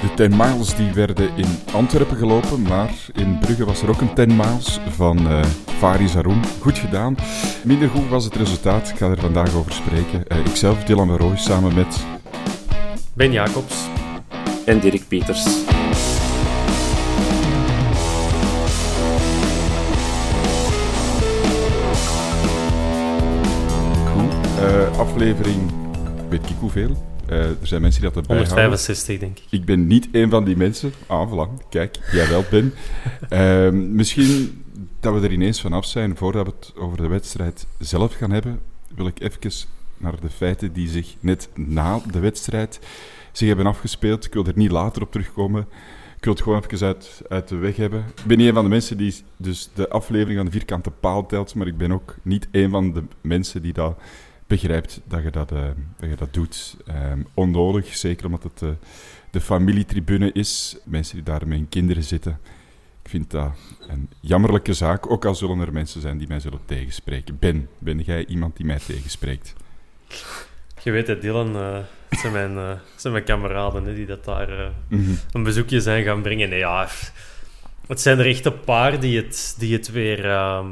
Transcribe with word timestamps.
De 0.00 0.14
10 0.14 0.36
miles 0.36 0.74
die 0.74 0.92
werden 0.92 1.36
in 1.36 1.58
Antwerpen 1.72 2.16
gelopen, 2.16 2.62
maar 2.62 2.90
in 3.14 3.38
Brugge 3.38 3.64
was 3.64 3.82
er 3.82 3.88
ook 3.88 4.00
een 4.00 4.14
10 4.14 4.36
miles 4.36 4.80
van 4.90 5.28
eh 5.28 5.44
Faris 5.78 6.14
Haroun. 6.14 6.42
Goed 6.60 6.78
gedaan. 6.78 7.16
Minder 7.64 7.88
goed 7.88 8.08
was 8.08 8.24
het 8.24 8.34
resultaat. 8.34 8.88
Ik 8.88 8.96
ga 8.96 9.06
er 9.08 9.20
vandaag 9.20 9.54
over 9.54 9.72
spreken. 9.72 10.26
Eh, 10.28 10.38
ikzelf, 10.38 10.84
Dylan 10.84 11.06
van 11.06 11.16
Rooij, 11.16 11.36
samen 11.36 11.74
met... 11.74 12.04
Ben 13.12 13.32
Jacobs. 13.32 13.74
En 14.66 14.80
Dirk 14.80 15.08
Pieters. 15.08 15.44
Goed. 24.12 24.32
Eh, 24.60 24.98
aflevering, 24.98 25.72
weet 26.28 26.50
ik 26.50 26.56
hoeveel. 26.60 26.96
Eh, 27.28 27.38
er 27.38 27.56
zijn 27.62 27.80
mensen 27.80 28.00
die 28.00 28.10
dat 28.10 28.22
erbij 28.22 28.36
houden. 28.36 28.56
165, 28.56 29.18
denk 29.18 29.38
ik. 29.38 29.44
Ik 29.50 29.64
ben 29.64 29.86
niet 29.86 30.08
een 30.12 30.30
van 30.30 30.44
die 30.44 30.56
mensen. 30.56 30.92
Ah, 31.06 31.32
voilà. 31.32 31.68
Kijk, 31.68 31.98
jij 32.12 32.28
wel, 32.28 32.44
Ben. 32.50 32.74
Ehm, 33.28 33.94
misschien 33.94 34.64
dat 35.00 35.14
we 35.14 35.20
er 35.20 35.32
ineens 35.32 35.60
vanaf 35.60 35.84
zijn, 35.84 36.16
voordat 36.16 36.46
we 36.46 36.52
het 36.58 36.72
over 36.76 36.96
de 36.96 37.06
wedstrijd 37.06 37.66
zelf 37.78 38.14
gaan 38.14 38.30
hebben, 38.30 38.60
wil 38.94 39.06
ik 39.06 39.20
even 39.20 39.68
naar 39.96 40.20
de 40.20 40.30
feiten 40.30 40.72
die 40.72 40.88
zich 40.88 41.14
net 41.20 41.48
na 41.54 42.00
de 42.10 42.18
wedstrijd 42.18 42.80
zich 43.32 43.48
hebben 43.48 43.66
afgespeeld. 43.66 44.24
Ik 44.24 44.32
wil 44.32 44.46
er 44.46 44.52
niet 44.54 44.70
later 44.70 45.02
op 45.02 45.12
terugkomen. 45.12 45.66
Ik 46.16 46.24
wil 46.24 46.32
het 46.32 46.42
gewoon 46.42 46.62
even 46.70 46.86
uit, 46.86 47.22
uit 47.28 47.48
de 47.48 47.56
weg 47.56 47.76
hebben. 47.76 48.00
Ik 48.00 48.24
ben 48.24 48.38
niet 48.38 48.48
een 48.48 48.54
van 48.54 48.64
de 48.64 48.70
mensen 48.70 48.96
die 48.96 49.14
dus 49.36 49.70
de 49.74 49.88
aflevering 49.88 50.38
aan 50.38 50.44
de 50.44 50.50
vierkante 50.50 50.90
paal 50.90 51.26
telt, 51.26 51.54
maar 51.54 51.66
ik 51.66 51.78
ben 51.78 51.92
ook 51.92 52.16
niet 52.22 52.48
een 52.50 52.70
van 52.70 52.92
de 52.92 53.02
mensen 53.20 53.62
die 53.62 53.72
dat 53.72 53.98
begrijpt 54.46 55.00
dat 55.04 55.22
je 55.22 55.30
dat, 55.30 55.52
eh, 55.52 55.62
dat, 55.98 56.10
je 56.10 56.16
dat 56.16 56.34
doet. 56.34 56.76
Ehm, 56.86 57.20
onnodig, 57.34 57.96
zeker 57.96 58.26
omdat 58.26 58.42
het 58.42 58.62
eh, 58.62 58.68
de 59.30 59.40
familietribune 59.40 60.32
is. 60.32 60.76
Mensen 60.84 61.14
die 61.14 61.24
daar 61.24 61.46
met 61.48 61.58
hun 61.58 61.68
kinderen 61.68 62.02
zitten. 62.02 62.38
Ik 63.02 63.10
vind 63.10 63.30
dat 63.30 63.52
een 63.88 64.08
jammerlijke 64.20 64.72
zaak, 64.74 65.10
ook 65.10 65.24
al 65.24 65.34
zullen 65.34 65.60
er 65.60 65.72
mensen 65.72 66.00
zijn 66.00 66.18
die 66.18 66.28
mij 66.28 66.40
zullen 66.40 66.60
tegenspreken. 66.64 67.38
Ben, 67.38 67.68
ben 67.78 67.98
jij 67.98 68.26
iemand 68.26 68.56
die 68.56 68.66
mij 68.66 68.78
tegenspreekt? 68.86 69.54
Je 70.82 70.90
weet 70.90 71.06
het, 71.06 71.20
Dylan, 71.22 71.56
eh, 71.56 71.78
het, 72.08 72.18
zijn 72.18 72.32
mijn, 72.32 72.56
het 72.56 72.80
zijn 72.96 73.12
mijn 73.12 73.24
kameraden 73.24 73.84
hè, 73.84 73.94
die 73.94 74.06
dat 74.06 74.24
daar 74.24 74.72
Mhm. 74.88 75.10
een 75.32 75.42
bezoekje 75.42 75.80
zijn 75.80 76.04
gaan 76.04 76.22
brengen. 76.22 76.48
Nee, 76.48 76.58
ja, 76.58 76.88
het 77.86 78.00
zijn 78.00 78.18
er 78.18 78.26
echt 78.26 78.44
een 78.44 78.60
paar 78.60 79.00
die 79.00 79.16
het, 79.16 79.54
die 79.58 79.72
het 79.72 79.90
weer, 79.90 80.24
ehm, 80.30 80.66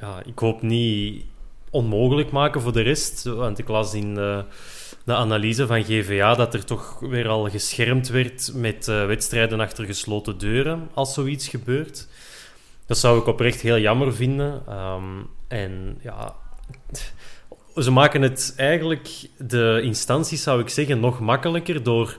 ja, 0.00 0.22
ik 0.24 0.38
hoop 0.38 0.62
niet 0.62 1.24
onmogelijk 1.70 2.30
maken 2.30 2.60
voor 2.60 2.72
de 2.72 2.80
rest. 2.80 3.24
Want 3.24 3.58
ik 3.58 3.68
las 3.68 3.94
in 3.94 4.14
de, 4.14 4.44
de 5.04 5.14
analyse 5.14 5.66
van 5.66 5.84
GVA 5.84 6.34
dat 6.34 6.54
er 6.54 6.64
toch 6.64 6.98
weer 7.00 7.28
al 7.28 7.50
geschermd 7.50 8.08
werd 8.08 8.52
met 8.54 8.88
eh, 8.88 9.06
wedstrijden 9.06 9.60
achter 9.60 9.84
gesloten 9.84 10.38
deuren 10.38 10.88
als 10.94 11.14
zoiets 11.14 11.48
gebeurt. 11.48 12.08
Dat 12.86 12.98
zou 12.98 13.18
ik 13.18 13.26
oprecht 13.26 13.60
heel 13.60 13.78
jammer 13.78 14.14
vinden. 14.14 14.62
Ehm, 14.66 15.22
en 15.48 15.98
ja, 16.02 16.34
ze 17.84 17.90
maken 17.90 18.22
het 18.22 18.54
eigenlijk, 18.56 19.08
de 19.38 19.80
instanties 19.82 20.42
zou 20.42 20.60
ik 20.60 20.68
zeggen, 20.68 21.00
nog 21.00 21.20
makkelijker 21.20 21.82
door, 21.82 22.16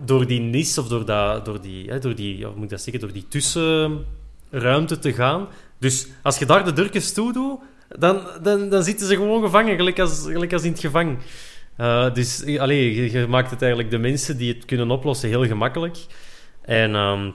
door 0.00 0.26
die 0.26 0.40
nis 0.40 0.78
of 0.78 0.88
door, 0.88 1.04
dat, 1.04 1.44
door 1.44 1.60
die, 1.60 1.90
hè, 1.90 1.98
door 1.98 2.14
die, 2.14 2.44
hoe 2.44 2.54
moet 2.54 2.64
ik 2.64 2.70
dat 2.70 2.82
zeggen, 2.82 3.00
door 3.02 3.12
die 3.12 3.28
tussenruimte 3.28 4.98
te 4.98 5.12
gaan. 5.12 5.48
Dus 5.78 6.06
als 6.22 6.38
je 6.38 6.46
daar 6.46 6.64
de 6.64 6.72
durkjes 6.72 7.12
toe 7.12 7.32
doet, 7.32 7.60
dan, 7.88 8.20
dan, 8.42 8.68
dan 8.68 8.82
zitten 8.82 9.06
ze 9.06 9.14
gewoon 9.14 9.42
gevangen, 9.42 9.76
gelijk 9.76 9.98
als, 9.98 10.22
gelijk 10.26 10.52
als 10.52 10.62
in 10.62 10.70
het 10.72 10.80
gevang. 10.80 11.18
Eh, 11.76 12.14
dus 12.14 12.58
allee, 12.58 13.10
je, 13.10 13.26
maakt 13.26 13.50
het 13.50 13.60
eigenlijk 13.62 13.90
de 13.90 13.98
mensen 13.98 14.36
die 14.36 14.54
het 14.54 14.64
kunnen 14.64 14.90
oplossen 14.90 15.28
heel 15.28 15.46
gemakkelijk. 15.46 15.96
En 16.62 16.94
ehm, 16.94 17.30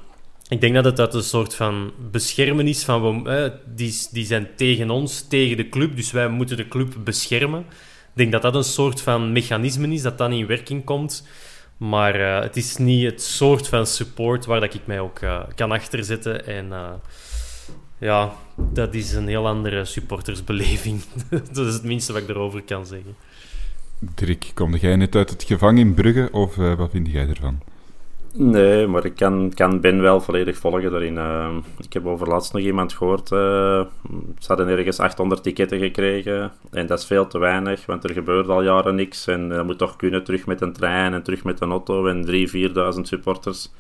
ik 0.47 0.61
denk 0.61 0.73
dat 0.73 0.85
het 0.85 0.99
uit 0.99 1.13
een 1.13 1.23
soort 1.23 1.55
van 1.55 1.91
beschermen 2.11 2.67
is 2.67 2.83
van... 2.83 3.23
We, 3.23 3.29
eh, 3.29 3.51
die, 3.75 4.07
die 4.11 4.25
zijn 4.25 4.47
tegen 4.55 4.89
ons, 4.89 5.27
tegen 5.27 5.57
de 5.57 5.69
club, 5.69 5.95
dus 5.95 6.11
wij 6.11 6.27
moeten 6.27 6.57
de 6.57 6.67
club 6.67 6.95
beschermen. 7.03 7.59
Ik 7.59 8.19
denk 8.19 8.31
dat 8.31 8.41
dat 8.41 8.55
een 8.55 8.63
soort 8.63 9.01
van 9.01 9.31
mechanisme 9.31 9.87
is 9.87 10.01
dat 10.01 10.17
dan 10.17 10.31
in 10.31 10.47
werking 10.47 10.83
komt. 10.83 11.27
Maar 11.77 12.15
eh, 12.15 12.41
het 12.43 12.57
is 12.57 12.77
niet 12.77 13.05
het 13.05 13.21
soort 13.21 13.67
van 13.67 13.87
support 13.87 14.45
waar 14.45 14.59
dat 14.59 14.73
ik 14.73 14.85
mij 14.85 14.99
ook 14.99 15.19
kan 15.55 15.71
achterzetten. 15.71 16.45
En 16.47 16.71
ja, 18.03 18.33
dat 18.55 18.93
is 18.93 19.13
een 19.13 19.27
heel 19.27 19.47
andere 19.47 19.85
supportersbeleving. 19.85 21.01
dat 21.53 21.65
is 21.65 21.73
het 21.73 21.83
minste 21.83 22.13
wat 22.13 22.21
ik 22.21 22.29
erover 22.29 22.61
kan 22.61 22.85
zeggen. 22.85 23.15
Dirk, 23.99 24.51
kom 24.53 24.75
jij 24.75 24.95
net 24.95 25.15
uit 25.15 25.29
het 25.29 25.43
gevangen 25.43 25.77
in 25.77 25.93
Brugge, 25.93 26.29
of 26.31 26.57
eh, 26.57 26.73
wat 26.73 26.91
vind 26.91 27.11
jij 27.11 27.27
ervan? 27.27 27.59
Nee, 28.35 28.87
maar 28.87 29.05
ik 29.05 29.15
kan, 29.15 29.51
kan 29.55 29.81
Ben 29.81 30.01
wel 30.01 30.21
volledig 30.21 30.57
volgen 30.57 30.91
daarin. 30.91 31.17
Eh, 31.17 31.55
ik 31.77 31.93
heb 31.93 32.05
overlaatst 32.05 32.53
nog 32.53 32.61
iemand 32.61 32.93
gehoord. 32.93 33.31
eh, 33.31 33.85
ze 34.39 34.47
hadden 34.47 34.67
ergens 34.67 34.99
800 34.99 35.43
ticketten 35.43 35.79
gekregen. 35.79 36.51
En 36.71 36.87
dat 36.87 36.99
is 36.99 37.05
veel 37.05 37.27
te 37.27 37.39
weinig, 37.39 37.85
want 37.85 38.03
er 38.03 38.13
gebeurt 38.13 38.47
al 38.47 38.63
jaren 38.63 38.95
niks. 38.95 39.27
En 39.27 39.49
dat 39.49 39.65
moet 39.65 39.77
toch 39.77 39.95
kunnen 39.95 40.23
terug 40.23 40.45
met 40.45 40.61
een 40.61 40.73
trein 40.73 41.13
en 41.13 41.23
terug 41.23 41.43
met 41.43 41.61
een 41.61 41.71
auto 41.71 42.07
en 42.07 42.25
3.000, 42.25 42.51
4.000 42.95 43.01
supporters. 43.01 43.71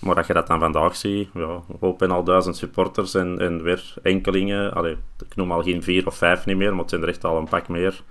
Maar 0.00 0.14
dat 0.14 0.26
je 0.26 0.32
dat 0.32 0.46
dan 0.46 0.58
vandaag 0.58 0.96
ziet, 0.96 1.28
ja, 1.34 1.60
hoop 1.80 2.02
en 2.02 2.10
al 2.10 2.24
duizend 2.24 2.56
supporters 2.56 3.14
en, 3.14 3.38
en 3.38 3.62
weer 3.62 3.94
enkelingen. 4.02 4.72
Allee, 4.72 4.96
ik 5.18 5.36
noem 5.36 5.52
al 5.52 5.62
geen 5.62 5.82
vier 5.82 6.06
of 6.06 6.14
vijf 6.14 6.46
niet 6.46 6.56
meer, 6.56 6.70
maar 6.70 6.80
het 6.80 6.90
zijn 6.90 7.02
er 7.02 7.08
echt 7.08 7.24
al 7.24 7.36
een 7.36 7.48
pak 7.48 7.68
meer. 7.68 8.02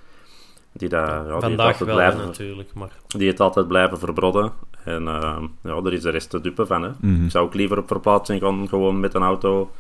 Die, 0.71 0.89
dat, 0.89 1.07
ja, 1.07 1.24
die 1.24 1.33
het 1.33 1.44
Vandaag 1.44 1.77
wel, 1.77 1.95
blijven, 1.95 2.19
natuurlijk. 2.19 2.74
Maar 2.74 2.91
die 3.07 3.30
het 3.30 3.39
altijd 3.39 3.68
blijven 3.68 4.00
verbrodden. 4.00 4.51
En 4.83 5.07
eh, 5.07 5.44
ja, 5.63 5.81
daar 5.81 5.94
is 5.94 6.01
de 6.01 6.09
rest 6.09 6.30
te 6.30 6.41
dupe 6.41 6.65
van. 6.65 6.81
Hè. 6.81 6.89
Mhm. 7.00 7.24
Ik 7.24 7.31
zou 7.31 7.45
ook 7.45 7.53
liever 7.53 7.77
op 7.77 7.88
verplaatsing 7.88 8.42
gaan, 8.42 8.68
gewoon 8.68 9.00
met 9.00 9.13
een 9.13 9.21
auto 9.21 9.71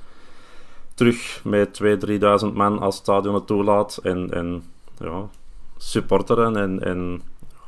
terug 0.93 1.41
met 1.43 1.81
2.000, 1.83 1.87
3.000 2.47 2.53
man 2.53 2.79
als 2.79 2.95
het 2.95 3.03
stadion 3.03 3.33
het 3.33 3.47
toelaat. 3.47 3.99
En, 4.03 4.31
en 4.31 4.63
ja, 4.97 5.27
supporteren. 5.77 6.55
En, 6.57 6.83
en 6.83 7.21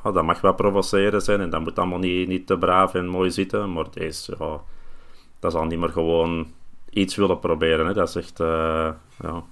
ja, 0.04 0.12
dat 0.12 0.24
mag 0.24 0.42
wel 0.42 0.54
provoceren 0.54 1.22
zijn. 1.22 1.42
En 1.42 1.50
dat 1.50 1.62
moet 1.62 1.80
allemaal 1.80 2.00
niet, 2.00 2.28
niet 2.28 2.48
te 2.48 2.58
braaf 2.58 2.94
en 2.94 3.08
mooi 3.08 3.32
zitten. 3.32 3.74
Maar 3.74 3.86
deze, 3.92 4.36
ja, 4.40 4.62
dat 5.40 5.52
zal 5.52 5.66
niet 5.66 5.80
meer 5.80 5.90
gewoon 5.90 6.48
iets 6.90 7.16
willen 7.16 7.40
proberen. 7.40 7.86
Hè. 7.86 7.94
Dat 7.94 8.10
is 8.10 8.16
echt... 8.16 8.40
eh, 8.40 8.90
ja. 9.22 9.44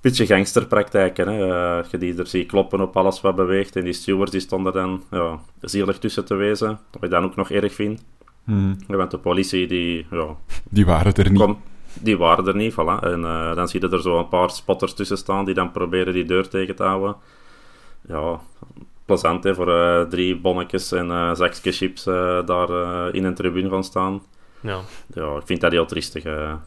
beetje 0.00 0.26
gangsterpraktijken. 0.26 1.28
Hè. 1.28 1.46
Uh, 1.46 1.84
je 1.90 1.98
die 1.98 2.18
er 2.18 2.26
ziet 2.26 2.48
kloppen 2.48 2.80
op 2.80 2.96
alles 2.96 3.20
wat 3.20 3.36
beweegt. 3.36 3.76
En 3.76 3.84
die 3.84 3.92
stewards 3.92 4.30
die 4.30 4.40
stonden 4.40 4.72
dan 4.72 5.02
ja, 5.10 5.40
zielig 5.60 5.98
tussen 5.98 6.24
te 6.24 6.34
wezen. 6.34 6.78
Wat 6.90 7.04
ik 7.04 7.10
dan 7.10 7.24
ook 7.24 7.36
nog 7.36 7.50
erg 7.50 7.74
vind. 7.74 8.04
Hmm. 8.44 8.76
Want 8.86 9.10
de 9.10 9.18
politie, 9.18 9.66
die... 9.66 10.06
Ja, 10.10 10.36
die 10.70 10.86
waren 10.86 11.14
er 11.14 11.30
niet. 11.30 11.56
Die 12.00 12.18
waren 12.18 12.46
er 12.46 12.56
niet, 12.56 12.72
voilà. 12.72 13.02
En 13.02 13.20
uh, 13.20 13.54
dan 13.54 13.68
zie 13.68 13.80
je 13.80 13.88
er 13.88 14.02
zo 14.02 14.18
een 14.18 14.28
paar 14.28 14.50
spotters 14.50 14.94
tussen 14.94 15.16
staan 15.16 15.44
die 15.44 15.54
dan 15.54 15.72
proberen 15.72 16.12
die 16.12 16.24
deur 16.24 16.48
tegen 16.48 16.76
te 16.76 16.82
houden. 16.82 17.16
Ja, 18.08 18.40
plezant 19.12 19.44
hè, 19.44 19.54
voor 19.54 19.68
uh, 19.68 20.00
drie 20.08 20.36
bonnetjes 20.36 20.92
en 20.92 21.06
uh, 21.06 21.34
zakjes 21.34 21.76
chips 21.76 22.04
daar 22.04 22.68
in 23.14 23.24
een 23.24 23.34
tribune 23.34 23.68
van 23.68 23.84
staan. 23.84 24.22
Ja. 24.60 24.80
ja, 25.14 25.36
ik 25.36 25.46
vind 25.46 25.60
dat 25.60 25.72
heel 25.72 25.86
triestig. 25.86 26.24
er 26.24 26.58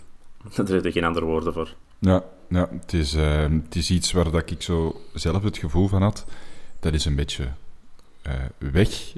zijn 0.66 0.92
geen 0.92 1.04
andere 1.04 1.26
woorden 1.26 1.54
voor. 1.54 1.74
Ja, 2.00 2.24
ja 2.50 2.70
het, 2.72 2.94
is, 2.94 3.14
het 3.14 3.76
is 3.76 3.92
iets 3.92 4.12
waar 4.12 4.32
dat 4.32 4.52
ik 4.52 4.62
zo 4.62 5.02
zelf 5.14 5.44
het 5.44 5.58
gevoel 5.58 5.88
van 5.88 6.02
had. 6.02 6.26
Dat 6.80 6.94
is 6.94 7.06
een 7.06 7.16
beetje 7.16 7.48
weg. 8.58 9.14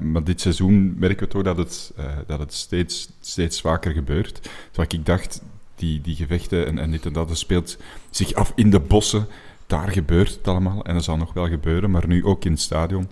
maar 0.00 0.24
dit 0.24 0.40
seizoen 0.40 0.98
merken 0.98 1.26
we 1.26 1.32
toch 1.32 1.42
dat 1.42 1.56
het, 1.56 1.92
dat 2.26 2.38
het 2.38 2.54
steeds, 2.54 3.08
steeds 3.20 3.60
vaker 3.60 3.92
gebeurt. 3.92 4.40
Terwijl 4.70 5.00
ik 5.00 5.06
dacht, 5.06 5.42
die, 5.80 6.00
die 6.00 6.16
gevechten 6.16 6.66
en, 6.66 6.78
en 6.78 6.90
dit 6.90 7.06
en 7.06 7.12
dat, 7.12 7.28
dat 7.28 7.38
speelt 7.38 7.76
zich 8.10 8.34
af 8.34 8.52
in 8.54 8.70
de 8.70 8.80
bossen. 8.80 9.26
Daar 9.70 9.90
gebeurt 9.90 10.34
het 10.34 10.48
allemaal. 10.48 10.84
En 10.84 10.94
dat 10.94 11.04
zal 11.04 11.16
nog 11.16 11.32
wel 11.32 11.48
gebeuren, 11.48 11.90
maar 11.90 12.06
nu 12.06 12.24
ook 12.24 12.44
in 12.44 12.52
het 12.52 12.60
stadion. 12.60 13.08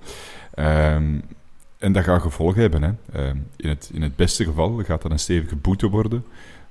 Um, 0.54 1.22
en 1.78 1.92
dat 1.92 2.04
gaat 2.04 2.22
gevolgen 2.22 2.60
hebben. 2.60 2.82
Hè. 2.82 3.28
Um, 3.28 3.46
in, 3.56 3.68
het, 3.68 3.90
in 3.92 4.02
het 4.02 4.16
beste 4.16 4.44
geval 4.44 4.82
gaat 4.84 5.02
dat 5.02 5.10
een 5.10 5.18
stevige 5.18 5.56
boete 5.56 5.88
worden 5.88 6.24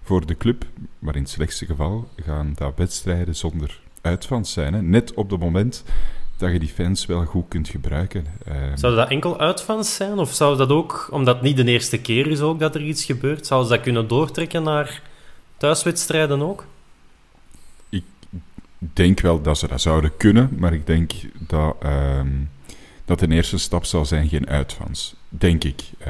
voor 0.04 0.26
de 0.26 0.38
club. 0.38 0.66
Maar 1.00 1.16
in 1.16 1.22
het 1.22 1.30
slechtste 1.30 1.66
geval 1.66 2.08
gaan 2.16 2.52
dat 2.56 2.74
wedstrijden 2.76 3.36
zonder 3.36 3.80
uitfans 4.02 4.52
zijn. 4.52 4.90
Net 4.90 5.14
op 5.14 5.30
het 5.30 5.40
moment 5.40 5.84
dat 6.38 6.52
je 6.52 6.60
die 6.60 6.70
fans 6.70 7.06
wel 7.06 7.26
goed 7.26 7.46
kunt 7.48 7.68
gebruiken. 7.68 8.26
Um, 8.48 8.78
zou 8.78 8.96
dat 8.96 9.10
enkel 9.10 9.40
uitfans 9.40 9.96
zijn? 9.96 10.18
Of 10.18 10.34
zou 10.34 10.58
dat 10.58 10.70
ook, 10.70 11.08
omdat 11.12 11.36
het 11.36 11.44
niet 11.44 11.58
de 11.58 11.66
eerste 11.66 12.02
keer 12.02 12.28
is 12.28 12.42
ook 12.42 12.60
dat 12.60 12.76
er 12.76 12.82
iets 12.82 13.06
gebeurt, 13.06 13.48
zou 13.48 13.64
ze 13.64 13.70
dat 13.70 13.82
kunnen 13.82 14.08
doortrekken 14.08 14.64
naar 14.64 15.02
thuiswedstrijden 15.58 16.42
ook? 16.42 16.66
Ik 18.80 18.96
denk 18.96 19.20
wel 19.20 19.42
dat 19.42 19.58
ze 19.58 19.68
dat 19.68 19.82
zouden 19.82 20.18
kunnen, 20.18 20.50
maar 20.58 20.74
ik 20.74 20.88
denk 20.88 21.12
dat, 21.40 21.76
uh, 21.84 22.22
dat 23.06 23.20
de 23.20 23.28
eerste 23.28 23.58
stap 23.58 23.86
zal 23.86 24.06
zijn 24.06 24.28
geen 24.28 24.48
uitfans. 24.48 25.16
Denk 25.30 25.64
ik. 25.64 25.84
Uh, 26.00 26.06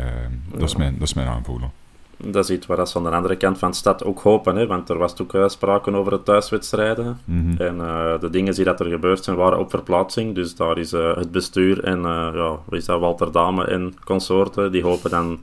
ja. 0.52 0.58
dat, 0.58 0.70
is 0.70 0.76
mijn, 0.76 0.94
dat 0.94 1.08
is 1.08 1.14
mijn 1.14 1.28
aanvoelen. 1.28 1.72
Dat 2.18 2.50
is 2.50 2.56
iets 2.56 2.66
waar 2.66 2.88
ze 2.88 2.98
aan 2.98 3.04
de 3.04 3.10
andere 3.10 3.36
kant 3.36 3.58
van 3.58 3.70
de 3.70 3.76
stad 3.76 4.04
ook 4.04 4.20
hopen, 4.20 4.56
hè? 4.56 4.68
want 4.68 4.90
er 4.90 4.98
was 4.98 5.22
ook 5.22 5.34
uh, 5.34 5.48
sprake 5.48 5.92
over 5.92 6.12
de 6.12 6.24
thuiswedstrijden. 6.24 7.20
Mm 7.26 7.42
-hmm. 7.42 7.68
En 7.68 7.76
uh, 7.76 8.20
de 8.20 8.30
dingen 8.30 8.54
die 8.54 8.64
dat 8.64 8.80
er 8.80 8.86
gebeurd 8.86 9.24
zijn, 9.24 9.36
waren 9.36 9.60
op 9.60 9.70
verplaatsing. 9.70 10.36
Dus 10.36 10.56
daar 10.56 10.78
is 10.78 10.94
uh, 10.94 11.16
het 11.16 11.32
bestuur 11.32 11.84
en 11.84 12.02
ja, 12.02 12.60
is 12.70 12.86
dat, 12.86 13.00
Walter 13.00 13.32
Dame 13.32 13.66
en 13.66 13.94
consorten, 14.04 14.72
die 14.72 14.84
hopen 14.84 15.10
dan 15.10 15.40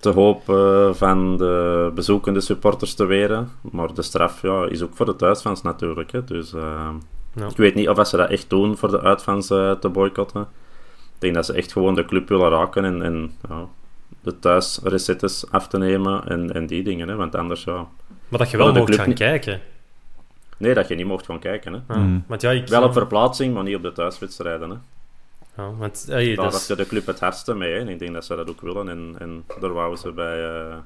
te 0.00 0.08
hopen 0.08 0.96
van 0.96 1.36
de 1.36 1.90
bezoekende 1.94 2.40
supporters 2.40 2.94
te 2.94 3.04
weren. 3.04 3.50
Maar 3.60 3.94
de 3.94 4.02
straf 4.02 4.42
ja, 4.42 4.66
is 4.68 4.82
ook 4.82 4.94
voor 4.94 5.06
de 5.06 5.16
thuisfans 5.16 5.62
natuurlijk. 5.62 6.12
Hè. 6.12 6.24
Dus 6.24 6.52
uh, 6.54 6.90
ja. 7.34 7.46
ik 7.46 7.56
weet 7.56 7.74
niet 7.74 7.88
of 7.88 8.08
ze 8.08 8.16
dat 8.16 8.30
echt 8.30 8.50
doen 8.50 8.76
voor 8.76 8.90
de 8.90 9.00
uitfans 9.00 9.50
uh, 9.50 9.72
te 9.72 9.88
boycotten. 9.88 10.40
Ik 11.14 11.18
denk 11.24 11.34
dat 11.34 11.46
ze 11.46 11.52
echt 11.52 11.72
gewoon 11.72 11.94
de 11.94 12.04
club 12.04 12.28
willen 12.28 12.50
raken 12.50 12.84
en, 12.84 13.02
en 13.02 13.32
ja, 13.48 13.66
de 14.20 14.38
thuisrecettes 14.38 15.50
af 15.50 15.68
te 15.68 15.78
nemen 15.78 16.28
en, 16.28 16.52
en 16.52 16.66
die 16.66 16.82
dingen. 16.82 17.08
Hè. 17.08 17.16
Want 17.16 17.34
anders, 17.34 17.64
ja... 17.64 17.86
Maar 18.28 18.38
dat 18.38 18.50
je 18.50 18.56
wel 18.56 18.72
mocht 18.72 18.94
gaan 18.94 19.14
kijken. 19.14 19.60
Nee, 20.56 20.74
dat 20.74 20.88
je 20.88 20.94
niet 20.94 21.06
mocht 21.06 21.26
gaan 21.26 21.38
kijken. 21.38 21.72
Hè. 21.72 21.80
Ah, 21.86 21.96
mm. 21.96 22.24
ja, 22.38 22.50
ik... 22.50 22.68
Wel 22.68 22.82
op 22.82 22.92
verplaatsing, 22.92 23.54
maar 23.54 23.62
niet 23.62 23.76
op 23.76 23.82
de 23.82 23.92
thuiswedstrijden. 23.92 24.70
Hè. 24.70 24.76
Ja, 25.58 25.74
want, 25.74 26.04
hey, 26.08 26.34
Daar 26.34 26.50
dat 26.50 26.54
is 26.54 26.66
de 26.66 26.86
club 26.86 27.06
het 27.06 27.20
hardste 27.20 27.54
mee. 27.54 27.72
Hè. 27.72 27.78
En 27.78 27.88
ik 27.88 27.98
denk 27.98 28.12
dat 28.12 28.24
ze 28.24 28.36
dat 28.36 28.50
ook 28.50 28.60
willen. 28.60 28.88
En, 28.88 29.14
en 29.18 29.44
daar 29.60 29.72
wouden 29.72 29.98
ze 29.98 30.12
bij, 30.12 30.38
uh, 30.38 30.76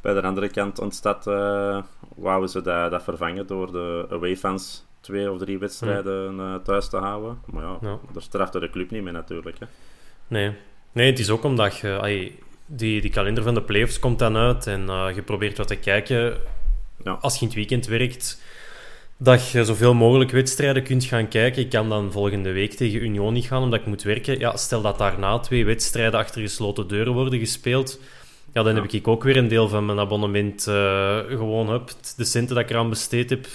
bij 0.00 0.14
de 0.14 0.22
andere 0.22 0.48
kant 0.48 0.94
stad 0.94 1.26
uh, 1.26 1.82
wouden 2.16 2.48
ze 2.48 2.60
dat, 2.62 2.90
dat 2.90 3.02
vervangen 3.02 3.46
door 3.46 3.72
de 3.72 4.06
away-fans 4.10 4.86
twee 5.00 5.30
of 5.30 5.38
drie 5.38 5.58
wedstrijden 5.58 6.38
uh, 6.38 6.54
thuis 6.54 6.88
te 6.88 6.96
houden. 6.96 7.38
Maar 7.46 7.64
ja, 7.64 7.78
ja. 7.80 7.98
daar 8.12 8.22
strafte 8.22 8.60
de 8.60 8.70
club 8.70 8.90
niet 8.90 9.02
mee 9.02 9.12
natuurlijk. 9.12 9.58
Hè. 9.58 9.66
Nee. 10.26 10.56
nee, 10.92 11.10
het 11.10 11.18
is 11.18 11.30
ook 11.30 11.44
omdat 11.44 11.76
je... 11.76 11.98
Ay, 12.00 12.38
die, 12.66 13.00
die 13.00 13.10
kalender 13.10 13.42
van 13.42 13.54
de 13.54 13.62
playoffs 13.62 13.98
komt 13.98 14.18
dan 14.18 14.36
uit 14.36 14.66
en 14.66 14.80
je 15.14 15.22
probeert 15.24 15.58
wat 15.58 15.66
te 15.66 15.76
kijken. 15.76 16.36
Ja. 17.04 17.18
Als 17.20 17.34
je 17.34 17.40
in 17.40 17.46
het 17.46 17.56
weekend 17.56 17.86
werkt 17.86 18.42
dat 19.18 19.50
je 19.50 19.64
zoveel 19.64 19.94
mogelijk 19.94 20.30
wedstrijden 20.30 20.82
kunt 20.82 21.04
gaan 21.04 21.28
kijken. 21.28 21.62
Ik 21.62 21.70
kan 21.70 21.88
dan 21.88 22.12
volgende 22.12 22.52
week 22.52 22.74
tegen 22.74 23.02
Union 23.02 23.32
niet 23.32 23.46
gaan, 23.46 23.62
omdat 23.62 23.80
ik 23.80 23.86
moet 23.86 24.02
werken. 24.02 24.38
Ja, 24.38 24.56
stel 24.56 24.82
dat 24.82 24.98
daarna 24.98 25.38
twee 25.38 25.64
wedstrijden 25.64 26.20
achter 26.20 26.40
gesloten 26.40 26.88
deuren 26.88 27.12
worden 27.12 27.38
gespeeld. 27.38 28.00
Ja, 28.52 28.62
dan 28.62 28.74
Ja. 28.74 28.80
heb 28.82 28.92
ik 28.92 29.08
ook 29.08 29.22
weer 29.22 29.36
een 29.36 29.48
deel 29.48 29.68
van 29.68 29.86
mijn 29.86 29.98
abonnement 29.98 30.66
eh, 30.66 31.18
gewoon 31.28 31.68
heb. 31.68 31.90
De 32.16 32.24
centen 32.24 32.54
dat 32.54 32.64
ik 32.64 32.70
eraan 32.70 32.88
besteed 32.88 33.30
heb, 33.30 33.46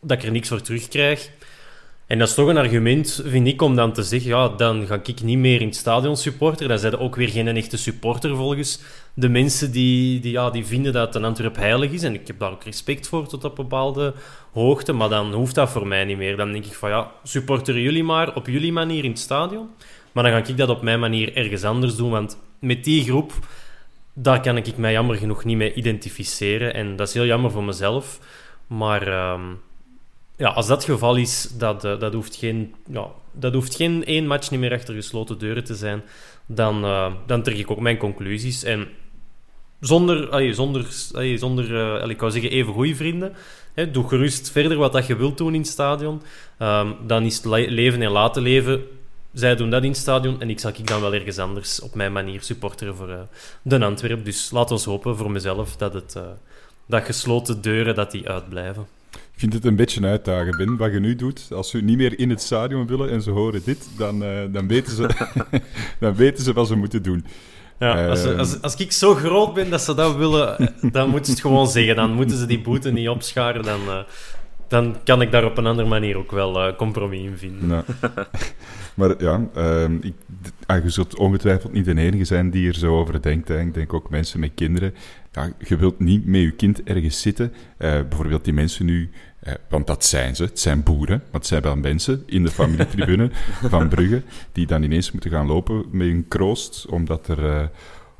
dat 0.00 0.18
ik 0.18 0.24
er 0.24 0.30
niks 0.32 0.48
voor 0.48 0.60
terugkrijg. 0.60 1.30
En 2.06 2.18
dat 2.18 2.28
is 2.28 2.34
toch 2.34 2.48
een 2.48 2.56
argument, 2.56 3.22
vind 3.24 3.46
ik, 3.46 3.62
om 3.62 3.76
dan 3.76 3.92
te 3.92 4.02
zeggen, 4.02 4.30
ja, 4.30 4.48
dan 4.48 4.86
ga 4.86 5.00
ik 5.04 5.22
niet 5.22 5.38
meer 5.38 5.60
in 5.60 5.66
het 5.66 5.76
stadion 5.76 6.16
supporter. 6.16 6.68
Dan 6.68 6.78
zijn 6.78 6.98
ook 6.98 7.16
weer 7.16 7.28
geen 7.28 7.56
echte 7.56 7.76
supporter 7.76 8.36
volgens 8.36 8.80
de 9.14 9.28
mensen 9.28 9.72
die, 9.72 10.20
die, 10.20 10.32
ja, 10.32 10.50
die 10.50 10.66
vinden 10.66 10.92
dat 10.92 11.14
een 11.14 11.24
Antwerp 11.24 11.56
heilig 11.56 11.90
is. 11.90 12.02
En 12.02 12.14
ik 12.14 12.26
heb 12.26 12.38
daar 12.38 12.50
ook 12.50 12.64
respect 12.64 13.08
voor 13.08 13.26
tot 13.26 13.44
op 13.44 13.56
bepaalde 13.56 14.14
hoogte. 14.52 14.92
Maar 14.92 15.08
dan 15.08 15.32
hoeft 15.32 15.54
dat 15.54 15.70
voor 15.70 15.86
mij 15.86 16.04
niet 16.04 16.16
meer. 16.16 16.36
Dan 16.36 16.52
denk 16.52 16.64
ik 16.64 16.74
van, 16.74 16.90
ja, 16.90 17.10
supporteren 17.22 17.80
jullie 17.80 18.04
maar 18.04 18.34
op 18.34 18.46
jullie 18.46 18.72
manier 18.72 19.04
in 19.04 19.10
het 19.10 19.18
stadion. 19.18 19.68
Maar 20.12 20.24
dan 20.24 20.32
ga 20.32 20.48
ik 20.48 20.56
dat 20.56 20.68
op 20.68 20.82
mijn 20.82 21.00
manier 21.00 21.36
ergens 21.36 21.64
anders 21.64 21.96
doen. 21.96 22.10
Want 22.10 22.38
met 22.58 22.84
die 22.84 23.04
groep, 23.04 23.32
daar 24.12 24.40
kan 24.40 24.56
ik 24.56 24.76
mij 24.76 24.92
jammer 24.92 25.16
genoeg 25.16 25.44
niet 25.44 25.56
mee 25.56 25.74
identificeren. 25.74 26.74
En 26.74 26.96
dat 26.96 27.08
is 27.08 27.14
heel 27.14 27.26
jammer 27.26 27.50
voor 27.50 27.64
mezelf. 27.64 28.18
Maar... 28.66 29.08
ehm, 29.08 29.42
ja, 30.42 30.48
als 30.48 30.66
dat 30.66 30.76
het 30.76 30.90
geval 30.90 31.16
is, 31.16 31.48
dat, 31.58 31.84
eh, 31.84 31.98
dat, 31.98 32.12
hoeft 32.12 32.36
geen, 32.36 32.74
ja, 32.90 33.06
dat 33.32 33.54
hoeft 33.54 33.74
geen 33.74 34.04
één 34.04 34.26
match 34.26 34.50
niet 34.50 34.60
meer 34.60 34.72
achter 34.72 34.94
gesloten 34.94 35.38
deuren 35.38 35.64
te 35.64 35.74
zijn. 35.74 36.02
Dan, 36.46 36.84
eh, 36.84 37.12
dan 37.26 37.42
trek 37.42 37.56
ik 37.56 37.70
ook 37.70 37.80
mijn 37.80 37.96
conclusies. 37.96 38.62
En 38.62 38.88
zonder, 39.80 40.30
allee, 40.30 40.54
zonder, 40.54 40.86
allee, 41.12 41.38
zonder 41.38 42.00
allee, 42.00 42.14
ik 42.14 42.20
wou 42.20 42.32
zeggen, 42.32 42.50
even 42.50 42.72
goede 42.72 42.94
vrienden. 42.94 43.32
Hè, 43.74 43.90
doe 43.90 44.08
gerust 44.08 44.50
verder 44.50 44.76
wat 44.76 44.92
dat 44.92 45.06
je 45.06 45.16
wilt 45.16 45.38
doen 45.38 45.54
in 45.54 45.60
het 45.60 45.70
stadion. 45.70 46.22
Ehm, 46.58 46.92
dan 47.06 47.24
is 47.24 47.36
het 47.36 47.44
le- 47.44 47.70
leven 47.70 48.02
en 48.02 48.10
laten 48.10 48.42
leven. 48.42 48.82
Zij 49.32 49.56
doen 49.56 49.70
dat 49.70 49.82
in 49.82 49.88
het 49.88 49.98
stadion 49.98 50.40
en 50.40 50.50
ik 50.50 50.60
zal 50.60 50.70
ik 50.70 50.86
dan 50.86 51.00
wel 51.00 51.14
ergens 51.14 51.38
anders 51.38 51.80
op 51.80 51.94
mijn 51.94 52.12
manier 52.12 52.42
supporteren 52.42 52.96
voor 52.96 53.28
de 53.62 53.84
Antwerp. 53.84 54.24
Dus 54.24 54.50
laat 54.50 54.70
ons 54.70 54.84
hopen 54.84 55.16
voor 55.16 55.30
mezelf 55.30 55.76
dat, 55.76 55.94
het, 55.94 56.18
dat 56.86 57.04
gesloten 57.04 57.60
deuren 57.60 57.94
dat 57.94 58.10
die 58.10 58.28
uitblijven. 58.28 59.01
Ik 59.42 59.50
vind 59.50 59.62
het 59.62 59.72
een 59.72 59.78
beetje 59.78 60.00
een 60.00 60.06
uitdaging, 60.06 60.56
Ben, 60.56 60.76
wat 60.76 60.92
je 60.92 61.00
nu 61.00 61.16
doet. 61.16 61.48
Als 61.52 61.70
ze 61.70 61.78
niet 61.78 61.96
meer 61.96 62.18
in 62.18 62.30
het 62.30 62.42
stadion 62.42 62.86
willen 62.86 63.10
en 63.10 63.22
ze 63.22 63.30
horen 63.30 63.62
dit, 63.64 63.88
dan, 63.96 64.22
eh, 64.24 64.28
dan, 64.50 64.68
weten, 64.68 64.92
ze, 64.92 65.08
dan 66.00 66.14
weten 66.14 66.44
ze 66.44 66.52
wat 66.52 66.66
ze 66.66 66.76
moeten 66.76 67.02
doen. 67.02 67.24
Ja, 67.78 68.08
als, 68.08 68.24
Ehm. 68.24 68.38
als, 68.38 68.62
als 68.62 68.74
ik 68.76 68.92
zo 68.92 69.14
groot 69.14 69.54
ben 69.54 69.70
dat 69.70 69.80
ze 69.80 69.94
dat 69.94 70.16
willen, 70.16 70.74
dan 70.92 71.08
moeten 71.08 71.24
ze 71.24 71.30
het 71.30 71.40
gewoon 71.40 71.68
zeggen. 71.68 71.96
Dan 71.96 72.12
moeten 72.12 72.36
ze 72.36 72.46
die 72.46 72.60
boete 72.60 72.92
niet 72.92 73.08
opscharen. 73.08 73.62
Dan, 73.62 73.80
eh, 73.88 73.98
dan 74.68 74.96
kan 75.04 75.22
ik 75.22 75.30
daar 75.30 75.44
op 75.44 75.58
een 75.58 75.66
andere 75.66 75.88
manier 75.88 76.16
ook 76.16 76.30
wel 76.30 76.60
eh, 76.60 76.76
compromis 76.76 77.20
in 77.20 77.36
vinden. 77.36 77.66
Nou, 77.68 77.84
maar 78.94 79.22
ja, 79.22 79.48
ehm, 79.54 79.96
ik, 80.00 80.14
ah, 80.66 80.82
je 80.82 80.90
zult 80.90 81.16
ongetwijfeld 81.16 81.72
niet 81.72 81.84
de 81.84 81.96
enige 81.96 82.24
zijn 82.24 82.50
die 82.50 82.68
er 82.68 82.74
zo 82.74 82.98
over 82.98 83.22
denkt. 83.22 83.48
Hè. 83.48 83.60
Ik 83.60 83.74
denk 83.74 83.92
ook 83.92 84.10
mensen 84.10 84.40
met 84.40 84.50
kinderen. 84.54 84.94
Ja, 85.32 85.52
je 85.58 85.76
wilt 85.76 85.98
niet 85.98 86.26
met 86.26 86.40
je 86.40 86.50
kind 86.50 86.82
ergens 86.82 87.20
zitten. 87.20 87.52
Eh, 87.76 87.90
bijvoorbeeld 88.08 88.44
die 88.44 88.52
mensen 88.52 88.86
nu, 88.86 89.10
eh, 89.42 89.54
want 89.68 89.86
dat 89.86 90.04
zijn 90.04 90.36
ze, 90.36 90.42
het 90.44 90.60
zijn 90.60 90.82
boeren, 90.82 91.18
maar 91.30 91.40
het 91.40 91.46
zijn 91.46 91.62
wel 91.62 91.76
mensen 91.76 92.22
in 92.26 92.42
de 92.42 92.50
familietribune 92.50 93.30
van 93.72 93.88
Brugge, 93.88 94.22
die 94.52 94.66
dan 94.66 94.82
ineens 94.82 95.12
moeten 95.12 95.30
gaan 95.30 95.46
lopen 95.46 95.84
met 95.90 96.06
een 96.06 96.28
kroost, 96.28 96.86
omdat 96.86 97.28
er... 97.28 97.46
eh, 97.50 97.64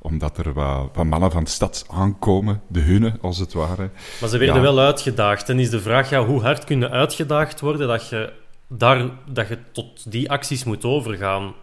omdat 0.04 0.38
er 0.38 0.52
wat, 0.52 0.90
wat 0.94 1.04
mannen 1.04 1.30
van 1.30 1.44
de 1.44 1.50
stad 1.50 1.84
aankomen, 1.90 2.60
de 2.66 2.80
hunne 2.80 3.16
als 3.20 3.38
het 3.38 3.52
ware. 3.52 3.90
Maar 4.20 4.28
ze 4.28 4.38
werden 4.38 4.56
Ja. 4.56 4.62
wel 4.62 4.78
uitgedaagd. 4.78 5.48
En 5.48 5.58
is 5.58 5.70
de 5.70 5.80
vraag, 5.80 6.10
ja, 6.10 6.24
hoe 6.26 6.40
hard 6.40 6.64
kunnen 6.64 6.90
uitgedaagd 6.90 7.60
worden 7.60 7.88
dat 7.88 8.08
je, 8.08 8.32
daar, 8.68 9.10
dat 9.32 9.48
je 9.48 9.58
tot 9.72 10.10
die 10.12 10.30
acties 10.30 10.64
moet 10.64 10.84
overgaan? 10.84 11.54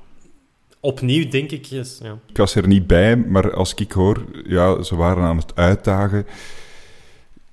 Opnieuw, 0.79 1.29
denk 1.29 1.51
ik. 1.51 1.65
Yes, 1.65 1.99
ja. 2.03 2.17
Ik 2.27 2.37
was 2.37 2.55
er 2.55 2.67
niet 2.67 2.87
bij, 2.87 3.15
maar 3.17 3.53
als 3.53 3.73
ik 3.73 3.91
hoor, 3.91 4.25
ja, 4.45 4.81
ze 4.83 4.95
waren 4.95 5.23
aan 5.23 5.37
het 5.37 5.55
uitdagen. 5.55 6.25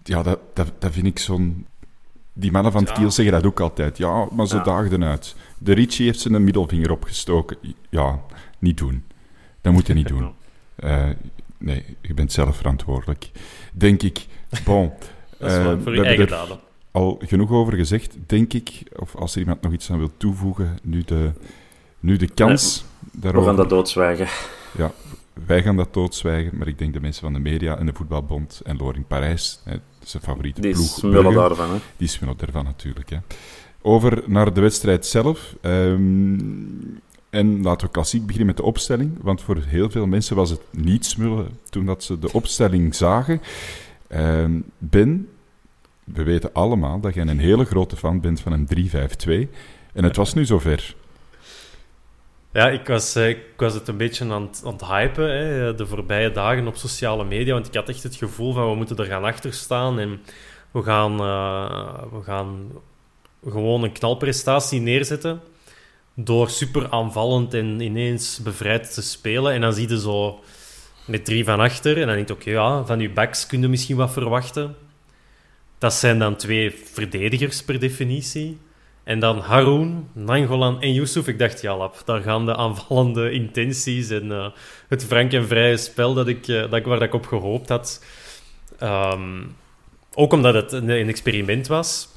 Ja, 0.03 0.23
dat, 0.23 0.39
dat, 0.55 0.73
dat 0.79 0.93
vind 0.93 1.07
ik 1.07 1.19
zo'n... 1.19 1.67
Die 2.39 2.53
mannen 2.53 2.73
van 2.73 2.81
het 2.81 2.91
Ja. 2.91 2.97
Kiel 2.97 3.11
zeggen 3.11 3.35
dat 3.35 3.47
ook 3.47 3.61
altijd. 3.61 3.99
Ja, 3.99 4.29
maar 4.33 4.47
ze 4.47 4.57
Ja. 4.57 4.63
daagden 4.63 5.05
uit. 5.05 5.37
De 5.59 5.73
Ritchie 5.73 6.07
heeft 6.07 6.21
zijn 6.21 6.45
middelvinger 6.45 6.91
opgestoken. 6.91 7.57
Ja, 7.89 8.21
niet 8.59 8.79
doen. 8.79 9.05
Dat 9.61 9.73
moet 9.73 9.87
je 9.87 9.95
niet 9.95 10.09
doen. 10.09 10.31
Eh, 10.77 11.07
nee, 11.59 11.85
je 12.01 12.15
bent 12.15 12.33
zelf 12.33 12.57
verantwoordelijk. 12.57 13.31
Denk 13.73 14.03
ik. 14.03 14.27
Bon. 14.65 14.93
Dat 15.39 15.51
is 15.51 15.57
eh, 15.57 15.63
wel 15.63 15.77
we 15.77 15.83
voor 15.83 15.95
je 15.95 15.99
hebben 16.05 16.17
eigen 16.19 16.37
daden. 16.37 16.59
al 16.91 17.21
genoeg 17.25 17.51
over 17.51 17.73
gezegd, 17.73 18.17
denk 18.27 18.53
ik. 18.53 18.83
Of 18.97 19.15
als 19.15 19.35
er 19.35 19.41
iemand 19.41 19.61
nog 19.61 19.73
iets 19.73 19.91
aan 19.91 19.99
wil 19.99 20.11
toevoegen, 20.17 20.79
nu 20.83 21.03
de, 21.03 21.31
nu 22.01 22.17
de 22.17 22.29
kans 22.31 22.85
We 23.13 23.21
daarover. 23.21 23.49
gaan 23.49 23.57
dat 23.57 23.69
doodzwijgen. 23.71 24.27
Ja, 24.79 24.93
wij 25.47 25.63
gaan 25.63 25.77
dat 25.77 25.95
doodzwijgen, 25.95 26.59
maar 26.59 26.69
ik 26.69 26.79
denk 26.79 26.93
de 26.93 27.01
mensen 27.01 27.23
van 27.23 27.33
de 27.33 27.39
media 27.39 27.79
en 27.79 27.87
de 27.87 27.93
voetbalbond 27.95 28.61
en 28.65 28.77
Loring 28.77 29.07
Parijs, 29.07 29.61
zijn 30.09 30.23
favoriete 30.23 30.61
Die 30.61 30.73
ploeg, 30.73 30.87
smullen 30.87 31.21
Brugge, 31.23 31.39
daarvan. 31.39 31.71
Hè. 31.71 31.77
die 31.97 32.09
smullen 32.09 32.37
ervan 32.41 32.65
natuurlijk. 32.65 33.11
Hè. 33.11 33.19
Over 33.83 34.23
naar 34.27 34.53
de 34.55 34.61
wedstrijd 34.61 35.07
zelf. 35.07 35.55
ehm, 35.61 36.39
en 37.31 37.63
laten 37.63 37.87
we 37.87 37.93
klassiek 37.93 38.23
beginnen 38.23 38.47
met 38.47 38.57
de 38.57 38.63
opstelling. 38.63 39.17
Want 39.21 39.43
voor 39.43 39.57
heel 39.67 39.91
veel 39.91 40.07
mensen 40.07 40.37
was 40.37 40.51
het 40.51 40.61
niet 40.71 41.07
smullen 41.07 41.49
toen 41.71 41.87
dat 41.87 42.05
ze 42.05 42.19
de 42.19 42.33
opstelling 42.33 42.95
zagen. 42.95 43.41
Ehm, 44.09 44.61
ben, 44.79 45.29
we 46.05 46.23
weten 46.23 46.53
allemaal 46.53 47.01
dat 47.01 47.15
jij 47.15 47.27
een 47.27 47.39
hele 47.39 47.65
grote 47.65 47.97
fan 47.97 48.21
bent 48.21 48.41
van 48.41 48.53
een 48.53 48.67
3-5-2. 48.67 49.49
En 49.93 50.05
het 50.05 50.17
was 50.17 50.35
nu 50.35 50.45
zover. 50.45 50.95
Ja, 52.57 52.69
ik 52.69 52.87
was, 52.87 53.15
eh, 53.15 53.29
ik 53.29 53.39
was 53.57 53.75
het 53.75 53.89
een 53.89 53.97
beetje 53.97 54.33
aan 54.33 54.43
het, 54.43 54.63
aan 54.65 54.73
het 54.73 54.85
hypen 54.85 55.31
hè, 55.31 55.75
de 55.75 55.87
voorbije 55.87 56.33
dagen 56.33 56.67
op 56.67 56.77
sociale 56.77 57.25
media. 57.25 57.53
Want 57.53 57.67
ik 57.67 57.75
had 57.75 57.89
echt 57.89 58.03
het 58.03 58.15
gevoel 58.15 58.53
van 58.53 58.71
we 58.71 58.77
moeten 58.77 58.97
er 58.97 59.05
gaan 59.05 59.25
achter 59.25 59.53
staan. 59.53 59.99
En 59.99 60.21
we 60.71 60.83
gaan, 60.83 61.21
eh, 61.21 62.03
we 62.13 62.23
gaan 62.23 62.73
gewoon 63.45 63.83
een 63.83 63.93
knalprestatie 63.93 64.81
neerzetten. 64.81 65.41
Door 66.15 66.51
super 66.51 66.91
aanvallend 66.91 67.55
en 67.55 67.81
ineens 67.81 68.41
bevrijd 68.43 68.95
te 68.95 69.03
spelen. 69.03 69.53
En 69.53 69.61
dan 69.61 69.73
zie 69.73 69.89
je 69.89 70.01
zo 70.01 70.41
met 71.07 71.25
drie 71.25 71.45
van 71.45 71.61
achter. 71.61 72.01
En 72.01 72.07
dan 72.07 72.17
denk 72.17 72.29
je, 72.29 72.35
oké, 72.35 72.51
ja, 72.51 72.85
van 72.85 73.01
je 73.01 73.11
backs 73.11 73.47
kun 73.47 73.61
je 73.61 73.69
misschien 73.69 73.97
wat 73.97 74.13
verwachten. 74.13 74.77
Dat 75.79 75.95
zijn 75.95 76.19
dan 76.19 76.37
twee 76.37 76.71
verdedigers 76.71 77.63
per 77.65 77.81
definitie. 77.81 78.59
En 79.07 79.19
dan 79.19 79.39
Haroun, 79.39 80.09
Nangolan 80.13 80.81
en 80.83 80.93
Yusuf. 80.93 81.27
Ik 81.29 81.39
dacht, 81.39 81.61
ja, 81.61 81.77
lap, 81.77 82.03
daar 82.05 82.21
gaan 82.21 82.47
de 82.47 82.57
aanvallende 82.57 83.31
intenties 83.31 84.11
en 84.11 84.33
eh, 84.33 84.47
het 84.89 85.05
frank 85.05 85.33
en 85.33 85.47
vrije 85.47 85.77
spel 85.77 86.15
dat 86.15 86.29
ik, 86.29 86.49
eh, 86.49 86.61
dat 86.61 86.73
ik, 86.75 86.85
waar 86.85 86.99
dat 86.99 87.09
ik 87.09 87.15
op 87.15 87.27
gehoopt 87.27 87.69
had. 87.69 88.05
Ehm, 88.79 89.43
ook 90.15 90.33
omdat 90.33 90.55
het 90.55 90.73
een, 90.73 90.91
experiment 90.91 91.67
was, 91.67 92.09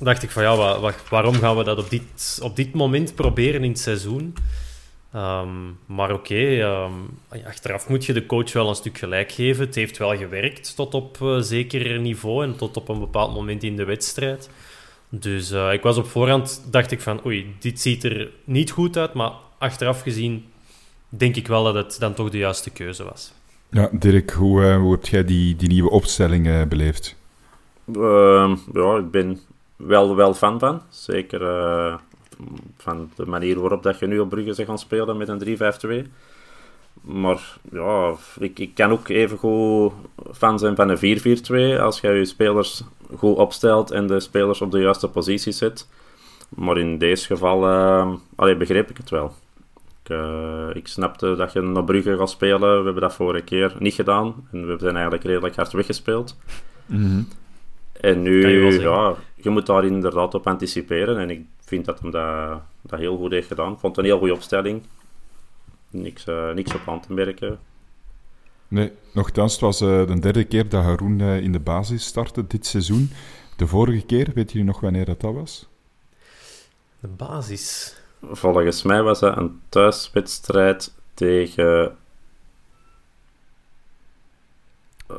dacht 0.00 0.22
ik 0.22 0.30
van 0.30 0.42
ja, 0.42 0.56
wa- 0.56 0.80
wa- 0.80 0.94
waarom 1.10 1.34
gaan 1.34 1.56
we 1.56 1.64
dat 1.64 1.78
op 1.78 1.90
dit, 1.90 2.38
op 2.42 2.56
dit 2.56 2.74
moment 2.74 3.14
proberen 3.14 3.62
in 3.64 3.70
het 3.70 3.78
seizoen? 3.80 4.34
Ehm, 5.12 5.48
maar 5.86 6.12
oké, 6.12 6.60
ehm, 6.60 6.92
achteraf 7.46 7.88
moet 7.88 8.04
je 8.04 8.12
de 8.12 8.26
coach 8.26 8.52
wel 8.52 8.68
een 8.68 8.74
stuk 8.74 8.98
gelijk 8.98 9.32
geven. 9.32 9.64
Het 9.66 9.74
heeft 9.74 9.98
wel 9.98 10.16
gewerkt 10.16 10.76
tot 10.76 10.94
op 10.94 11.18
eh, 11.22 11.38
zeker 11.38 11.98
niveau 12.00 12.44
en 12.44 12.56
tot 12.56 12.76
op 12.76 12.88
een 12.88 13.00
bepaald 13.00 13.34
moment 13.34 13.62
in 13.62 13.76
de 13.76 13.84
wedstrijd. 13.84 14.50
Dus 15.14 15.50
eh, 15.50 15.72
ik 15.72 15.82
was 15.82 15.96
op 15.96 16.06
voorhand, 16.06 16.66
dacht 16.70 16.90
ik 16.90 17.00
van, 17.00 17.26
oei, 17.26 17.54
dit 17.58 17.80
ziet 17.80 18.04
er 18.04 18.30
niet 18.44 18.70
goed 18.70 18.96
uit, 18.96 19.12
maar 19.12 19.32
achteraf 19.58 20.02
gezien 20.02 20.44
denk 21.08 21.36
ik 21.36 21.46
wel 21.46 21.64
dat 21.64 21.74
het 21.74 21.96
dan 21.98 22.14
toch 22.14 22.30
de 22.30 22.38
juiste 22.38 22.70
keuze 22.70 23.04
was. 23.04 23.32
Ja, 23.70 23.88
Dirk, 23.92 24.30
hoe, 24.30 24.64
eh, 24.64 24.76
hoe 24.76 24.92
heb 24.92 25.06
jij 25.06 25.24
die, 25.24 25.56
die 25.56 25.68
nieuwe 25.68 25.90
opstelling 25.90 26.46
eh, 26.46 26.62
beleefd? 26.62 27.16
Ehm, 27.94 28.56
ja, 28.72 28.96
ik 28.96 29.10
ben 29.10 29.40
wel, 29.76 30.16
wel 30.16 30.34
fan 30.34 30.58
van. 30.58 30.82
Zeker 30.88 31.42
eh, 31.42 31.94
van 32.76 33.10
de 33.16 33.26
manier 33.26 33.60
waarop 33.60 33.82
dat 33.82 33.98
je 33.98 34.06
nu 34.06 34.18
op 34.18 34.28
Brugge 34.28 34.52
zou 34.52 34.66
gaan 34.66 34.78
spelen 34.78 35.16
met 35.16 35.28
een 35.28 35.38
3-5-2. 36.06 36.10
Maar 37.02 37.56
ja, 37.72 38.14
ik, 38.38 38.58
ik 38.58 38.74
kan 38.74 38.90
ook 38.90 39.08
even 39.08 39.38
goed 39.38 39.92
fan 40.32 40.58
zijn 40.58 40.76
van 40.76 40.88
een 40.88 41.76
4-4-2 41.76 41.80
als 41.80 42.00
je 42.00 42.08
je 42.08 42.24
spelers 42.24 42.82
goed 43.16 43.36
opstelt 43.36 43.90
en 43.90 44.06
de 44.06 44.20
spelers 44.20 44.60
op 44.60 44.70
de 44.70 44.80
juiste 44.80 45.08
positie 45.08 45.52
zet. 45.52 45.88
Maar 46.48 46.78
in 46.78 46.98
deze 46.98 47.26
geval 47.26 47.66
allee, 48.36 48.56
begreep 48.56 48.90
ik 48.90 48.96
het 48.96 49.10
wel. 49.10 49.34
Ik, 50.02 50.10
eh, 50.10 50.68
ik 50.72 50.86
snapte 50.88 51.34
dat 51.36 51.52
je 51.52 51.60
naar 51.60 51.84
Brugge 51.84 52.16
gaat 52.16 52.30
spelen. 52.30 52.78
We 52.78 52.84
hebben 52.84 53.02
dat 53.02 53.14
vorige 53.14 53.44
keer 53.44 53.74
niet 53.78 53.94
gedaan. 53.94 54.48
En 54.52 54.66
we 54.66 54.76
zijn 54.78 54.94
eigenlijk 54.94 55.24
redelijk 55.24 55.56
hard 55.56 55.72
weggespeeld. 55.72 56.36
En 58.00 58.22
nu, 58.22 58.48
je 58.48 58.80
ja, 58.80 59.14
je 59.34 59.50
moet 59.50 59.66
daar 59.66 59.84
inderdaad 59.84 60.34
op 60.34 60.46
anticiperen. 60.46 61.18
En 61.18 61.30
ik 61.30 61.44
vind 61.64 61.84
dat 61.84 62.00
hem 62.00 62.10
dat, 62.10 62.60
dat 62.80 62.98
heel 62.98 63.16
goed 63.16 63.30
heeft 63.30 63.46
gedaan. 63.46 63.72
Ik 63.72 63.78
vond 63.78 63.96
het 63.96 64.04
een 64.04 64.10
heel 64.10 64.18
goede 64.18 64.34
opstelling. 64.34 64.82
Niks, 65.92 66.24
eh, 66.24 66.52
niks 66.52 66.74
op 66.74 66.80
aan 66.86 67.00
te 67.00 67.12
merken. 67.12 67.58
Nee, 68.68 68.92
nogthans, 69.12 69.52
het 69.52 69.60
was 69.60 69.80
eh, 69.80 70.06
de 70.06 70.18
derde 70.18 70.44
keer 70.44 70.68
dat 70.68 70.84
Haroun 70.84 71.20
eh, 71.20 71.40
in 71.40 71.52
de 71.52 71.60
basis 71.60 72.04
startte 72.04 72.46
dit 72.46 72.66
seizoen. 72.66 73.10
De 73.56 73.66
vorige 73.66 74.06
keer, 74.06 74.30
weet 74.34 74.52
jullie 74.52 74.66
nog 74.66 74.80
wanneer 74.80 75.04
dat, 75.04 75.20
dat 75.20 75.34
was? 75.34 75.68
De 77.00 77.08
basis. 77.08 77.96
Volgens 78.30 78.82
mij 78.82 79.02
was 79.02 79.20
dat 79.20 79.36
een 79.36 79.60
thuiswedstrijd 79.68 80.94
tegen... 81.14 81.96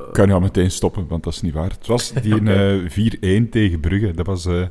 Ik 0.08 0.14
kan 0.14 0.28
nu 0.28 0.34
al 0.34 0.40
meteen 0.40 0.72
stoppen, 0.72 1.08
want 1.08 1.24
dat 1.24 1.34
is 1.34 1.42
niet 1.42 1.54
waar. 1.54 1.70
Het 1.70 1.88
was 1.88 2.14
die 2.24 2.34
een, 2.34 2.48
eh, 2.48 3.46
4-1 3.46 3.50
tegen 3.50 3.80
Brugge. 3.80 4.12
Dat 4.12 4.26
was 4.26 4.46
eh, 4.46 4.68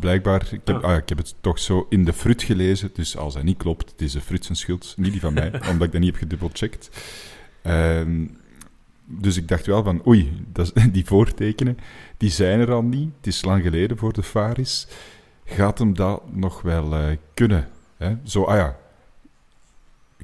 blijkbaar... 0.00 0.48
Ik 0.50 0.60
heb, 0.64 0.82
ah, 0.82 0.96
ik 0.96 1.08
heb 1.08 1.18
het 1.18 1.34
toch 1.40 1.58
zo 1.58 1.86
in 1.88 2.04
de 2.04 2.12
fruit 2.12 2.42
gelezen, 2.42 2.90
dus 2.92 3.16
als 3.16 3.34
dat 3.34 3.42
niet 3.42 3.56
klopt, 3.56 3.90
het 3.90 4.00
is 4.00 4.12
de 4.12 4.20
fruit 4.20 4.44
zijn 4.44 4.56
schuld, 4.56 4.94
niet 4.96 5.12
die 5.12 5.20
van 5.20 5.34
mij, 5.34 5.52
omdat 5.70 5.86
ik 5.86 5.92
dat 5.92 6.00
niet 6.00 6.10
heb 6.10 6.16
gedubbelcheckt. 6.16 6.90
Ehm, 7.62 8.26
dus 9.04 9.36
ik 9.36 9.48
dacht 9.48 9.66
wel 9.66 9.82
van, 9.82 10.06
oei, 10.06 10.44
dat 10.52 10.72
die 10.92 11.04
voortekenen, 11.04 11.78
die 12.16 12.30
zijn 12.30 12.60
er 12.60 12.72
al 12.72 12.82
niet. 12.82 13.10
Het 13.16 13.26
is 13.26 13.44
lang 13.44 13.62
geleden 13.62 13.98
voor 13.98 14.12
de 14.12 14.22
Faris. 14.22 14.86
Gaat 15.44 15.78
hem 15.78 15.94
dat 15.94 16.22
nog 16.32 16.62
wel 16.62 16.94
eh, 16.94 17.16
kunnen? 17.34 17.68
Hè? 17.96 18.14
Zo, 18.24 18.44
ah 18.44 18.56
ja, 18.56 18.76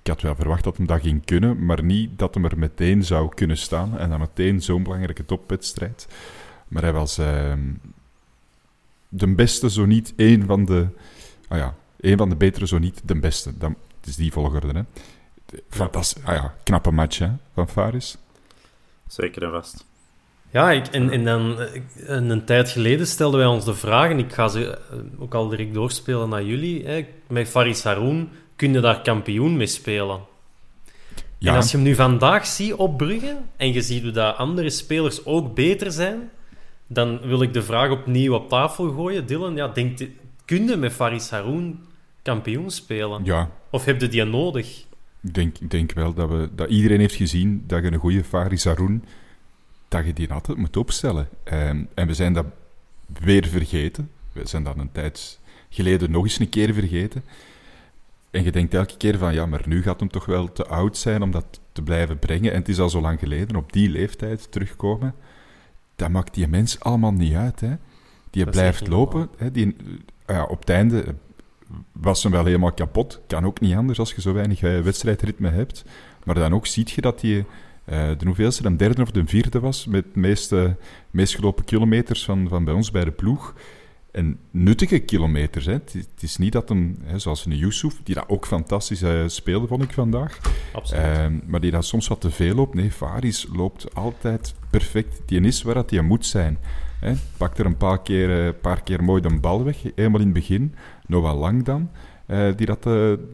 ik 0.02 0.08
had 0.08 0.22
wel 0.22 0.34
verwacht 0.34 0.64
dat 0.64 0.76
hem 0.76 0.86
dat 0.86 1.00
ging 1.00 1.24
kunnen, 1.24 1.64
maar 1.64 1.84
niet 1.84 2.18
dat 2.18 2.34
hem 2.34 2.44
er 2.44 2.58
meteen 2.58 3.04
zou 3.04 3.34
kunnen 3.34 3.56
staan. 3.56 3.98
En 3.98 4.10
dan 4.10 4.18
meteen 4.18 4.62
zo'n 4.62 4.82
belangrijke 4.82 5.24
topwedstrijd. 5.24 6.08
Maar 6.68 6.82
hij 6.82 6.92
was 6.92 7.18
ehm, 7.18 7.60
de 9.08 9.34
beste, 9.34 9.70
zo 9.70 9.84
niet 9.84 10.12
één 10.16 10.46
van 10.46 10.64
de... 10.64 10.86
Ah 11.48 11.58
ja, 11.58 11.74
één 12.00 12.18
van 12.18 12.28
de 12.28 12.36
betere, 12.36 12.66
zo 12.66 12.78
niet 12.78 13.00
de 13.04 13.18
beste. 13.18 13.58
Dat, 13.58 13.70
het 14.00 14.08
is 14.08 14.16
die 14.16 14.32
volgorde, 14.32 14.72
hè. 14.72 14.82
Fantastisch. 15.68 16.24
Ah 16.24 16.34
ja, 16.34 16.54
knappe 16.62 16.90
match, 16.90 17.18
hè, 17.18 17.30
van 17.54 17.68
Faris. 17.68 18.16
Zeker 19.06 19.42
en 19.42 19.50
vast. 19.50 19.86
ja, 20.50 20.70
ik, 20.70 20.86
en, 20.86 21.10
en 21.10 21.24
dan 21.24 21.58
een, 21.96 22.30
een 22.30 22.44
tijd 22.44 22.70
geleden 22.70 23.06
stelden 23.06 23.38
wij 23.38 23.48
ons 23.48 23.64
de 23.64 23.74
vraag, 23.74 24.10
en 24.10 24.18
ik 24.18 24.32
ga 24.32 24.48
ze 24.48 24.76
eh, 24.76 24.98
ook 25.18 25.34
al 25.34 25.48
direct 25.48 25.74
doorspelen 25.74 26.28
naar 26.28 26.44
jullie. 26.44 26.86
Hè, 26.86 27.06
met 27.28 27.48
Faris 27.48 27.82
Haroun 27.82 28.28
kun 28.62 28.72
je 28.72 28.80
daar 28.80 29.02
kampioen 29.02 29.56
mee 29.56 29.66
spelen. 29.66 30.20
Ja, 31.38 31.50
En 31.50 31.56
als 31.56 31.70
je 31.70 31.76
hem 31.76 31.86
nu 31.86 31.94
vandaag 31.94 32.46
ziet 32.46 32.74
op 32.74 32.96
Brugge 32.96 33.36
en 33.56 33.72
je 33.72 33.82
ziet 33.82 34.02
hoe 34.02 34.10
dat 34.10 34.36
andere 34.36 34.70
spelers 34.70 35.24
ook 35.24 35.54
beter 35.54 35.92
zijn, 35.92 36.30
dan 36.86 37.20
wil 37.20 37.42
ik 37.42 37.52
de 37.52 37.62
vraag 37.62 37.90
opnieuw 37.90 38.34
op 38.34 38.48
tafel 38.48 38.92
gooien. 38.92 39.26
Dylan, 39.26 39.56
ja, 39.56 39.68
denk, 39.68 39.98
je- 39.98 40.10
kun 40.44 40.68
je 40.68 40.76
met 40.76 40.92
Faris 40.92 41.30
Haroun 41.30 41.80
kampioen 42.22 42.70
spelen? 42.70 43.24
ja 43.24 43.50
Of 43.70 43.84
heb 43.84 44.00
je 44.00 44.08
die 44.08 44.24
nodig? 44.24 44.84
ik 45.22 45.34
denk, 45.34 45.58
ik 45.58 45.70
denk 45.70 45.92
wel 45.92 46.14
dat, 46.14 46.28
we, 46.28 46.48
dat 46.54 46.68
iedereen 46.70 47.00
heeft 47.00 47.14
gezien 47.14 47.64
dat 47.66 47.82
je 47.82 47.92
een 47.92 47.98
goede 47.98 48.24
Faris 48.24 48.64
Haroun, 48.64 49.04
dat 49.88 50.06
je 50.06 50.12
die 50.12 50.32
altijd 50.32 50.58
moet 50.58 50.76
opstellen. 50.76 51.28
Ehm, 51.44 51.84
en 51.94 52.06
we 52.06 52.14
zijn 52.14 52.32
dat 52.32 52.46
weer 53.20 53.46
vergeten. 53.46 54.10
We 54.32 54.40
zijn 54.48 54.62
dat 54.62 54.76
een 54.78 54.92
tijd 54.92 55.38
geleden 55.70 56.10
nog 56.10 56.24
eens 56.24 56.38
een 56.38 56.48
keer 56.48 56.74
vergeten. 56.74 57.24
En 58.32 58.44
je 58.44 58.52
denkt 58.52 58.74
elke 58.74 58.96
keer 58.96 59.18
van, 59.18 59.34
ja, 59.34 59.46
maar 59.46 59.62
nu 59.66 59.82
gaat 59.82 60.00
hem 60.00 60.08
toch 60.08 60.24
wel 60.24 60.52
te 60.52 60.66
oud 60.66 60.96
zijn 60.96 61.22
om 61.22 61.30
dat 61.30 61.60
te 61.72 61.82
blijven 61.82 62.18
brengen. 62.18 62.52
En 62.52 62.58
het 62.58 62.68
is 62.68 62.78
al 62.78 62.90
zo 62.90 63.00
lang 63.00 63.18
geleden, 63.18 63.56
op 63.56 63.72
die 63.72 63.88
leeftijd 63.88 64.52
terugkomen. 64.52 65.14
Dat 65.96 66.08
maakt 66.08 66.34
die 66.34 66.48
mens 66.48 66.80
allemaal 66.80 67.12
niet 67.12 67.34
uit, 67.34 67.60
hè. 67.60 67.74
Die 68.30 68.44
Dat 68.44 68.54
blijft 68.54 68.86
lopen. 68.86 69.28
Hè. 69.36 69.50
Die, 69.50 69.76
ja, 70.26 70.44
op 70.44 70.60
het 70.60 70.70
einde 70.70 71.14
was 71.92 72.22
hem 72.22 72.32
wel 72.32 72.44
helemaal 72.44 72.72
kapot. 72.72 73.20
Kan 73.26 73.46
ook 73.46 73.60
niet 73.60 73.74
anders 73.74 73.98
als 73.98 74.12
je 74.12 74.20
zo 74.20 74.32
weinig 74.32 74.62
eh, 74.62 74.80
wedstrijdritme 74.80 75.48
hebt. 75.48 75.84
Maar 76.24 76.34
dan 76.34 76.54
ook 76.54 76.66
ziet 76.66 76.90
je 76.90 77.00
dat 77.00 77.20
hij 77.20 77.46
eh, 77.84 78.08
de 78.18 78.26
hoeveelste, 78.26 78.62
de 78.62 78.76
derde 78.76 79.02
of 79.02 79.10
de 79.10 79.26
vierde 79.26 79.60
was, 79.60 79.86
met 79.86 80.04
de 80.12 80.20
meeste, 80.20 80.76
meest 81.10 81.34
gelopen 81.34 81.64
kilometers 81.64 82.24
van, 82.24 82.48
van 82.48 82.64
bij 82.64 82.74
ons 82.74 82.90
bij 82.90 83.04
de 83.04 83.10
ploeg. 83.10 83.54
En 84.12 84.38
nuttige 84.50 84.98
kilometers. 84.98 85.66
Hè. 85.66 85.72
Het, 85.72 85.94
is, 85.94 86.04
het 86.14 86.22
is 86.22 86.36
niet 86.36 86.52
dat 86.52 86.68
hem, 86.68 86.96
hè, 87.04 87.18
zoals 87.18 87.46
een 87.46 87.56
Yusuf, 87.56 88.00
die 88.04 88.14
dat 88.14 88.28
ook 88.28 88.46
fantastisch 88.46 89.02
eh, 89.02 89.22
speelde, 89.26 89.66
vond 89.66 89.82
ik 89.82 89.92
vandaag. 89.92 90.38
Absoluut. 90.72 91.02
Ehm, 91.04 91.38
maar 91.46 91.60
die 91.60 91.70
dat 91.70 91.84
soms 91.84 92.08
wat 92.08 92.20
te 92.20 92.30
veel 92.30 92.54
loopt. 92.54 92.74
Nee, 92.74 92.90
Faris 92.90 93.46
loopt 93.52 93.94
altijd 93.94 94.54
perfect. 94.70 95.20
Die 95.26 95.40
is 95.40 95.62
waar 95.62 95.74
dat 95.74 95.90
hij 95.90 96.00
moet 96.00 96.26
zijn. 96.26 96.58
Hè. 97.00 97.12
Pakt 97.36 97.58
er 97.58 97.66
een 97.66 97.76
paar 97.76 98.02
keer, 98.02 98.46
eh, 98.46 98.52
paar 98.60 98.82
keer 98.82 99.04
mooi 99.04 99.22
de 99.22 99.40
bal 99.40 99.64
weg. 99.64 99.94
Eenmaal 99.94 100.20
in 100.20 100.26
het 100.26 100.34
begin, 100.34 100.74
nog 101.06 101.22
wel 101.22 101.36
lang 101.36 101.64
dan. 101.64 101.90
eh, 102.26 102.48
die 102.56 102.66
dat, 102.66 102.84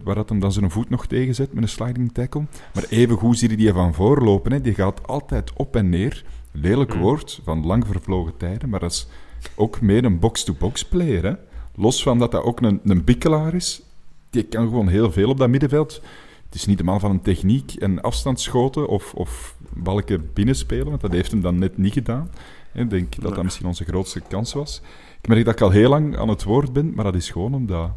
waar 0.04 0.14
dat 0.14 0.28
hem 0.28 0.40
dan 0.40 0.52
zijn 0.52 0.70
voet 0.70 0.90
nog 0.90 1.06
tegen 1.06 1.35
zet 1.35 1.52
met 1.52 1.62
een 1.62 1.68
sliding 1.68 2.12
tackle. 2.12 2.44
Maar 2.75 2.85
even 2.88 3.16
goed 3.16 3.38
zie 3.38 3.50
je 3.50 3.56
die 3.56 3.73
van 3.73 3.94
voor 3.94 4.23
lopen. 4.23 4.52
Hè. 4.52 4.61
Die 4.61 4.75
gaat 4.75 5.06
altijd 5.06 5.52
op 5.52 5.76
en 5.76 5.88
neer. 5.88 6.25
Lelijk 6.52 6.94
woord 6.94 7.40
van 7.44 7.66
lang 7.66 7.87
vervlogen 7.87 8.37
tijden, 8.37 8.68
maar 8.68 8.80
dat 8.80 8.90
is 8.90 9.08
ook 9.54 9.80
meer 9.80 10.04
een 10.04 10.18
box-to-box 10.18 10.85
player. 10.85 11.25
Hè? 11.25 11.33
Los 11.75 12.02
van 12.02 12.18
dat 12.18 12.30
dat 12.30 12.42
ook 12.42 12.61
een, 12.61 12.80
een 12.85 13.04
bikkelaar 13.04 13.54
is, 13.54 13.83
die 14.30 14.42
kan 14.42 14.68
gewoon 14.68 14.88
heel 14.88 15.12
veel 15.12 15.28
op 15.28 15.38
dat 15.38 15.49
middenveld. 15.49 16.02
Het 16.47 16.54
is 16.54 16.66
niet 16.66 16.78
de 16.78 16.85
man 16.85 17.00
van 17.00 17.11
een 17.11 17.23
techniek 17.23 17.75
en 17.75 18.00
afstandsschoten 18.00 18.88
of, 18.88 19.14
of 19.14 19.57
balken 19.68 20.30
binnenspelen, 20.33 20.88
want 20.88 21.00
dat 21.00 21.12
heeft 21.12 21.30
hem 21.30 21.40
dan 21.40 21.59
net 21.59 21.78
niet 21.78 21.92
gedaan. 21.92 22.30
Ik 22.75 22.90
denk 22.90 23.21
dat 23.21 23.35
dat 23.35 23.45
misschien 23.45 23.66
onze 23.66 23.85
grootste 23.85 24.21
kans 24.21 24.52
was. 24.52 24.83
Ik 25.21 25.28
merk 25.28 25.45
dat 25.45 25.54
ik 25.54 25.61
al 25.61 25.71
heel 25.71 25.88
lang 25.88 26.16
aan 26.16 26.28
het 26.28 26.42
woord 26.42 26.73
ben, 26.73 26.95
maar 26.95 27.04
dat 27.04 27.14
is 27.14 27.30
gewoon 27.30 27.54
omdat... 27.54 27.90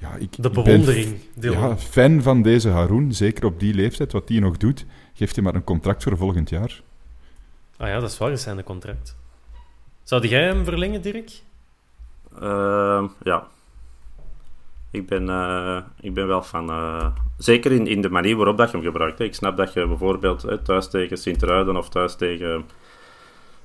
Ja, 0.00 0.14
ik, 0.14 0.32
De 0.32 0.42
ben 0.42 0.52
bewondering, 0.52 1.16
Dylan. 1.34 1.68
Ja, 1.68 1.76
fan 1.76 2.22
van 2.22 2.42
deze 2.42 2.68
Haroon, 2.68 3.12
zeker 3.12 3.44
op 3.44 3.60
die 3.60 3.74
leeftijd. 3.74 4.12
Wat 4.12 4.28
die 4.28 4.40
nog 4.40 4.56
doet, 4.56 4.86
geeft 5.14 5.34
hij 5.34 5.44
maar 5.44 5.54
een 5.54 5.64
contract 5.64 6.02
voor 6.02 6.16
volgend 6.16 6.50
jaar. 6.50 6.82
Ah 7.76 7.88
ja, 7.88 8.00
dat 8.00 8.10
is 8.10 8.18
waar, 8.18 8.56
de 8.56 8.62
contract. 8.64 9.16
Zou 10.04 10.26
jij 10.26 10.44
hem 10.44 10.64
verlengen, 10.64 11.02
Dirk? 11.02 11.30
Ehm, 12.40 13.06
ja. 13.22 13.46
Ik 14.90 15.06
ben, 15.06 15.28
eh, 15.28 15.78
ik 16.00 16.14
ben 16.14 16.26
wel 16.26 16.42
van... 16.42 16.70
eh, 16.70 17.06
zeker 17.38 17.72
in, 17.72 17.86
in 17.86 18.00
de 18.00 18.10
manier 18.10 18.36
waarop 18.36 18.56
dat 18.56 18.70
je 18.70 18.76
hem 18.76 18.86
gebruikt. 18.86 19.20
Ik 19.20 19.34
snap 19.34 19.56
dat 19.56 19.72
je 19.72 19.86
bijvoorbeeld 19.86 20.64
thuis 20.64 20.88
tegen 20.88 21.16
Sint-Truiden 21.16 21.76
of 21.76 21.88
thuis 21.88 22.14
tegen 22.16 22.64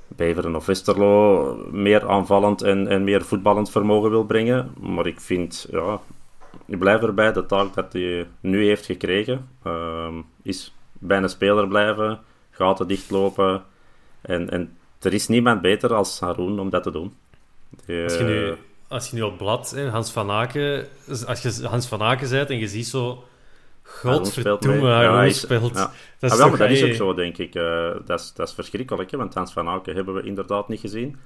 Beveren 0.07 0.55
of 0.55 0.65
Westerlo 0.65 1.55
meer 1.71 2.09
aanvallend 2.09 2.61
en, 2.61 2.87
en 2.87 3.03
meer 3.03 3.21
voetballend 3.21 3.71
vermogen 3.71 4.09
wil 4.09 4.25
brengen. 4.25 4.73
Maar 4.79 5.05
ik 5.07 5.19
vind, 5.21 5.67
ja... 5.71 5.99
Ik 6.65 6.79
blijf 6.79 7.01
erbij, 7.01 7.31
de 7.33 7.45
taak 7.45 7.73
dat 7.73 7.93
hij 7.93 8.27
nu 8.39 8.65
heeft 8.65 8.85
gekregen, 8.85 9.49
ehm, 9.63 10.13
is 10.41 10.75
bij 10.93 11.17
een 11.17 11.29
speler 11.29 11.67
blijven, 11.67 12.19
gaten 12.51 12.87
dichtlopen. 12.87 13.63
En, 14.21 14.49
en 14.49 14.77
er 14.99 15.13
is 15.13 15.27
niemand 15.27 15.61
beter 15.61 15.93
als 15.93 16.19
Haroon 16.19 16.59
om 16.59 16.69
dat 16.69 16.83
te 16.83 16.91
doen. 16.91 17.15
Die, 17.85 18.03
Als 18.03 18.17
je 18.17 18.23
nu, 18.23 18.55
als 18.87 19.09
je 19.09 19.15
nu 19.15 19.21
op 19.21 19.37
blad, 19.37 19.71
hè, 19.71 19.89
Hans 19.89 20.11
van 20.11 20.31
Aken, 20.31 20.87
als 21.27 21.41
je 21.41 21.67
Hans 21.67 21.87
van 21.87 22.01
Aken 22.01 22.29
bent 22.29 22.49
en 22.49 22.57
je 22.57 22.67
ziet 22.67 22.87
zo, 22.87 23.23
Haroon 24.01 24.25
speelt 24.25 24.47
godverdomme. 24.47 24.89
Haroon 24.89 25.11
Ja, 25.11 25.17
hij 25.17 25.27
is- 25.27 25.39
speelt. 25.39 25.73
ja. 25.75 25.81
Dat 25.81 25.85
Ah, 25.85 25.91
is 26.21 26.37
wel, 26.37 26.49
toch, 26.49 26.49
maar 26.49 26.67
dat 26.67 26.77
is 26.77 26.83
ook 26.83 26.93
zo, 26.93 27.13
denk 27.13 27.37
ik. 27.37 27.55
Eh, 27.55 27.91
dat, 28.05 28.19
is, 28.19 28.33
dat 28.35 28.47
is 28.47 28.53
verschrikkelijk, 28.53 29.11
hè, 29.11 29.17
want 29.17 29.33
Hans 29.33 29.53
van 29.53 29.67
Aken 29.67 29.95
hebben 29.95 30.13
we 30.13 30.21
inderdaad 30.23 30.67
niet 30.67 30.79
gezien. 30.79 31.17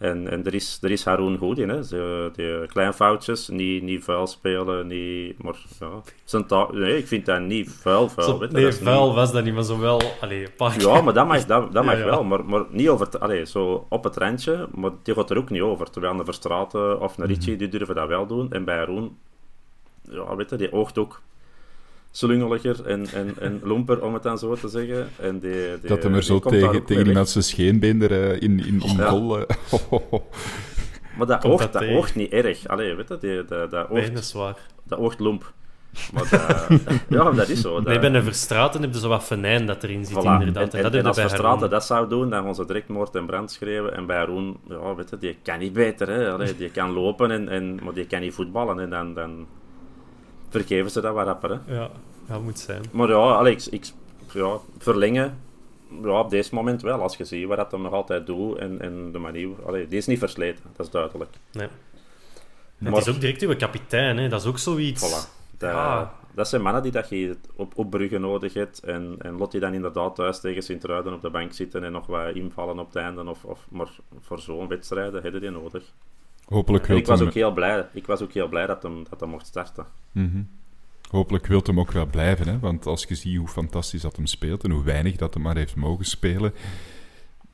En, 0.00 0.28
en 0.30 0.44
er, 0.44 0.54
is, 0.54 0.78
er 0.82 0.90
is 0.90 1.04
Haroon 1.04 1.36
goed 1.36 1.58
in, 1.58 1.68
hè. 1.68 1.82
Ze, 1.82 2.30
die 2.36 2.66
kleine 2.66 2.92
foutjes, 2.92 3.48
niet, 3.48 3.82
niet 3.82 4.04
vuil 4.04 4.26
spelen, 4.26 4.86
niet... 4.86 5.42
Maar 5.42 5.54
ja, 5.80 6.02
zijn. 6.26 6.46
Nee, 6.72 6.96
ik 6.98 7.06
vind 7.06 7.26
dat 7.26 7.40
niet 7.40 7.70
vuil, 7.70 8.08
vuil. 8.08 8.28
Zo, 8.28 8.38
weet 8.38 8.48
je, 8.50 8.54
nee, 8.54 8.64
dat 8.64 8.72
is 8.72 8.78
niet- 8.80 8.88
vuil 8.88 9.14
was 9.14 9.32
dat 9.32 9.44
niet, 9.44 9.54
maar 9.54 9.64
zo 9.64 9.78
wel... 9.78 10.00
Allee, 10.20 10.46
Ja, 10.78 11.00
maar 11.00 11.14
dat 11.14 11.26
mag, 11.26 11.44
dat, 11.46 11.72
dat 11.72 11.84
mag 11.84 11.98
ja. 11.98 12.04
wel, 12.04 12.24
maar, 12.24 12.44
maar 12.44 12.64
niet 12.70 12.88
over... 12.88 13.18
Allee, 13.18 13.46
zo 13.46 13.86
op 13.88 14.04
het 14.04 14.16
randje, 14.16 14.68
maar 14.74 14.90
die 15.02 15.14
gaat 15.14 15.30
er 15.30 15.36
ook 15.38 15.50
niet 15.50 15.62
over. 15.62 15.90
Terwijl 15.90 16.18
een 16.18 16.24
Verstraten 16.24 17.00
of 17.00 17.18
een 17.18 17.26
Ritchie, 17.26 17.56
die 17.56 17.68
durven 17.68 17.94
dat 17.94 18.08
wel 18.08 18.26
doen. 18.26 18.52
En 18.52 18.64
bij 18.64 18.76
Haroon, 18.76 19.16
ja, 20.02 20.36
weet 20.36 20.50
je, 20.50 20.56
die 20.56 20.72
oogt 20.72 20.98
ook 20.98 21.20
slungeliger 22.10 22.86
en, 22.86 23.06
en, 23.14 23.34
en 23.40 23.60
lomper, 23.64 24.02
om 24.02 24.14
het 24.14 24.22
dan 24.22 24.38
zo 24.38 24.54
te 24.54 24.68
zeggen. 24.68 25.08
En 25.18 25.38
die, 25.38 25.52
die, 25.52 25.88
dat 25.88 26.02
hem 26.02 26.12
er 26.14 26.18
die 26.20 26.28
zo 26.28 26.38
tegen, 26.38 26.84
tegen 26.84 27.14
weg. 27.14 27.28
zijn 27.28 27.44
scheenbeen 27.44 28.02
er 28.02 28.12
eh, 28.30 28.40
in, 28.42 28.58
in, 28.66 28.82
in 28.82 28.96
Ja. 28.96 29.08
goal... 29.08 29.46
eh, 29.46 29.56
Maar 31.16 31.26
dat 31.26 31.40
Komt 31.40 31.52
oogt, 31.52 31.72
dat 31.72 31.82
dat 31.82 31.90
oogt 31.90 32.14
niet 32.14 32.32
erg. 32.32 32.68
Allee, 32.68 32.94
weet 32.94 33.08
je, 33.08 33.18
die, 33.20 33.44
dat, 33.44 33.70
dat, 33.70 33.88
oogt, 33.90 34.18
is 34.18 34.32
waar. 34.32 34.56
dat 34.84 34.98
oogt 34.98 35.20
lomp. 35.20 35.52
Maar 36.12 36.28
dat, 36.30 36.80
ja, 37.18 37.30
dat 37.30 37.48
is 37.48 37.60
zo. 37.60 37.74
Dat, 37.74 37.84
Nee, 37.84 37.98
bij 37.98 38.14
een 38.14 38.22
Verstraten 38.22 38.80
heb 38.82 38.92
je 38.94 39.00
zo 39.00 39.08
wat 39.08 39.24
venijn 39.24 39.66
dat 39.66 39.82
erin 39.84 40.04
zit, 40.04 40.16
Voilà. 40.16 40.20
inderdaad. 40.22 40.74
En, 40.74 40.78
En, 40.78 40.82
dat 40.82 40.94
en 40.94 41.06
als 41.06 41.16
bij 41.16 41.26
Haroon. 41.28 41.68
dat 41.70 41.84
zou 41.84 42.08
doen, 42.08 42.30
dan 42.30 42.44
gaan 42.44 42.54
ze 42.54 42.66
direct 42.66 42.88
moord 42.88 43.14
en 43.14 43.26
brand 43.26 43.50
schreeuwen. 43.50 43.94
En 43.96 44.06
bij 44.06 44.16
Haroon, 44.16 44.60
ja, 44.68 44.94
weet 44.94 45.10
je, 45.10 45.18
die 45.18 45.36
kan 45.42 45.58
niet 45.58 45.72
beter. 45.72 46.08
Hè. 46.08 46.32
Allee, 46.32 46.56
die 46.56 46.70
kan 46.70 46.90
lopen, 46.90 47.30
en, 47.30 47.48
en, 47.48 47.78
maar 47.82 47.94
die 47.94 48.06
kan 48.06 48.20
niet 48.20 48.34
voetballen. 48.34 48.80
En 48.80 48.90
dan, 48.90 49.14
dan 49.14 49.46
vergeven 50.50 50.90
ze 50.90 51.00
dat 51.00 51.14
wat 51.14 51.26
rapper. 51.26 51.50
Hè. 51.66 51.74
Ja, 51.74 51.90
dat 52.26 52.42
moet 52.42 52.58
zijn. 52.58 52.82
Maar 52.92 53.08
ja, 53.08 53.16
Alex, 53.16 53.68
ik, 53.68 53.86
ja, 54.32 54.56
verlengen, 54.78 55.38
ja, 56.02 56.20
op 56.20 56.30
deze 56.30 56.54
moment 56.54 56.82
wel. 56.82 57.00
Als 57.02 57.16
je 57.16 57.24
ziet 57.24 57.46
wat 57.46 57.56
dat 57.56 57.70
hem 57.70 57.82
nog 57.82 57.92
altijd 57.92 58.26
doet 58.26 58.58
en, 58.58 58.80
en 58.80 59.12
de 59.12 59.18
manier... 59.18 59.48
Allee, 59.66 59.88
die 59.88 59.98
is 59.98 60.06
niet 60.06 60.18
versleten, 60.18 60.62
dat 60.76 60.86
is 60.86 60.92
duidelijk. 60.92 61.30
Nee. 61.52 61.68
Maar- 62.78 62.92
Het 62.92 63.06
is 63.06 63.14
ook 63.14 63.20
direct 63.20 63.42
uw 63.42 63.56
kapitein, 63.56 64.16
hè. 64.18 64.28
dat 64.28 64.40
is 64.40 64.46
ook 64.46 64.58
zoiets. 64.58 65.04
Voilà. 65.08 65.38
Dat, 65.58 65.70
Ja. 65.70 66.14
dat 66.34 66.48
zijn 66.48 66.62
mannen 66.62 66.82
die 66.82 66.92
dat 66.92 67.08
je 67.08 67.36
op, 67.56 67.72
op 67.78 67.90
Brugge 67.90 68.18
nodig 68.18 68.54
hebt. 68.54 68.78
En, 68.82 69.14
en 69.18 69.36
lot 69.36 69.50
die 69.50 69.60
dan 69.60 69.74
inderdaad 69.74 70.14
thuis 70.14 70.40
tegen 70.40 70.62
Sint-Truiden 70.62 71.12
op 71.12 71.22
de 71.22 71.30
bank 71.30 71.52
zitten 71.52 71.84
en 71.84 71.92
nog 71.92 72.06
wat 72.06 72.34
invallen 72.34 72.78
op 72.78 72.86
het 72.86 72.96
einde. 72.96 73.28
Of, 73.28 73.44
of, 73.44 73.66
maar 73.70 73.88
voor 74.20 74.38
zo'n 74.40 74.68
wedstrijden 74.68 75.22
heb 75.22 75.32
je 75.32 75.40
die 75.40 75.50
nodig. 75.50 75.82
Hopelijk 76.50 76.88
ik 76.88 77.06
was 77.06 77.18
hem, 77.18 77.28
ook 77.28 77.34
heel 77.34 77.52
blij, 77.52 77.86
ik 77.92 78.06
was 78.06 78.22
ook 78.22 78.32
heel 78.32 78.48
blij 78.48 78.66
dat 78.66 78.82
hem, 78.82 79.04
dat 79.10 79.20
hem 79.20 79.28
mocht 79.28 79.46
starten. 79.46 79.86
Mhm. 80.12 80.42
Hopelijk 81.10 81.46
wil 81.46 81.60
hem 81.64 81.80
ook 81.80 81.92
wel 81.92 82.06
blijven, 82.06 82.48
hè? 82.48 82.58
want 82.58 82.86
als 82.86 83.04
je 83.08 83.14
ziet 83.14 83.36
hoe 83.36 83.48
fantastisch 83.48 84.02
dat 84.02 84.16
hem 84.16 84.26
speelt 84.26 84.64
en 84.64 84.70
hoe 84.70 84.84
weinig 84.84 85.16
dat 85.16 85.34
hem 85.34 85.42
maar 85.42 85.56
heeft 85.56 85.76
mogen 85.76 86.04
spelen, 86.04 86.52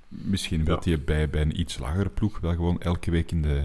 misschien 0.09 0.64
wil 0.64 0.74
Ja. 0.74 0.80
hij 0.90 1.00
bij, 1.00 1.30
bij 1.30 1.40
een 1.40 1.61
iets 1.61 1.78
lagere 1.78 2.09
ploeg 2.09 2.40
wel 2.40 2.54
gewoon 2.54 2.80
elke 2.80 3.11
week 3.11 3.30
in 3.30 3.42
de, 3.42 3.64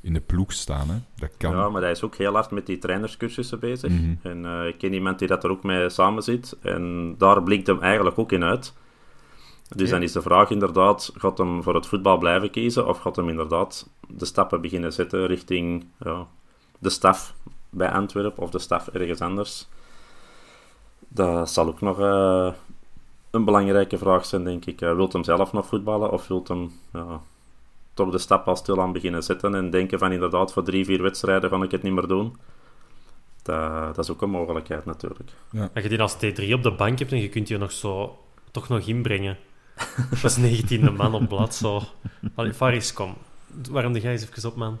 in 0.00 0.12
de 0.12 0.20
ploeg 0.20 0.52
staan. 0.52 0.88
Hè? 0.90 0.96
Dat 1.16 1.30
kan. 1.36 1.50
Ja, 1.56 1.68
maar 1.68 1.82
hij 1.82 1.90
is 1.90 2.02
ook 2.02 2.14
heel 2.16 2.32
hard 2.32 2.50
met 2.50 2.66
die 2.66 2.78
trainerscursussen 2.78 3.58
bezig. 3.58 3.90
Mhm. 3.90 4.14
En 4.22 4.44
eh, 4.44 4.66
ik 4.66 4.78
ken 4.78 4.92
iemand 4.92 5.18
die 5.18 5.28
dat 5.28 5.44
er 5.44 5.50
ook 5.50 5.62
mee 5.62 5.88
samen 5.88 6.22
zit. 6.22 6.56
En 6.62 7.14
daar 7.18 7.42
blinkt 7.42 7.66
hem 7.66 7.80
eigenlijk 7.80 8.18
ook 8.18 8.32
in 8.32 8.44
uit. 8.44 8.72
Dus 9.76 9.86
Ja. 9.88 9.94
dan 9.94 10.02
is 10.02 10.12
de 10.12 10.22
vraag 10.22 10.50
inderdaad, 10.50 11.12
gaat 11.14 11.38
hem 11.38 11.62
voor 11.62 11.74
het 11.74 11.86
voetbal 11.86 12.18
blijven 12.18 12.50
kiezen? 12.50 12.86
Of 12.86 12.98
gaat 12.98 13.16
hem 13.16 13.28
inderdaad 13.28 13.88
de 14.08 14.24
stappen 14.24 14.60
beginnen 14.60 14.92
zetten 14.92 15.26
richting 15.26 15.86
ja, 15.98 16.26
de 16.78 16.90
staf 16.90 17.34
bij 17.70 17.90
Antwerpen 17.90 18.42
of 18.42 18.50
de 18.50 18.58
staf 18.58 18.88
ergens 18.88 19.20
anders? 19.20 19.68
Dat 21.08 21.50
zal 21.50 21.66
ook 21.66 21.80
nog 21.80 22.00
eh, 22.00 22.52
een 23.30 23.44
belangrijke 23.44 23.98
vraag 23.98 24.26
zijn, 24.26 24.44
denk 24.44 24.64
ik. 24.64 24.80
Eh, 24.80 24.94
wilt 24.94 25.12
hem 25.12 25.24
zelf 25.24 25.52
nog 25.52 25.66
voetballen 25.66 26.10
of 26.10 26.26
wilt 26.28 26.48
hem 26.48 26.72
ja, 26.92 27.20
toch 27.94 28.10
de 28.10 28.18
stap 28.18 28.48
al 28.48 28.56
stilaan 28.56 28.92
beginnen 28.92 29.22
zetten 29.22 29.54
en 29.54 29.70
denken 29.70 29.98
van 29.98 30.12
inderdaad 30.12 30.52
voor 30.52 30.62
drie, 30.62 30.84
vier 30.84 31.02
wedstrijden 31.02 31.50
ga 31.50 31.62
ik 31.62 31.70
het 31.70 31.82
niet 31.82 31.92
meer 31.92 32.06
doen? 32.06 32.36
Dat, 33.42 33.94
dat 33.94 33.98
is 34.04 34.10
ook 34.10 34.22
een 34.22 34.30
mogelijkheid 34.30 34.84
natuurlijk. 34.84 35.30
Als 35.74 35.82
je 35.82 35.88
die 35.88 36.00
als 36.00 36.16
T3 36.16 36.52
op 36.52 36.62
de 36.62 36.74
bank 36.76 36.98
hebt 36.98 37.12
en 37.12 37.20
je 37.20 37.28
kunt 37.28 37.48
je 37.48 37.58
nog 37.58 37.72
zo 37.72 38.18
toch 38.50 38.68
nog 38.68 38.86
inbrengen. 38.86 39.36
Dat 40.22 40.38
is 40.38 40.62
19e 40.62 40.96
man 40.96 41.14
op 41.14 41.28
blad. 41.28 41.54
Zo. 41.54 41.82
Allee, 42.34 42.54
Faris, 42.54 42.92
kom. 42.92 43.16
Waarom 43.70 43.92
de 43.92 44.00
jij 44.00 44.12
eens 44.12 44.22
even 44.28 44.50
op, 44.50 44.56
man? 44.56 44.78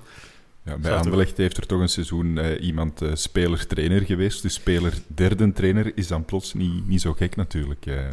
Ja, 0.62 0.78
bij 0.78 0.96
Anderlecht 0.96 1.36
heeft 1.36 1.56
er 1.56 1.66
toch 1.66 1.80
een 1.80 1.88
seizoen 1.88 2.38
eh, 2.38 2.64
iemand 2.64 3.02
eh, 3.02 3.10
speler-trainer 3.14 4.00
geweest. 4.04 4.42
Dus 4.42 4.54
speler-derde 4.54 5.52
trainer 5.52 5.92
is 5.94 6.06
dan 6.06 6.24
plots 6.24 6.54
niet, 6.54 6.86
niet 6.88 7.00
zo 7.00 7.12
gek 7.12 7.36
natuurlijk. 7.36 7.86
eh. 7.86 8.08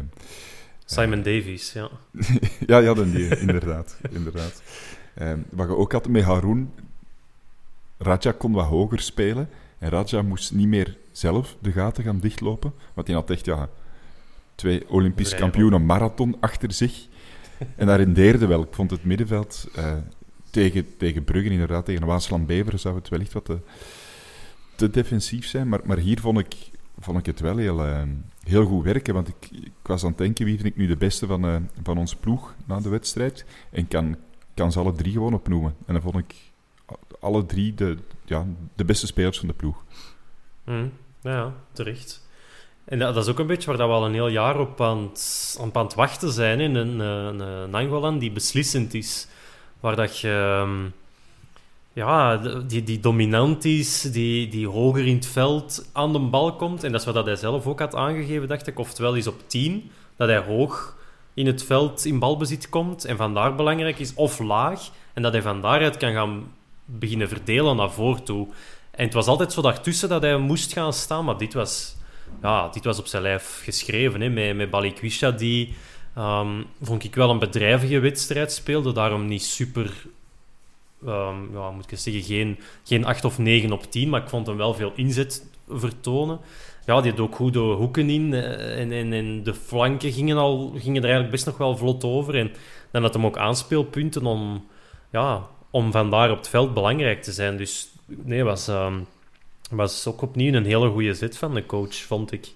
Simon 0.84 1.22
Davies, 1.22 1.72
ja. 1.72 1.88
ja, 2.66 2.78
ja, 2.78 2.94
dan 2.94 3.10
die, 3.10 3.38
inderdaad. 3.38 3.96
inderdaad. 4.10 4.62
Eh, 5.14 5.32
wat 5.50 5.68
je 5.68 5.76
ook 5.76 5.92
had 5.92 6.08
met 6.08 6.22
Haroon, 6.22 6.70
Raja 7.98 8.32
kon 8.32 8.52
wat 8.52 8.66
hoger 8.66 9.00
spelen. 9.00 9.48
En 9.78 9.90
Raja 9.90 10.22
moest 10.22 10.52
niet 10.52 10.68
meer 10.68 10.96
zelf 11.12 11.56
de 11.60 11.72
gaten 11.72 12.04
gaan 12.04 12.18
dichtlopen. 12.20 12.72
Want 12.94 13.06
die 13.06 13.16
had 13.16 13.30
echt 13.30 13.44
ja, 13.44 13.68
twee 14.58 14.88
Olympisch 14.88 15.34
kampioenen 15.34 15.86
marathon 15.86 16.36
achter 16.40 16.72
zich. 16.72 17.06
En 17.76 17.86
dat 17.86 17.96
rendeerde 17.96 18.46
wel. 18.46 18.62
Ik 18.62 18.74
vond 18.74 18.90
het 18.90 19.04
middenveld 19.04 19.68
eh, 19.74 19.96
tegen, 20.50 20.96
tegen 20.96 21.24
Brugge, 21.24 21.50
inderdaad, 21.50 21.84
tegen 21.84 22.06
Waasland-Beveren, 22.06 22.78
zou 22.78 22.94
het 22.94 23.08
wellicht 23.08 23.32
wat 23.32 23.44
te, 23.44 23.58
te 24.74 24.90
defensief 24.90 25.46
zijn. 25.46 25.68
Maar, 25.68 25.80
maar 25.84 25.98
hier 25.98 26.20
vond 26.20 26.38
ik, 26.38 26.54
vond 26.98 27.18
ik 27.18 27.26
het 27.26 27.40
wel 27.40 27.56
heel, 27.56 27.84
eh, 27.84 28.02
heel 28.42 28.64
goed 28.64 28.84
werken. 28.84 29.14
Want 29.14 29.28
ik, 29.28 29.48
ik 29.50 29.72
was 29.82 30.02
aan 30.02 30.08
het 30.08 30.18
denken, 30.18 30.44
wie 30.44 30.54
vind 30.54 30.68
ik 30.68 30.76
nu 30.76 30.86
de 30.86 30.96
beste 30.96 31.26
van, 31.26 31.44
eh, 31.44 31.56
van 31.82 31.98
onze 31.98 32.16
ploeg 32.16 32.54
na 32.64 32.80
de 32.80 32.88
wedstrijd? 32.88 33.44
En 33.70 33.88
kan, 33.88 34.16
kan 34.54 34.72
ze 34.72 34.78
alle 34.78 34.92
drie 34.92 35.12
gewoon 35.12 35.34
opnoemen. 35.34 35.74
En 35.86 35.92
dan 35.92 36.02
vond 36.02 36.16
ik 36.16 36.34
alle 37.20 37.46
drie 37.46 37.74
de, 37.74 37.96
ja, 38.24 38.46
de 38.74 38.84
beste 38.84 39.06
spelers 39.06 39.38
van 39.38 39.48
de 39.48 39.54
ploeg. 39.54 39.84
Ja, 40.64 40.90
ja, 41.22 41.54
terecht. 41.72 42.27
En 42.88 42.98
dat, 42.98 43.16
is 43.16 43.28
ook 43.28 43.38
een 43.38 43.46
beetje 43.46 43.68
waar 43.68 43.76
dat 43.76 43.88
we 43.88 43.94
al 43.94 44.06
een 44.06 44.12
heel 44.12 44.28
jaar 44.28 44.60
op 44.60 44.80
aan 44.80 44.98
het, 44.98 45.56
op 45.60 45.76
aan 45.76 45.84
het 45.84 45.94
wachten 45.94 46.32
zijn. 46.32 46.60
In 46.60 46.74
een, 46.74 46.98
een, 46.98 47.40
een 47.40 47.74
Angolan 47.74 48.18
die 48.18 48.30
beslissend 48.30 48.94
is. 48.94 49.28
Waar 49.80 49.96
dat 49.96 50.18
je... 50.18 50.60
ehm, 50.62 50.90
Ja, 51.92 52.36
die, 52.66 52.82
die 52.82 53.00
dominant 53.00 53.64
is, 53.64 54.00
die, 54.02 54.48
die 54.48 54.68
hoger 54.68 55.06
in 55.06 55.14
het 55.14 55.26
veld 55.26 55.88
aan 55.92 56.12
de 56.12 56.18
bal 56.18 56.56
komt. 56.56 56.84
En 56.84 56.92
dat 56.92 57.00
is 57.00 57.12
wat 57.12 57.24
hij 57.26 57.36
zelf 57.36 57.66
ook 57.66 57.78
had 57.78 57.94
aangegeven, 57.94 58.48
dacht 58.48 58.66
ik. 58.66 58.78
Oftewel 58.78 59.14
is 59.14 59.26
op 59.26 59.40
10, 59.46 59.90
dat 60.16 60.28
hij 60.28 60.38
hoog 60.38 60.96
in 61.34 61.46
het 61.46 61.64
veld 61.64 62.04
in 62.04 62.18
balbezit 62.18 62.68
komt. 62.68 63.04
En 63.04 63.16
vandaar 63.16 63.54
belangrijk 63.54 63.98
is, 63.98 64.14
of 64.14 64.38
laag. 64.38 64.80
En 65.14 65.22
dat 65.22 65.32
hij 65.32 65.42
van 65.42 65.60
daaruit 65.60 65.96
kan 65.96 66.12
gaan 66.12 66.52
beginnen 66.84 67.28
verdelen 67.28 67.76
naar 67.76 67.90
voren 67.90 68.24
toe. 68.24 68.46
En 68.90 69.04
het 69.04 69.14
was 69.14 69.26
altijd 69.26 69.52
zo 69.52 69.62
daartussen 69.62 70.08
dat 70.08 70.22
hij 70.22 70.36
moest 70.38 70.72
gaan 70.72 70.92
staan. 70.92 71.24
Maar 71.24 71.38
dit 71.38 71.54
was, 71.54 71.96
ja, 72.42 72.68
dit 72.68 72.84
was 72.84 72.98
op 72.98 73.06
zijn 73.06 73.22
lijf 73.22 73.60
geschreven. 73.64 74.20
Hè, 74.20 74.28
met, 74.28 74.56
met 74.56 74.70
Balikwisha 74.70 75.30
die 75.30 75.74
Ehm, 76.14 76.62
vond 76.80 77.04
ik 77.04 77.14
wel 77.14 77.30
een 77.30 77.38
bedrijvige 77.38 77.98
wedstrijd 77.98 78.52
speelde. 78.52 78.92
Daarom 78.92 79.26
niet 79.26 79.42
super... 79.44 80.06
ehm, 81.06 81.52
ja, 81.52 81.70
moet 81.70 81.90
ik 81.92 81.98
zeggen, 81.98 82.22
geen, 82.22 82.58
geen 82.84 83.04
8 83.04 83.24
of 83.24 83.38
9 83.38 83.72
op 83.72 83.90
10. 83.90 84.08
Maar 84.08 84.22
ik 84.22 84.28
vond 84.28 84.46
hem 84.46 84.56
wel 84.56 84.74
veel 84.74 84.92
inzet 84.94 85.50
vertonen. 85.68 86.40
Ja, 86.86 87.00
die 87.00 87.10
had 87.10 87.20
ook 87.20 87.34
goed 87.34 87.52
de 87.52 87.58
hoeken 87.58 88.10
in. 88.10 88.34
eh, 88.34 88.80
En, 88.80 88.92
en, 88.92 89.12
en 89.12 89.42
de 89.42 89.54
flanken 89.54 90.12
gingen, 90.12 90.36
al, 90.36 90.68
gingen 90.76 90.96
er 90.96 91.02
eigenlijk 91.08 91.30
best 91.30 91.46
nog 91.46 91.56
wel 91.56 91.76
vlot 91.76 92.04
over. 92.04 92.36
En 92.36 92.52
dan 92.90 93.02
had 93.02 93.14
hem 93.14 93.26
ook 93.26 93.38
aanspeelpunten 93.38 94.26
om, 94.26 94.66
ja, 95.10 95.46
om 95.70 95.92
vandaar 95.92 96.30
op 96.30 96.36
het 96.38 96.48
veld 96.48 96.74
belangrijk 96.74 97.22
te 97.22 97.32
zijn. 97.32 97.56
Dus 97.56 97.88
nee, 98.06 98.44
was, 98.44 98.68
ehm, 98.68 98.98
was 99.68 100.06
ook 100.06 100.22
opnieuw 100.22 100.52
een 100.52 100.64
hele 100.64 100.90
goede 100.90 101.14
zet 101.14 101.38
van 101.38 101.54
de 101.54 101.66
coach, 101.66 101.94
vond 101.94 102.32
ik. 102.32 102.46
Ik 102.46 102.54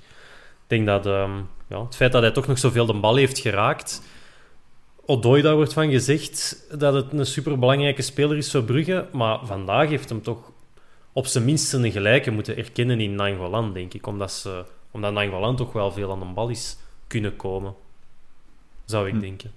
denk 0.66 0.87
dat 0.87 1.07
ehm, 1.07 1.40
ja, 1.68 1.85
het 1.85 1.96
feit 1.96 2.12
dat 2.12 2.22
hij 2.22 2.31
toch 2.31 2.46
nog 2.46 2.59
zoveel 2.59 2.87
de 2.87 2.94
bal 3.01 3.16
heeft 3.16 3.38
geraakt. 3.38 4.03
Odoi, 5.07 5.42
daar 5.42 5.55
wordt 5.55 5.72
van 5.72 5.90
gezegd 5.90 6.66
dat 6.79 6.94
het 6.94 7.12
een 7.12 7.27
superbelangrijke 7.27 8.03
speler 8.03 8.37
is 8.37 8.51
voor 8.51 8.62
Brugge. 8.64 9.09
Maar 9.12 9.46
vandaag 9.46 9.88
heeft 9.88 10.09
hem 10.09 10.22
toch 10.22 10.51
op 11.12 11.27
zijn 11.27 11.44
minst 11.44 11.72
een 11.72 11.92
gelijke 11.92 12.31
moeten 12.31 12.57
erkennen 12.57 13.01
in 13.01 13.14
Nangolan, 13.14 13.72
denk 13.72 13.94
ik. 13.94 14.07
Omdat, 14.07 14.33
ze, 14.33 14.64
omdat 14.90 15.12
Nangolan 15.12 15.57
toch 15.57 15.72
wel 15.72 15.92
veel 15.92 16.12
aan 16.12 16.18
de 16.18 16.25
bal 16.25 16.48
is 16.48 16.77
kunnen 17.07 17.37
komen. 17.37 17.75
Zou 18.85 19.07
ik 19.07 19.14
Hm. 19.14 19.20
denken. 19.20 19.53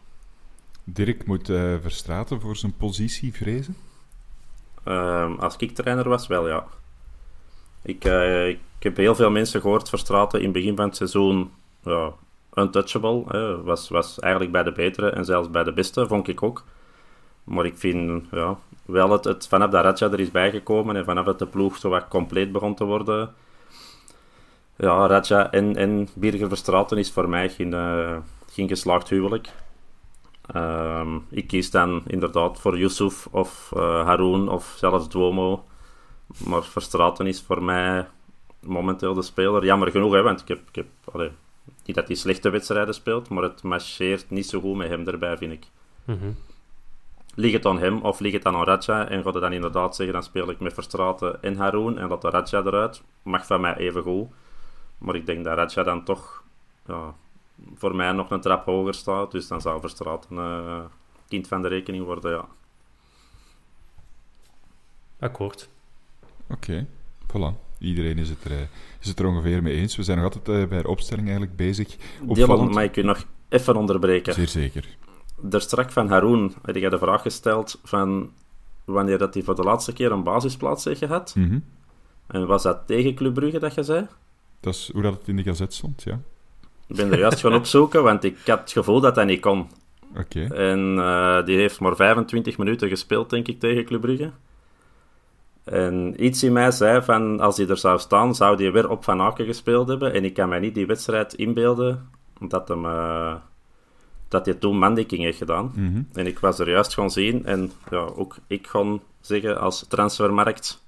Dirk 0.84 1.26
moet 1.26 1.50
eh, 1.50 1.76
Verstraten 1.82 2.42
voor 2.42 2.56
zijn 2.56 2.78
positie 2.78 3.34
vrezen. 3.34 3.76
Ehm, 4.84 5.34
als 5.34 5.56
ik 5.58 5.76
trainer 5.76 6.10
was, 6.10 6.28
wel 6.28 6.48
ja. 6.48 6.66
Ik, 7.86 8.06
eh, 8.06 8.48
ik 8.48 8.60
heb 8.80 8.98
heel 8.98 9.16
veel 9.16 9.32
mensen 9.32 9.62
gehoord 9.62 9.90
verstraten 9.90 10.40
in 10.40 10.46
het 10.46 10.54
begin 10.54 10.76
van 10.76 10.86
het 10.86 10.96
seizoen. 10.96 11.52
Ja, 11.84 12.14
untouchable. 12.54 13.24
Hè. 13.28 13.64
Was, 13.64 13.90
was 13.90 14.20
eigenlijk 14.20 14.52
bij 14.52 14.64
de 14.64 14.72
betere 14.72 15.10
en 15.10 15.26
zelfs 15.26 15.50
bij 15.50 15.64
de 15.64 15.74
beste, 15.74 16.08
vond 16.08 16.28
ik 16.28 16.44
ook. 16.44 16.64
Maar 17.44 17.66
ik 17.66 17.78
vind 17.78 18.24
ja, 18.32 18.58
wel 18.86 19.12
het, 19.12 19.24
het 19.24 19.48
vanaf 19.48 19.70
dat 19.70 19.84
Raja 19.84 20.14
er 20.14 20.20
is 20.20 20.32
bijgekomen 20.32 20.96
en 20.96 21.06
vanaf 21.06 21.26
dat 21.26 21.40
de 21.40 21.48
ploeg 21.48 21.78
zo 21.78 22.00
compleet 22.10 22.52
begon 22.52 22.76
te 22.76 22.84
worden. 22.84 23.34
Ja, 24.78 25.08
Raja 25.08 25.52
en, 25.52 25.76
en 25.76 26.08
Birger 26.14 26.48
Verstraten 26.48 26.98
is 26.98 27.12
voor 27.12 27.30
mij 27.30 27.50
geen, 27.50 27.74
eh, 27.74 28.18
geen 28.52 28.68
geslaagd 28.68 29.10
huwelijk. 29.10 29.50
Ehm, 30.46 31.18
ik 31.30 31.48
kies 31.48 31.72
dan 31.72 32.04
inderdaad 32.08 32.60
voor 32.60 32.78
Yusuf 32.78 33.28
of 33.32 33.72
eh 33.76 34.06
Haroon 34.06 34.50
of 34.50 34.74
zelfs 34.78 35.10
Duomo. 35.10 35.64
Maar 36.46 36.64
Verstraten 36.64 37.28
is 37.28 37.42
voor 37.42 37.64
mij 37.64 38.08
momenteel 38.60 39.14
de 39.14 39.22
speler. 39.22 39.66
Jammer 39.66 39.92
genoeg, 39.92 40.14
hè, 40.14 40.22
want 40.22 40.42
ik 40.42 40.48
heb, 40.48 40.68
ik 40.68 40.76
heb 40.76 40.88
allee, 41.12 41.32
niet 41.86 41.96
dat 41.96 42.08
hij 42.08 42.16
slechte 42.16 42.50
wedstrijden 42.50 42.94
speelt, 42.94 43.30
maar 43.30 43.44
het 43.44 43.64
marcheert 43.64 44.30
niet 44.30 44.46
zo 44.46 44.60
goed 44.60 44.76
met 44.76 44.90
hem 44.90 45.08
erbij, 45.08 45.38
vind 45.38 45.52
ik. 45.52 45.68
Mhm. 46.04 46.32
Ligt 47.36 47.54
het 47.54 47.66
aan 47.66 47.80
hem 47.80 48.02
of 48.02 48.20
ligt 48.20 48.36
het 48.36 48.46
aan 48.46 48.64
Raja? 48.64 49.10
En 49.10 49.24
gaat 49.24 49.34
het 49.34 49.44
dan 49.44 49.54
inderdaad 49.54 49.96
zeggen, 49.96 50.16
dan 50.16 50.24
speel 50.24 50.50
ik 50.50 50.60
met 50.60 50.74
Verstraten 50.74 51.44
en 51.44 51.56
Haroon 51.56 51.98
en 51.98 52.08
laat 52.08 52.22
de 52.22 52.30
Raja 52.30 52.64
eruit. 52.64 53.02
Mag 53.24 53.46
van 53.46 53.62
mij 53.62 53.76
even 53.76 54.04
goed. 54.04 54.28
Maar 54.98 55.16
ik 55.16 55.26
denk 55.26 55.44
dat 55.44 55.58
Raja 55.58 55.84
dan 55.84 56.04
toch 56.04 56.44
ja, 56.86 57.16
voor 57.76 57.96
mij 57.96 58.12
nog 58.12 58.32
een 58.32 58.42
trap 58.42 58.66
hoger 58.66 58.94
staat. 58.94 59.32
Dus 59.32 59.48
dan 59.48 59.62
zou 59.62 59.80
Verstraten 59.80 60.38
eh 60.38 60.84
kind 61.28 61.48
van 61.48 61.62
de 61.62 61.68
rekening 61.68 62.06
worden, 62.06 62.32
ja. 62.32 62.46
Akkoord. 65.20 65.70
Oké, 66.50 66.86
voilà. 67.28 67.64
Iedereen 67.80 68.18
is 68.18 68.30
het, 68.30 68.44
er, 68.44 68.52
eh, 68.52 68.58
is 69.00 69.08
het 69.08 69.20
er 69.20 69.26
ongeveer 69.26 69.64
mee 69.64 69.74
eens. 69.74 69.96
We 69.96 70.04
zijn 70.04 70.18
nog 70.18 70.34
altijd 70.34 70.62
eh, 70.62 70.68
bij 70.68 70.82
de 70.82 70.88
opstelling 70.88 71.28
eigenlijk 71.28 71.58
bezig. 71.58 71.88
Dylan, 71.88 72.30
Opvallend. 72.30 72.74
mag 72.74 72.84
ik 72.84 72.98
u 72.98 73.02
nog 73.04 73.26
even 73.50 73.76
onderbreken? 73.76 74.34
Zeer 74.34 74.48
zeker. 74.48 74.98
Daar 75.42 75.62
strak 75.62 75.92
van 75.92 76.10
Haroon 76.10 76.54
had 76.62 76.76
jij 76.76 76.90
de 76.90 76.98
vraag 76.98 77.22
gesteld 77.22 77.80
van 77.84 78.32
wanneer 78.86 79.18
dat 79.18 79.34
hij 79.34 79.44
voor 79.44 79.56
de 79.56 79.64
laatste 79.64 79.94
keer 79.94 80.12
een 80.12 80.24
basisplaats 80.24 80.84
heeft 80.84 81.00
gehad. 81.00 81.36
Mhm. 81.36 81.60
En 82.28 82.48
was 82.48 82.64
dat 82.64 82.88
tegen 82.88 83.16
Club 83.16 83.34
Brugge 83.34 83.60
dat 83.60 83.74
je 83.74 83.84
zei? 83.84 84.08
Dat 84.60 84.74
is 84.74 84.90
hoe 84.94 85.02
dat 85.02 85.14
het 85.14 85.28
in 85.28 85.36
de 85.36 85.44
gazet 85.44 85.74
stond, 85.74 86.04
ja. 86.04 86.20
Ik 86.88 86.96
ben 86.96 87.12
er 87.12 87.20
juist 87.20 87.40
gaan 87.40 87.54
opzoeken, 87.54 88.04
want 88.04 88.24
ik 88.24 88.38
had 88.46 88.60
het 88.60 88.72
gevoel 88.72 89.00
dat 89.00 89.16
hij 89.16 89.26
niet 89.26 89.42
kon. 89.42 89.68
Oké. 90.18 90.44
En 90.44 90.98
eh, 91.00 91.46
die 91.46 91.58
heeft 91.58 91.80
maar 91.80 91.96
25 91.96 92.58
minuten 92.58 92.90
gespeeld, 92.90 93.30
denk 93.30 93.48
ik, 93.48 93.60
tegen 93.60 93.86
Club 93.86 94.02
Brugge. 94.02 94.32
En 95.66 96.26
iets 96.26 96.44
in 96.44 96.54
mij 96.54 96.72
zei 96.72 97.02
van, 97.02 97.40
als 97.40 97.58
hij 97.58 97.68
er 97.68 97.78
zou 97.78 98.00
staan, 98.00 98.36
zou 98.36 98.62
hij 98.64 98.72
weer 98.72 98.90
op 98.90 99.04
Van 99.04 99.22
Aken 99.22 99.46
gespeeld 99.46 99.88
hebben. 99.88 100.14
En 100.14 100.24
ik 100.26 100.34
kan 100.34 100.50
mij 100.50 100.60
niet 100.60 100.74
die 100.76 100.86
wedstrijd 100.86 101.34
inbeelden 101.34 102.10
dat, 102.40 102.68
hem, 102.68 102.86
eh, 102.86 103.36
dat 104.28 104.46
hij 104.46 104.56
toen 104.56 104.78
mandekking 104.80 105.22
heeft 105.22 105.38
gedaan. 105.38 105.72
Mhm. 105.76 106.02
En 106.14 106.28
ik 106.28 106.40
was 106.40 106.60
er 106.60 106.70
juist 106.70 106.94
gaan 106.94 107.12
zien. 107.12 107.46
En 107.46 107.72
ja, 107.90 107.98
ook 107.98 108.36
ik 108.48 108.68
kon 108.72 109.02
zeggen 109.22 109.60
als 109.60 109.86
transfermarkt 109.88 110.84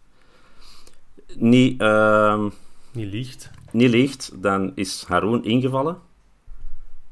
niet, 1.35 1.81
ehm, 1.81 2.43
Niet 2.91 3.11
liegt. 3.11 3.51
niet 3.71 3.89
liegt, 3.89 4.31
dan 4.41 4.71
is 4.75 5.05
Haroon 5.07 5.43
ingevallen. 5.43 5.97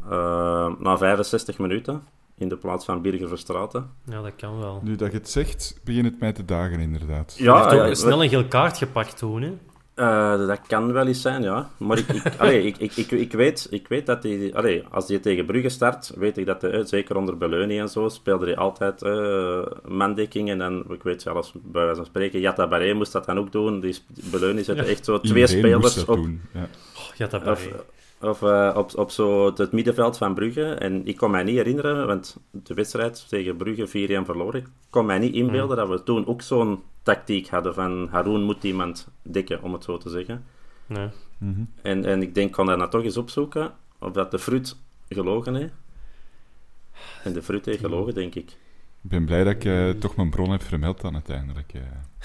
eh, 0.10 0.72
na 0.80 0.98
65 0.98 1.58
minuten. 1.58 2.04
In 2.38 2.50
de 2.50 2.58
plaats 2.58 2.86
van 2.86 3.02
Birger 3.02 3.28
Verstraten. 3.28 3.90
Ja, 4.06 4.22
dat 4.22 4.36
kan 4.38 4.60
wel. 4.60 4.80
Nu 4.84 4.96
dat 4.96 5.12
je 5.12 5.18
het 5.18 5.30
zegt, 5.30 5.80
begint 5.84 6.06
het 6.06 6.20
mij 6.20 6.32
te 6.34 6.46
dagen, 6.46 6.80
inderdaad. 6.80 7.36
Hij 7.38 7.54
heeft 7.54 7.66
ook 7.66 7.88
ja, 7.88 7.94
snel 7.94 8.24
een 8.24 8.30
geel 8.30 8.46
kaart 8.46 8.78
gepakt 8.78 9.18
toen, 9.18 9.42
hè. 9.42 9.52
Eh, 9.96 10.48
dat 10.48 10.60
kan 10.68 10.92
wel 10.94 11.08
eens 11.08 11.22
zijn, 11.22 11.42
ja. 11.42 11.70
Maar 11.78 11.98
ik, 11.98 12.08
ik, 12.08 12.24
allee, 12.38 12.64
ik, 12.64 12.78
ik, 12.78 12.96
ik, 12.96 13.12
ik, 13.12 13.32
weet, 13.32 13.68
ik 13.70 13.88
weet 13.88 14.06
dat 14.06 14.24
hij... 14.24 14.52
Allee, 14.54 14.84
als 14.92 15.08
hij 15.08 15.20
tegen 15.20 15.46
Brugge 15.46 15.70
start, 15.70 16.12
weet 16.16 16.38
ik 16.38 16.46
dat 16.46 16.62
hij, 16.62 16.72
eh, 16.72 16.86
zeker 16.86 17.16
onder 17.18 17.38
Beleuni 17.38 17.80
en 17.80 17.90
zo, 17.90 18.10
speelde 18.10 18.46
hij 18.46 18.56
altijd 18.56 19.02
eh 19.02 19.66
mandekking. 19.88 20.50
En 20.50 20.58
dan, 20.58 20.86
ik 20.90 21.04
weet 21.04 21.22
zelfs, 21.22 21.52
bij 21.54 21.82
wijze 21.82 21.96
van 21.96 22.06
spreken, 22.06 22.40
Jatta 22.40 22.68
Baré 22.68 22.94
moest 22.94 23.12
dat 23.12 23.26
dan 23.26 23.38
ook 23.38 23.52
doen. 23.52 23.80
Die 23.80 23.98
Beleuni 24.32 24.64
zette 24.64 24.84
Ja. 24.84 24.90
echt 24.90 25.06
zo 25.06 25.20
twee 25.20 25.48
Iedereen 25.48 25.80
moest 25.80 25.92
spelers 25.92 25.96
dat 25.96 26.18
op, 26.18 26.24
doen. 26.24 26.42
Ja. 26.54 26.68
Oh, 26.98 27.16
ja, 27.16 27.28
dat 27.28 27.44
of, 28.22 28.42
eh, 28.42 28.74
op, 28.78 28.98
op 28.98 29.12
zo 29.12 29.54
het 29.56 29.72
middenveld 29.72 30.18
van 30.18 30.34
Brugge. 30.34 30.64
En 30.74 31.06
ik 31.08 31.18
kon 31.18 31.32
mij 31.32 31.44
niet 31.44 31.56
herinneren, 31.56 32.08
want 32.08 32.38
de 32.52 32.74
wedstrijd 32.74 33.30
tegen 33.30 33.56
Brugge 33.58 33.88
4-1 33.88 34.26
verloren. 34.26 34.60
Ik 34.62 34.68
kon 34.90 35.06
mij 35.06 35.20
niet 35.20 35.34
inbeelden 35.34 35.78
dat 35.78 35.90
we 35.90 36.04
toen 36.04 36.28
ook 36.28 36.42
zo'n 36.42 36.82
tactiek 37.04 37.48
hadden 37.48 37.74
van 37.74 38.08
Haroon 38.12 38.44
moet 38.44 38.64
iemand 38.64 39.08
dekken, 39.22 39.62
om 39.62 39.74
het 39.74 39.84
zo 39.84 39.98
te 39.98 40.10
zeggen. 40.10 40.44
Nee. 40.86 41.10
Mhm. 41.38 41.64
En, 41.82 42.06
en 42.06 42.22
ik 42.22 42.36
denk, 42.36 42.48
ik 42.48 42.54
kon 42.54 42.66
dat 42.66 42.78
nou 42.78 42.90
toch 42.90 43.04
eens 43.04 43.18
opzoeken, 43.18 43.74
of 44.00 44.12
dat 44.12 44.32
de 44.32 44.40
fruit 44.40 44.78
gelogen 45.10 45.56
heeft. 45.56 45.74
En 47.24 47.34
de 47.34 47.42
fruit 47.44 47.66
heeft 47.66 47.80
gelogen, 47.80 48.14
denk 48.14 48.36
ik. 48.36 48.50
Ik 49.02 49.12
ben 49.12 49.26
blij 49.26 49.44
dat 49.44 49.54
ik 49.54 49.66
eh, 49.66 49.90
toch 49.90 50.16
mijn 50.16 50.30
bron 50.30 50.52
heb 50.52 50.62
vermeld 50.64 51.02
dan 51.02 51.14
uiteindelijk. 51.14 51.74
eh. 51.74 51.82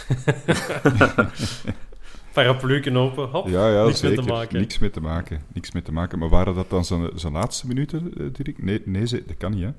Parapluken 2.33 2.97
open, 2.97 3.29
hop. 3.29 3.49
Ja, 3.49 3.69
ja, 3.69 3.85
niks 3.85 4.03
mee 4.03 4.11
zeker. 4.11 4.27
te 4.27 4.33
maken. 4.33 4.59
Niks 4.59 4.79
mee 4.79 4.90
te 4.90 5.01
maken. 5.01 5.43
Niks 5.53 5.73
mee 5.73 5.83
te 5.83 5.93
maken. 5.93 6.19
Maar 6.19 6.29
waren 6.29 6.55
dat 6.55 6.71
dan 6.71 6.85
zijn, 6.85 7.11
zijn 7.14 7.33
laatste 7.33 7.66
minuten, 7.66 8.12
eh, 8.19 8.27
Dirk? 8.33 8.62
Nee, 8.62 8.83
nee 8.85 9.07
ze- 9.07 9.25
dat 9.27 9.37
kan 9.37 9.51
niet, 9.51 9.62
hè? 9.64 9.71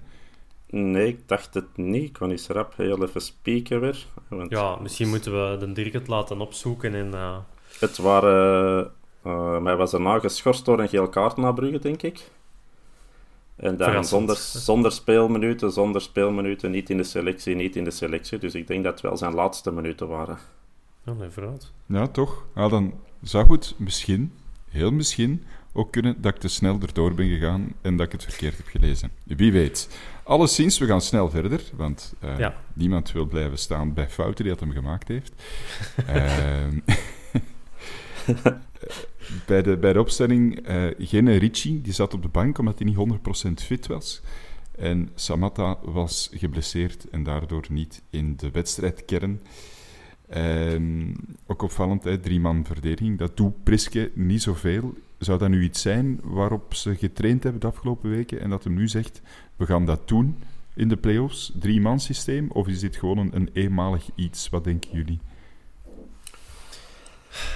Nee, 0.77 1.07
ik 1.07 1.27
dacht 1.27 1.53
het 1.53 1.77
niet. 1.77 2.03
Ik 2.03 2.13
kon 2.13 2.31
eens 2.31 2.47
rap 2.47 2.73
heel 2.77 3.03
even 3.03 3.21
spieken 3.21 3.79
weer. 3.79 4.05
Want 4.27 4.51
Ja, 4.51 4.75
misschien 4.81 5.09
moeten 5.09 5.31
we 5.31 5.57
de 5.57 5.71
Dirk 5.71 5.93
het 5.93 6.07
laten 6.07 6.41
opzoeken 6.41 6.95
en... 6.95 7.13
eh, 7.13 7.37
Het 7.79 7.97
waren... 7.97 8.91
eh 9.23 9.57
mij 9.59 9.75
was 9.75 9.91
daarna 9.91 10.19
geschorst 10.19 10.65
door 10.65 10.79
een 10.79 10.89
geel 10.89 11.09
kaart 11.09 11.37
naar 11.37 11.53
Brugge, 11.53 11.79
denk 11.79 12.01
ik. 12.01 12.29
En 13.55 13.77
dan 13.77 13.87
Verrassend. 13.87 14.07
zonder, 14.07 14.35
zonder 14.37 14.91
speelminuten, 14.91 15.71
zonder 15.71 16.01
speelminuten, 16.01 16.71
niet 16.71 16.89
in 16.89 16.97
de 16.97 17.03
selectie, 17.03 17.55
niet 17.55 17.75
in 17.75 17.83
de 17.83 17.91
selectie. 17.91 18.37
Dus 18.37 18.55
ik 18.55 18.67
denk 18.67 18.83
dat 18.83 18.93
het 18.93 19.01
wel 19.01 19.17
zijn 19.17 19.33
laatste 19.33 19.71
minuten 19.71 20.07
waren. 20.07 20.37
Vooruit. 21.05 21.71
Ja, 21.85 22.07
toch? 22.07 22.45
Dan 22.53 22.93
zou 23.21 23.51
het 23.51 23.73
misschien, 23.77 24.31
heel 24.69 24.91
misschien, 24.91 25.43
ook 25.73 25.91
kunnen 25.91 26.21
dat 26.21 26.33
ik 26.35 26.39
te 26.41 26.47
snel 26.47 26.79
erdoor 26.81 27.13
ben 27.13 27.27
gegaan 27.27 27.73
en 27.81 27.95
dat 27.97 28.05
ik 28.05 28.11
het 28.11 28.23
verkeerd 28.23 28.57
heb 28.57 28.67
gelezen. 28.67 29.11
Wie 29.23 29.51
weet. 29.51 29.97
Alleszins, 30.23 30.77
we 30.77 30.85
gaan 30.85 31.01
snel 31.01 31.29
verder, 31.29 31.61
want 31.75 32.13
eh, 32.19 32.37
Ja. 32.37 32.55
niemand 32.73 33.11
wil 33.11 33.25
blijven 33.25 33.57
staan 33.57 33.93
bij 33.93 34.09
fouten 34.09 34.43
die 34.43 34.53
dat 34.53 34.63
hem 34.63 34.71
gemaakt 34.71 35.07
heeft. 35.07 35.33
Ehm, 36.07 36.79
bij, 39.47 39.61
de, 39.61 39.77
bij 39.77 39.93
de 39.93 39.99
opstelling, 39.99 40.67
eh 40.67 40.83
geen 40.97 41.37
Ricci, 41.37 41.81
die 41.81 41.93
zat 41.93 42.13
op 42.13 42.21
de 42.21 42.27
bank 42.27 42.57
omdat 42.57 42.79
hij 42.79 42.87
niet 42.87 43.19
100% 43.49 43.65
fit 43.65 43.87
was. 43.87 44.21
En 44.77 45.09
Samatta 45.15 45.77
was 45.81 46.29
geblesseerd 46.33 47.09
en 47.09 47.23
daardoor 47.23 47.65
niet 47.69 48.01
in 48.09 48.35
de 48.35 48.51
wedstrijdkern. 48.51 49.41
Ehm, 50.31 51.13
ook 51.47 51.61
opvallend, 51.61 52.03
hè, 52.03 52.19
drie 52.19 52.39
man 52.39 52.65
verdediging. 52.65 53.17
Dat 53.17 53.37
doet 53.37 53.63
Priske 53.63 54.11
niet 54.13 54.41
zoveel. 54.41 54.93
Zou 55.17 55.39
dat 55.39 55.49
nu 55.49 55.63
iets 55.63 55.81
zijn 55.81 56.19
waarop 56.23 56.73
ze 56.73 56.95
getraind 56.95 57.43
hebben 57.43 57.61
de 57.61 57.67
afgelopen 57.67 58.09
weken 58.09 58.41
en 58.41 58.49
dat 58.49 58.63
hem 58.63 58.73
nu 58.73 58.87
zegt, 58.87 59.21
we 59.55 59.65
gaan 59.65 59.85
dat 59.85 60.07
doen 60.07 60.37
in 60.73 60.87
de 60.87 60.97
play-offs, 60.97 61.51
drie 61.59 61.81
man 61.81 61.99
systeem, 61.99 62.51
of 62.51 62.67
is 62.67 62.79
dit 62.79 62.95
gewoon 62.95 63.17
een, 63.17 63.35
een 63.35 63.49
eenmalig 63.53 64.09
iets? 64.15 64.49
Wat 64.49 64.63
denken 64.63 64.91
jullie? 64.91 65.19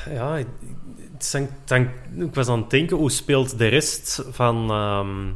Ja, 0.09 0.37
ik 0.37 2.33
was 2.33 2.47
aan 2.47 2.59
het 2.59 2.69
denken, 2.69 2.97
hoe 2.97 3.11
speelt 3.11 3.57
de 3.57 3.67
rest 3.67 4.25
van, 4.29 4.69
ehm, 4.69 5.33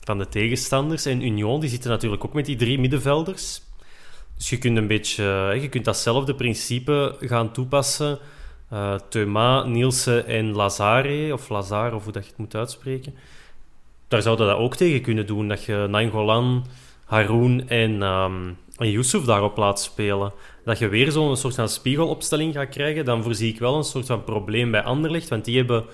van 0.00 0.18
de 0.18 0.28
tegenstanders. 0.28 1.06
En 1.06 1.22
Union 1.22 1.60
die 1.60 1.70
zitten 1.70 1.90
natuurlijk 1.90 2.24
ook 2.24 2.34
met 2.34 2.46
die 2.46 2.56
drie 2.56 2.78
middenvelders. 2.78 3.62
Dus 4.38 4.48
je 4.48 4.58
kunt 4.58 4.76
een 4.76 4.86
beetje, 4.86 5.58
je 5.60 5.68
kunt 5.68 5.84
datzelfde 5.84 6.34
principe 6.34 7.16
gaan 7.20 7.52
toepassen. 7.52 8.18
Uh, 8.72 8.94
Thuma, 9.08 9.62
Nielsen 9.64 10.26
en 10.26 10.52
Lazare, 10.52 11.32
of 11.32 11.48
Lazare, 11.48 11.94
of 11.94 12.04
hoe 12.04 12.12
dat 12.12 12.22
je 12.22 12.28
het 12.28 12.38
moet 12.38 12.54
uitspreken. 12.54 13.14
Daar 14.08 14.22
zouden 14.22 14.46
dat 14.46 14.56
ook 14.56 14.76
tegen 14.76 15.00
kunnen 15.00 15.26
doen. 15.26 15.48
Dat 15.48 15.64
je 15.64 15.86
Nangolan, 15.90 16.66
Haroun 17.04 17.68
en, 17.68 18.02
um, 18.02 18.56
en 18.76 18.90
Yusuf 18.90 19.24
daarop 19.24 19.56
laat 19.56 19.80
spelen. 19.80 20.32
Dat 20.64 20.78
je 20.78 20.88
weer 20.88 21.10
zo'n 21.10 21.36
soort 21.36 21.54
van 21.54 21.68
spiegelopstelling 21.68 22.54
gaat 22.54 22.68
krijgen. 22.68 23.04
Dan 23.04 23.22
voorzie 23.22 23.52
ik 23.52 23.58
wel 23.58 23.76
een 23.76 23.84
soort 23.84 24.06
van 24.06 24.24
probleem 24.24 24.70
bij 24.70 24.82
Anderlecht. 24.82 25.28
Want 25.28 25.44
die 25.44 25.56
hebben 25.56 25.84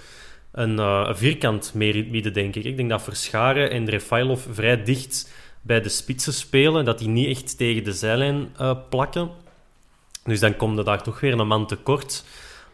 een, 0.53 0.79
een 0.79 1.17
vierkant 1.17 1.75
meer 1.75 1.97
in 1.97 2.11
midden, 2.11 2.33
denk 2.33 2.57
ik. 2.57 2.65
Ik 2.65 2.77
denk 2.77 2.91
dat 2.91 3.03
Verscharen 3.03 3.71
en 3.71 3.91
Refailov 3.91 4.47
vrij 4.51 4.83
dicht 4.83 5.33
bij 5.65 5.81
de 5.81 5.89
spitsen 5.89 6.33
spelen. 6.33 6.85
Dat 6.85 6.99
die 6.99 7.09
niet 7.09 7.29
echt 7.29 7.57
tegen 7.57 7.85
de 7.85 7.93
zijlijn 7.93 8.55
uh, 8.61 8.75
plakken. 8.89 9.31
Dus 10.25 10.41
dan 10.41 10.57
komt 10.57 10.79
er 10.79 10.85
daar 10.85 11.03
toch 11.03 11.21
weer 11.21 11.39
een 11.39 11.47
man 11.47 11.67
tekort 11.67 12.25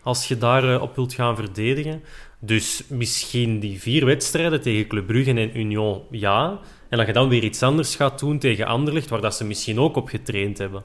als 0.03 0.29
je 0.29 0.39
daarop 0.39 0.83
op 0.83 0.97
wilt 0.97 1.13
gaan 1.13 1.37
verdedigen. 1.37 2.03
Dus 2.39 2.83
misschien 2.89 3.61
die 3.61 3.81
vier 3.81 4.05
wedstrijden 4.05 4.61
tegen 4.61 4.87
Club 4.87 5.07
Brugge 5.07 5.35
en 5.35 5.59
Union, 5.59 6.03
ja. 6.11 6.61
En 6.89 6.99
dat 6.99 7.07
je 7.07 7.13
dan 7.13 7.29
weer 7.29 7.45
iets 7.45 7.63
anders 7.63 7.97
gaat 7.97 8.19
doen 8.19 8.39
tegen 8.39 8.67
Anderlecht, 8.67 9.09
waar 9.09 9.21
dat 9.21 9.35
ze 9.35 9.45
misschien 9.45 9.81
ook 9.81 9.97
op 9.97 10.09
getraind 10.09 10.59
hebben. 10.59 10.85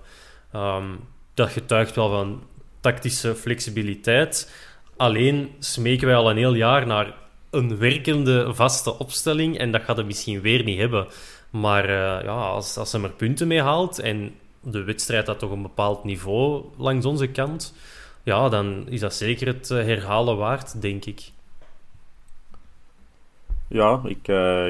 Um, 0.55 0.99
dat 1.33 1.49
getuigt 1.49 1.95
wel 1.95 2.09
van 2.09 2.43
tactische 2.79 3.35
flexibiliteit. 3.35 4.53
Alleen 4.97 5.49
smeken 5.59 6.07
wij 6.07 6.15
al 6.15 6.29
een 6.29 6.37
heel 6.37 6.53
jaar 6.53 6.87
naar 6.87 7.13
een 7.49 7.77
werkende 7.77 8.53
vaste 8.53 8.97
opstelling 8.97 9.57
en 9.57 9.71
dat 9.71 9.81
gaat 9.81 9.97
het 9.97 10.05
misschien 10.05 10.41
weer 10.41 10.63
niet 10.63 10.79
hebben. 10.79 11.07
Maar 11.59 11.89
uh, 11.89 12.23
ja, 12.23 12.47
als, 12.47 12.77
als 12.77 12.89
ze 12.89 13.01
er 13.01 13.11
punten 13.11 13.47
mee 13.47 13.61
haalt 13.61 13.99
en 13.99 14.35
de 14.61 14.83
wedstrijd 14.83 15.27
had 15.27 15.39
toch 15.39 15.51
een 15.51 15.61
bepaald 15.61 16.03
niveau 16.03 16.65
langs 16.77 17.05
onze 17.05 17.27
kant, 17.27 17.75
ja, 18.23 18.49
dan 18.49 18.87
is 18.89 18.99
dat 18.99 19.13
zeker 19.13 19.47
het 19.47 19.71
eh, 19.71 19.77
herhalen 19.77 20.37
waard, 20.37 20.81
denk 20.81 21.05
ik. 21.05 21.31
Ja, 23.67 24.01
ik, 24.03 24.27
uh, 24.27 24.67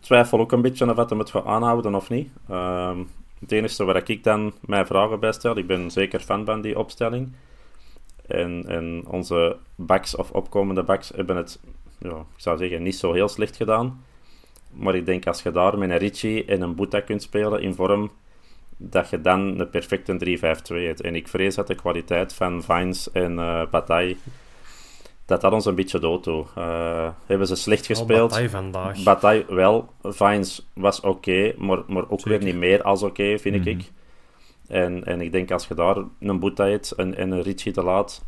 twijfel 0.00 0.40
ook 0.40 0.52
een 0.52 0.62
beetje 0.62 0.90
of 0.90 0.96
het 0.96 1.10
hem 1.10 1.18
het 1.18 1.30
gaat 1.30 1.44
aanhouden 1.44 1.94
of 1.94 2.08
niet. 2.08 2.30
Uh, 2.50 2.96
het 3.38 3.52
enige 3.52 3.84
waar 3.84 4.08
ik 4.08 4.24
dan 4.24 4.52
mijn 4.60 4.86
vragen 4.86 5.20
bij 5.20 5.32
stel, 5.32 5.56
ik 5.56 5.66
ben 5.66 5.90
zeker 5.90 6.20
fan 6.20 6.44
van 6.44 6.60
die 6.60 6.78
opstelling. 6.78 7.32
En, 8.26 8.64
en 8.66 9.04
onze 9.06 9.56
backs 9.74 10.16
of 10.16 10.30
opkomende 10.30 10.82
backs 10.82 11.12
hebben 11.14 11.36
het, 11.36 11.60
ja, 11.98 12.16
ik 12.16 12.24
zou 12.36 12.58
zeggen, 12.58 12.82
niet 12.82 12.96
zo 12.96 13.12
heel 13.12 13.28
slecht 13.28 13.56
gedaan. 13.56 14.04
Maar 14.78 14.94
ik 14.94 15.06
denk 15.06 15.26
als 15.26 15.42
je 15.42 15.50
daar 15.50 15.78
met 15.78 15.90
een 15.90 15.98
Ritchie 15.98 16.44
en 16.44 16.60
een 16.60 16.74
Boeta 16.74 17.00
kunt 17.00 17.22
spelen 17.22 17.62
in 17.62 17.74
vorm, 17.74 18.10
dat 18.76 19.10
je 19.10 19.20
dan 19.20 19.60
een 19.60 19.70
perfecte 19.70 20.38
3-5-2 20.38 20.40
hebt. 20.66 21.00
En 21.00 21.14
ik 21.14 21.28
vrees 21.28 21.54
dat 21.54 21.66
de 21.66 21.74
kwaliteit 21.74 22.34
van 22.34 22.62
Vines 22.62 23.12
en 23.12 23.32
uh, 23.32 23.62
Bataille, 23.70 24.16
dat 25.24 25.40
dat 25.40 25.52
ons 25.52 25.64
een 25.64 25.74
beetje 25.74 25.98
dood 25.98 26.24
doet. 26.24 26.48
Uh, 26.58 27.08
hebben 27.26 27.46
ze 27.46 27.56
slecht 27.56 27.86
gespeeld. 27.86 28.20
Oh, 28.20 28.28
Bataille 28.28 28.50
vandaag. 28.50 29.02
Bataille 29.02 29.44
wel. 29.48 29.88
Vines 30.02 30.68
was 30.72 31.00
oké, 31.00 31.54
maar, 31.58 31.82
maar 31.86 32.10
ook 32.10 32.24
weer 32.24 32.42
niet 32.42 32.56
meer 32.56 32.82
als 32.82 33.02
oké, 33.02 33.38
vind 33.38 33.56
mm 33.56 33.62
-hmm. 33.62 33.70
ik. 33.70 33.90
En, 34.68 35.04
en 35.04 35.20
ik 35.20 35.32
denk 35.32 35.50
als 35.50 35.66
je 35.66 35.74
daar 35.74 35.96
een 36.20 36.38
Boeta 36.38 36.66
hebt 36.66 36.90
en, 36.90 37.16
en 37.16 37.30
een 37.30 37.42
Ritchie 37.42 37.72
te 37.72 37.82
laat, 37.82 38.24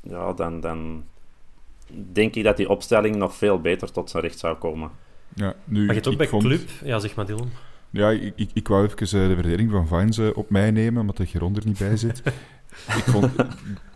ja, 0.00 0.32
dan, 0.32 0.60
dan 0.60 1.04
denk 2.12 2.34
ik 2.34 2.44
dat 2.44 2.56
die 2.56 2.68
opstelling 2.68 3.16
nog 3.16 3.34
veel 3.34 3.60
beter 3.60 3.92
tot 3.92 4.10
zijn 4.10 4.22
recht 4.22 4.38
zou 4.38 4.56
komen. 4.56 4.90
Ja, 5.34 5.54
nu, 5.64 5.78
maar 5.84 5.94
je 5.94 6.00
het 6.00 6.08
ook 6.08 6.16
bij 6.16 6.28
vond... 6.28 6.42
Club? 6.42 6.68
Ja, 6.84 6.98
zeg 6.98 7.14
maar 7.14 7.26
Dylan. 7.26 7.50
Ja, 7.90 8.10
ik, 8.10 8.32
ik, 8.36 8.50
ik 8.52 8.68
wou 8.68 8.84
even 8.84 9.20
uh, 9.20 9.28
de 9.28 9.34
verdediging 9.34 9.70
van 9.70 9.88
Vines 9.88 10.18
uh, 10.18 10.28
op 10.34 10.50
mij 10.50 10.70
nemen, 10.70 11.00
omdat 11.00 11.16
de 11.16 11.26
Geron 11.26 11.56
er 11.56 11.66
niet 11.66 11.78
bij 11.78 11.96
zit. 11.96 12.22
ik, 12.98 13.04
vond, 13.04 13.32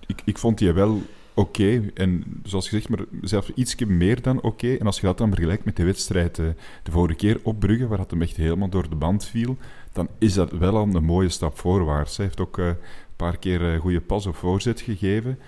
ik, 0.07 0.23
ik 0.25 0.39
vond 0.39 0.59
die 0.59 0.73
wel 0.73 1.03
oké. 1.35 1.63
Okay. 1.63 1.91
En 1.95 2.25
zoals 2.45 2.69
gezegd, 2.69 2.89
maar 2.89 3.05
zelfs 3.23 3.51
iets 3.55 3.75
meer 3.75 4.23
dan 4.23 4.37
oké. 4.37 4.47
Okay. 4.47 4.77
En 4.77 4.87
als 4.87 5.01
je 5.01 5.07
dat 5.07 5.19
dan 5.19 5.31
vergelijkt 5.31 5.65
met 5.65 5.77
de 5.77 5.85
wedstrijd 5.85 6.39
uh, 6.39 6.47
de 6.83 6.91
vorige 6.91 7.17
keer 7.17 7.41
op 7.43 7.61
Brugge, 7.61 7.87
waar 7.87 7.99
dat 7.99 8.11
hem 8.11 8.23
echt 8.23 8.37
helemaal 8.37 8.69
door 8.69 8.89
de 8.89 8.97
band 8.97 9.25
viel, 9.25 9.57
dan 9.93 10.09
is 10.19 10.35
dat 10.35 10.53
wel 10.53 10.77
al 10.77 10.89
een 10.93 11.05
mooie 11.05 11.29
stap 11.29 11.59
voorwaarts. 11.59 12.17
Hij 12.17 12.27
heeft 12.27 12.41
ook 12.41 12.59
een 12.59 12.77
paar 13.17 13.39
keer 13.39 13.81
goede 13.81 14.01
pas 14.01 14.27
of 14.27 14.37
voorzet 14.37 14.81
gegeven. 14.81 15.39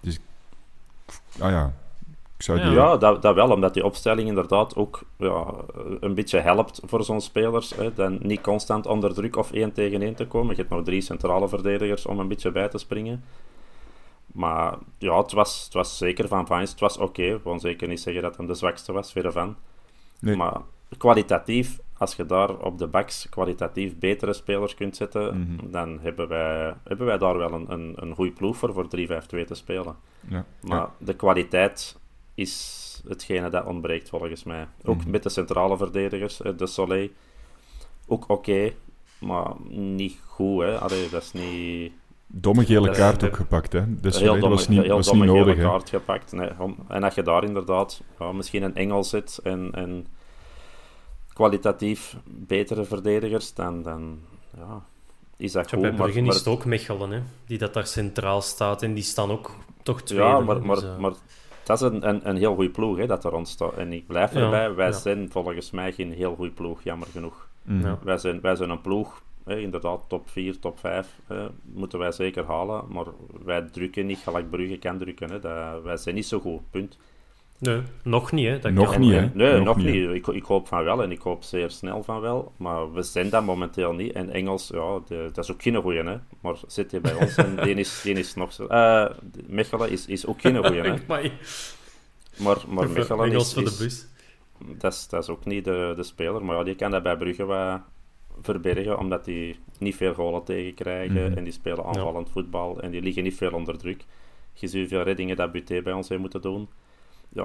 Dus, 0.00 0.18
ah 1.38 1.50
ja, 1.50 1.74
ja, 2.38 2.54
ja 2.54 2.96
dat, 2.96 3.22
dat, 3.22 3.34
wel, 3.34 3.50
omdat 3.50 3.74
die 3.74 3.84
opstelling 3.84 4.28
inderdaad 4.28 4.76
ook 4.76 5.00
ja, 5.16 5.54
een 6.00 6.14
beetje 6.14 6.38
helpt 6.38 6.80
voor 6.84 7.04
zo'n 7.04 7.20
spelers. 7.20 7.76
Hè, 7.76 7.92
dan 7.94 8.18
niet 8.22 8.40
constant 8.40 8.86
onder 8.86 9.14
druk 9.14 9.36
of 9.36 9.52
één 9.52 9.72
tegen 9.72 10.02
één 10.02 10.14
te 10.14 10.26
komen. 10.26 10.50
Je 10.50 10.60
hebt 10.60 10.74
nog 10.74 10.84
drie 10.84 11.00
centrale 11.00 11.48
verdedigers 11.48 12.06
om 12.06 12.18
een 12.18 12.28
beetje 12.28 12.52
bij 12.52 12.68
te 12.68 12.78
springen. 12.78 13.24
Maar 14.26 14.74
ja, 14.98 15.18
het 15.18 15.32
was, 15.32 15.64
het 15.64 15.72
was 15.72 15.98
zeker 15.98 16.28
van 16.28 16.46
Vines. 16.46 16.70
Het 16.70 16.80
was 16.80 16.98
oké. 16.98 17.38
Okay. 17.38 17.54
Ik 17.54 17.60
zeker 17.60 17.88
niet 17.88 18.00
zeggen 18.00 18.22
dat 18.22 18.36
hij 18.36 18.46
de 18.46 18.54
zwakste 18.54 18.92
was, 18.92 19.12
verre 19.12 19.32
van. 19.32 19.56
Nee. 20.20 20.36
Maar 20.36 20.60
kwalitatief, 20.98 21.78
als 21.96 22.14
je 22.14 22.26
daar 22.26 22.56
op 22.56 22.78
de 22.78 22.86
backs 22.86 23.28
kwalitatief 23.28 23.98
betere 23.98 24.32
spelers 24.32 24.74
kunt 24.74 24.96
zetten, 24.96 25.36
mm 25.36 25.58
-hmm. 25.58 25.70
dan 25.70 25.98
hebben 26.00 26.28
wij, 26.28 26.74
hebben 26.84 27.06
wij 27.06 27.18
daar 27.18 27.38
wel 27.38 27.52
een, 27.52 27.72
een, 27.72 27.92
een 27.96 28.14
goede 28.14 28.32
ploeg 28.32 28.56
voor, 28.56 28.72
voor 28.72 28.84
3-5-2 28.84 28.88
te 28.88 29.54
spelen. 29.54 29.96
Ja. 30.28 30.44
Maar 30.60 30.78
ja. 30.78 30.92
de 30.98 31.14
kwaliteit 31.14 31.97
is 32.38 33.02
hetgene 33.08 33.50
dat 33.50 33.66
ontbreekt 33.66 34.08
volgens 34.08 34.44
mij. 34.44 34.66
Ook 34.84 34.94
mm 34.94 35.02
-hmm. 35.02 35.10
met 35.10 35.22
de 35.22 35.28
centrale 35.28 35.76
verdedigers, 35.76 36.40
de 36.56 36.66
Soleil. 36.66 37.08
Ook 38.06 38.22
oké, 38.22 38.32
okay, 38.32 38.76
maar 39.18 39.52
niet 39.68 40.16
goed. 40.26 40.62
Hè. 40.62 40.78
Allee, 40.78 41.08
dat 41.08 41.22
is 41.22 41.32
niet... 41.32 41.92
Domme 42.26 42.64
gele 42.64 42.90
kaart 42.90 43.24
ook 43.24 43.36
gepakt, 43.36 43.72
hè? 43.72 44.00
De 44.00 44.10
Soleil 44.10 44.32
heel 44.32 44.40
domme, 44.40 44.56
was 44.56 44.68
niet, 44.68 44.82
heel 44.82 44.96
was 44.96 45.06
domme 45.06 45.24
niet 45.24 45.34
nodig, 45.34 45.54
gele 45.54 45.68
kaart 45.68 45.88
gepakt. 45.88 46.32
Nee, 46.32 46.50
en 46.88 47.02
als 47.02 47.14
je 47.14 47.22
daar 47.22 47.44
inderdaad 47.44 48.02
ja, 48.18 48.32
misschien 48.32 48.62
een 48.62 48.74
Engel 48.74 49.04
zit 49.04 49.40
en, 49.42 49.70
en 49.72 50.06
kwalitatief 51.32 52.16
betere 52.24 52.84
verdedigers, 52.84 53.54
dan, 53.54 53.82
dan 53.82 54.18
ja, 54.56 54.82
is 55.36 55.52
dat 55.52 55.70
ja, 55.70 55.76
goed. 55.76 55.80
Bij 55.80 55.92
Brugge 55.94 56.20
maar, 56.20 56.32
is 56.32 56.38
het 56.38 56.48
ook 56.48 56.64
Mechelen, 56.64 57.10
hè? 57.10 57.22
die 57.46 57.58
dat 57.58 57.74
daar 57.74 57.86
centraal 57.86 58.42
staat. 58.42 58.82
En 58.82 58.94
die 58.94 59.02
staan 59.02 59.30
ook 59.30 59.56
toch 59.82 60.02
tweede. 60.02 60.24
Ja, 60.24 60.40
maar, 60.40 60.56
dus, 60.56 60.64
maar, 60.64 60.82
uh... 60.82 60.98
maar 60.98 61.12
dat 61.68 61.80
is 61.82 61.88
een, 61.88 62.08
een, 62.08 62.28
een 62.28 62.36
heel 62.36 62.54
goede 62.54 62.70
ploeg 62.70 62.96
hè, 62.96 63.06
dat 63.06 63.24
er 63.24 63.32
ontstaat. 63.32 63.76
En 63.76 63.92
ik 63.92 64.06
blijf 64.06 64.32
Ja, 64.34 64.40
erbij, 64.40 64.74
wij 64.74 64.86
ja. 64.86 64.92
zijn 64.92 65.30
volgens 65.30 65.70
mij 65.70 65.92
geen 65.92 66.12
heel 66.12 66.34
goede 66.34 66.52
ploeg, 66.52 66.82
jammer 66.82 67.08
genoeg. 67.08 67.48
Mhm. 67.62 67.86
Ja. 67.86 67.98
Wij, 68.02 68.18
zijn, 68.18 68.40
wij 68.40 68.56
zijn 68.56 68.70
een 68.70 68.80
ploeg, 68.80 69.22
hè, 69.44 69.58
inderdaad, 69.58 70.04
top 70.08 70.28
4, 70.28 70.58
top 70.58 70.78
5 70.78 71.18
hè, 71.26 71.46
moeten 71.62 71.98
wij 71.98 72.12
zeker 72.12 72.44
halen. 72.44 72.84
Maar 72.88 73.04
wij 73.44 73.62
drukken 73.62 74.06
niet 74.06 74.18
gelijk 74.18 74.50
Brugge 74.50 74.78
kan 74.78 74.98
drukken. 74.98 75.30
Hè. 75.30 75.38
Dat, 75.38 75.82
wij 75.82 75.96
zijn 75.96 76.14
niet 76.14 76.26
zo 76.26 76.40
goed, 76.40 76.70
punt. 76.70 76.98
Nee, 77.60 77.80
nog 78.02 78.32
niet, 78.32 78.46
hè? 78.46 78.58
Dat 78.58 78.72
Nog 78.72 78.90
kan. 78.90 79.00
niet, 79.00 79.12
hè? 79.12 79.28
Nee, 79.32 79.52
nog, 79.56 79.64
Nog 79.64 79.76
niet. 79.76 79.86
niet, 79.86 80.08
Ik, 80.10 80.26
ik 80.26 80.44
hoop 80.44 80.68
van 80.68 80.84
wel 80.84 81.02
en 81.02 81.10
ik 81.10 81.20
hoop 81.20 81.42
zeer 81.42 81.70
snel 81.70 82.02
van 82.02 82.20
wel. 82.20 82.52
Maar 82.56 82.92
we 82.92 83.02
zijn 83.02 83.30
dat 83.30 83.44
momenteel 83.44 83.92
niet. 83.92 84.12
En 84.12 84.30
Engels, 84.30 84.68
ja, 84.74 85.00
de- 85.06 85.30
dat 85.32 85.44
is 85.44 85.52
ook 85.52 85.62
geen 85.62 85.76
goeie, 85.76 86.02
hè. 86.02 86.16
Maar 86.40 86.54
zit 86.66 86.90
je 86.90 87.00
bij 87.00 87.14
ons 87.14 87.34
en 87.36 87.56
die 87.62 87.74
is, 87.74 88.00
die 88.02 88.14
is 88.14 88.34
nog 88.34 88.52
zo... 88.52 88.66
Eh, 88.66 89.06
Mechelen 89.46 89.90
is, 89.90 90.06
is 90.06 90.26
ook 90.26 90.40
geen 90.40 90.56
goeie, 90.64 90.80
hè. 90.82 90.94
Maar, 91.08 91.30
Maar, 92.68 92.88
Mechelen 92.90 93.24
Engels 93.26 93.46
is, 93.46 93.52
voor 93.52 93.64
de 93.64 93.76
bus. 93.78 94.06
dat 94.78 94.92
is, 94.92 95.08
dat 95.08 95.22
is 95.22 95.28
ook 95.28 95.44
niet 95.44 95.64
de, 95.64 95.92
de 95.96 96.02
speler. 96.02 96.44
Maar 96.44 96.56
ja, 96.56 96.62
die 96.62 96.74
kan 96.74 96.90
dat 96.90 97.02
bij 97.02 97.16
Brugge 97.16 97.44
wat 97.44 97.80
verbergen, 98.42 98.98
omdat 98.98 99.24
die 99.24 99.58
niet 99.78 99.96
veel 99.96 100.14
goalen 100.14 100.44
tegenkrijgen. 100.44 101.28
Mhm. 101.28 101.36
En 101.38 101.44
die 101.44 101.52
spelen 101.52 101.84
aanvallend 101.84 102.30
voetbal. 102.30 102.80
En 102.80 102.90
die 102.90 103.02
liggen 103.02 103.22
niet 103.22 103.36
veel 103.36 103.52
onder 103.52 103.78
druk. 103.78 104.04
Je 104.52 104.66
ziet 104.66 104.80
hoeveel 104.80 105.02
reddingen 105.02 105.36
dat 105.36 105.52
Buté 105.52 105.82
bij 105.82 105.92
ons 105.92 106.08
heeft 106.08 106.20
moeten 106.20 106.40
doen. 106.42 106.68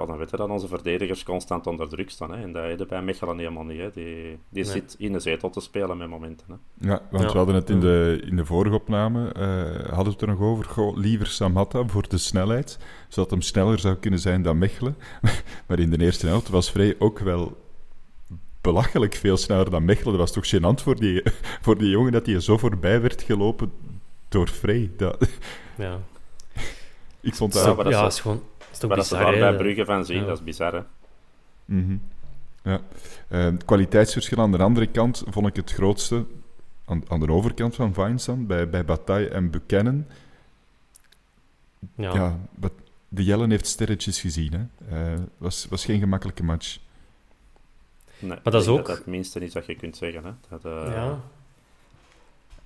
Ja, 0.00 0.06
dan 0.06 0.16
weten 0.16 0.38
dat 0.38 0.48
onze 0.48 0.68
verdedigers 0.68 1.22
constant 1.22 1.66
onder 1.66 1.88
druk 1.88 2.10
staan. 2.10 2.30
Hè. 2.32 2.42
En 2.42 2.52
dat 2.52 2.62
heb 2.64 2.78
je 2.78 2.86
bij 2.86 3.02
Mechelen 3.02 3.38
helemaal 3.38 3.64
niet. 3.64 3.78
Hè. 3.80 3.90
Die, 3.94 4.04
die 4.48 4.62
Nee. 4.62 4.64
zit 4.64 4.94
in 4.98 5.12
de 5.12 5.20
zetel 5.20 5.50
te 5.50 5.60
spelen 5.60 5.96
met 5.96 6.08
momenten. 6.08 6.46
Hè. 6.48 6.88
Ja, 6.88 7.02
want 7.10 7.22
Ja. 7.24 7.30
we 7.30 7.36
hadden 7.36 7.54
het 7.54 7.70
in 7.70 7.80
de, 7.80 8.22
in 8.26 8.36
de 8.36 8.44
vorige 8.44 8.74
opname, 8.74 9.32
eh, 9.32 9.86
hadden 9.88 10.04
we 10.04 10.10
het 10.10 10.20
er 10.20 10.28
nog 10.28 10.40
over, 10.40 10.64
goh, 10.64 10.96
liever 10.96 11.26
Samatta 11.26 11.86
voor 11.86 12.08
de 12.08 12.18
snelheid, 12.18 12.78
zodat 13.08 13.30
hem 13.30 13.40
sneller 13.40 13.78
zou 13.78 13.94
kunnen 13.94 14.20
zijn 14.20 14.42
dan 14.42 14.58
Mechelen. 14.58 14.96
maar 15.66 15.78
in 15.78 15.90
de 15.90 15.98
eerste 16.04 16.26
helft 16.26 16.48
was 16.48 16.70
Vrij 16.70 16.94
ook 16.98 17.18
wel 17.18 17.62
belachelijk 18.60 19.14
veel 19.14 19.36
sneller 19.36 19.70
dan 19.70 19.84
Mechelen. 19.84 20.18
Dat 20.18 20.20
was 20.20 20.32
toch 20.32 20.46
gênant 20.54 20.82
voor 20.82 20.96
die, 20.96 21.22
voor 21.64 21.78
die 21.78 21.88
jongen 21.90 22.12
dat 22.12 22.26
hij 22.26 22.40
zo 22.40 22.58
voorbij 22.58 23.00
werd 23.00 23.22
gelopen 23.22 23.72
door 24.28 24.48
Vrij. 24.48 24.90
Dat, 24.96 25.28
Ja, 25.76 25.98
ik 27.20 27.34
vond 27.34 27.54
Ja, 27.54 27.64
dat... 27.64 27.74
maar 27.76 27.84
dat 27.84 27.92
ja 27.94 28.06
is- 28.06 28.14
is 28.14 28.20
gewoon... 28.20 28.42
is 28.74 28.78
toch 28.80 28.88
Maar 28.88 28.98
dat 28.98 29.06
ze 29.06 29.16
daar 29.16 29.38
bij 29.38 29.56
Brugge 29.56 29.84
van 29.84 30.04
zien, 30.04 30.20
Ja. 30.20 30.24
dat 30.26 30.38
is 30.38 30.44
bizar. 30.44 30.72
Hè. 30.74 30.80
Mhm. 31.64 31.96
Ja. 32.62 32.80
Eh, 33.28 33.44
het 33.44 33.64
kwaliteitsverschil 33.64 34.38
aan 34.38 34.52
de 34.52 34.58
andere 34.58 34.86
kant 34.86 35.22
vond 35.26 35.46
ik 35.46 35.56
het 35.56 35.72
grootste 35.72 36.24
aan, 36.84 37.02
aan 37.08 37.20
de 37.20 37.28
overkant 37.32 37.74
van 37.74 37.94
Vines 37.94 38.24
dan, 38.24 38.46
bij, 38.46 38.68
bij 38.70 38.84
Bataille 38.84 39.28
en 39.28 39.50
Buchanan. 39.50 40.06
Ja. 41.96 42.14
Ja, 42.14 42.38
wat- 42.58 42.72
de 43.08 43.24
Jellen 43.24 43.50
heeft 43.50 43.66
sterretjes 43.66 44.20
gezien. 44.20 44.52
hè. 44.52 44.86
Eh, 45.14 45.20
was, 45.38 45.66
was 45.70 45.84
geen 45.84 45.98
gemakkelijke 46.00 46.42
match. 46.44 46.78
Nee, 48.18 48.30
Maar 48.30 48.52
dat 48.52 48.62
is 48.62 48.68
ook- 48.68 48.86
dat 48.86 48.96
het 48.96 49.06
minste 49.06 49.40
is 49.40 49.52
dat 49.52 49.66
je 49.66 49.74
kunt 49.74 49.96
zeggen. 49.96 50.24
Hè? 50.24 50.30
Dat, 50.48 50.64
eh, 50.64 50.92
Ja. 50.94 51.04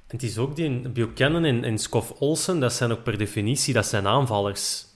En 0.06 0.14
het 0.16 0.22
is 0.22 0.38
ook 0.38 0.56
die 0.56 0.88
Buchanan 0.88 1.44
en, 1.44 1.64
en 1.64 1.78
Scoff 1.78 2.10
Olsen, 2.10 2.60
dat 2.60 2.72
zijn 2.72 2.90
ook 2.92 3.02
per 3.02 3.18
definitie 3.18 3.74
dat 3.74 3.86
zijn 3.86 4.06
aanvallers. 4.06 4.86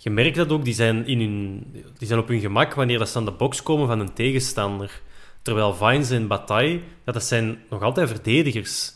Je 0.00 0.10
merkt 0.10 0.36
dat 0.36 0.50
ook, 0.50 0.64
die 0.64 0.74
zijn, 0.74 1.06
in 1.06 1.20
hun, 1.20 1.66
die 1.98 2.06
zijn 2.06 2.20
op 2.20 2.28
hun 2.28 2.40
gemak 2.40 2.74
wanneer 2.74 2.98
dat 2.98 3.08
ze 3.08 3.18
aan 3.18 3.24
de 3.24 3.30
box 3.30 3.62
komen 3.62 3.86
van 3.86 4.00
een 4.00 4.12
tegenstander. 4.12 5.00
Terwijl 5.42 5.74
Vines 5.74 6.10
en 6.10 6.26
Bataille, 6.26 6.80
ja, 7.04 7.12
dat 7.12 7.24
zijn 7.24 7.58
nog 7.70 7.82
altijd 7.82 8.08
verdedigers. 8.08 8.92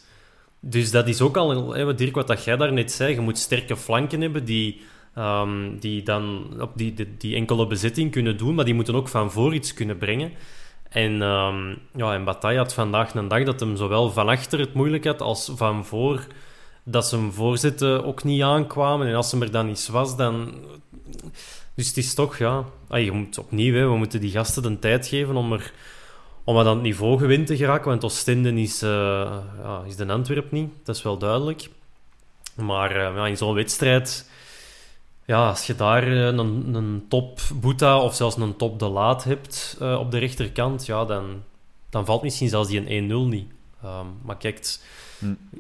Dus 0.60 0.90
dat 0.90 1.08
is 1.08 1.20
ook 1.20 1.36
al, 1.36 1.74
hè, 1.74 1.94
Dirk, 1.94 2.14
wat 2.14 2.26
dat 2.26 2.44
jij 2.44 2.56
daarnet 2.56 2.92
zei, 2.92 3.14
je 3.14 3.20
moet 3.20 3.38
sterke 3.38 3.76
flanken 3.76 4.20
hebben 4.20 4.44
die, 4.44 4.80
ehm, 5.14 5.78
die 5.78 6.02
dan 6.02 6.54
op 6.60 6.70
die, 6.74 7.16
die, 7.18 7.34
enkele 7.34 7.66
bezetting 7.66 8.10
kunnen 8.10 8.36
doen, 8.36 8.54
maar 8.54 8.64
die 8.64 8.74
moeten 8.74 8.94
ook 8.94 9.08
van 9.08 9.30
voor 9.30 9.54
iets 9.54 9.74
kunnen 9.74 9.98
brengen. 9.98 10.32
En, 10.88 11.22
ehm 11.22 11.74
ja, 11.94 12.14
en 12.14 12.24
Bataille 12.24 12.58
had 12.58 12.74
vandaag 12.74 13.14
een 13.14 13.28
dag 13.28 13.44
dat 13.44 13.60
hem 13.60 13.76
zowel 13.76 14.10
van 14.10 14.28
achter 14.28 14.58
het 14.58 14.74
moeilijk 14.74 15.04
had 15.04 15.20
als 15.20 15.52
van 15.54 15.84
voor 15.84 16.26
dat 16.84 17.06
zijn 17.06 17.32
voorzitten 17.32 18.04
ook 18.04 18.24
niet 18.24 18.42
aankwamen. 18.42 19.06
En 19.06 19.14
als 19.14 19.30
hem 19.30 19.42
er 19.42 19.50
dan 19.50 19.68
iets 19.68 19.88
was, 19.88 20.16
dan... 20.16 20.54
Dus 21.74 21.88
het 21.88 21.96
is 21.96 22.14
toch, 22.14 22.38
ja... 22.38 22.64
Je 22.88 23.12
moet 23.12 23.38
opnieuw, 23.38 23.88
we 23.88 23.96
moeten 23.96 24.20
die 24.20 24.30
gasten 24.30 24.62
de 24.62 24.78
tijd 24.78 25.06
geven 25.06 25.36
om 25.36 25.52
er 25.52 25.72
om 26.44 26.58
aan 26.58 26.66
het 26.66 26.82
niveau 26.82 27.18
gewin 27.18 27.44
te 27.44 27.56
geraken. 27.56 27.88
Want 27.88 28.04
Oostende 28.04 28.52
is, 28.52 28.82
eh 28.82 28.90
ja, 29.62 29.82
is 29.86 29.96
de 29.96 30.06
Antwerp 30.06 30.50
niet, 30.50 30.70
dat 30.84 30.96
is 30.96 31.02
wel 31.02 31.18
duidelijk. 31.18 31.68
Maar 32.54 32.90
eh, 32.90 33.16
ja, 33.16 33.26
in 33.26 33.36
zo'n 33.36 33.54
wedstrijd... 33.54 34.30
Ja, 35.24 35.48
als 35.48 35.66
je 35.66 35.74
daar 35.74 36.02
eh, 36.02 36.24
een, 36.24 36.74
een 36.74 37.04
top 37.08 37.40
Boeta 37.54 38.00
of 38.00 38.14
zelfs 38.14 38.36
een 38.36 38.56
top 38.56 38.78
De 38.78 38.88
Laat 38.88 39.24
hebt 39.24 39.76
op 39.80 40.10
de 40.10 40.18
rechterkant, 40.18 40.86
ja, 40.86 41.04
dan, 41.04 41.42
dan 41.90 42.04
valt 42.04 42.22
misschien 42.22 42.48
zelfs 42.48 42.68
die 42.68 42.90
een 42.90 43.10
1-0 43.10 43.28
niet. 43.28 43.46
Ehm, 43.82 44.06
maar 44.22 44.36
kijk, 44.36 44.78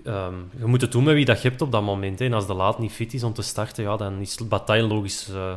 Ehm, 0.04 0.34
je 0.58 0.64
moet 0.64 0.80
het 0.80 0.92
doen 0.92 1.04
met 1.04 1.14
wie 1.14 1.24
dat 1.24 1.42
je 1.42 1.48
hebt 1.48 1.62
op 1.62 1.72
dat 1.72 1.82
moment. 1.82 2.18
Hè. 2.18 2.24
En 2.24 2.32
als 2.32 2.46
De 2.46 2.54
Laat 2.54 2.78
niet 2.78 2.92
fit 2.92 3.14
is 3.14 3.22
om 3.22 3.32
te 3.32 3.42
starten, 3.42 3.84
ja, 3.84 3.96
dan 3.96 4.20
is 4.20 4.36
Bataille 4.48 4.86
logisch, 4.86 5.28
eh, 5.28 5.54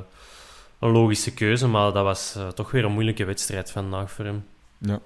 een 0.80 0.92
logische 0.92 1.34
keuze. 1.34 1.68
Maar 1.68 1.94
dat 1.94 2.04
was 2.04 2.36
eh, 2.36 2.48
toch 2.48 2.72
weer 2.72 2.86
een 2.86 2.92
moeilijke 2.92 3.26
wedstrijd 3.26 3.72
vandaag 3.72 4.12
voor 4.12 4.26
hem. 4.26 4.44
Ja. 4.78 5.00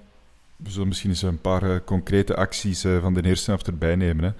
We 0.56 0.70
zullen 0.70 0.88
misschien 0.88 1.10
eens 1.10 1.22
een 1.22 1.40
paar 1.40 1.62
eh, 1.62 1.76
concrete 1.84 2.36
acties 2.36 2.80
van 3.00 3.14
de 3.14 3.24
eerste 3.24 3.50
helft 3.50 3.66
erbij 3.66 3.96
nemen. 3.96 4.24
Hè. 4.24 4.32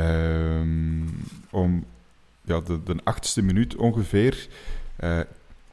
Ehm, 0.00 1.08
om 1.50 1.84
ja, 2.42 2.60
de, 2.60 2.96
achtste 3.04 3.42
minuut 3.42 3.76
ongeveer. 3.76 4.48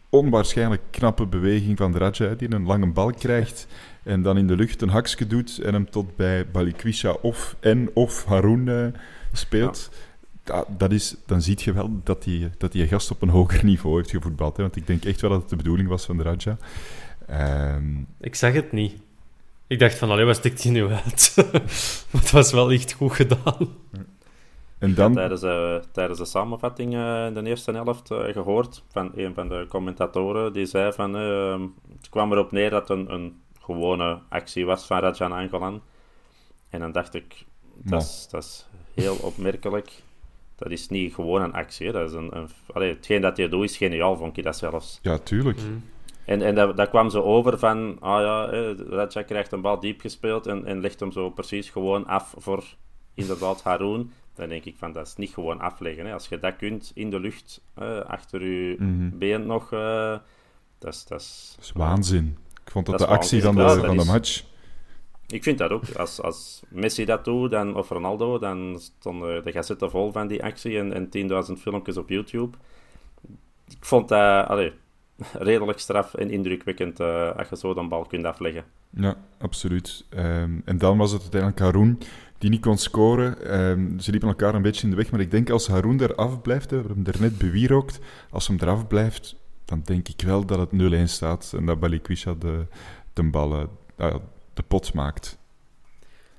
onwaarschijnlijk 0.10 0.82
knappe 0.90 1.26
beweging 1.26 1.78
van 1.78 1.98
Raja, 1.98 2.34
die 2.34 2.54
een 2.54 2.66
lange 2.66 2.88
bal 2.88 3.12
krijgt 3.12 3.68
en 4.04 4.22
dan 4.22 4.38
in 4.38 4.48
de 4.48 4.56
lucht 4.56 4.82
een 4.82 4.90
hakje 4.90 5.28
doet 5.28 5.60
en 5.60 5.74
hem 5.74 5.90
tot 5.90 6.16
bij 6.16 6.48
Balikwisha 6.52 7.12
of 7.22 7.56
en 7.60 7.90
of 7.94 8.26
Haroun 8.26 8.68
eh, 8.68 8.86
speelt. 9.32 9.90
Da- 10.44 10.66
dat 10.78 10.92
is, 10.92 11.16
dan 11.26 11.42
zie 11.42 11.58
je 11.64 11.74
wel 11.74 12.00
dat 12.04 12.24
die, 12.24 12.50
dat 12.58 12.72
die 12.72 12.88
gast 12.88 13.12
op 13.12 13.22
een 13.22 13.30
hoger 13.30 13.66
niveau 13.66 13.96
heeft 13.98 14.10
gevoetbald. 14.10 14.58
Hè, 14.58 14.64
want 14.64 14.76
ik 14.76 14.88
denk 14.88 15.06
echt 15.06 15.22
wel 15.22 15.30
dat 15.30 15.40
het 15.42 15.50
de 15.50 15.56
bedoeling 15.56 15.88
was 15.90 16.06
van 16.06 16.18
de 16.18 16.24
Raja. 16.24 16.58
Ehm, 17.28 17.84
Ik 18.20 18.36
zag 18.36 18.54
het 18.54 18.72
niet. 18.72 18.94
Ik 19.68 19.80
dacht 19.80 19.96
van, 19.98 20.10
allee, 20.10 20.26
wat 20.26 20.36
stikt 20.36 20.64
hij 20.64 20.72
nu 20.72 20.88
uit? 20.88 21.34
maar 22.12 22.22
het 22.22 22.32
was 22.32 22.52
wel 22.52 22.72
echt 22.72 22.92
goed 22.92 23.12
gedaan. 23.12 23.70
en 24.78 24.94
dan... 24.94 25.14
tijdens, 25.14 25.42
eh, 25.42 25.76
tijdens 25.92 26.20
de 26.20 26.26
samenvatting 26.26 26.94
eh, 26.94 27.26
in 27.28 27.34
de 27.34 27.44
eerste 27.50 27.72
helft 27.72 28.12
eh, 28.12 28.24
gehoord 28.24 28.84
van 28.92 29.12
een 29.16 29.34
van 29.34 29.48
de 29.50 29.66
commentatoren. 29.70 30.54
Die 30.54 30.66
zei 30.66 30.92
van, 30.94 31.16
eh, 31.18 31.60
het 31.98 32.10
kwam 32.10 32.32
erop 32.32 32.52
neer 32.52 32.70
dat 32.70 32.90
een, 32.90 33.14
een 33.14 33.40
gewone 33.74 34.20
actie 34.30 34.66
was 34.66 34.86
van 34.86 35.00
Rajan 35.00 35.32
Angolan. 35.32 35.82
En 36.70 36.80
dan 36.80 36.92
dacht 36.92 37.14
ik, 37.14 37.46
dat 37.76 38.02
is, 38.02 38.28
dat 38.32 38.44
is 38.44 38.68
heel 39.04 39.16
opmerkelijk. 39.16 39.92
Dat 40.56 40.72
is 40.72 40.90
niet 40.90 41.14
gewoon 41.14 41.42
een 41.42 41.54
actie. 41.54 41.86
hè. 41.88 41.92
Dat 41.94 42.10
is 42.10 42.16
een, 42.16 42.38
een, 42.38 42.50
allee, 42.74 42.94
hetgeen 42.94 43.22
dat 43.22 43.38
hij 43.38 43.50
doet 43.50 43.64
is 43.64 43.78
geniaal, 43.78 44.18
vond 44.18 44.38
ik 44.38 44.44
dat 44.44 44.58
zelfs. 44.58 45.00
Ja, 45.02 45.18
tuurlijk. 45.18 45.60
En, 46.26 46.42
en 46.42 46.56
dat, 46.56 46.78
dat 46.78 46.90
kwam 46.90 47.10
zo 47.10 47.22
over 47.22 47.60
van, 47.60 47.98
ah 48.00 48.22
ja, 48.22 48.48
eh, 48.48 48.78
Raja 48.90 49.22
krijgt 49.24 49.52
een 49.52 49.62
bal 49.62 49.80
diep 49.80 50.02
gespeeld 50.02 50.48
en, 50.48 50.66
en 50.66 50.80
legt 50.82 51.00
hem 51.00 51.12
zo 51.12 51.30
precies 51.30 51.70
gewoon 51.70 52.06
af 52.08 52.34
voor 52.38 52.64
inderdaad 53.14 53.64
Haroun. 53.64 54.12
Dan 54.36 54.50
denk 54.50 54.64
ik 54.66 54.76
van, 54.78 54.92
dat 54.92 55.08
is 55.08 55.16
niet 55.16 55.30
gewoon 55.34 55.60
afleggen. 55.60 56.06
Hè. 56.06 56.14
Als 56.14 56.28
je 56.28 56.40
dat 56.40 56.56
kunt 56.56 56.92
in 56.96 57.10
de 57.10 57.20
lucht, 57.20 57.62
eh, 57.74 58.00
achter 58.00 58.46
je 58.46 58.76
Mhm. 58.80 59.18
been 59.18 59.46
nog, 59.46 59.74
eh, 59.74 60.18
dat 60.80 60.94
is... 60.94 61.06
Dat 61.06 61.22
is 61.22 61.54
Dat 61.56 61.66
is 61.66 61.72
waanzin. 61.72 62.38
Ik 62.72 62.78
vond 62.78 62.90
dat, 62.90 63.00
Dat 63.00 63.08
de 63.08 63.14
actie 63.14 63.42
van 63.42 63.56
de, 63.56 63.62
ja, 63.62 63.76
van 63.76 63.98
de 63.98 64.06
match. 64.06 64.44
Ik 65.28 65.44
vind 65.44 65.58
dat 65.58 65.72
ook. 65.72 65.84
Als, 65.96 66.22
als 66.22 66.62
Messi 66.70 67.06
dat 67.06 67.26
doet, 67.26 67.52
dan, 67.52 67.76
of 67.76 67.90
Ronaldo, 67.90 68.40
dan 68.40 68.80
stonden 69.00 69.44
de 69.44 69.52
gazetten 69.52 69.90
vol 69.90 70.12
van 70.12 70.28
die 70.28 70.44
actie 70.44 70.78
en, 70.78 70.94
en 70.94 71.30
10.000 71.48 71.62
filmpjes 71.62 71.98
op 71.98 72.10
YouTube. 72.10 72.58
Ik 73.68 73.86
vond 73.86 74.10
dat 74.10 74.48
allee, 74.48 74.74
redelijk 75.50 75.80
straf 75.80 76.14
en 76.14 76.30
indrukwekkend 76.30 77.00
eh, 77.00 77.36
als 77.36 77.50
je 77.50 77.58
zo 77.58 77.76
een 77.76 77.90
bal 77.90 78.06
kunt 78.06 78.26
afleggen. 78.26 78.64
Ja, 78.90 79.16
absoluut. 79.38 80.06
Ehm, 80.10 80.60
en 80.66 80.78
dan 80.78 80.98
was 80.98 81.12
het 81.12 81.22
uiteindelijk 81.22 81.62
Haroun 81.62 82.00
die 82.38 82.50
niet 82.50 82.62
kon 82.62 82.78
scoren. 82.78 83.46
Ehm, 83.46 84.00
ze 84.00 84.12
liepen 84.12 84.30
elkaar 84.30 84.56
een 84.56 84.62
beetje 84.62 84.84
in 84.84 84.90
de 84.90 84.96
weg. 84.96 85.12
Maar 85.12 85.20
ik 85.20 85.32
denk 85.32 85.50
als 85.50 85.68
Haroun 85.68 86.02
eraf 86.02 86.42
blijft, 86.42 86.70
we 86.70 86.76
hebben 86.76 86.94
hem 86.94 87.04
daarnet 87.04 87.38
bewierookt, 87.38 88.00
als 88.30 88.48
hem 88.48 88.58
eraf 88.62 88.88
blijft, 88.88 89.36
dan 89.72 89.82
denk 89.86 90.08
ik 90.08 90.22
wel 90.22 90.46
dat 90.46 90.60
het 90.60 90.94
0-1 90.94 91.04
staat 91.04 91.54
en 91.58 91.66
dat 91.66 91.80
Balikwisha 91.80 92.34
de, 92.34 92.66
de 93.14 93.24
bal, 93.24 93.70
eh, 93.96 94.16
de 94.54 94.64
pot 94.68 94.94
maakt. 94.94 95.38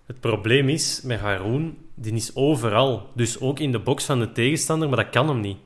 Het 0.07 0.21
probleem 0.21 0.69
is 0.69 1.01
met 1.05 1.21
Haroun, 1.21 1.77
die 1.95 2.13
is 2.13 2.35
overal. 2.35 3.11
Dus 3.15 3.41
ook 3.41 3.59
in 3.59 3.73
de 3.73 3.79
box 3.79 4.05
van 4.05 4.19
de 4.19 4.33
tegenstander, 4.33 4.89
maar 4.89 5.05
dat 5.05 5.11
kan 5.11 5.29
hem 5.29 5.41
niet. 5.41 5.59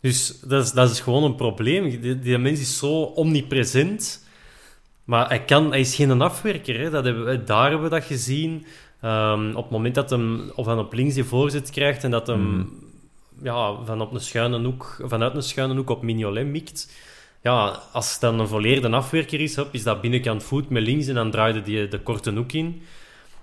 Dus 0.00 0.40
dat 0.40 0.64
is, 0.64 0.72
dat 0.72 0.90
is 0.90 1.00
gewoon 1.00 1.24
een 1.24 1.34
probleem. 1.34 2.00
Die, 2.00 2.18
die 2.18 2.38
mens 2.38 2.60
is 2.60 2.78
zo 2.78 3.02
omnipresent. 3.02 4.26
Maar 5.04 5.28
hij, 5.28 5.44
kan, 5.44 5.70
hij 5.70 5.80
is 5.80 5.94
geen 5.94 6.20
afwerker. 6.20 6.80
Hè. 6.80 6.90
Dat 6.90 7.04
hebben 7.04 7.24
we, 7.24 7.44
daar 7.44 7.70
hebben 7.70 7.90
we 7.90 7.94
dat 7.94 8.04
gezien. 8.04 8.66
Ehm, 9.00 9.48
op 9.48 9.62
het 9.62 9.70
moment 9.70 9.94
dat 9.94 10.10
hem 10.10 10.50
of 10.54 10.66
dan 10.66 10.78
op 10.78 10.92
links 10.92 11.14
die 11.14 11.24
voorzet 11.24 11.70
krijgt 11.70 12.04
en 12.04 12.10
dat 12.10 12.26
hem 12.26 12.70
ja, 13.44 13.84
van 13.84 14.00
op 14.00 14.12
een 14.12 14.20
schuine 14.20 14.58
hoek, 14.58 15.00
vanuit 15.04 15.34
een 15.34 15.42
schuine 15.42 15.74
hoek 15.74 15.90
op 15.90 16.02
Mignolet 16.02 16.46
mikt. 16.46 16.92
Ja, 17.42 17.80
als 17.92 18.12
het 18.12 18.20
dan 18.20 18.38
een 18.38 18.48
volleerde 18.48 18.90
afwerker 18.90 19.40
is, 19.40 19.56
hop, 19.56 19.68
is 19.72 19.82
dat 19.82 20.00
binnenkant 20.00 20.42
voet 20.42 20.68
met 20.68 20.82
links 20.82 21.06
en 21.06 21.14
dan 21.14 21.30
draaide 21.30 21.62
die 21.62 21.88
de 21.88 22.00
korte 22.00 22.32
hoek 22.32 22.52
in 22.52 22.82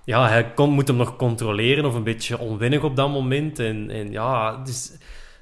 ja, 0.05 0.27
hij 0.27 0.53
kon, 0.53 0.69
moet 0.69 0.87
hem 0.87 0.97
nog 0.97 1.15
controleren 1.15 1.85
of 1.85 1.93
een 1.93 2.03
beetje 2.03 2.39
onwennig 2.39 2.83
op 2.83 2.95
dat 2.95 3.09
moment. 3.09 3.59
En, 3.59 3.89
en 3.89 4.11
ja, 4.11 4.61
dus 4.63 4.91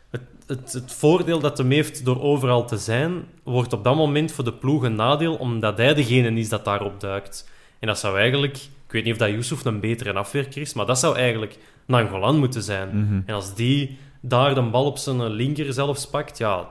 het, 0.10 0.22
het, 0.48 0.74
het 0.74 0.94
voordeel 0.94 1.40
dat 1.40 1.58
hem 1.58 1.72
heeft 1.72 2.06
door 2.06 2.22
overal 2.22 2.66
te 2.66 2.78
zijn, 2.78 3.26
wordt 3.44 3.74
op 3.74 3.84
dat 3.84 3.96
moment 3.96 4.32
voor 4.32 4.44
de 4.44 4.54
ploeg 4.54 4.84
een 4.84 4.96
nadeel, 4.96 5.36
omdat 5.36 5.78
hij 5.78 5.94
degene 5.94 6.40
is 6.40 6.50
dat 6.50 6.66
daarop 6.66 7.00
duikt. 7.00 7.50
En 7.80 7.88
dat 7.88 8.00
zou 8.00 8.18
eigenlijk, 8.18 8.56
ik 8.56 8.92
weet 8.92 9.04
niet 9.04 9.14
of 9.14 9.20
dat 9.20 9.30
Yusuf 9.30 9.66
een 9.66 9.80
betere 9.80 10.14
afwerker 10.14 10.62
is, 10.62 10.74
maar 10.74 10.86
dat 10.86 11.00
zou 11.00 11.16
eigenlijk 11.16 11.58
Nangolan 11.86 12.40
moeten 12.40 12.64
zijn. 12.64 13.24
En 13.26 13.36
als 13.36 13.56
die 13.56 13.98
daar 14.20 14.56
de 14.56 14.62
bal 14.62 14.86
op 14.86 14.98
zijn 14.98 15.30
linker 15.30 15.74
zelfs 15.74 16.08
pakt, 16.08 16.38
ja, 16.38 16.68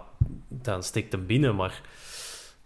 dan 0.49 0.83
steekt 0.83 1.13
hem 1.13 1.27
binnen. 1.27 1.57
Maar 1.57 1.81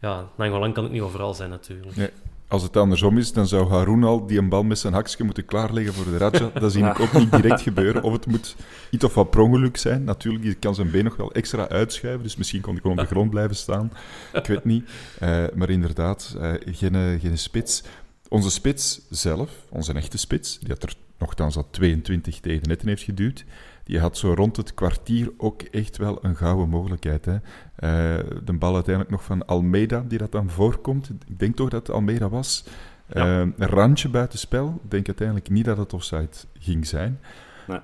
ja, 0.01 0.29
Nangolan 0.37 0.73
kan 0.73 0.85
het 0.85 0.93
niet 0.93 1.03
overal 1.03 1.35
zijn 1.35 1.51
natuurlijk. 1.51 1.97
Nee. 1.97 2.11
Als 2.53 2.63
het 2.63 2.77
andersom 2.77 3.19
is, 3.19 3.33
dan 3.33 3.47
zou 3.47 3.69
Haroun 3.69 4.05
al 4.05 4.27
die 4.27 4.39
een 4.39 4.49
bal 4.49 4.63
met 4.63 4.79
zijn 4.79 4.93
hakje 4.93 5.25
moeten 5.25 5.45
klaarleggen 5.45 5.95
voor 5.95 6.05
de 6.05 6.17
Raja. 6.17 6.51
Dat 6.61 6.73
zie 6.73 6.85
ik 6.85 7.01
ook 7.01 7.13
niet 7.13 7.33
direct 7.33 7.61
gebeuren. 7.61 8.03
Of 8.03 8.13
het 8.13 8.27
moet 8.27 8.57
iets 8.91 9.05
of 9.05 9.15
wat 9.15 9.31
per 9.31 9.41
ongeluk 9.41 9.77
zijn. 9.77 10.05
Natuurlijk, 10.05 10.45
je 10.45 10.55
kan 10.55 10.75
zijn 10.75 10.91
been 10.91 11.05
nog 11.05 11.17
wel 11.17 11.33
extra 11.33 11.69
uitschuiven. 11.69 12.23
Dus 12.23 12.37
misschien 12.37 12.61
kon 12.61 12.73
hij 12.73 12.83
gewoon 12.83 12.99
op 12.99 13.03
de 13.03 13.15
grond 13.15 13.31
blijven 13.31 13.57
staan. 13.57 13.93
Ik 14.33 14.47
weet 14.47 14.65
niet. 14.65 14.91
Eh, 15.19 15.45
maar 15.55 15.71
inderdaad, 15.71 16.37
eh, 16.41 16.53
geen, 16.65 16.95
eh, 16.95 17.21
geen 17.21 17.39
spits. 17.39 17.83
Onze 18.29 18.51
spits 18.51 19.01
zelf, 19.11 19.51
onze 19.69 19.93
echte 19.93 20.19
spits, 20.19 20.59
die 20.59 20.69
had 20.69 20.83
er 20.83 20.95
nogthans 21.19 21.57
al 21.57 21.67
22 21.71 22.41
tegen 22.41 22.69
netten 22.69 22.89
heeft 22.89 23.03
geduwd. 23.03 23.45
Die 23.85 24.01
had 24.01 24.17
zo 24.19 24.35
rond 24.35 24.57
het 24.57 24.75
kwartier 24.75 25.33
ook 25.37 25.63
echt 25.63 25.97
wel 25.97 26.19
een 26.25 26.37
gouden 26.37 26.69
mogelijkheid. 26.69 27.25
Hè. 27.25 27.35
Eh, 27.35 28.25
de 28.45 28.53
bal 28.53 28.75
uiteindelijk 28.75 29.15
nog 29.15 29.25
van 29.25 29.47
Almeida, 29.47 30.05
die 30.09 30.19
dat 30.19 30.33
dan 30.33 30.51
voorkomt. 30.51 31.11
Ik 31.27 31.39
denk 31.39 31.57
toch 31.57 31.69
dat 31.69 31.87
het 31.87 31.97
Almeida 31.97 32.29
was. 32.29 32.65
Ja. 33.07 33.21
Eh, 33.21 33.39
een 33.39 33.67
randje 33.69 34.09
buitenspel. 34.09 34.81
Ik 34.85 34.91
denk 34.91 35.07
uiteindelijk 35.07 35.51
niet 35.51 35.65
dat 35.65 35.77
het 35.77 35.93
offside 35.93 36.29
ging 36.59 36.87
zijn. 36.87 37.21
Nee. 37.69 37.79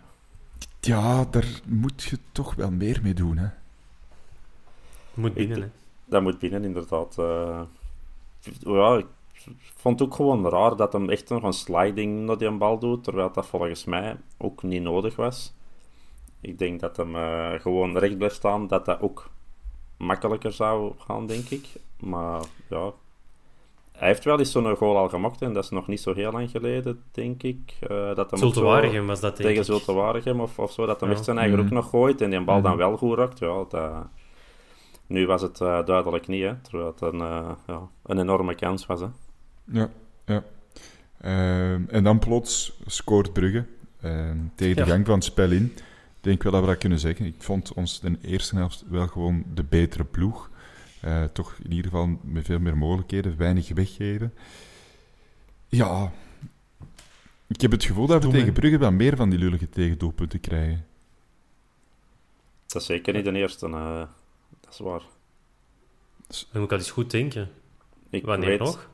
Ja, 0.81 1.25
daar 1.31 1.61
moet 1.67 2.03
je 2.03 2.19
toch 2.33 2.55
wel 2.55 2.71
meer 2.71 3.01
mee 3.03 3.15
doen. 3.15 3.37
Hè. 3.39 3.47
Moet 5.15 5.35
binnen, 5.35 5.61
hè. 5.61 5.69
Dat 6.05 6.23
moet 6.23 6.39
binnen, 6.39 6.65
inderdaad. 6.65 7.19
eh. 7.19 7.61
ja, 8.61 8.97
ik 8.97 9.07
vond 9.77 9.99
het 9.99 10.09
ook 10.09 10.15
gewoon 10.15 10.49
raar 10.49 10.77
dat 10.77 10.93
hem 10.93 11.11
echt 11.11 11.29
nog 11.29 11.43
een 11.43 11.53
sliding 11.53 12.27
naar 12.27 12.39
die 12.39 12.51
bal 12.51 12.79
doet, 12.79 13.05
terwijl 13.05 13.33
dat 13.33 13.47
volgens 13.47 13.85
mij 13.85 14.17
ook 14.37 14.63
niet 14.63 14.83
nodig 14.83 15.17
was. 15.17 15.53
Ik 16.41 16.59
denk 16.59 16.81
dat 16.81 16.97
hem 16.97 17.17
eh, 17.17 17.53
gewoon 17.61 17.99
recht 17.99 18.17
blijft 18.17 18.35
staan, 18.37 18.67
dat 18.67 18.85
dat 18.85 19.01
ook 19.01 19.31
makkelijker 19.97 20.53
zou 20.53 20.93
gaan, 20.99 21.27
denk 21.27 21.49
ik. 21.49 21.67
Maar 22.01 22.41
ja, 22.69 22.93
hij 23.93 24.09
heeft 24.09 24.25
wel 24.25 24.39
eens 24.39 24.53
zo'n 24.53 24.77
goal 24.77 24.97
al 24.97 25.09
gemaakt 25.09 25.43
en 25.43 25.53
dat 25.53 25.65
is 25.65 25.71
nog 25.71 25.87
niet 25.87 26.01
zo 26.01 26.15
heel 26.15 26.33
lang 26.33 26.51
geleden, 26.51 27.03
denk 27.13 27.43
ik. 27.43 27.77
Uh, 27.91 28.15
dat 28.15 28.31
hem 28.31 28.39
Zulte 28.39 28.63
Waregem 28.63 29.07
was 29.07 29.21
dat, 29.21 29.37
denk 29.37 29.49
Tegen 29.49 29.61
ik. 29.61 29.65
Zulte 29.67 29.93
Waregem 29.93 30.41
of, 30.41 30.59
of 30.59 30.73
zo, 30.73 30.87
dat 30.87 31.01
hij 31.01 31.09
Ja. 31.09 31.15
echt 31.15 31.25
zijn 31.25 31.39
eigen 31.39 31.59
ook 31.61 31.71
nog 31.71 31.89
gooit 31.91 32.21
en 32.21 32.31
die 32.31 32.41
bal 32.45 32.63
dan 32.63 32.71
Mhm. 32.71 32.81
wel 32.81 32.97
goed 32.97 33.19
raakt. 33.19 33.39
Ja, 33.39 33.65
dat, 33.69 34.07
nu 35.07 35.27
was 35.27 35.43
het 35.43 35.61
eh, 35.61 35.85
duidelijk 35.85 36.27
niet, 36.27 36.43
hè, 36.43 36.55
terwijl 36.61 36.87
het 36.87 37.01
een, 37.01 37.21
eh, 37.21 37.51
ja, 37.67 37.89
een 38.03 38.19
enorme 38.19 38.55
kans 38.55 38.87
was. 38.87 39.01
Hè. 39.01 39.07
Ja, 39.65 39.91
ja. 40.27 40.43
Ehm, 41.21 41.83
en 41.89 42.05
dan 42.05 42.19
plots 42.19 42.79
scoort 42.87 43.33
Brugge 43.33 43.65
ehm, 44.01 44.37
tegen 44.55 44.77
de 44.77 44.83
Ja. 44.83 44.87
gang 44.89 45.07
van 45.07 45.15
het 45.15 45.25
spel 45.25 45.51
in. 45.51 45.73
Ik 46.19 46.25
denk 46.25 46.43
wel 46.43 46.53
dat 46.53 46.61
we 46.61 46.67
dat 46.67 46.79
kunnen 46.79 46.99
zeggen. 46.99 47.27
Ik 47.27 47.43
vond 47.43 47.73
ons 47.73 48.01
de 48.01 48.19
eerste 48.23 48.57
helft 48.57 48.85
wel 48.89 49.07
gewoon 49.07 49.45
de 49.55 49.65
betere 49.65 50.05
ploeg. 50.05 50.51
Eh, 51.01 51.25
toch 51.25 51.57
in 51.63 51.71
ieder 51.71 51.91
geval 51.91 52.19
met 52.23 52.45
veel 52.45 52.59
meer 52.59 52.77
mogelijkheden, 52.77 53.37
weinig 53.37 53.69
weggeven. 53.69 54.35
Ja, 55.69 56.13
ik 57.47 57.61
heb 57.61 57.71
het 57.71 57.85
gevoel 57.85 58.07
dat 58.07 58.25
we 58.25 58.31
tegen? 58.31 58.53
Brugge 58.53 58.79
wel 58.79 58.93
meer 58.93 59.17
van 59.17 59.31
die 59.31 59.39
lullige 59.39 59.69
tegendoelpunten 59.69 60.41
krijgen. 60.41 60.87
Dat 62.67 62.81
is 62.81 62.87
zeker 62.87 63.15
niet 63.15 63.25
de 63.25 63.33
eerste, 63.33 63.67
eh, 63.67 64.07
dat 64.61 64.73
is 64.73 64.79
waar. 64.79 65.03
Dan 66.29 66.39
moet 66.53 66.65
ik 66.65 66.73
al 66.73 66.79
eens 66.79 66.91
goed 66.91 67.11
denken. 67.11 67.51
Ik 68.11 68.25
Wanneer 68.25 68.49
weet, 68.49 68.59
nog? 68.59 68.91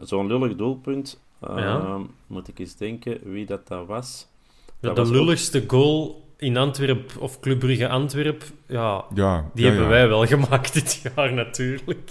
Zo'n 0.00 0.26
lullig 0.26 0.56
doelpunt, 0.56 1.20
Ja. 1.40 2.00
moet 2.26 2.48
ik 2.48 2.58
eens 2.58 2.76
denken 2.76 3.30
wie 3.32 3.46
dat, 3.46 3.66
dat 3.68 3.86
was. 3.86 4.26
De, 4.80 4.86
Dat 4.86 4.96
de 4.96 5.02
ook- 5.02 5.08
lulligste 5.08 5.64
goal 5.66 6.26
in 6.36 6.56
Antwerp 6.56 7.12
of 7.18 7.40
Club 7.40 7.58
Brugge 7.58 7.88
Antwerp, 7.88 8.44
ja, 8.66 9.04
Ja, 9.14 9.50
die 9.54 9.64
ja, 9.64 9.68
hebben 9.70 9.86
ja. 9.88 9.92
wij 9.92 10.08
wel 10.08 10.26
gemaakt 10.26 10.72
dit 10.74 11.00
jaar 11.14 11.32
natuurlijk. 11.32 12.10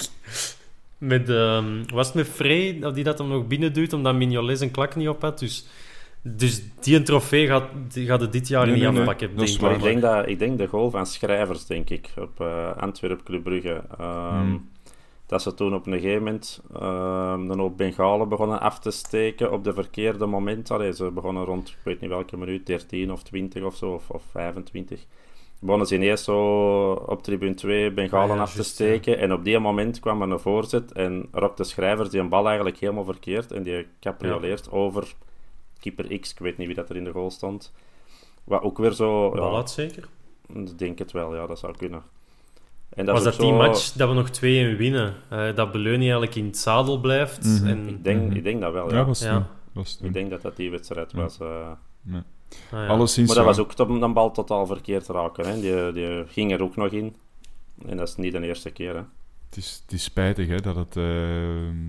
Met, 0.98 1.30
ehm, 1.30 1.84
was 1.94 2.06
het 2.08 2.16
met 2.16 2.28
Frey 2.28 2.78
dat 2.80 2.96
die 2.96 3.04
dat 3.04 3.18
hem 3.18 3.28
nog 3.28 3.48
binnen 3.48 3.74
duwt 3.74 3.94
omdat 3.94 4.16
Mignolet 4.16 4.58
zijn 4.58 4.72
klak 4.72 4.96
niet 4.96 5.08
op 5.08 5.22
had? 5.22 5.40
Dus, 5.40 5.66
dus 6.22 6.62
die 6.80 6.96
een 6.96 7.04
trofee 7.04 7.48
gaat, 7.48 7.64
die 7.94 8.06
gaat 8.08 8.22
het 8.22 8.32
dit 8.32 8.48
jaar 8.48 8.66
Nee, 8.66 8.74
niet 8.74 8.84
nee, 8.84 8.92
nee. 8.92 9.00
afpakken, 9.00 9.30
is 9.38 9.50
denk 9.50 9.62
Maar 9.62 9.72
ik. 9.72 9.78
ik 9.78 9.84
denk, 9.84 10.02
dat, 10.02 10.28
ik 10.28 10.40
denk 10.40 10.58
de 10.58 10.68
goal 10.68 10.90
van 10.90 11.06
Schrijvers, 11.06 11.66
denk 11.66 11.90
ik, 11.90 12.10
op 12.18 12.42
eh 12.42 12.78
Antwerp 12.78 13.24
Club 13.24 13.44
Brugge. 13.44 13.82
Ehm, 14.00 14.40
Hmm. 14.40 14.70
Dat 15.28 15.42
ze 15.42 15.54
toen 15.54 15.74
op 15.74 15.88
een 15.88 15.94
gegeven 15.94 16.24
moment 16.24 16.62
een 17.52 17.60
hoop 17.60 17.78
Bengalen 17.78 18.30
begonnen 18.30 18.60
af 18.60 18.80
te 18.80 18.92
steken 18.92 19.52
op 19.52 19.64
de 19.64 19.74
verkeerde 19.74 20.26
moment. 20.26 20.72
Allee, 20.72 20.94
ze 20.94 21.12
begonnen 21.12 21.46
rond, 21.46 21.70
ik 21.70 21.78
weet 21.84 22.00
niet 22.00 22.10
welke 22.10 22.38
minuut, 22.38 22.66
13 22.66 23.12
of 23.12 23.24
20 23.24 23.64
of 23.64 23.76
zo, 23.76 23.94
of, 23.94 24.10
of 24.10 24.24
25. 24.32 25.06
Begonnen 25.60 25.88
ze 25.88 25.96
ineens 25.96 26.24
zo 26.24 26.92
op 26.92 27.24
tribune 27.24 27.54
2 27.54 27.92
Bengalen 27.92 28.30
Ah 28.30 28.36
ja, 28.36 28.42
af 28.42 28.54
te 28.54 28.64
steken. 28.64 29.18
En 29.18 29.34
op 29.34 29.44
die 29.44 29.60
moment 29.60 30.00
kwam 30.00 30.22
er 30.22 30.32
een 30.32 30.40
voorzet 30.40 30.92
en 30.92 31.28
Rob 31.32 31.56
de 31.56 31.64
Schrijvers 31.64 32.10
die 32.10 32.20
een 32.20 32.30
bal 32.30 32.48
eigenlijk 32.48 32.78
helemaal 32.78 33.04
verkeerd. 33.04 33.52
En 33.52 33.64
die 33.64 33.88
caprioleert 34.00 34.72
over 34.72 35.16
keeper 35.80 36.20
X, 36.20 36.32
ik 36.32 36.40
weet 36.40 36.58
niet 36.58 36.68
wie 36.68 36.76
dat 36.76 36.90
er 36.90 36.96
in 36.96 37.04
de 37.04 37.12
goal 37.12 37.32
stond. 37.32 37.74
Wat 38.44 38.62
ook 38.62 38.78
weer 38.78 38.92
zo... 38.92 39.30
Bal 39.30 39.52
ja, 39.52 39.58
uit, 39.58 39.70
zeker? 39.70 40.08
ik 40.54 40.78
denk 40.78 41.00
het 41.00 41.12
wel, 41.12 41.36
ja, 41.36 41.48
dat 41.48 41.60
zou 41.60 41.78
kunnen. 41.78 42.04
En 42.98 43.06
dat 43.06 43.16
Was 43.16 43.24
dat 43.24 43.40
die 43.40 43.52
match 43.54 43.92
dat 43.92 44.10
we 44.10 44.14
nog 44.16 44.30
2-1 44.30 44.78
winnen? 44.78 45.14
Eh, 45.30 45.56
dat 45.56 45.72
Beleuni 45.72 46.02
eigenlijk 46.04 46.36
in 46.36 46.46
het 46.46 46.58
zadel 46.58 47.00
blijft. 47.00 47.44
Mhm. 47.46 47.68
en, 47.68 47.88
Ik 47.88 48.04
denk, 48.04 48.34
ik 48.34 48.44
denk 48.44 48.62
dat 48.62 48.74
wel, 48.74 48.90
ja. 48.90 48.96
Ja, 48.98 49.06
was 49.06 49.20
het 49.20 49.30
Ja. 49.30 49.36
toen. 49.36 49.46
Was 49.74 49.90
het 49.90 49.98
toen. 49.98 50.08
Ik 50.08 50.14
denk 50.14 50.30
dat 50.30 50.42
dat 50.42 50.56
die 50.56 50.72
wedstrijd 50.72 51.12
Ja. 51.12 51.18
was. 51.18 51.40
eh. 51.40 51.48
Ja. 52.02 52.24
ah, 52.72 52.88
ja. 52.88 52.88
Maar 52.88 52.98
dat 52.98 53.16
ja. 53.36 53.44
was 53.44 53.60
ook 53.60 53.74
tot 53.74 53.90
een 54.02 54.14
bal 54.14 54.32
totaal 54.32 54.66
verkeerd 54.66 55.08
raken. 55.08 55.46
Hè. 55.48 55.60
Die, 55.60 55.92
die 55.92 56.24
ging 56.28 56.52
er 56.52 56.62
ook 56.64 56.76
nog 56.76 56.92
in. 56.92 57.16
En 57.88 57.98
dat 57.98 58.08
is 58.08 58.16
niet 58.16 58.32
de 58.34 58.42
eerste 58.48 58.70
keer. 58.72 58.94
Hè. 58.96 59.02
Het 59.50 59.58
is, 59.58 59.82
het 59.86 59.94
is 59.94 60.04
spijtig 60.04 60.48
hè, 60.48 60.56
dat 60.62 60.76
het... 60.76 60.96
ehm, 60.98 61.86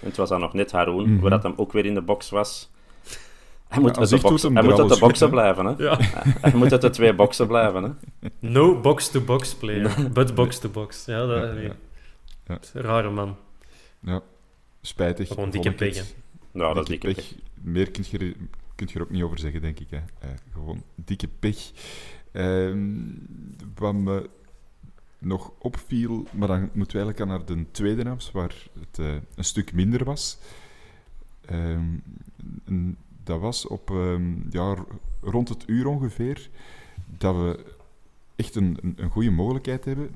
En 0.00 0.06
het 0.06 0.16
was 0.16 0.28
dan 0.28 0.40
nog 0.40 0.52
net 0.52 0.72
Haroon, 0.72 1.10
Mhm. 1.12 1.20
waar 1.20 1.30
dat 1.30 1.42
hem 1.42 1.52
ook 1.56 1.72
weer 1.72 1.84
in 1.86 1.94
de 1.94 2.02
box 2.02 2.30
was. 2.30 2.70
Hij 3.68 3.80
moet 3.80 3.94
Ja, 3.94 4.00
uit 4.00 4.12
als 4.12 4.22
de, 4.22 4.28
box, 4.28 4.42
hij 4.42 4.50
moet 4.62 4.90
uit 4.90 4.98
boxen 5.00 5.30
blijven. 5.30 5.64
Hè. 5.66 5.74
Ja. 5.84 5.96
Hij 6.40 6.54
moet 6.54 6.72
uit 6.72 6.80
de 6.80 6.90
twee 6.90 7.14
boxen 7.14 7.46
blijven. 7.46 7.82
Hè. 7.82 8.28
No 8.38 8.80
box-to-box 8.80 9.54
player, 9.54 10.12
but 10.12 10.34
box-to-box. 10.34 11.04
Ja, 11.04 11.26
dat, 11.26 11.42
Ja, 11.42 11.60
ja. 11.60 11.72
Ja. 12.46 12.58
Rare 12.72 13.10
man. 13.10 13.36
ja, 14.00 14.22
spijtig. 14.80 15.28
Gewoon 15.28 15.50
dikke 15.50 15.72
pech, 15.72 16.04
Nou, 16.52 16.74
dat 16.74 16.82
is 16.82 16.88
Dikke 16.88 17.06
pech. 17.06 17.16
pech. 17.16 17.34
Meer 17.54 17.90
kun 17.90 18.04
je, 18.10 18.18
er, 18.18 18.34
kun 18.74 18.86
je 18.90 18.94
er 18.94 19.02
ook 19.02 19.10
niet 19.10 19.22
over 19.22 19.38
zeggen, 19.38 19.60
denk 19.60 19.80
ik. 19.80 19.90
Hè. 19.90 19.96
Eh, 19.96 20.28
gewoon 20.52 20.82
dikke 20.94 21.28
pech. 21.38 21.70
Ehm, 22.32 22.96
wat 23.74 23.94
me 23.94 24.28
nog 25.18 25.52
opviel, 25.58 26.26
maar 26.32 26.48
dan 26.48 26.60
moeten 26.72 26.96
we 26.98 27.02
eigenlijk 27.02 27.20
aan 27.20 27.28
naar 27.28 27.44
de 27.44 27.70
tweede 27.70 28.02
helft, 28.02 28.32
waar 28.32 28.54
het 28.80 28.98
eh, 28.98 29.14
een 29.34 29.44
stuk 29.44 29.72
minder 29.72 30.04
was. 30.04 30.38
Ehm, 31.46 31.84
en 32.64 32.96
dat 33.28 33.40
was 33.40 33.66
op 33.66 33.90
ehm, 33.90 34.32
ja, 34.50 34.74
rond 35.20 35.48
het 35.48 35.64
uur 35.66 35.86
ongeveer 35.86 36.48
dat 37.06 37.34
we 37.34 37.64
echt 38.36 38.54
een, 38.54 38.78
een, 38.82 38.94
een 38.96 39.10
goede 39.10 39.30
mogelijkheid 39.30 39.84
hebben 39.84 40.10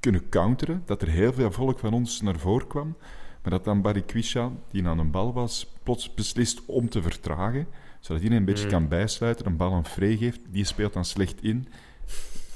kunnen 0.00 0.28
counteren. 0.28 0.82
Dat 0.84 1.02
er 1.02 1.08
heel 1.08 1.32
veel 1.32 1.52
volk 1.52 1.78
van 1.78 1.92
ons 1.92 2.20
naar 2.20 2.38
voren 2.38 2.66
kwam. 2.66 2.96
Maar 3.42 3.50
dat 3.50 3.64
dan 3.64 3.82
Barry 3.82 4.02
Quisha, 4.02 4.52
die 4.70 4.86
aan 4.86 4.98
een 4.98 5.10
bal 5.10 5.32
was, 5.32 5.72
plots 5.82 6.14
beslist 6.14 6.62
om 6.66 6.88
te 6.88 7.02
vertragen. 7.02 7.66
Zodat 8.00 8.22
hij 8.22 8.30
een 8.30 8.44
beetje 8.44 8.64
Mm. 8.64 8.70
kan 8.70 8.88
bijsluiten, 8.88 9.46
een 9.46 9.56
bal 9.56 9.72
aan 9.72 9.86
Frey 9.86 10.16
geeft. 10.16 10.40
Die 10.50 10.64
speelt 10.64 10.92
dan 10.92 11.04
slecht 11.04 11.42
in. 11.42 11.68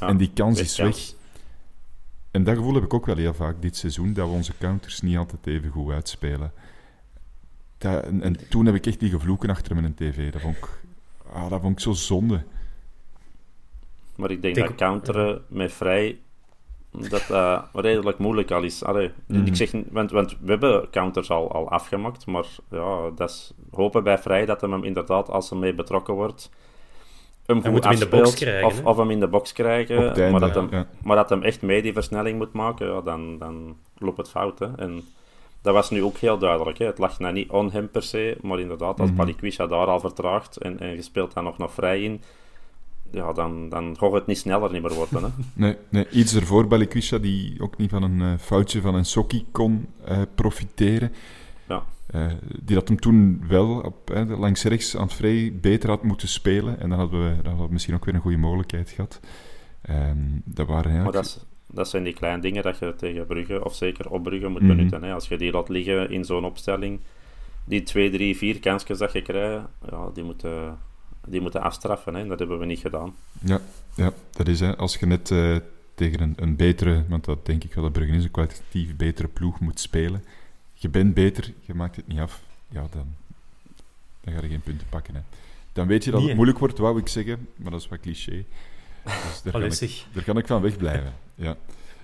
Ja, 0.01 0.09
en 0.09 0.17
die 0.17 0.31
kans 0.35 0.61
is 0.61 0.77
weg. 0.77 1.13
En 2.31 2.45
dat 2.45 2.57
gevoel 2.57 2.75
heb 2.75 2.85
ik 2.85 2.95
ook 2.95 3.07
wel 3.07 3.17
heel 3.17 3.35
vaak 3.35 3.63
dit 3.63 3.77
seizoen, 3.77 4.13
dat 4.13 4.29
we 4.29 4.35
onze 4.35 4.53
counters 4.59 5.01
niet 5.01 5.17
altijd 5.17 5.47
even 5.47 5.71
goed 5.71 5.93
uitspelen. 5.93 6.53
Dat, 7.81 8.05
en, 8.05 8.22
en 8.22 8.49
toen 8.49 8.66
heb 8.66 8.74
ik 8.74 8.87
echt 8.87 9.01
die 9.01 9.11
gevloeken 9.11 9.51
achter 9.51 9.74
mijn 9.74 9.95
tv. 9.95 10.33
Dat 10.33 10.41
vond 10.41 10.57
ik, 10.57 10.68
ah, 11.33 11.51
dat 11.51 11.61
vond 11.61 11.72
ik 11.72 11.81
zo 11.81 11.93
zonde. 11.93 12.43
Maar 14.16 14.31
ik 14.31 14.43
denk 14.43 14.55
Denk- 14.55 14.66
dat 14.66 14.76
counteren 14.76 15.43
met 15.49 15.72
vrij 15.72 16.18
dat 16.91 17.24
dat 17.28 17.64
redelijk 17.72 18.18
moeilijk 18.18 18.51
al 18.51 18.62
is. 18.62 18.85
Allee, 18.85 19.11
Mhm. 19.26 19.47
ik 19.47 19.57
zeg, 19.57 19.70
want, 19.91 20.11
want 20.11 20.37
we 20.41 20.51
hebben 20.51 20.91
counters 20.91 21.31
al, 21.31 21.53
al 21.53 21.70
afgemaakt, 21.70 22.26
maar 22.26 22.47
ja, 22.70 23.11
dat 23.14 23.31
is 23.31 23.53
hopen 23.70 24.05
bij 24.05 24.18
vrij 24.18 24.47
dat 24.47 24.61
hem, 24.61 24.72
hem 24.72 24.85
inderdaad, 24.85 25.28
als 25.31 25.51
hij 25.51 25.59
mee 25.59 25.74
betrokken 25.74 26.14
wordt, 26.14 26.51
hem 27.47 27.62
goed 27.62 27.70
moet 27.70 27.85
hem 27.85 27.93
in 27.93 27.99
de 27.99 28.05
afspeelt, 28.05 28.22
box 28.24 28.35
krijgen, 28.35 28.87
of, 28.87 28.97
hem 28.97 29.11
in 29.11 29.20
de 29.20 29.28
box 29.28 29.53
krijgen, 29.53 30.31
maar, 30.31 30.41
dat 30.41 30.55
hem, 30.55 30.68
ja. 30.70 30.87
maar 31.03 31.16
dat 31.16 31.31
hem 31.31 31.43
echt 31.43 31.62
mee 31.62 31.83
die 31.83 31.93
versnelling 31.93 32.39
moet 32.39 32.53
maken, 32.53 32.87
ja, 32.87 33.01
dan, 33.01 33.39
dan 33.39 33.76
loopt 33.99 34.16
het 34.16 34.31
fout. 34.31 34.59
Hè. 34.59 34.66
En 34.76 35.03
dat 35.63 35.75
was 35.75 35.91
nu 35.91 36.03
ook 36.03 36.17
heel 36.17 36.39
duidelijk. 36.39 36.79
Hè. 36.79 36.87
Het 36.87 36.99
lag 36.99 37.19
nou 37.19 37.33
niet 37.35 37.51
on 37.51 37.71
hem 37.71 37.91
per 37.91 38.03
se, 38.03 38.37
maar 38.43 38.61
inderdaad, 38.61 39.01
als. 39.01 39.15
Balikwisha 39.15 39.67
daar 39.67 39.87
al 39.87 40.01
vertraagt 40.01 40.57
en, 40.57 40.81
en 40.81 40.89
je 40.95 41.03
speelt 41.03 41.35
daar 41.35 41.45
nog, 41.45 41.59
nog 41.59 41.73
vrij 41.73 42.03
in, 42.03 42.23
ja, 43.11 43.33
dan, 43.33 43.69
dan 43.69 43.97
gaat 43.99 44.13
het 44.13 44.27
niet 44.27 44.39
sneller 44.39 44.73
niet 44.73 44.83
meer 44.83 44.95
worden. 44.95 45.23
Hè. 45.23 45.29
Nee, 45.65 45.77
nee, 45.89 46.09
iets 46.11 46.35
ervoor 46.35 46.67
Balikwisha, 46.67 47.19
die 47.19 47.61
ook 47.63 47.77
niet 47.77 47.91
van 47.91 48.03
een 48.03 48.21
eh, 48.21 48.39
foutje 48.39 48.81
van 48.81 48.95
een 48.95 49.05
sokkie 49.05 49.47
kon 49.53 49.87
eh, 50.05 50.19
profiteren. 50.35 51.13
Ja. 51.69 51.83
Eh, 52.07 52.27
die 52.63 52.75
dat 52.77 52.89
hem 52.89 53.01
toen 53.01 53.45
wel 53.49 53.81
op, 53.81 54.11
langs 54.39 54.63
rechts 54.65 54.97
aan 54.97 55.03
het 55.03 55.13
vrij 55.13 55.59
beter 55.61 55.89
had 55.89 56.03
moeten 56.03 56.29
spelen. 56.29 56.81
En 56.81 56.89
dan 56.89 56.99
hadden, 56.99 57.21
we, 57.21 57.37
dan 57.37 57.47
hadden 57.47 57.67
we 57.67 57.73
misschien 57.73 57.95
ook 57.95 58.05
weer 58.05 58.15
een 58.15 58.21
goede 58.21 58.37
mogelijkheid 58.37 58.91
gehad. 58.91 59.21
Ehm, 59.83 60.17
dat 60.45 60.67
waren 60.67 60.93
Maar 60.93 61.03
eigenlijk... 61.03 61.13
dat, 61.13 61.25
is- 61.25 61.45
dat 61.73 61.89
zijn 61.89 62.05
die 62.05 62.12
kleine 62.14 62.43
dingen 62.43 62.62
dat 62.62 62.79
je 62.79 62.95
tegen 62.97 63.27
Brugge, 63.27 63.64
of 63.64 63.75
zeker 63.75 64.11
op 64.11 64.23
Brugge, 64.23 64.49
moet 64.49 64.61
Mhm. 64.62 64.77
benutten. 64.77 65.03
Hè. 65.03 65.12
Als 65.12 65.29
je 65.29 65.37
die 65.39 65.53
laat 65.53 65.68
liggen 65.68 66.11
in 66.11 66.25
zo'n 66.25 66.45
opstelling, 66.45 67.01
die 67.64 67.83
twee, 67.83 68.11
drie, 68.11 68.37
vier 68.37 68.61
kansjes 68.61 68.99
dat 68.99 69.12
je 69.12 69.23
krijgt, 69.23 69.64
ja, 69.91 70.11
die 70.14 70.25
moeten, 70.25 70.79
die 71.27 71.41
moeten 71.41 71.62
afstraffen. 71.62 72.14
Hè. 72.14 72.27
Dat 72.27 72.39
hebben 72.39 72.59
we 72.59 72.64
niet 72.66 72.79
gedaan. 72.79 73.14
Ja, 73.45 73.61
ja 73.95 74.12
dat 74.31 74.49
is 74.49 74.61
hè. 74.61 74.77
Als 74.77 74.97
je 74.97 75.07
net 75.07 75.31
eh, 75.31 75.57
tegen 75.95 76.21
een, 76.21 76.33
een 76.37 76.57
betere, 76.57 77.05
want 77.09 77.25
dat 77.25 77.47
denk 77.47 77.64
ik 77.64 77.75
wel 77.75 77.85
dat 77.85 77.93
Brugge 77.93 78.14
is, 78.14 78.25
een 78.25 78.31
kwalitatief 78.31 78.97
betere 78.97 79.29
ploeg 79.29 79.61
moet 79.61 79.81
spelen. 79.81 80.25
Je 80.73 80.89
bent 80.89 81.14
beter, 81.14 81.53
je 81.61 81.75
maakt 81.75 81.97
het 81.97 82.07
niet 82.09 82.18
af. 82.18 82.43
Ja, 82.68 82.87
dan, 82.91 83.07
dan 84.21 84.35
ga 84.35 84.41
je 84.43 84.49
geen 84.49 84.61
punten 84.61 84.87
pakken. 84.89 85.14
Hè. 85.14 85.21
Dan 85.73 85.87
weet 85.87 86.05
je 86.05 86.11
dat 86.11 86.18
Nee, 86.18 86.29
het 86.29 86.37
moeilijk 86.37 86.59
wordt, 86.61 86.79
wou 86.79 86.99
ik 86.99 87.09
zeggen, 87.09 87.49
maar 87.57 87.71
dat 87.71 87.81
is 87.81 87.89
wat 87.89 88.01
cliché. 88.01 88.45
Dus 89.11 89.43
daar, 89.43 89.53
kan 89.53 89.63
ik, 89.63 90.05
daar 90.13 90.25
kan 90.25 90.39
ik 90.39 90.47
van 90.47 90.63
wegblijven. 90.63 91.15
Ja. 91.35 91.57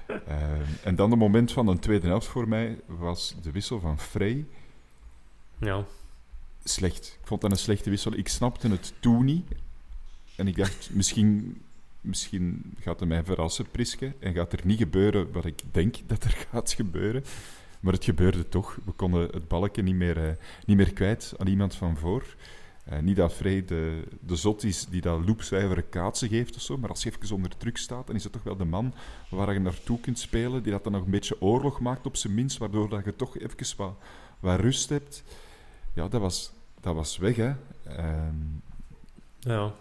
Ehm, 0.06 0.62
en 0.82 0.96
dan 0.96 1.10
de 1.10 1.16
moment 1.16 1.52
van 1.52 1.66
de 1.66 1.78
tweede 1.78 2.06
helft 2.06 2.26
voor 2.26 2.48
mij 2.48 2.80
was 2.86 3.34
de 3.42 3.50
wissel 3.50 3.80
van 3.80 3.98
Frey. 3.98 4.44
Ja. 5.58 5.84
slecht. 6.64 7.18
Ik 7.20 7.26
vond 7.26 7.40
dat 7.40 7.50
een 7.50 7.56
slechte 7.56 7.90
wissel. 7.90 8.12
Ik 8.12 8.28
snapte 8.28 8.68
het 8.68 8.92
toen 9.00 9.24
niet. 9.24 9.46
En 10.36 10.48
ik 10.48 10.56
dacht, 10.56 10.90
misschien, 10.92 11.60
misschien 12.00 12.74
gaat 12.80 12.98
hij 12.98 13.08
mij 13.08 13.24
verrassen, 13.24 13.70
Priske. 13.70 14.12
En 14.18 14.34
gaat 14.34 14.52
er 14.52 14.60
niet 14.64 14.78
gebeuren 14.78 15.32
wat 15.32 15.44
ik 15.44 15.62
denk 15.70 15.96
dat 16.06 16.24
er 16.24 16.36
gaat 16.50 16.72
gebeuren. 16.72 17.24
Maar 17.80 17.92
het 17.92 18.04
gebeurde 18.04 18.48
toch. 18.48 18.78
We 18.84 18.92
konden 18.92 19.28
het 19.30 19.48
balken 19.48 19.84
niet 19.84 19.94
meer, 19.94 20.28
eh, 20.28 20.34
niet 20.66 20.76
meer 20.76 20.92
kwijt 20.92 21.34
aan 21.38 21.46
iemand 21.46 21.74
van 21.74 21.96
voor. 21.96 22.36
Eh, 22.86 22.98
niet 22.98 23.16
dat 23.16 23.32
Frey 23.32 23.64
de, 23.64 24.02
de 24.20 24.36
zot 24.36 24.64
is 24.64 24.86
die 24.86 25.00
dat 25.00 25.26
loopzuivere 25.26 25.82
kaatsen 25.82 26.28
geeft 26.28 26.56
of 26.56 26.62
zo, 26.62 26.78
maar 26.78 26.90
als 26.90 27.02
je 27.02 27.12
even 27.22 27.36
onder 27.36 27.56
druk 27.56 27.76
staat, 27.76 28.06
dan 28.06 28.16
is 28.16 28.24
het 28.24 28.32
toch 28.32 28.42
wel 28.42 28.56
de 28.56 28.64
man 28.64 28.94
waar 29.30 29.52
je 29.52 29.58
naartoe 29.60 30.00
kunt 30.00 30.18
spelen, 30.18 30.62
die 30.62 30.72
dat 30.72 30.84
dan 30.84 30.92
nog 30.92 31.04
een 31.04 31.10
beetje 31.10 31.40
oorlog 31.40 31.80
maakt 31.80 32.06
op 32.06 32.16
zijn 32.16 32.34
minst, 32.34 32.58
waardoor 32.58 32.88
dat 32.88 33.04
je 33.04 33.16
toch 33.16 33.38
even 33.38 33.76
wat, 33.76 33.92
wat 34.40 34.60
rust 34.60 34.88
hebt. 34.88 35.22
Ja, 35.94 36.08
dat 36.08 36.20
was, 36.20 36.52
dat 36.80 36.94
was 36.94 37.16
weg, 37.16 37.36
hè. 37.36 37.52
Ehm, 37.84 38.34
Ja. 39.38 39.72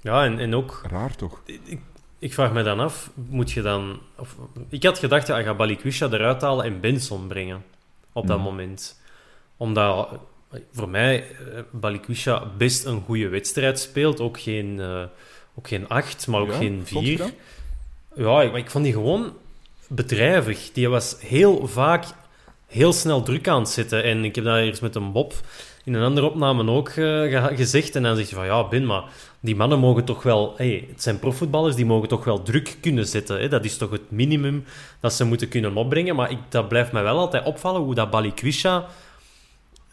Ja, 0.00 0.24
en, 0.24 0.38
en 0.38 0.54
ook... 0.54 0.82
raar 0.86 1.16
toch? 1.16 1.42
Ik, 1.44 1.80
ik 2.18 2.34
vraag 2.34 2.52
me 2.52 2.62
dan 2.62 2.80
af, 2.80 3.10
moet 3.14 3.50
je 3.50 3.62
dan... 3.62 4.00
Of, 4.16 4.36
ik 4.68 4.82
had 4.82 4.98
gedacht, 4.98 5.26
ja, 5.26 5.42
ga 5.42 5.54
Balikwisha 5.54 6.06
eruit 6.10 6.40
halen 6.42 6.64
en 6.64 6.80
Benson 6.80 7.26
brengen. 7.26 7.64
Op 8.12 8.26
dat 8.26 8.36
Mhm. 8.38 8.46
moment. 8.46 9.00
Omdat 9.56 10.18
voor 10.72 10.88
mij 10.88 11.18
eh, 11.18 11.60
Balikwisha 11.70 12.46
best 12.56 12.84
een 12.84 13.02
goede 13.04 13.28
wedstrijd 13.28 13.78
speelt. 13.78 14.20
Ook 14.20 14.40
geen, 14.40 14.80
eh, 14.80 15.02
ook 15.54 15.68
geen 15.68 15.88
acht, 15.88 16.26
maar 16.26 16.40
ook 16.40 16.50
Ja, 16.50 16.56
geen 16.56 16.82
vier. 16.84 17.20
Ja, 18.14 18.42
ik, 18.42 18.50
maar 18.50 18.60
ik 18.60 18.70
vond 18.70 18.84
die 18.84 18.92
gewoon 18.92 19.32
bedrijvig. 19.88 20.72
Die 20.72 20.88
was 20.88 21.16
heel 21.20 21.66
vaak 21.66 22.04
heel 22.66 22.92
snel 22.92 23.22
druk 23.22 23.48
aan 23.48 23.60
het 23.60 23.68
zetten. 23.68 24.02
En 24.02 24.24
ik 24.24 24.34
heb 24.34 24.44
dat 24.44 24.56
eerst 24.56 24.82
met 24.82 24.94
een 24.94 25.12
Bob 25.12 25.34
in 25.84 25.94
een 25.94 26.02
andere 26.02 26.26
opname 26.26 26.70
ook 26.70 26.88
eh, 26.88 27.46
gezegd. 27.46 27.96
En 27.96 28.02
dan 28.02 28.16
zeg 28.16 28.28
je 28.28 28.34
van, 28.34 28.44
ja, 28.44 28.68
Ben, 28.68 28.86
maar 28.86 29.04
die 29.40 29.56
mannen 29.56 29.78
mogen 29.78 30.04
toch 30.04 30.22
wel... 30.22 30.54
Hey, 30.56 30.86
het 30.90 31.02
zijn 31.02 31.18
profvoetballers, 31.18 31.74
die 31.74 31.86
mogen 31.86 32.08
toch 32.08 32.24
wel 32.24 32.42
druk 32.42 32.76
kunnen 32.80 33.06
zetten. 33.06 33.40
Hè? 33.40 33.48
Dat 33.48 33.64
is 33.64 33.76
toch 33.76 33.90
het 33.90 34.10
minimum 34.10 34.64
dat 35.00 35.12
ze 35.12 35.24
moeten 35.24 35.48
kunnen 35.48 35.76
opbrengen. 35.76 36.16
Maar 36.16 36.30
ik, 36.30 36.38
dat 36.48 36.68
blijft 36.68 36.92
mij 36.92 37.02
wel 37.02 37.18
altijd 37.18 37.44
opvallen, 37.44 37.80
hoe 37.80 37.94
dat 37.94 38.10
Balikwisha... 38.10 38.86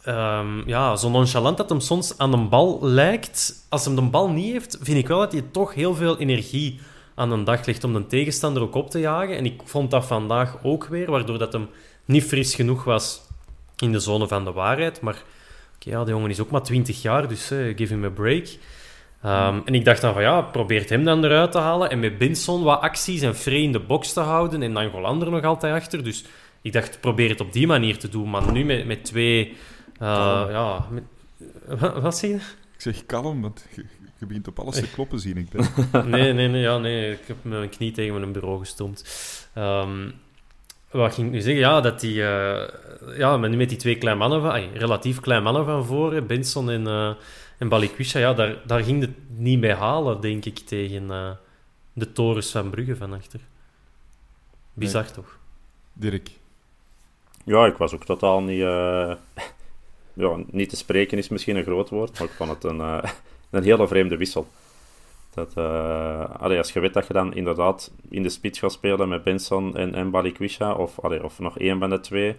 ehm, 0.04 0.68
ja, 0.70 0.96
zo 0.96 1.10
nonchalant 1.10 1.58
dat 1.58 1.70
hem 1.70 1.80
soms 1.80 2.18
aan 2.18 2.34
een 2.34 2.50
bal 2.50 2.80
lijkt. 2.82 3.66
Als 3.70 3.86
hem 3.86 3.96
de 3.96 4.02
bal 4.02 4.30
niet 4.30 4.52
heeft, 4.52 4.78
vind 4.82 4.98
ik 4.98 5.08
wel 5.08 5.20
dat 5.20 5.32
hij 5.32 5.44
toch 5.52 5.74
heel 5.74 5.96
veel 5.96 6.18
energie 6.18 6.80
aan 7.16 7.32
een 7.32 7.44
dag 7.44 7.66
legt 7.66 7.84
om 7.84 7.94
de 7.94 8.08
tegenstander 8.08 8.62
ook 8.64 8.76
op 8.76 8.90
te 8.90 9.00
jagen. 9.00 9.38
En 9.38 9.46
ik 9.46 9.62
vond 9.66 9.92
dat 9.92 10.06
vandaag 10.06 10.58
ook 10.64 10.86
weer, 10.86 11.12
waardoor 11.12 11.38
dat 11.38 11.54
hem 11.54 11.70
niet 12.06 12.24
fris 12.24 12.56
genoeg 12.56 12.84
was 12.84 13.22
in 13.78 13.92
de 13.92 14.00
zone 14.00 14.28
van 14.28 14.44
de 14.44 14.52
waarheid. 14.52 15.02
Maar 15.02 15.24
oké, 15.76 15.90
ja, 15.90 16.04
de 16.04 16.12
jongen 16.12 16.30
is 16.30 16.40
ook 16.40 16.52
maar 16.52 16.64
20 16.64 17.02
jaar, 17.02 17.28
dus 17.28 17.52
eh, 17.52 17.78
give 17.78 17.94
him 17.94 18.04
a 18.04 18.10
break. 18.10 18.48
Ehm, 19.22 19.60
En 19.66 19.74
ik 19.74 19.86
dacht 19.86 20.02
dan 20.02 20.14
van 20.14 20.22
ja, 20.22 20.42
probeert 20.42 20.90
hem 20.90 21.04
dan 21.04 21.24
eruit 21.24 21.52
te 21.52 21.58
halen 21.58 21.90
en 21.90 22.00
met 22.00 22.18
Benson 22.18 22.64
wat 22.64 22.82
acties 22.82 23.22
en 23.22 23.36
Frey 23.36 23.62
in 23.62 23.72
de 23.72 23.80
box 23.80 24.14
te 24.14 24.20
houden 24.20 24.64
en 24.64 24.74
dan 24.74 24.90
Golander 24.90 25.32
nog 25.32 25.44
altijd 25.44 25.74
achter. 25.74 26.04
Dus 26.04 26.24
ik 26.62 26.74
dacht, 26.74 27.00
probeer 27.00 27.30
het 27.30 27.42
op 27.42 27.54
die 27.54 27.68
manier 27.68 27.98
te 27.98 28.10
doen. 28.10 28.30
Maar 28.30 28.52
nu 28.52 28.64
met, 28.64 28.86
met 28.86 29.06
twee... 29.06 29.56
eh, 30.00 30.46
ja, 30.50 30.88
met, 30.90 31.04
wat, 31.80 32.02
wat 32.02 32.18
zie 32.18 32.30
je? 32.30 32.36
Ik 32.74 32.82
zeg 32.82 33.06
kalm, 33.06 33.42
want 33.42 33.66
je, 33.76 33.86
je 34.20 34.26
begint 34.26 34.48
op 34.48 34.60
alles 34.60 34.76
te 34.76 34.92
kloppen, 34.96 35.20
zie 35.20 35.36
ik. 35.36 35.50
Ben. 35.50 36.10
Nee, 36.10 36.34
nee, 36.34 36.48
nee, 36.48 36.62
ja, 36.62 36.78
nee. 36.78 37.12
Ik 37.12 37.28
heb 37.28 37.38
mijn 37.42 37.70
knie 37.70 37.92
tegen 37.92 38.20
mijn 38.20 38.32
bureau 38.32 38.60
gestompt. 38.60 39.04
Ehm, 39.54 40.10
wat 40.92 41.14
ging 41.14 41.28
ik 41.28 41.34
nu 41.34 41.42
zeggen? 41.42 41.62
Ja, 41.62 41.82
dat 41.82 42.00
die... 42.00 42.24
eh, 42.24 42.68
ja, 43.18 43.38
met, 43.38 43.56
met 43.56 43.70
die 43.70 43.78
twee 43.78 43.98
kleine 43.98 44.20
mannen 44.20 44.42
van... 44.42 44.52
ay, 44.52 44.70
relatief 44.74 45.20
kleine 45.20 45.44
mannen 45.44 45.66
van 45.66 45.86
voren, 45.86 46.28
Benson 46.28 46.70
en, 46.70 46.88
eh 46.88 47.12
en 47.58 47.70
Balikwisha, 47.70 48.20
ja, 48.20 48.34
daar, 48.34 48.56
daar 48.66 48.84
ging 48.84 49.02
het 49.02 49.12
niet 49.38 49.60
bij 49.60 49.74
halen, 49.74 50.22
denk 50.22 50.46
ik, 50.46 50.60
tegen 50.60 51.12
eh, 51.12 51.32
de 51.94 52.12
torens 52.12 52.52
van 52.52 52.70
Brugge 52.70 52.96
van 52.96 53.14
achter. 53.14 53.40
Bizar, 54.74 55.12
toch? 55.12 55.38
Dirk. 55.94 56.30
Ja, 57.46 57.66
ik 57.66 57.78
was 57.78 57.94
ook 57.94 58.06
totaal 58.06 58.42
niet... 58.42 58.62
ja, 60.14 60.38
niet 60.52 60.70
te 60.70 60.76
spreken 60.76 61.18
is 61.18 61.30
misschien 61.30 61.56
een 61.56 61.64
groot 61.64 61.90
woord, 61.90 62.20
maar 62.20 62.28
ik 62.28 62.34
vond 62.34 62.50
het 62.50 62.64
een, 62.64 62.82
eh, 62.82 63.04
een 63.52 63.64
hele 63.64 63.88
vreemde 63.88 64.18
wissel. 64.18 64.48
Dat, 65.34 65.54
eh, 65.56 66.58
als 66.58 66.72
je 66.72 66.80
weet 66.80 66.94
dat 66.94 67.08
je 67.08 67.14
dan 67.14 67.34
inderdaad 67.34 67.92
in 68.10 68.24
de 68.24 68.30
spits 68.30 68.60
gaat 68.60 68.72
spelen 68.72 69.10
met 69.10 69.24
Benson 69.24 69.78
en, 69.78 69.96
en 69.96 70.12
Balikwisha, 70.12 70.74
of, 70.74 70.98
of 70.98 71.40
nog 71.40 71.60
één 71.60 71.80
van 71.80 71.90
de 71.90 72.00
twee, 72.00 72.36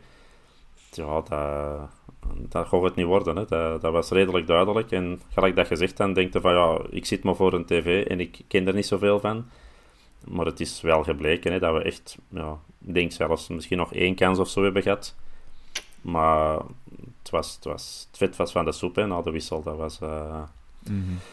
ja, 0.91 1.20
dat, 1.20 1.89
dat 2.49 2.66
gaat 2.66 2.83
het 2.83 2.95
niet 2.95 3.07
worden. 3.07 3.37
Hè. 3.37 3.45
Dat, 3.45 3.81
dat 3.81 3.93
was 3.93 4.11
redelijk 4.11 4.47
duidelijk. 4.47 4.91
En 4.91 5.20
gelijk 5.33 5.57
dat 5.57 5.66
gezegd 5.66 5.97
dan, 5.97 6.12
denk 6.12 6.33
je 6.33 6.41
van 6.41 6.55
ja, 6.55 6.81
ik 6.91 7.07
zit 7.07 7.25
maar 7.25 7.37
voor 7.37 7.53
een 7.53 7.64
tv 7.64 8.05
en 8.07 8.20
ik 8.20 8.41
ken 8.49 8.66
er 8.66 8.75
niet 8.75 8.87
zoveel 8.87 9.20
van. 9.20 9.45
Maar 10.29 10.47
het 10.47 10.61
is 10.61 10.81
wel 10.81 11.03
gebleken 11.03 11.53
hè, 11.53 11.59
dat 11.59 11.75
we 11.75 11.83
echt, 11.83 12.18
ja, 12.29 12.59
ik 12.87 12.95
denk 12.95 13.12
zelfs 13.12 13.49
misschien 13.49 13.79
nog 13.79 13.95
één 13.95 14.14
kans 14.14 14.39
of 14.39 14.49
zo 14.49 14.62
hebben 14.62 14.83
gehad. 14.83 15.14
Maar 16.01 16.61
het, 17.25 17.31
was, 17.33 17.55
het, 17.55 17.64
was, 17.64 18.07
het 18.09 18.18
vet 18.18 18.37
was 18.37 18.53
van 18.53 18.64
de 18.64 18.72
soep 18.72 18.97
hè, 18.97 19.07
na 19.07 19.22
de 19.22 19.31
wissel. 19.31 19.62
Dat 19.62 19.77
was, 19.77 19.99
eh, 20.01 20.43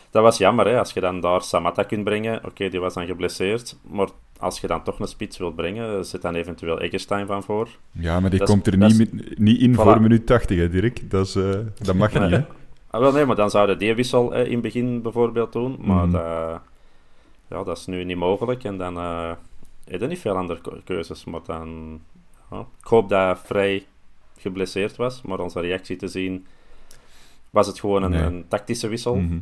dat 0.09 0.23
was 0.23 0.37
jammer. 0.37 0.67
Hè, 0.67 0.79
als 0.79 0.93
je 0.93 0.99
dan 0.99 1.19
daar 1.21 1.41
Samatta 1.41 1.83
kunt 1.83 2.03
brengen. 2.03 2.45
Oké, 2.45 2.69
die 2.69 2.79
was 2.79 2.93
dan 2.93 3.05
geblesseerd. 3.05 3.75
Maar 3.81 4.07
als 4.39 4.59
je 4.61 4.67
dan 4.67 4.83
toch 4.83 4.99
een 4.99 5.07
spits 5.07 5.37
wilt 5.37 5.55
brengen, 5.55 6.05
zit 6.05 6.21
dan 6.21 6.35
eventueel 6.35 6.79
Eggestein 6.79 7.27
van 7.27 7.43
voor. 7.43 7.67
Ja, 7.91 8.19
maar 8.19 8.29
die 8.29 8.39
Dat 8.39 8.49
komt 8.49 8.67
er 8.67 8.77
niet, 8.77 8.99
is- 8.99 9.37
niet 9.37 9.59
in 9.61 9.73
Voilà. 9.73 9.75
voor 9.81 10.01
minuut 10.01 10.25
80, 10.25 10.57
hè, 10.57 10.69
Dirk. 10.69 11.09
Dat, 11.09 11.25
is, 11.27 11.35
eh, 11.35 11.49
dat 11.81 11.95
mag 11.95 12.13
niet, 12.13 12.29
hè. 12.31 12.43
Ah, 12.93 13.01
wel, 13.01 13.11
nee, 13.11 13.25
maar 13.25 13.35
dan 13.35 13.49
zouden 13.49 13.77
die 13.77 13.95
wissel 13.95 14.33
eh, 14.33 14.45
in 14.45 14.51
het 14.51 14.61
begin 14.61 15.01
bijvoorbeeld 15.01 15.53
doen. 15.53 15.75
Maar 15.79 16.07
Mhm. 16.07 16.11
dat, 16.11 16.61
ja, 17.49 17.63
dat 17.63 17.77
is 17.77 17.85
nu 17.85 18.03
niet 18.03 18.17
mogelijk. 18.17 18.63
En 18.63 18.77
dan 18.77 18.97
eh 18.97 19.31
heb 19.85 20.01
je 20.01 20.07
niet 20.07 20.19
veel 20.19 20.35
andere 20.37 20.59
keuzes. 20.83 21.25
Maar 21.25 21.39
dan, 21.45 21.99
ja, 22.51 22.59
ik 22.59 22.87
hoop 22.87 23.09
dat 23.09 23.39
Vrij 23.45 23.85
geblesseerd 24.41 24.95
was. 24.95 25.21
Maar 25.21 25.39
onze 25.39 25.59
reactie 25.59 25.95
te 25.95 26.07
zien, 26.07 26.45
was 27.49 27.67
het 27.67 27.79
gewoon 27.79 28.03
een, 28.03 28.11
Nee. 28.11 28.21
een 28.21 28.45
tactische 28.47 28.87
wissel. 28.87 29.15
Mhm. 29.15 29.39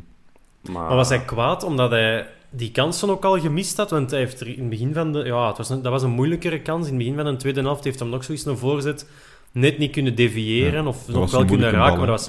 Maar, 0.72 0.72
Maar 0.86 0.96
was 0.96 1.08
hij 1.08 1.24
kwaad 1.24 1.62
omdat 1.64 1.90
hij 1.90 2.28
die 2.50 2.70
kansen 2.70 3.10
ook 3.10 3.24
al 3.24 3.38
gemist 3.40 3.76
had? 3.76 3.90
Want 3.90 4.10
hij 4.10 4.20
heeft 4.20 4.40
er 4.40 4.46
in 4.48 4.58
het 4.60 4.68
begin 4.68 4.94
van 4.94 5.12
de... 5.12 5.18
Ja, 5.24 5.48
het 5.48 5.56
was 5.56 5.68
een, 5.70 5.82
dat 5.82 5.92
was 5.92 6.02
een 6.02 6.10
moeilijkere 6.10 6.60
kans. 6.60 6.82
In 6.86 6.88
het 6.94 6.98
begin 6.98 7.14
van 7.14 7.24
de 7.24 7.36
tweede 7.36 7.60
helft 7.60 7.84
heeft 7.84 7.98
hij 7.98 8.08
nog 8.08 8.24
zoiets 8.24 8.44
een 8.44 8.56
voorzet 8.58 9.08
net 9.52 9.78
niet 9.78 9.92
kunnen 9.92 10.14
deviëren 10.14 10.82
Ja, 10.82 10.88
of 10.88 11.08
nog 11.08 11.30
wel 11.30 11.44
kunnen 11.44 11.70
raken. 11.70 11.88
bal, 11.88 11.96
maar 11.96 12.06
dat 12.06 12.28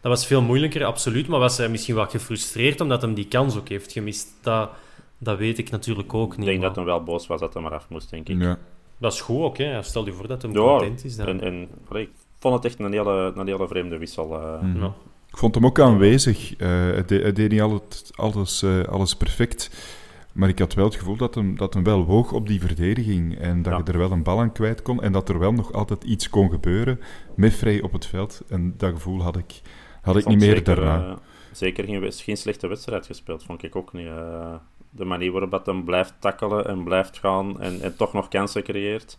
dat 0.00 0.12
was 0.12 0.26
veel 0.26 0.42
moeilijker, 0.42 0.84
absoluut. 0.84 1.28
Maar 1.28 1.38
was 1.40 1.56
hij 1.56 1.68
misschien 1.68 1.94
wat 1.94 2.10
gefrustreerd 2.10 2.80
omdat 2.80 3.02
hij 3.02 3.14
die 3.14 3.28
kans 3.28 3.56
ook 3.56 3.68
heeft 3.68 3.92
gemist? 3.92 4.28
Dat, 4.42 4.70
dat 5.18 5.38
weet 5.38 5.58
ik 5.58 5.70
natuurlijk 5.70 6.14
ook 6.14 6.32
ik 6.32 6.38
niet. 6.38 6.46
denk 6.46 6.58
maar 6.58 6.66
dat 6.68 6.76
hij 6.76 6.84
wel 6.84 7.02
boos 7.02 7.26
was 7.26 7.40
dat 7.40 7.54
hij 7.54 7.62
maar 7.62 7.72
af 7.74 7.86
moest, 7.88 8.10
denk 8.10 8.28
ik. 8.28 8.40
Ja. 8.40 8.58
Dat 9.00 9.12
is 9.12 9.20
goed 9.20 9.42
ook, 9.42 9.58
hè. 9.58 9.82
Stel 9.82 10.04
je 10.04 10.12
voor 10.12 10.26
dat 10.28 10.42
hij 10.42 10.50
Ja, 10.50 10.58
content 10.58 11.04
is. 11.04 11.16
Dan. 11.16 11.26
en, 11.26 11.40
en, 11.40 11.68
allee, 11.88 12.02
ik 12.02 12.10
vond 12.38 12.54
het 12.54 12.64
echt 12.64 12.78
een 12.78 12.92
hele, 12.92 13.32
een 13.36 13.46
hele 13.46 13.68
vreemde 13.68 13.98
wissel. 13.98 14.40
eh. 14.40 14.74
Ja. 14.74 14.92
Ik 15.30 15.36
vond 15.36 15.54
hem 15.54 15.66
ook 15.66 15.80
aanwezig. 15.80 16.56
Eh 16.56 16.68
hij, 16.68 17.04
deed, 17.06 17.22
hij 17.22 17.32
deed 17.32 17.50
niet 17.50 17.60
altijd, 17.60 18.10
alles, 18.14 18.62
eh, 18.62 18.82
alles 18.82 19.16
perfect. 19.16 19.70
Maar 20.32 20.48
ik 20.48 20.58
had 20.58 20.74
wel 20.74 20.84
het 20.84 20.94
gevoel 20.94 21.16
dat 21.16 21.34
hem, 21.34 21.56
dat 21.56 21.74
hem 21.74 21.84
wel 21.84 22.04
woog 22.04 22.32
op 22.32 22.46
die 22.48 22.60
verdediging. 22.60 23.38
En 23.38 23.62
dat 23.62 23.72
Ja. 23.72 23.78
je 23.84 23.92
er 23.92 23.98
wel 23.98 24.10
een 24.10 24.22
bal 24.22 24.40
aan 24.40 24.52
kwijt 24.52 24.82
kon. 24.82 25.02
En 25.02 25.12
dat 25.12 25.28
er 25.28 25.38
wel 25.38 25.52
nog 25.52 25.72
altijd 25.72 26.04
iets 26.04 26.28
kon 26.30 26.50
gebeuren 26.50 27.00
met 27.36 27.54
Vrij 27.54 27.82
op 27.82 27.92
het 27.92 28.06
veld. 28.06 28.42
En 28.48 28.74
dat 28.76 28.90
gevoel 28.92 29.22
had 29.22 29.36
ik, 29.36 29.60
had 30.02 30.16
ik 30.16 30.26
niet 30.26 30.38
meer 30.38 30.56
zeker, 30.56 30.74
daarna. 30.74 31.18
zeker 31.52 31.84
geen, 31.84 32.12
geen 32.12 32.36
slechte 32.36 32.66
wedstrijd 32.66 33.06
gespeeld, 33.06 33.42
vond 33.44 33.62
ik 33.62 33.76
ook 33.76 33.92
niet. 33.92 34.08
De 34.90 35.04
manier 35.04 35.32
waarop 35.32 35.50
dat 35.50 35.66
hem 35.66 35.84
blijft 35.84 36.14
tackelen 36.18 36.66
en 36.66 36.84
blijft 36.84 37.18
gaan 37.18 37.60
en, 37.60 37.80
en 37.80 37.96
toch 37.96 38.12
nog 38.12 38.28
kansen 38.28 38.62
creëert. 38.62 39.18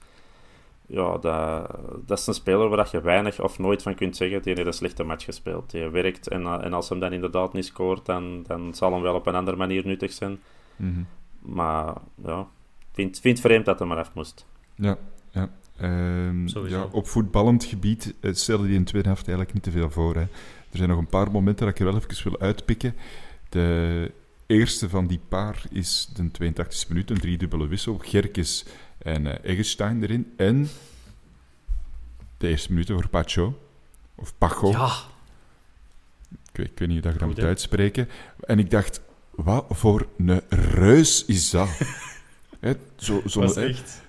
Ja, 0.86 1.18
dat, 1.18 1.70
dat 2.06 2.20
is 2.20 2.28
een 2.28 2.34
speler 2.34 2.70
waar 2.70 2.90
je 2.92 3.02
weinig 3.02 3.42
of 3.42 3.60
nooit 3.60 3.82
van 3.82 3.96
kunt 3.96 4.16
zeggen. 4.16 4.42
Die 4.42 4.54
heeft 4.54 4.68
een 4.68 4.74
slechte 4.74 5.04
match 5.04 5.26
gespeeld. 5.26 5.72
Die 5.72 5.90
werkt 5.90 6.28
en, 6.28 6.42
eh, 6.42 6.64
en 6.64 6.74
als 6.74 6.90
hem 6.90 7.00
dan 7.00 7.14
inderdaad 7.14 7.54
niet 7.54 7.66
scoort, 7.66 8.06
dan, 8.06 8.44
dan 8.48 8.74
zal 8.74 8.94
hem 8.94 9.02
wel 9.02 9.16
op 9.16 9.28
een 9.28 9.36
andere 9.36 9.58
manier 9.58 9.86
nuttig 9.86 10.12
zijn. 10.12 10.40
Mhm. 10.76 11.02
Maar 11.40 11.94
ja, 12.26 12.40
ik 12.40 12.88
vind, 12.92 13.20
vind 13.20 13.38
het 13.38 13.48
vreemd 13.48 13.66
dat 13.66 13.80
hij 13.80 13.88
maar 13.88 13.98
af 13.98 14.14
moest. 14.14 14.46
Ja, 14.76 14.98
ja. 15.30 15.50
Ehm, 15.78 16.68
ja, 16.68 16.88
op 16.92 17.08
voetballend 17.08 17.64
gebied 17.64 18.14
eh, 18.20 18.34
stelde 18.34 18.64
hij 18.64 18.74
in 18.74 18.84
de 18.84 18.90
tweede 18.90 19.08
helft 19.08 19.28
eigenlijk 19.28 19.54
niet 19.54 19.64
te 19.64 19.72
veel 19.72 19.90
voor. 19.90 20.16
Hè. 20.16 20.22
Er 20.72 20.78
zijn 20.78 20.90
nog 20.90 20.98
een 20.98 21.08
paar 21.08 21.32
momenten 21.32 21.66
dat 21.66 21.76
ik 21.76 21.80
er 21.80 21.86
wel 21.86 21.96
even 21.96 22.30
wil 22.30 22.40
uitpikken. 22.40 22.96
De 23.50 24.12
eerste 24.52 24.90
van 24.90 25.08
die 25.08 25.20
paar 25.28 25.64
is 25.70 26.10
de 26.14 26.24
82e 26.24 26.88
minuut, 26.88 27.10
een 27.10 27.20
driedubbele 27.20 27.68
wissel. 27.68 27.98
Gerkes 27.98 28.66
en 28.98 29.44
Eggestein 29.44 30.04
erin. 30.04 30.34
En 30.38 30.70
de 32.38 32.48
eerste 32.48 32.72
minuten 32.72 32.96
voor 32.96 33.10
Pacho. 33.10 33.60
Of 34.16 34.34
Pacho. 34.38 34.72
Ja, 34.72 34.92
Ik, 36.32 36.58
weet, 36.58 36.68
ik 36.68 36.80
weet 36.80 36.88
niet 36.88 36.98
hoe 36.98 37.02
dat 37.02 37.14
je 37.14 37.20
dat 37.20 37.28
moet 37.28 37.40
uitspreken. 37.40 38.10
En 38.40 38.60
ik 38.60 38.70
dacht, 38.70 39.02
wat 39.30 39.66
voor 39.70 40.08
een 40.18 40.42
reus 40.50 41.26
is 41.26 41.50
dat? 41.50 41.70
Hè, 42.60 42.74
zo, 42.96 43.22
zo, 43.26 43.40
was 43.40 43.56
echt... 43.56 44.02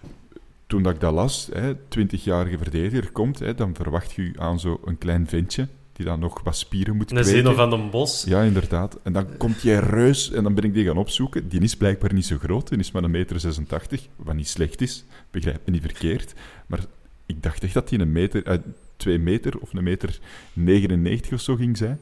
toen 0.66 0.82
dat 0.82 0.95
ik 0.95 1.01
dat 1.01 1.12
las, 1.12 1.49
hè, 1.53 1.74
20-jarige 1.74 2.59
verdediger 2.59 3.12
komt, 3.12 3.38
hè, 3.38 3.55
dan 3.55 3.74
verwacht 3.74 4.12
je 4.12 4.32
aan 4.38 4.61
zo'n 4.61 4.97
klein 4.99 5.26
ventje 5.26 5.68
die 6.03 6.11
dan 6.11 6.20
nog 6.20 6.42
wat 6.42 6.57
spieren 6.57 6.96
moet 6.96 7.11
Een 7.11 7.16
kweken. 7.16 7.32
Zeno 7.32 7.55
van 7.55 7.70
den 7.70 7.90
Bos. 7.90 8.24
Ja, 8.24 8.42
inderdaad. 8.42 8.98
En 9.03 9.12
dan 9.12 9.36
komt 9.36 9.62
die 9.62 9.78
reus 9.78 10.30
en 10.30 10.42
dan 10.42 10.55
ben 10.55 10.64
ik 10.64 10.74
die 10.74 10.86
gaan 10.86 10.96
opzoeken. 10.96 11.48
Die 11.48 11.61
is 11.61 11.76
blijkbaar 11.76 12.12
niet 12.12 12.26
zo 12.26 12.38
groot, 12.38 12.68
die 12.68 12.78
is 12.78 12.90
maar 12.90 13.03
een 13.03 13.11
meter 13.11 13.40
86, 13.40 14.09
wat 14.16 14.34
niet 14.34 14.48
slecht 14.48 14.80
is, 14.80 15.05
begrijp 15.30 15.61
me 15.64 15.72
niet 15.72 15.82
verkeerd. 15.82 16.34
Maar 16.66 16.80
ik 17.26 17.42
dacht 17.42 17.62
echt 17.62 17.74
dat 17.74 17.90
hij 17.90 17.98
een 17.98 18.12
meter, 18.12 18.46
eh, 18.46 18.59
twee 18.96 19.18
meter 19.18 19.59
of 19.59 19.72
een 19.72 19.84
meter 19.84 20.18
99 20.53 21.32
of 21.32 21.40
zo 21.40 21.57
ging 21.57 21.76
zijn. 21.76 22.00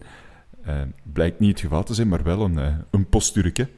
Eh, 0.63 0.81
blijkt 1.13 1.41
niet 1.41 1.51
het 1.51 1.61
geval 1.61 1.85
te 1.85 1.95
zijn, 1.95 2.09
maar 2.09 2.23
wel 2.23 2.41
een, 2.41 2.59
uh, 2.59 2.75
een 2.91 3.09
posturke. 3.09 3.69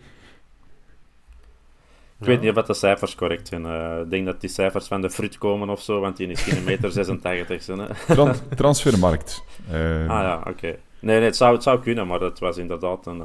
Ik 2.23 2.29
weet 2.29 2.41
niet 2.41 2.49
of 2.49 2.55
dat 2.55 2.67
de 2.67 2.75
cijfers 2.75 3.15
correct 3.15 3.49
zijn. 3.49 3.65
Uh, 3.65 4.01
ik 4.01 4.11
denk 4.11 4.27
dat 4.27 4.41
die 4.41 4.51
cijfers 4.51 4.87
van 4.87 5.01
de 5.01 5.11
fruit 5.11 5.39
komen 5.39 5.69
of 5.69 5.83
zo, 5.83 6.01
want 6.01 6.17
die 6.17 6.27
is 6.27 6.43
geen 6.43 6.65
meter 6.65 6.93
86. 7.03 7.63
Zijn, 7.63 7.89
Trans 8.07 8.39
transfermarkt. 8.57 9.45
ah 9.71 9.75
ja, 10.07 10.37
oké. 10.39 10.49
Okay. 10.49 10.79
Nee, 11.01 11.17
nee 11.17 11.25
het, 11.25 11.37
zou, 11.37 11.55
het 11.55 11.63
zou 11.63 11.81
kunnen, 11.81 12.07
maar 12.07 12.21
het 12.21 12.39
was 12.39 12.57
inderdaad 12.57 13.07
een, 13.07 13.23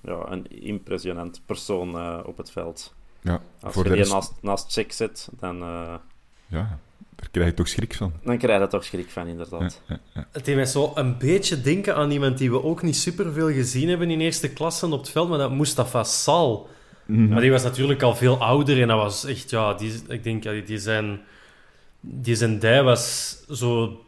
ja, 0.00 0.26
een 0.28 0.46
impressionant 0.62 1.42
persoon 1.46 2.24
op 2.26 2.36
het 2.36 2.50
veld. 2.50 2.94
Ja, 3.20 3.40
Als 3.60 3.74
je 3.74 3.82
die 3.82 3.92
rest... 3.92 4.12
naast, 4.12 4.32
naast 4.40 4.72
check 4.72 4.92
zet, 4.92 5.28
dan... 5.38 5.56
ja, 6.46 6.78
daar 7.22 7.30
krijg 7.30 7.48
je 7.48 7.54
toch 7.54 7.68
schrik 7.68 7.94
van. 7.94 8.12
Dan 8.24 8.38
krijg 8.38 8.60
je 8.60 8.66
toch 8.66 8.84
schrik 8.84 9.10
van, 9.10 9.26
inderdaad. 9.26 9.80
Ja, 9.86 9.98
ja, 10.14 10.26
het 10.32 10.44
deed 10.44 10.54
mij 10.54 10.66
zo 10.66 10.92
een 10.94 11.18
beetje 11.18 11.60
denken 11.60 11.96
aan 11.96 12.10
iemand 12.10 12.38
die 12.38 12.50
we 12.50 12.62
ook 12.62 12.82
niet 12.82 12.96
superveel 12.96 13.50
gezien 13.52 13.88
hebben 13.88 14.10
in 14.10 14.20
eerste 14.20 14.52
klasse 14.52 14.86
op 14.86 15.00
het 15.00 15.10
veld, 15.10 15.28
maar 15.28 15.38
dat 15.38 15.52
Mustafa 15.52 16.04
Sal. 16.04 16.68
Mm 17.12 17.28
Maar 17.28 17.40
die 17.40 17.50
was 17.50 17.62
natuurlijk 17.62 18.02
al 18.02 18.14
veel 18.14 18.38
ouder 18.38 18.80
en 18.80 18.88
dat 18.88 18.98
was 18.98 19.24
echt, 19.24 19.50
ja, 19.50 19.74
die, 19.74 19.92
ik 20.08 20.22
denk, 20.22 20.66
die 20.66 20.78
zijn, 20.78 21.20
die 22.00 22.34
zijn 22.34 22.58
dij 22.58 22.82
was 22.82 23.36
zo, 23.50 24.00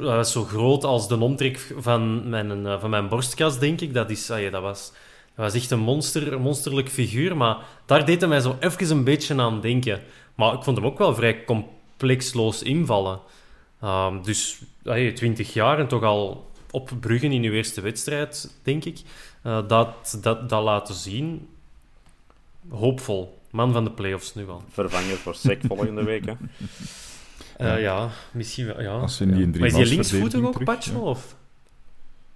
was 0.00 0.32
zo 0.32 0.44
groot 0.44 0.84
als 0.84 1.08
de 1.08 1.18
omtrek 1.18 1.74
van 1.76 2.28
mijn, 2.28 2.80
van 2.80 2.90
mijn 2.90 3.08
borstkas, 3.08 3.58
denk 3.58 3.80
ik. 3.80 3.94
Dat, 3.94 4.10
is, 4.10 4.26
dat, 4.26 4.62
was, 4.62 4.92
dat 5.34 5.44
was 5.44 5.54
echt 5.54 5.70
een, 5.70 5.78
monster, 5.78 6.40
monsterlijk 6.40 6.88
figuur, 6.88 7.36
maar 7.36 7.56
daar 7.86 8.04
deed 8.04 8.20
hij 8.20 8.28
mij 8.28 8.40
zo 8.40 8.56
even 8.60 8.90
een 8.90 9.04
beetje 9.04 9.40
aan 9.40 9.60
denken. 9.60 10.00
Maar 10.34 10.54
ik 10.54 10.62
vond 10.62 10.76
hem 10.76 10.86
ook 10.86 10.98
wel 10.98 11.14
vrij 11.14 11.44
complexloos 11.44 12.62
invallen. 12.62 13.20
Um, 13.84 14.22
dus 14.22 14.62
hey, 14.82 15.12
20 15.12 15.52
jaar 15.52 15.78
en 15.78 15.88
toch 15.88 16.02
al 16.02 16.50
op 16.70 16.90
Bruggen 17.00 17.32
in 17.32 17.42
uw 17.42 17.52
eerste 17.52 17.80
wedstrijd, 17.80 18.58
denk 18.62 18.84
ik. 18.84 19.00
Uh, 19.46 19.68
dat, 19.68 20.18
dat, 20.22 20.48
dat 20.48 20.62
laten 20.62 20.94
zien. 20.94 21.48
Hoopvol. 22.68 23.40
Man 23.50 23.72
van 23.72 23.84
de 23.84 23.90
playoffs 23.90 24.34
nu 24.34 24.48
al. 24.48 24.62
Vervanger 24.70 25.16
voor 25.16 25.34
Sek 25.34 25.60
volgende 25.66 26.02
week, 26.04 26.24
hè? 26.26 26.32
Uh, 27.60 27.80
ja, 27.82 28.10
misschien 28.32 28.66
wel. 28.66 28.80
Ja. 28.80 28.98
Als 28.98 29.20
in 29.20 29.32
die 29.32 29.42
in 29.42 29.52
drie 29.52 29.60
maar 29.72 29.80
is 29.80 29.88
die 29.88 29.94
linksvoetig 29.94 30.40
ook, 30.44 30.64
Pacho? 30.64 30.98
Of? 31.00 31.36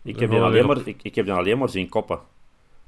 Ik 0.02 0.18
heb, 0.18 0.30
die 0.30 0.40
alleen 0.40 0.66
maar, 0.66 0.86
ik, 0.86 1.02
ik 1.02 1.14
heb 1.14 1.24
die 1.24 1.34
alleen 1.34 1.58
maar 1.58 1.68
zien 1.68 1.88
koppen. 1.88 2.18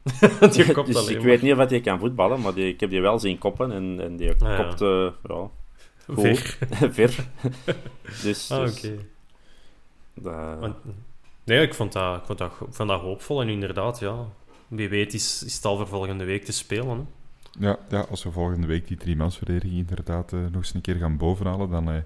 die 0.53 0.73
kopt 0.73 0.87
dus 0.87 0.97
alleen 0.97 1.11
ik 1.11 1.17
maar. 1.17 1.27
weet 1.27 1.43
niet 1.43 1.53
of 1.53 1.69
hij 1.69 1.81
kan 1.81 1.99
voetballen, 1.99 2.41
maar 2.41 2.55
die, 2.55 2.69
ik 2.69 2.81
heb 2.81 2.91
die 2.91 3.01
wel 3.01 3.19
zien 3.19 3.39
koppen 3.39 3.73
en, 3.73 4.01
en 4.01 4.17
die 4.17 4.31
Ah, 4.31 4.39
ja. 4.41 4.63
kopt... 4.63 4.81
Uh, 4.81 5.45
Ver. 6.07 6.59
ver. 6.93 7.15
dus, 8.23 8.51
Ah, 8.51 8.61
dus 8.65 8.81
dat- 10.15 10.75
Nee, 11.45 11.63
ik 11.63 11.75
vond, 11.75 11.93
dat, 11.93 12.17
ik, 12.17 12.25
vond 12.25 12.39
dat, 12.39 12.51
ik 12.61 12.75
vond 12.75 12.89
dat 12.89 13.01
hoopvol. 13.01 13.41
En 13.41 13.49
inderdaad, 13.49 13.99
ja, 13.99 14.27
wie 14.69 14.89
weet 14.89 15.15
is, 15.15 15.43
is 15.43 15.55
het 15.55 15.65
al 15.65 15.77
voor 15.77 15.87
volgende 15.89 16.25
week 16.25 16.45
te 16.45 16.53
spelen. 16.53 16.89
Hè? 16.89 17.05
Ja, 17.59 17.79
ja, 17.89 18.01
als 18.01 18.23
we 18.23 18.31
volgende 18.31 18.67
week 18.67 18.87
die 18.89 18.97
driemansverdediging 18.97 19.79
inderdaad 19.79 20.33
eh, 20.33 20.39
nog 20.41 20.55
eens 20.55 20.75
een 20.75 20.81
keer 20.81 20.95
gaan 20.97 21.17
bovenhalen, 21.17 21.71
dan, 21.71 21.91
eh, 21.91 21.97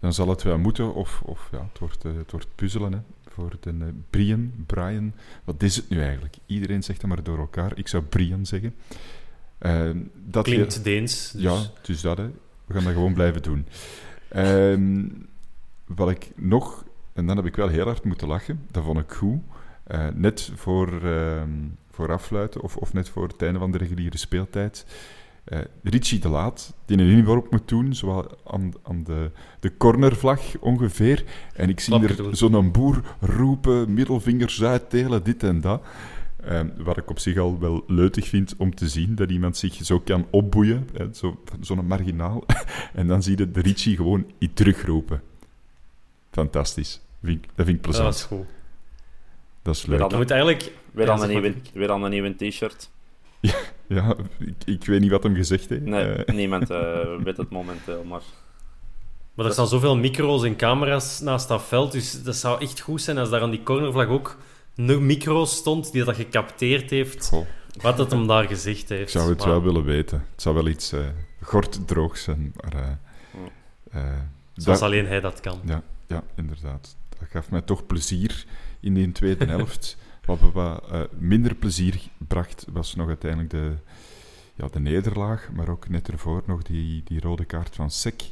dan 0.00 0.12
zal 0.12 0.28
het 0.28 0.42
wel 0.42 0.58
moeten. 0.58 0.94
Of, 0.94 1.22
of 1.24 1.48
ja, 1.52 1.66
het 1.70 1.78
wordt, 1.78 2.04
eh, 2.04 2.12
het 2.16 2.30
wordt 2.30 2.46
puzzelen 2.54 2.92
hè, 2.92 2.98
voor 3.28 3.56
de 3.60 3.92
Brian. 4.10 4.52
Brian, 4.66 5.12
wat 5.44 5.62
is 5.62 5.76
het 5.76 5.88
nu 5.88 6.00
eigenlijk? 6.02 6.36
Iedereen 6.46 6.82
zegt 6.82 7.00
dat 7.00 7.08
maar 7.10 7.22
door 7.22 7.38
elkaar. 7.38 7.72
Ik 7.74 7.88
zou 7.88 8.02
Brian 8.02 8.46
zeggen. 8.46 8.74
Eh, 9.58 9.90
dat 10.26 10.46
je- 10.46 10.52
Klinkt 10.54 10.84
Deens. 10.84 11.30
Dus. 11.32 11.42
Ja, 11.42 11.60
is 11.86 12.00
dat, 12.00 12.16
hè. 12.16 12.30
We 12.66 12.74
gaan 12.74 12.84
dat 12.84 12.92
gewoon 12.92 13.14
blijven 13.14 13.42
doen. 13.42 13.66
Ehm, 14.28 15.04
wat 15.86 16.10
ik 16.10 16.30
nog... 16.36 16.84
En 17.12 17.26
dan 17.26 17.36
heb 17.36 17.46
ik 17.46 17.56
wel 17.56 17.68
heel 17.68 17.84
hard 17.84 18.04
moeten 18.04 18.28
lachen. 18.28 18.66
Dat 18.70 18.84
vond 18.84 18.98
ik 18.98 19.12
goed. 19.12 19.40
Net 20.14 20.50
voor, 20.54 21.02
ehm, 21.06 21.48
voor 21.92 22.12
afsluiten, 22.12 22.60
of, 22.60 22.76
of 22.76 22.92
net 22.92 23.08
voor 23.08 23.28
het 23.28 23.42
einde 23.42 23.58
van 23.58 23.70
de 23.70 23.78
reguliere 23.78 24.16
speeltijd... 24.18 24.86
eh 25.44 25.60
Richie 25.82 26.18
de 26.18 26.28
Laat, 26.28 26.74
die 26.86 26.98
een 26.98 27.06
inworp 27.10 27.50
moet 27.50 27.68
doen, 27.68 27.94
zowel 27.94 28.38
aan, 28.46 28.72
aan 28.82 29.04
de, 29.04 29.30
de 29.60 29.76
cornervlag 29.76 30.40
ongeveer. 30.60 31.24
En 31.54 31.68
ik 31.68 31.80
zie 31.80 32.06
er 32.06 32.36
zo'n 32.36 32.70
boer 32.70 33.00
roepen, 33.20 33.94
middelvingers 33.94 34.62
uitdelen, 34.62 35.22
dit 35.24 35.42
en 35.42 35.60
dat. 35.60 35.82
Ehm, 36.44 36.68
wat 36.76 36.96
ik 36.96 37.10
op 37.10 37.18
zich 37.18 37.38
al 37.38 37.58
wel 37.58 37.84
leutig 37.86 38.28
vind 38.28 38.54
om 38.56 38.74
te 38.74 38.88
zien, 38.88 39.14
dat 39.14 39.30
iemand 39.30 39.56
zich 39.56 39.74
zo 39.74 40.00
kan 40.00 40.26
opboeien, 40.30 40.88
hè, 40.92 41.08
zo- 41.14 41.40
zo'n 41.60 41.86
marginaal. 41.86 42.44
en 42.94 43.06
dan 43.06 43.22
zie 43.22 43.38
je 43.38 43.50
de 43.50 43.60
Richie 43.60 43.96
gewoon 43.96 44.24
iets 44.38 44.54
terugroepen. 44.54 45.22
Fantastisch. 46.30 47.00
Vind 47.22 47.44
ik- 47.44 47.50
dat 47.54 47.66
vind 47.66 47.76
ik 47.78 47.82
dat 47.84 47.92
plezant. 47.92 48.08
was 48.14 48.22
goed. 48.24 48.46
Dat 49.62 49.74
is 49.74 49.86
leuk. 49.86 50.10
Je 50.10 50.16
moet 50.16 50.30
eigenlijk... 50.30 50.72
weer, 50.92 51.06
Ja, 51.06 51.12
aan 51.12 51.22
een 51.22 51.28
nieuwe, 51.28 51.54
weer 51.74 51.90
aan 51.90 52.02
een 52.02 52.10
nieuwe 52.10 52.34
t-shirt. 52.36 52.90
Ja, 53.86 54.16
ik, 54.38 54.54
ik 54.64 54.84
weet 54.84 55.00
niet 55.00 55.10
wat 55.10 55.22
hem 55.22 55.34
gezegd 55.34 55.68
heeft. 55.68 55.82
Nee, 55.84 56.04
Eh, 56.12 56.34
niemand 56.40 56.70
eh, 56.70 56.98
weet 57.24 57.36
het 57.36 57.50
momenteel, 57.50 58.04
maar... 58.04 58.20
Maar 59.34 59.46
er 59.46 59.52
staan 59.52 59.68
zoveel 59.68 59.96
micro's 59.96 60.44
en 60.44 60.56
camera's 60.56 61.20
naast 61.20 61.48
dat 61.48 61.62
veld, 61.62 61.92
dus 61.92 62.22
dat 62.22 62.36
zou 62.36 62.60
echt 62.60 62.80
goed 62.80 63.02
zijn 63.02 63.18
als 63.18 63.30
daar 63.30 63.40
aan 63.40 63.50
die 63.50 63.62
cornervlag 63.62 64.06
ook 64.06 64.36
een 64.76 65.06
micro 65.06 65.44
stond 65.44 65.92
die 65.92 66.04
dat 66.04 66.14
gecapteerd 66.16 66.90
heeft, 66.90 67.28
goh, 67.28 67.46
wat 67.80 67.98
het 67.98 68.10
hem 68.10 68.26
daar 68.26 68.44
gezegd 68.44 68.88
heeft. 68.88 69.02
ik 69.02 69.08
zou 69.08 69.28
het 69.28 69.38
Maar- 69.38 69.48
wel 69.48 69.62
willen 69.62 69.84
weten. 69.84 70.26
Het 70.32 70.42
zou 70.42 70.54
wel 70.54 70.66
iets 70.68 70.92
eh 70.92 71.00
gorddroogs 71.40 72.22
zijn, 72.22 72.52
maar... 72.60 72.72
eh, 72.82 74.00
eh, 74.00 74.18
Zoals 74.54 74.78
dat- 74.80 74.88
alleen 74.88 75.06
hij 75.06 75.20
dat 75.20 75.40
kan. 75.40 75.60
Ja, 75.64 75.82
ja, 76.06 76.22
inderdaad. 76.36 76.96
Dat 77.18 77.28
gaf 77.30 77.50
mij 77.50 77.60
toch 77.62 77.86
plezier 77.86 78.44
in 78.80 78.94
die 78.94 79.12
tweede 79.12 79.44
helft. 79.44 79.96
Wat 80.24 80.38
wat 80.52 80.90
eh, 80.90 81.00
minder 81.18 81.54
plezier 81.54 82.00
bracht, 82.18 82.66
was 82.72 82.94
nog 82.94 83.08
uiteindelijk 83.08 83.50
de, 83.50 83.74
ja, 84.54 84.68
de 84.68 84.80
nederlaag, 84.80 85.50
maar 85.52 85.68
ook 85.68 85.88
net 85.88 86.08
ervoor 86.08 86.42
nog 86.46 86.62
die, 86.62 87.02
die 87.04 87.20
rode 87.20 87.44
kaart 87.44 87.74
van 87.74 87.90
Sek. 87.90 88.22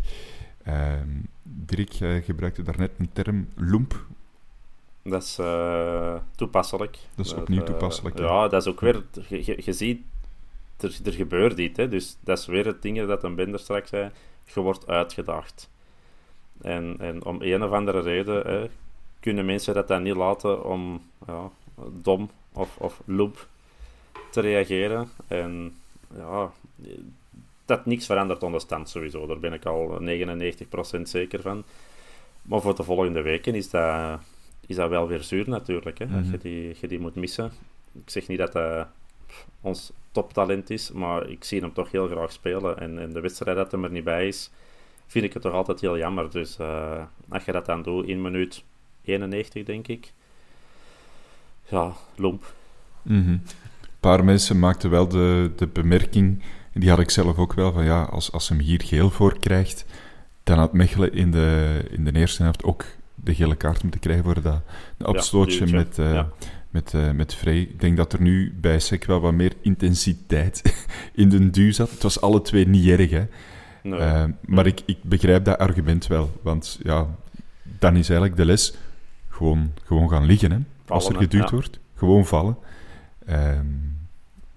Ehm 0.63 1.09
Dirk 1.43 1.93
jij 1.93 2.23
gebruikte 2.23 2.63
daarnet 2.63 2.91
een 2.99 3.13
term 3.13 3.49
loemp. 3.57 4.05
Dat 5.03 5.23
is 5.23 5.39
eh, 5.39 6.15
toepasselijk. 6.37 6.99
Dat 7.15 7.27
is 7.27 7.35
opnieuw 7.35 7.61
eh, 7.61 7.67
toepasselijk, 7.67 8.19
hè? 8.19 8.25
Ja, 8.25 8.49
dat 8.49 8.63
is 8.63 8.69
ook 8.69 8.81
weer... 8.81 9.05
Je, 9.29 9.45
je, 9.45 9.63
je 9.65 9.73
ziet, 9.73 10.03
er, 10.81 10.99
er 11.05 11.13
gebeurt 11.13 11.59
iets, 11.59 11.77
hè. 11.77 11.89
Dus 11.89 12.17
dat 12.21 12.39
is 12.39 12.47
weer 12.47 12.67
het 12.67 12.83
ding 12.83 13.07
dat 13.07 13.25
een 13.25 13.35
Bender 13.35 13.61
straks 13.61 13.89
zei. 13.89 14.11
Je 14.55 14.61
wordt 14.61 14.87
uitgedaagd. 14.87 15.71
En, 16.61 16.97
en 16.99 17.25
om 17.25 17.37
een 17.41 17.65
of 17.65 17.71
andere 17.71 18.01
reden 18.01 18.47
hè, 18.47 18.71
kunnen 19.21 19.47
mensen 19.47 19.75
dat 19.75 19.89
dan 19.89 20.03
niet 20.03 20.17
laten 20.17 20.65
om 20.65 21.03
ja, 21.27 21.51
dom 22.03 22.31
of, 22.53 22.77
of 22.77 23.01
loep 23.05 23.47
te 24.31 24.41
reageren. 24.41 25.09
En 25.29 25.75
ja, 26.17 26.53
dat 27.65 27.87
niks 27.87 28.07
verandert 28.07 28.43
onder 28.43 28.61
stand 28.61 28.89
sowieso. 28.89 29.27
Daar 29.27 29.39
ben 29.39 29.53
ik 29.53 29.67
al 29.67 30.01
99% 30.99 31.01
zeker 31.03 31.41
van. 31.41 31.65
Maar 32.43 32.61
voor 32.61 32.77
de 32.77 32.83
volgende 32.83 33.23
weken 33.23 33.55
is 33.55 33.71
dat, 33.71 34.21
is 34.67 34.77
dat 34.77 34.89
wel 34.89 35.09
weer 35.09 35.23
zuur 35.23 35.49
natuurlijk. 35.49 35.99
Hè, 35.99 36.07
Als 36.19 36.31
je 36.31 36.39
die, 36.39 36.77
je 36.81 36.89
die 36.89 37.01
moet 37.01 37.15
missen. 37.15 37.53
Ik 37.93 38.11
zeg 38.11 38.29
niet 38.29 38.39
dat 38.39 38.53
dat 38.53 38.87
ons 39.61 39.93
toptalent 40.13 40.71
is, 40.71 40.93
maar 40.93 41.29
ik 41.29 41.45
zie 41.45 41.61
hem 41.61 41.73
toch 41.73 41.91
heel 41.91 42.09
graag 42.09 42.33
spelen. 42.33 42.79
En, 42.79 42.99
en 42.99 43.13
de 43.13 43.21
wedstrijd 43.21 43.57
dat 43.57 43.71
hem 43.71 43.85
er 43.85 43.91
niet 43.91 44.05
bij 44.05 44.27
is, 44.27 44.51
vind 45.07 45.25
ik 45.25 45.33
het 45.33 45.43
toch 45.43 45.53
altijd 45.53 45.81
heel 45.81 45.99
jammer. 45.99 46.31
Dus 46.31 46.59
eh, 46.59 47.03
als 47.29 47.45
je 47.45 47.53
dat 47.53 47.67
dan 47.67 47.83
doet 47.83 48.07
in 48.07 48.23
minuut 48.23 48.65
91, 49.05 49.65
denk 49.65 49.89
ik. 49.89 50.13
Ja, 51.71 51.93
lomp. 52.17 52.55
Mhm. 53.03 53.29
Een 53.31 53.43
paar 54.01 54.25
mensen 54.25 54.59
maakten 54.59 54.91
wel 54.91 55.09
de, 55.09 55.51
de 55.57 55.67
bemerking, 55.67 56.43
en 56.73 56.81
die 56.81 56.91
had 56.91 56.99
ik 56.99 57.11
zelf 57.11 57.37
ook 57.39 57.53
wel, 57.53 57.73
van 57.73 57.85
ja, 57.85 58.03
als, 58.03 58.33
als 58.33 58.49
hem 58.49 58.59
hier 58.59 58.83
geel 58.85 59.11
voor 59.11 59.39
krijgt, 59.39 59.85
dan 60.45 60.59
had 60.59 60.73
Mechelen 60.73 61.13
in 61.13 61.31
de, 61.31 61.81
in 61.91 62.05
de 62.05 62.15
eerste 62.15 62.43
helft 62.43 62.65
ook 62.65 62.85
de 63.15 63.35
gele 63.35 63.57
kaart 63.57 63.83
moeten 63.83 64.01
krijgen 64.01 64.25
voor 64.25 64.43
dat 64.43 64.61
opstootje 64.99 65.67
met, 65.67 65.97
Ja. 65.97 66.29
met, 66.71 66.95
eh, 66.95 67.11
met 67.11 67.35
Frey. 67.35 67.61
Ik 67.61 67.81
denk 67.81 67.97
dat 67.97 68.13
er 68.13 68.21
nu 68.21 68.55
bij 68.61 68.79
SEC 68.79 69.05
wel 69.05 69.21
wat 69.21 69.33
meer 69.33 69.53
intensiteit 69.61 70.87
in 71.15 71.29
de 71.29 71.51
duw 71.51 71.73
zat. 71.73 71.91
Het 71.91 72.03
was 72.03 72.21
alle 72.21 72.43
twee 72.43 72.69
niet 72.69 72.87
erg, 72.89 73.11
hè. 73.11 73.25
Nee. 73.83 73.99
Eh, 73.99 74.25
maar 74.47 74.67
ik, 74.67 74.83
ik 74.87 75.03
begrijp 75.03 75.45
dat 75.45 75.59
argument 75.59 76.07
wel, 76.07 76.31
want 76.43 76.79
ja, 76.83 77.07
dan 77.79 77.97
is 77.97 78.09
eigenlijk 78.09 78.37
de 78.37 78.45
les 78.45 78.75
gewoon, 79.29 79.73
gewoon 79.85 80.09
gaan 80.09 80.25
liggen, 80.25 80.51
hè. 80.51 80.59
Als 80.91 81.09
er 81.09 81.17
geduwd 81.17 81.51
ja. 81.51 81.55
wordt, 81.55 81.81
gewoon 81.95 82.27
vallen. 82.27 82.57
Ehm 83.27 83.89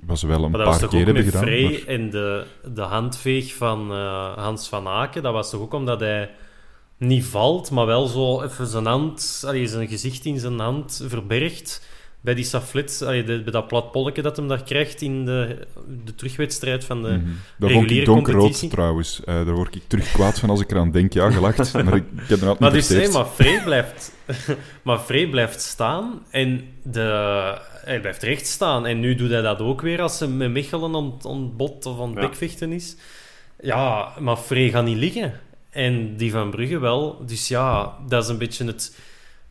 was 0.05 0.23
wel 0.23 0.43
een 0.43 0.51
Maar 0.51 0.63
paar 0.63 0.87
keer 0.87 1.05
hebben 1.05 1.23
gedaan. 1.23 1.41
Frey 1.41 1.63
maar- 1.63 1.87
en 1.87 2.09
de, 2.09 2.45
de 2.73 2.81
handveeg 2.81 3.53
van 3.53 3.91
eh, 3.91 4.37
Hans 4.37 4.67
van 4.69 4.87
Aken. 4.87 5.23
Dat 5.23 5.33
was 5.33 5.49
toch 5.49 5.61
ook 5.61 5.73
omdat 5.73 5.99
hij 5.99 6.29
niet 6.97 7.25
valt, 7.25 7.71
maar 7.71 7.85
wel 7.85 8.07
zo 8.07 8.41
even 8.41 8.67
zijn 8.67 8.85
hand, 8.85 9.43
allee, 9.47 9.67
zijn 9.67 9.87
gezicht 9.87 10.25
in 10.25 10.39
zijn 10.39 10.59
hand 10.59 11.03
verbergt. 11.07 11.87
Bij 12.23 12.33
die 12.33 12.43
Saflet, 12.43 12.97
bij 13.25 13.43
dat 13.43 13.67
plat 13.67 13.91
polletje 13.91 14.21
dat 14.21 14.37
hem 14.37 14.47
daar 14.47 14.63
krijgt 14.63 15.01
in 15.01 15.25
de, 15.25 15.57
de 16.05 16.15
terugwedstrijd 16.15 16.83
van 16.85 17.01
de 17.03 17.09
Mhm. 17.09 17.25
Dat 17.25 17.31
vond 17.57 17.71
reguliere 17.71 17.99
ik 17.99 18.05
donkerrood 18.05 18.39
competitie. 18.41 18.69
trouwens. 18.69 19.21
Eh, 19.25 19.35
daar 19.35 19.53
word 19.53 19.75
ik 19.75 19.81
terug 19.87 20.11
kwaad 20.11 20.39
van 20.39 20.49
als 20.49 20.61
ik 20.61 20.71
eraan 20.71 20.91
denk. 20.91 21.13
Ja, 21.13 21.31
gelacht. 21.31 21.73
maar 21.83 21.95
ik, 21.95 22.03
ik 22.15 22.27
heb 22.27 22.41
er 22.41 22.47
altijd 22.47 22.59
Maar 22.59 22.71
niet 22.71 22.79
dus, 22.79 22.87
verteerd. 22.87 23.13
maar 23.13 23.25
Frey 23.25 23.61
blijft, 23.63 24.11
maar 24.83 24.99
Frey 24.99 25.27
blijft 25.29 25.61
staan 25.61 26.23
en 26.29 26.65
de, 26.83 27.01
hij 27.85 27.99
blijft 28.01 28.23
recht 28.23 28.47
staan. 28.47 28.85
En 28.85 28.99
nu 28.99 29.15
doet 29.15 29.29
hij 29.29 29.41
dat 29.41 29.59
ook 29.59 29.81
weer 29.81 30.01
als 30.01 30.19
hij 30.19 30.27
met 30.27 30.51
Mechelen 30.51 30.95
aan, 30.95 31.13
aan 31.27 31.41
het 31.41 31.57
bot 31.57 31.85
of 31.85 31.99
aan 32.01 32.09
het 32.09 32.21
Ja. 32.21 32.27
bekvechten 32.27 32.71
is. 32.71 32.95
Ja, 33.61 34.11
maar 34.19 34.37
Frey 34.37 34.69
gaat 34.69 34.85
niet 34.85 34.97
liggen. 34.97 35.33
En 35.69 36.17
die 36.17 36.31
van 36.31 36.49
Brugge 36.51 36.79
wel. 36.79 37.25
Dus 37.25 37.47
ja, 37.47 37.93
dat 38.07 38.23
is 38.23 38.29
een 38.29 38.37
beetje 38.37 38.65
het... 38.65 38.95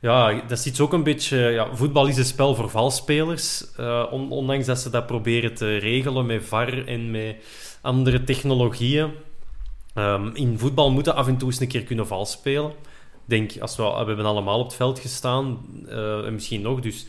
Ja, 0.03 0.33
dat 0.33 0.59
is 0.59 0.67
iets 0.67 0.81
ook 0.81 0.93
een 0.93 1.03
beetje... 1.03 1.39
Ja, 1.39 1.75
voetbal 1.75 2.07
is 2.07 2.17
een 2.17 2.25
spel 2.25 2.55
voor 2.55 2.71
valspelers. 2.71 3.65
Eh, 3.77 4.07
on- 4.11 4.31
ondanks 4.31 4.67
dat 4.67 4.79
ze 4.79 4.91
dat 4.91 5.07
proberen 5.07 5.55
te 5.55 5.77
regelen 5.77 6.27
met 6.27 6.45
VAR 6.45 6.87
en 6.87 7.11
met 7.11 7.37
andere 7.81 8.25
technologieën. 8.25 9.11
Ehm, 9.95 10.31
in 10.35 10.59
voetbal 10.59 10.91
moeten 10.91 11.15
af 11.15 11.27
en 11.27 11.37
toe 11.37 11.49
eens 11.49 11.61
een 11.61 11.69
keer 11.69 11.83
kunnen 11.83 12.07
vals 12.07 12.31
spelen. 12.31 12.71
Ik 12.71 12.77
denk, 13.25 13.53
als 13.61 13.77
we, 13.77 13.83
we 13.83 14.05
hebben 14.07 14.25
allemaal 14.25 14.59
op 14.59 14.67
het 14.67 14.75
veld 14.75 14.99
gestaan, 14.99 15.59
eh, 15.89 16.27
en 16.27 16.33
misschien 16.35 16.63
nog, 16.63 16.81
dus 16.81 17.07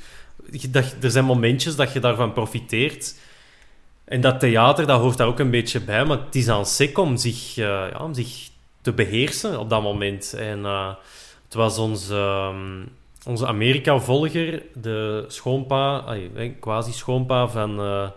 dat, 0.69 0.95
er 1.01 1.11
zijn 1.11 1.25
momentjes 1.25 1.75
dat 1.75 1.93
je 1.93 1.99
daarvan 1.99 2.33
profiteert. 2.33 3.15
En 4.05 4.21
dat 4.21 4.39
theater, 4.39 4.87
dat 4.87 4.99
hoort 4.99 5.17
daar 5.17 5.27
ook 5.27 5.39
een 5.39 5.51
beetje 5.51 5.81
bij, 5.81 6.05
maar 6.05 6.19
het 6.25 6.35
is 6.35 6.47
aan 6.47 6.65
SEC 6.65 6.97
om 6.97 7.17
zich, 7.17 7.57
eh, 7.57 7.65
ja, 7.65 7.99
om 7.99 8.13
zich 8.13 8.49
te 8.81 8.91
beheersen 8.93 9.59
op 9.59 9.69
dat 9.69 9.81
moment. 9.81 10.33
En 10.33 10.65
het 11.53 11.61
was 11.61 11.77
onze, 11.77 12.15
ehm, 12.15 12.85
onze 13.27 13.47
Amerika-volger, 13.47 14.63
de 14.81 15.25
schoonpa, 15.27 16.03
quasi-schoonpa 16.59 17.47
van 17.47 17.79
eh, 17.79 18.09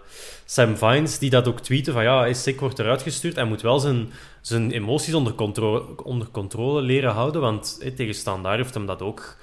Sam 0.45 0.77
Vines, 0.77 1.19
die 1.19 1.31
dat 1.31 1.49
ook 1.49 1.61
tweette 1.61 1.93
van 1.93 2.03
ja, 2.03 2.33
SEC 2.33 2.61
wordt 2.61 2.79
eruit 2.79 3.03
gestuurd. 3.03 3.35
Hij 3.35 3.45
moet 3.45 3.63
wel 3.63 3.79
zijn, 3.79 4.13
zijn 4.41 4.71
emoties 4.71 5.15
onder 5.15 5.33
controle, 5.33 5.83
onder 6.05 6.29
controle 6.29 6.81
leren 6.83 7.13
houden, 7.13 7.41
want 7.41 7.79
eh, 7.83 7.95
tegen 7.95 8.15
Standaard 8.15 8.57
heeft 8.57 8.75
hem 8.75 8.87
dat 8.87 9.03
ook... 9.03 9.37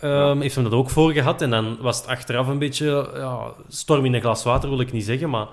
ehm, 0.00 0.40
heeft 0.40 0.54
hem 0.54 0.64
dat 0.64 0.72
ook 0.72 0.90
voor 0.90 1.12
gehad. 1.12 1.42
En 1.42 1.50
dan 1.50 1.76
was 1.80 1.96
het 1.96 2.06
achteraf 2.06 2.46
een 2.48 2.58
beetje 2.58 3.10
ja, 3.14 3.52
storm 3.68 4.04
in 4.04 4.14
een 4.14 4.20
glas 4.20 4.44
water, 4.44 4.68
wil 4.68 4.80
ik 4.80 4.92
niet 4.92 5.04
zeggen. 5.04 5.30
Maar 5.30 5.46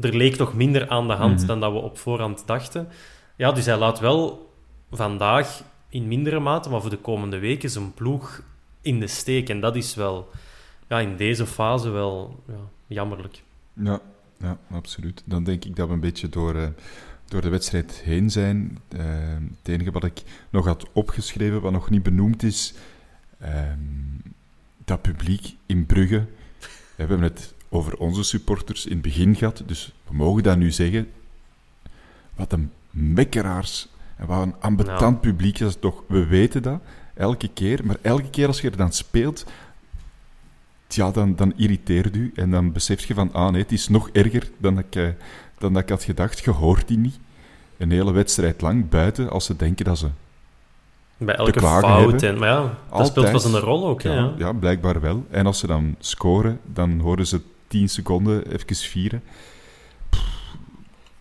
er 0.00 0.16
leek 0.16 0.36
toch 0.36 0.54
minder 0.54 0.88
aan 0.88 1.08
de 1.08 1.14
hand 1.14 1.38
Mhm. 1.38 1.46
dan 1.46 1.60
dat 1.60 1.72
we 1.72 1.78
op 1.78 1.98
voorhand 1.98 2.42
dachten. 2.46 2.88
Ja, 3.36 3.52
dus 3.52 3.66
hij 3.66 3.76
laat 3.76 3.98
wel 4.00 4.50
vandaag 4.90 5.62
in 5.96 6.08
mindere 6.08 6.40
mate, 6.40 6.68
maar 6.68 6.80
voor 6.80 6.90
de 6.90 6.98
komende 6.98 7.38
weken 7.38 7.70
zijn 7.70 7.94
ploeg 7.94 8.42
in 8.80 9.00
de 9.00 9.06
steek. 9.06 9.48
En 9.48 9.60
dat 9.60 9.76
is 9.76 9.94
wel 9.94 10.30
ja, 10.88 11.00
in 11.00 11.16
deze 11.16 11.46
fase 11.46 11.90
wel 11.90 12.42
ja, 12.46 12.60
jammerlijk. 12.86 13.42
Ja, 13.72 14.00
ja, 14.38 14.58
absoluut. 14.70 15.22
Dan 15.24 15.44
denk 15.44 15.64
ik 15.64 15.76
dat 15.76 15.88
we 15.88 15.94
een 15.94 16.00
beetje 16.00 16.28
door, 16.28 16.54
eh, 16.54 16.68
door 17.28 17.40
de 17.40 17.48
wedstrijd 17.48 17.92
heen 17.92 18.30
zijn. 18.30 18.78
Eh, 18.88 19.00
het 19.58 19.68
enige 19.68 19.90
wat 19.90 20.04
ik 20.04 20.22
nog 20.50 20.64
had 20.64 20.86
opgeschreven, 20.92 21.60
wat 21.60 21.72
nog 21.72 21.90
niet 21.90 22.02
benoemd 22.02 22.42
is, 22.42 22.74
ehm, 23.38 23.78
dat 24.84 25.02
publiek 25.02 25.56
in 25.66 25.86
Brugge. 25.86 26.26
We 26.60 27.02
hebben 27.02 27.22
het 27.22 27.54
over 27.68 27.96
onze 27.96 28.22
supporters 28.22 28.86
in 28.86 28.92
het 28.92 29.02
begin 29.02 29.34
gehad, 29.34 29.62
dus 29.66 29.92
we 30.08 30.14
mogen 30.14 30.42
dat 30.42 30.56
nu 30.56 30.70
zeggen. 30.70 31.08
Wat 32.34 32.52
een 32.52 32.70
mekkeraars 32.90 33.88
en 34.16 34.26
wat 34.26 34.42
een 34.42 34.54
ambetant 34.60 35.20
publiek 35.20 35.58
is 35.58 35.72
dat 35.72 35.80
toch. 35.80 36.02
We 36.08 36.26
weten 36.26 36.62
dat, 36.62 36.80
elke 37.14 37.48
keer. 37.48 37.80
Maar 37.84 37.96
elke 38.02 38.30
keer 38.30 38.46
als 38.46 38.60
je 38.60 38.70
er 38.70 38.76
dan 38.76 38.92
speelt, 38.92 39.44
ja, 40.88 41.10
dan, 41.10 41.36
dan 41.36 41.52
irriteert 41.56 42.16
u 42.16 42.32
en 42.34 42.50
dan 42.50 42.72
besef 42.72 43.04
je 43.04 43.14
van, 43.14 43.32
ah 43.32 43.50
nee, 43.50 43.62
het 43.62 43.72
is 43.72 43.88
nog 43.88 44.08
erger 44.12 44.50
dan 44.58 44.78
ik, 44.78 44.96
eh, 44.96 45.08
dan 45.58 45.72
dat 45.72 45.82
ik 45.82 45.88
had 45.88 46.02
gedacht. 46.02 46.44
Je 46.44 46.50
hoort 46.50 46.88
die 46.88 46.98
niet. 46.98 47.18
Een 47.78 47.90
hele 47.90 48.12
wedstrijd 48.12 48.60
lang 48.60 48.88
buiten, 48.88 49.30
als 49.30 49.44
ze 49.44 49.56
denken 49.56 49.84
dat 49.84 49.98
ze... 49.98 50.08
Bij 51.16 51.34
elke 51.34 51.50
klagen 51.52 51.88
fout. 51.88 52.10
hebben. 52.10 52.28
En, 52.28 52.38
maar 52.38 52.48
ja, 52.48 52.60
dat 52.60 52.70
Altijd. 52.88 53.08
speelt 53.08 53.30
wel 53.30 53.40
zijn 53.40 53.62
rol 53.62 53.86
ook. 53.86 54.02
Ja, 54.02 54.12
Ja, 54.12 54.32
ja, 54.38 54.52
blijkbaar 54.52 55.00
wel. 55.00 55.26
En 55.30 55.46
als 55.46 55.58
ze 55.58 55.66
dan 55.66 55.96
scoren, 55.98 56.60
dan 56.64 57.00
horen 57.00 57.26
ze 57.26 57.40
10 57.66 57.88
seconden 57.88 58.52
even 58.52 58.76
vieren. 58.76 59.22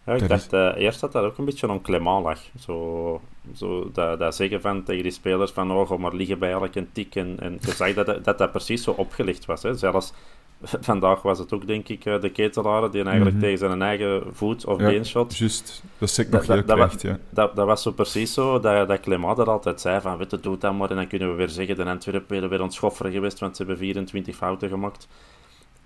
Ja, 0.06 0.14
ik 0.14 0.28
dacht 0.28 0.54
eh, 0.54 0.72
eerst 0.76 1.00
dat 1.00 1.12
dat 1.12 1.24
ook 1.24 1.38
een 1.38 1.46
beetje 1.46 1.70
on 1.70 1.82
Clément 1.82 2.24
lag. 2.24 2.40
Zo, 2.60 3.22
zo 3.56 3.90
dat, 3.94 4.20
dat 4.20 4.36
zeggen 4.36 4.62
van 4.62 4.84
tegen 4.84 5.04
die 5.04 5.12
spelers 5.12 5.52
van 5.52 5.72
oh, 5.72 5.88
ga 5.88 5.98
maar 5.98 6.14
liggen 6.14 6.40
bij 6.40 6.52
elke 6.52 6.86
tik. 6.92 7.16
En, 7.16 7.38
en 7.40 7.58
je 7.62 7.72
zag 7.72 7.94
dat, 7.94 8.24
dat 8.24 8.38
dat 8.38 8.52
precies 8.52 8.84
zo 8.84 8.92
opgelicht 8.92 9.46
was. 9.46 9.64
Hè. 9.64 9.74
Zelfs 9.76 10.14
vandaag 10.62 11.22
was 11.22 11.40
het 11.40 11.54
ook, 11.54 11.68
denk 11.68 11.88
ik, 11.88 12.06
eh, 12.06 12.22
de 12.22 12.30
ketelaren 12.30 12.92
die 12.92 13.04
eigenlijk 13.04 13.36
Mhm. 13.36 13.44
tegen 13.44 13.58
zijn 13.58 13.82
eigen 13.82 14.24
voet 14.32 14.66
of 14.66 14.80
Ja, 14.80 14.86
beenshot... 14.88 15.38
Juist, 15.38 15.84
dat 15.98 16.10
zeg 16.10 16.26
ik 16.26 16.32
nog 16.32 16.48
heel 16.48 16.64
krijgt, 16.64 17.02
ja. 17.02 17.20
Dat, 17.30 17.56
dat 17.56 17.66
was 17.66 17.82
zo 17.82 17.92
precies 17.92 18.34
zo 18.34 18.60
dat, 18.60 18.88
dat 18.88 19.00
Clément 19.00 19.38
er 19.38 19.50
altijd 19.50 19.82
zei 19.82 20.02
van, 20.02 20.18
weet 20.18 20.32
je, 20.32 20.40
doe 20.40 20.58
dat 20.58 20.74
maar. 20.74 20.90
En 20.90 20.96
dan 20.96 21.08
kunnen 21.08 21.30
we 21.30 21.36
weer 21.36 21.50
zeggen, 21.50 21.76
de 21.76 21.86
Antwerpen 21.86 22.40
weer, 22.40 22.50
weer 22.50 22.62
ontschofferen 22.62 23.12
geweest, 23.12 23.40
want 23.40 23.56
ze 23.56 23.64
hebben 23.64 23.82
24 23.82 24.36
fouten 24.36 24.70
gemaakt. 24.70 25.08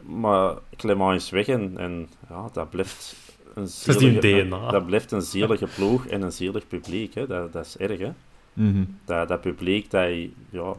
Maar 0.04 0.54
Clément 0.78 1.16
is 1.22 1.30
weg 1.30 1.48
en, 1.48 1.78
en 1.78 2.10
ja, 2.30 2.50
dat 2.54 2.70
blijft 2.70 3.16
een 3.60 3.64
is 3.64 3.84
die 3.84 3.94
zielige, 3.94 4.44
DNA. 4.44 4.72
dat 4.72 4.86
blijft 4.86 5.12
een 5.12 5.22
zielige 5.22 5.68
ploeg 5.76 6.06
en 6.06 6.22
een 6.22 6.32
zielig 6.32 6.68
publiek. 6.68 7.14
Hè. 7.14 7.28
Dat, 7.28 7.54
dat 7.54 7.66
is 7.66 7.78
erg, 7.78 8.00
hè. 8.00 8.12
Mhm. 8.54 8.84
Dat, 9.06 9.28
dat 9.28 9.42
publiek, 9.42 9.92
dat 9.92 10.10
ja, 10.50 10.74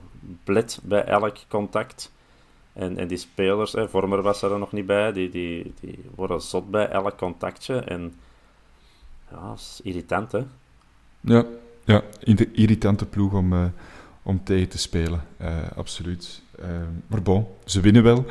blet 0.45 0.81
bij 0.83 1.05
elk 1.05 1.37
contact. 1.49 2.12
En, 2.72 2.97
en 2.97 3.09
die 3.09 3.18
spelers, 3.18 3.72
hè, 3.72 3.89
Vormer 3.89 4.22
was 4.22 4.43
er 4.43 4.59
nog 4.59 4.72
niet 4.72 4.87
bij, 4.87 5.12
die, 5.12 5.31
die, 5.31 5.74
die 5.81 5.99
worden 6.14 6.41
zot 6.41 6.70
bij 6.70 6.89
elk 6.89 7.16
contactje. 7.16 7.74
En 7.76 8.14
ja, 9.31 9.49
dat 9.49 9.59
is 9.59 9.81
irritant, 9.83 10.33
hè. 10.33 10.43
Ja, 11.20 11.45
ja 11.85 12.03
een 12.20 12.55
irritante 12.55 13.07
ploeg 13.07 13.33
om, 13.33 13.53
eh, 13.53 13.64
om 14.22 14.45
tegen 14.45 14.68
te 14.68 14.78
spelen. 14.78 15.24
eh, 15.37 15.57
absoluut. 15.76 16.43
Eh, 16.59 16.68
maar 17.07 17.22
bon, 17.22 17.47
ze 17.64 17.81
winnen 17.81 18.03
wel. 18.03 18.24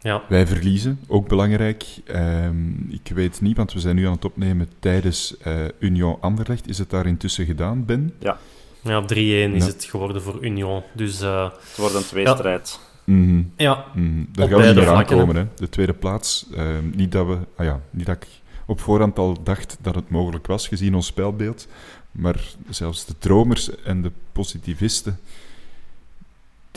Ja. 0.00 0.22
Wij 0.28 0.46
verliezen, 0.46 1.00
ook 1.06 1.28
belangrijk. 1.28 1.84
Ehm, 2.04 2.72
ik 2.88 3.10
weet 3.14 3.40
niet, 3.40 3.56
want 3.56 3.72
we 3.72 3.80
zijn 3.80 3.96
nu 3.96 4.06
aan 4.06 4.12
het 4.12 4.24
opnemen 4.24 4.68
tijdens 4.78 5.36
eh, 5.38 5.54
Union 5.78 6.16
Anderlecht. 6.20 6.68
Is 6.68 6.78
het 6.78 6.90
daar 6.90 7.06
intussen 7.06 7.46
gedaan, 7.46 7.84
Ben? 7.84 8.12
Ja, 8.18 8.38
Ja, 8.82 9.02
3-1 9.02 9.54
is 9.54 9.64
Ja. 9.64 9.70
het 9.70 9.84
geworden 9.84 10.22
voor 10.22 10.44
Union. 10.44 10.82
Dus 10.92 11.20
eh, 11.20 11.44
het 11.44 11.76
wordt 11.76 11.94
een 11.94 12.04
tweestrijd. 12.04 12.80
Mhm, 13.04 13.42
ja, 13.56 13.84
mhm. 13.94 14.24
Daar 14.32 14.44
Op 14.44 14.50
gaan 14.50 14.58
we 14.60 14.64
beide 14.64 14.80
niet 14.80 14.88
meer 14.88 14.96
aankomen, 14.96 15.36
hè. 15.36 15.44
De 15.56 15.68
tweede 15.68 15.92
plaats. 15.94 16.46
Ehm, 16.54 16.90
niet, 16.94 17.12
dat 17.12 17.26
we, 17.26 17.38
ah 17.56 17.66
ja, 17.66 17.80
niet 17.90 18.06
dat 18.06 18.16
ik 18.16 18.26
op 18.66 18.80
voorhand 18.80 19.18
al 19.18 19.42
dacht 19.42 19.76
dat 19.80 19.94
het 19.94 20.10
mogelijk 20.10 20.46
was, 20.46 20.68
gezien 20.68 20.94
ons 20.94 21.06
spelbeeld. 21.06 21.68
Maar 22.12 22.40
zelfs 22.70 23.04
de 23.06 23.14
dromers 23.18 23.82
en 23.82 24.02
de 24.02 24.10
positivisten, 24.32 25.18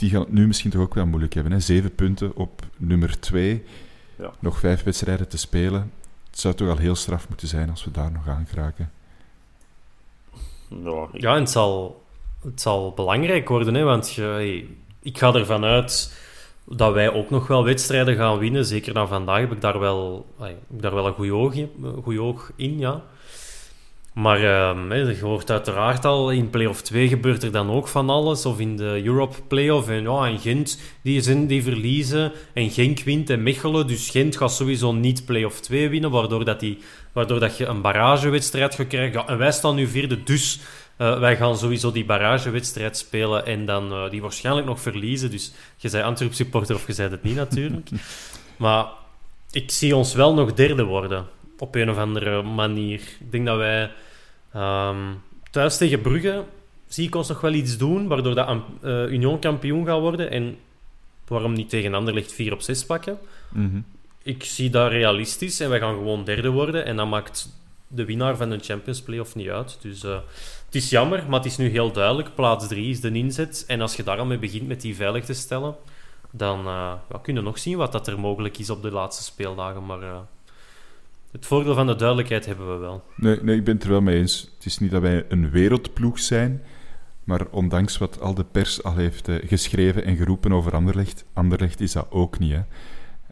die 0.02 0.10
gaan 0.10 0.20
het 0.20 0.32
nu 0.32 0.46
misschien 0.46 0.70
toch 0.70 0.80
ook 0.82 0.94
wel 0.94 1.06
moeilijk 1.06 1.34
hebben. 1.34 1.52
Hè? 1.52 1.60
Zeven 1.60 1.94
punten 1.94 2.36
op 2.36 2.62
nummer 2.76 3.20
twee. 3.20 3.64
Ja. 4.18 4.30
Nog 4.40 4.58
vijf 4.58 4.82
wedstrijden 4.82 5.28
te 5.28 5.38
spelen. 5.38 5.92
Het 6.30 6.40
zou 6.40 6.54
toch 6.54 6.68
al 6.68 6.76
heel 6.76 6.94
straf 6.94 7.28
moeten 7.28 7.48
zijn 7.48 7.70
als 7.70 7.84
we 7.84 7.90
daar 7.90 8.12
nog 8.12 8.28
aan 8.28 8.46
geraken. 8.48 8.90
Ja, 10.68 11.06
ik- 11.12 11.20
ja 11.20 11.34
en 11.34 11.40
het 11.40 11.50
zal, 11.50 12.02
het 12.44 12.60
zal 12.60 12.92
belangrijk 12.92 13.48
worden, 13.48 13.74
hè, 13.74 13.82
want 13.82 14.12
je, 14.12 14.66
ik 15.02 15.18
ga 15.18 15.34
ervan 15.34 15.64
uit 15.64 16.20
dat 16.64 16.92
wij 16.92 17.12
ook 17.12 17.30
nog 17.30 17.46
wel 17.46 17.64
wedstrijden 17.64 18.16
gaan 18.16 18.38
winnen. 18.38 18.64
Zeker 18.64 18.94
na 18.94 19.06
vandaag 19.06 19.40
heb 19.40 19.52
ik 19.52 19.60
daar 19.60 19.78
wel, 19.78 20.26
heb 20.38 20.56
ik 20.74 20.82
daar 20.82 20.94
wel 20.94 21.06
een 21.06 21.12
goed 21.14 21.30
oog, 21.30 21.54
in- 21.54 21.70
goed 22.02 22.18
oog 22.18 22.52
in, 22.56 22.78
ja. 22.78 23.02
Maar 24.12 24.42
ehm, 24.42 24.92
je 24.92 25.18
hoort 25.20 25.50
uiteraard 25.50 26.04
al, 26.04 26.30
in 26.30 26.50
play-off 26.50 26.82
2 26.82 27.08
gebeurt 27.08 27.42
er 27.42 27.52
dan 27.52 27.70
ook 27.70 27.88
van 27.88 28.10
alles. 28.10 28.46
Of 28.46 28.60
in 28.60 28.76
de 28.76 29.02
Europe 29.04 29.36
play-off. 29.48 29.88
En, 29.88 30.02
ja, 30.02 30.26
en 30.26 30.38
Gent, 30.38 30.78
die, 31.02 31.20
zijn, 31.20 31.46
die 31.46 31.62
verliezen. 31.62 32.32
En 32.52 32.70
Genk 32.70 33.00
wint 33.00 33.30
en 33.30 33.42
Mechelen. 33.42 33.86
Dus 33.86 34.10
Gent 34.10 34.36
gaat 34.36 34.52
sowieso 34.52 34.92
niet 34.92 35.24
play-off 35.24 35.60
2 35.60 35.88
winnen. 35.88 36.10
Waardoor, 36.10 36.44
dat 36.44 36.60
die, 36.60 36.78
waardoor 37.12 37.40
dat 37.40 37.56
je 37.56 37.66
een 37.66 37.80
barragewedstrijd 37.80 38.74
gaat 38.74 38.86
krijgen. 38.86 39.20
Ja, 39.20 39.26
en 39.26 39.38
wij 39.38 39.52
staan 39.52 39.74
nu 39.74 39.86
vierde, 39.86 40.22
dus 40.22 40.60
eh, 40.96 41.18
wij 41.18 41.36
gaan 41.36 41.58
sowieso 41.58 41.92
die 41.92 42.04
barragewedstrijd 42.04 42.96
spelen. 42.96 43.46
En 43.46 43.66
dan 43.66 43.92
eh, 43.92 44.10
die 44.10 44.22
waarschijnlijk 44.22 44.66
nog 44.66 44.80
verliezen. 44.80 45.30
Dus 45.30 45.52
je 45.76 45.88
zei 45.88 46.04
Antwerp 46.04 46.34
supporter 46.34 46.74
of 46.74 46.86
je 46.86 46.92
zei 46.92 47.10
het 47.10 47.22
niet 47.22 47.36
natuurlijk. 47.36 47.88
maar 48.56 48.86
ik 49.50 49.70
zie 49.70 49.96
ons 49.96 50.14
wel 50.14 50.34
nog 50.34 50.52
derde 50.52 50.84
worden. 50.84 51.26
Op 51.62 51.74
een 51.74 51.90
of 51.90 51.96
andere 51.96 52.42
manier. 52.42 53.00
Ik 53.20 53.30
denk 53.30 53.46
dat 53.46 53.56
wij 53.56 53.90
ehm, 54.52 54.96
thuis 55.50 55.76
tegen 55.76 56.00
Brugge 56.00 56.44
zie 56.86 57.06
ik 57.06 57.14
ons 57.14 57.28
nog 57.28 57.40
wel 57.40 57.52
iets 57.52 57.76
doen, 57.76 58.06
waardoor 58.08 58.34
dat 58.34 58.48
eh, 58.80 59.12
Union 59.12 59.38
kampioen 59.38 59.86
gaat 59.86 60.00
worden. 60.00 60.30
En 60.30 60.56
waarom 61.26 61.52
niet 61.52 61.68
tegen 61.68 61.94
Anderlecht 61.94 62.32
4 62.32 62.52
op 62.52 62.60
6 62.60 62.84
pakken? 62.84 63.18
Mhm. 63.48 63.80
Ik 64.22 64.44
zie 64.44 64.70
dat 64.70 64.90
realistisch 64.90 65.60
en 65.60 65.68
wij 65.68 65.78
gaan 65.78 65.94
gewoon 65.94 66.24
derde 66.24 66.48
worden. 66.48 66.84
En 66.84 66.96
dan 66.96 67.08
maakt 67.08 67.48
de 67.86 68.04
winnaar 68.04 68.36
van 68.36 68.50
de 68.50 68.58
Champions 68.58 69.02
Playoff 69.02 69.34
niet 69.34 69.48
uit. 69.48 69.78
Dus 69.80 70.04
eh, 70.04 70.18
het 70.66 70.74
is 70.74 70.90
jammer, 70.90 71.24
maar 71.28 71.38
het 71.38 71.50
is 71.50 71.56
nu 71.56 71.68
heel 71.68 71.92
duidelijk. 71.92 72.34
Plaats 72.34 72.68
3 72.68 72.90
is 72.90 73.00
de 73.00 73.12
inzet. 73.12 73.64
En 73.66 73.80
als 73.80 73.96
je 73.96 74.02
daar 74.02 74.18
al 74.18 74.26
mee 74.26 74.38
begint 74.38 74.68
met 74.68 74.80
die 74.80 74.96
veilig 74.96 75.24
te 75.24 75.34
stellen, 75.34 75.76
dan 76.30 76.58
uh, 76.58 76.92
ja, 77.10 77.18
kunnen 77.22 77.42
we 77.42 77.48
nog 77.48 77.58
zien 77.58 77.76
wat 77.76 77.92
dat 77.92 78.06
er 78.06 78.20
mogelijk 78.20 78.58
is 78.58 78.70
op 78.70 78.82
de 78.82 78.90
laatste 78.90 79.22
speeldagen. 79.22 79.86
Maar 79.86 80.02
uh, 80.02 80.18
het 81.32 81.46
voordeel 81.46 81.74
van 81.74 81.86
de 81.86 81.94
duidelijkheid 81.94 82.46
hebben 82.46 82.72
we 82.72 82.76
wel. 82.76 83.04
Nee, 83.16 83.38
nee, 83.42 83.56
ik 83.56 83.64
ben 83.64 83.74
het 83.74 83.84
er 83.84 83.90
wel 83.90 84.00
mee 84.00 84.18
eens. 84.18 84.50
Het 84.54 84.66
is 84.66 84.78
niet 84.78 84.90
dat 84.90 85.02
wij 85.02 85.24
een 85.28 85.50
wereldploeg 85.50 86.18
zijn, 86.18 86.62
maar 87.24 87.46
ondanks 87.50 87.98
wat 87.98 88.20
al 88.20 88.34
de 88.34 88.44
pers 88.44 88.82
al 88.82 88.94
heeft 88.94 89.28
uh, 89.28 89.48
geschreven 89.48 90.04
en 90.04 90.16
geroepen 90.16 90.52
over 90.52 90.72
Anderlecht, 90.72 91.24
Anderlecht 91.32 91.80
is 91.80 91.92
dat 91.92 92.06
ook 92.10 92.38
niet. 92.38 92.56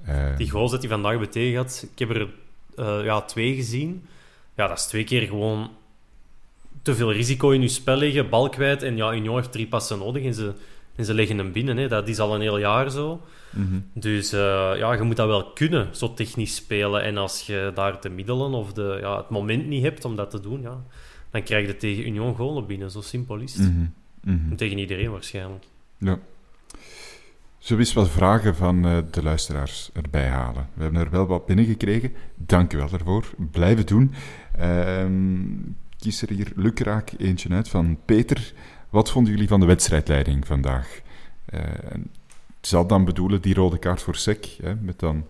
Hè. 0.02 0.36
Die 0.36 0.50
goals 0.50 0.70
dat 0.70 0.80
hij 0.80 0.90
vandaag 0.90 1.18
betegen 1.18 1.56
had, 1.56 1.86
ik 1.92 1.98
heb 1.98 2.10
er 2.10 2.28
ja, 3.04 3.20
twee 3.20 3.54
gezien. 3.54 4.04
Ja, 4.56 4.66
dat 4.66 4.78
is 4.78 4.86
twee 4.86 5.04
keer 5.04 5.26
gewoon 5.26 5.70
te 6.82 6.94
veel 6.94 7.12
risico 7.12 7.50
in 7.50 7.62
je 7.62 7.68
spel 7.68 7.96
leggen, 7.96 8.28
bal 8.28 8.48
kwijt. 8.48 8.82
En 8.82 8.96
ja, 8.96 9.14
Union 9.14 9.36
heeft 9.36 9.52
drie 9.52 9.66
passen 9.66 9.98
nodig 9.98 10.24
en 10.24 10.34
ze, 10.34 10.52
en 11.00 11.06
ze 11.06 11.14
leggen 11.14 11.38
hem 11.38 11.52
binnen. 11.52 11.76
Hè. 11.76 11.88
Dat 11.88 12.08
is 12.08 12.18
al 12.18 12.34
een 12.34 12.40
heel 12.40 12.58
jaar 12.58 12.90
zo. 12.90 13.20
Mhm. 13.50 13.80
Dus 13.94 14.34
uh, 14.34 14.40
ja, 14.76 14.92
je 14.92 15.02
moet 15.02 15.16
dat 15.16 15.26
wel 15.26 15.52
kunnen, 15.52 15.88
zo 15.96 16.14
technisch 16.14 16.54
spelen. 16.54 17.02
En 17.02 17.16
als 17.16 17.46
je 17.46 17.72
daar 17.74 18.00
de 18.00 18.08
middelen 18.08 18.52
of 18.52 18.72
de, 18.72 18.98
ja, 19.00 19.16
het 19.16 19.30
moment 19.30 19.66
niet 19.66 19.82
hebt 19.82 20.04
om 20.04 20.16
dat 20.16 20.30
te 20.30 20.40
doen, 20.40 20.60
ja, 20.60 20.82
dan 21.30 21.42
krijg 21.42 21.66
je 21.66 21.76
tegen 21.76 22.06
Union 22.06 22.34
golen 22.34 22.66
binnen. 22.66 22.90
Zo 22.90 23.00
simpel 23.00 23.36
is 23.36 23.54
het. 23.54 23.72
Mm 23.72 23.92
-hmm. 24.22 24.56
Tegen 24.56 24.78
iedereen 24.78 25.10
waarschijnlijk. 25.10 25.64
Ja. 25.98 26.18
Zullen 27.58 27.82
we 27.82 27.88
eens 27.88 27.92
wat 27.92 28.08
vragen 28.08 28.56
van 28.56 28.86
uh, 28.86 28.98
de 29.10 29.22
luisteraars 29.22 29.90
erbij 29.92 30.28
halen? 30.28 30.68
We 30.74 30.82
hebben 30.82 31.00
er 31.00 31.10
wel 31.10 31.26
wat 31.26 31.46
binnengekregen. 31.46 32.12
Dank 32.36 32.72
u 32.72 32.76
wel 32.76 32.88
daarvoor. 32.88 33.24
Blijven 33.50 33.86
doen. 33.86 34.12
Uh, 34.60 35.04
kies 35.98 36.22
er 36.22 36.30
hier 36.30 36.52
lukraak 36.56 37.12
eentje 37.18 37.48
uit 37.48 37.68
van 37.68 37.98
Peter. 38.04 38.52
Wat 38.90 39.10
vonden 39.10 39.32
jullie 39.32 39.48
van 39.48 39.60
de 39.60 39.66
wedstrijdleiding 39.66 40.46
vandaag? 40.46 41.00
Uh, 41.54 41.60
het 42.56 42.68
zal 42.68 42.86
dan 42.86 43.04
bedoelen 43.04 43.42
die 43.42 43.54
rode 43.54 43.78
kaart 43.78 44.02
voor 44.02 44.16
Sek, 44.16 44.56
hè, 44.62 44.74
met 44.74 44.98
dan 44.98 45.26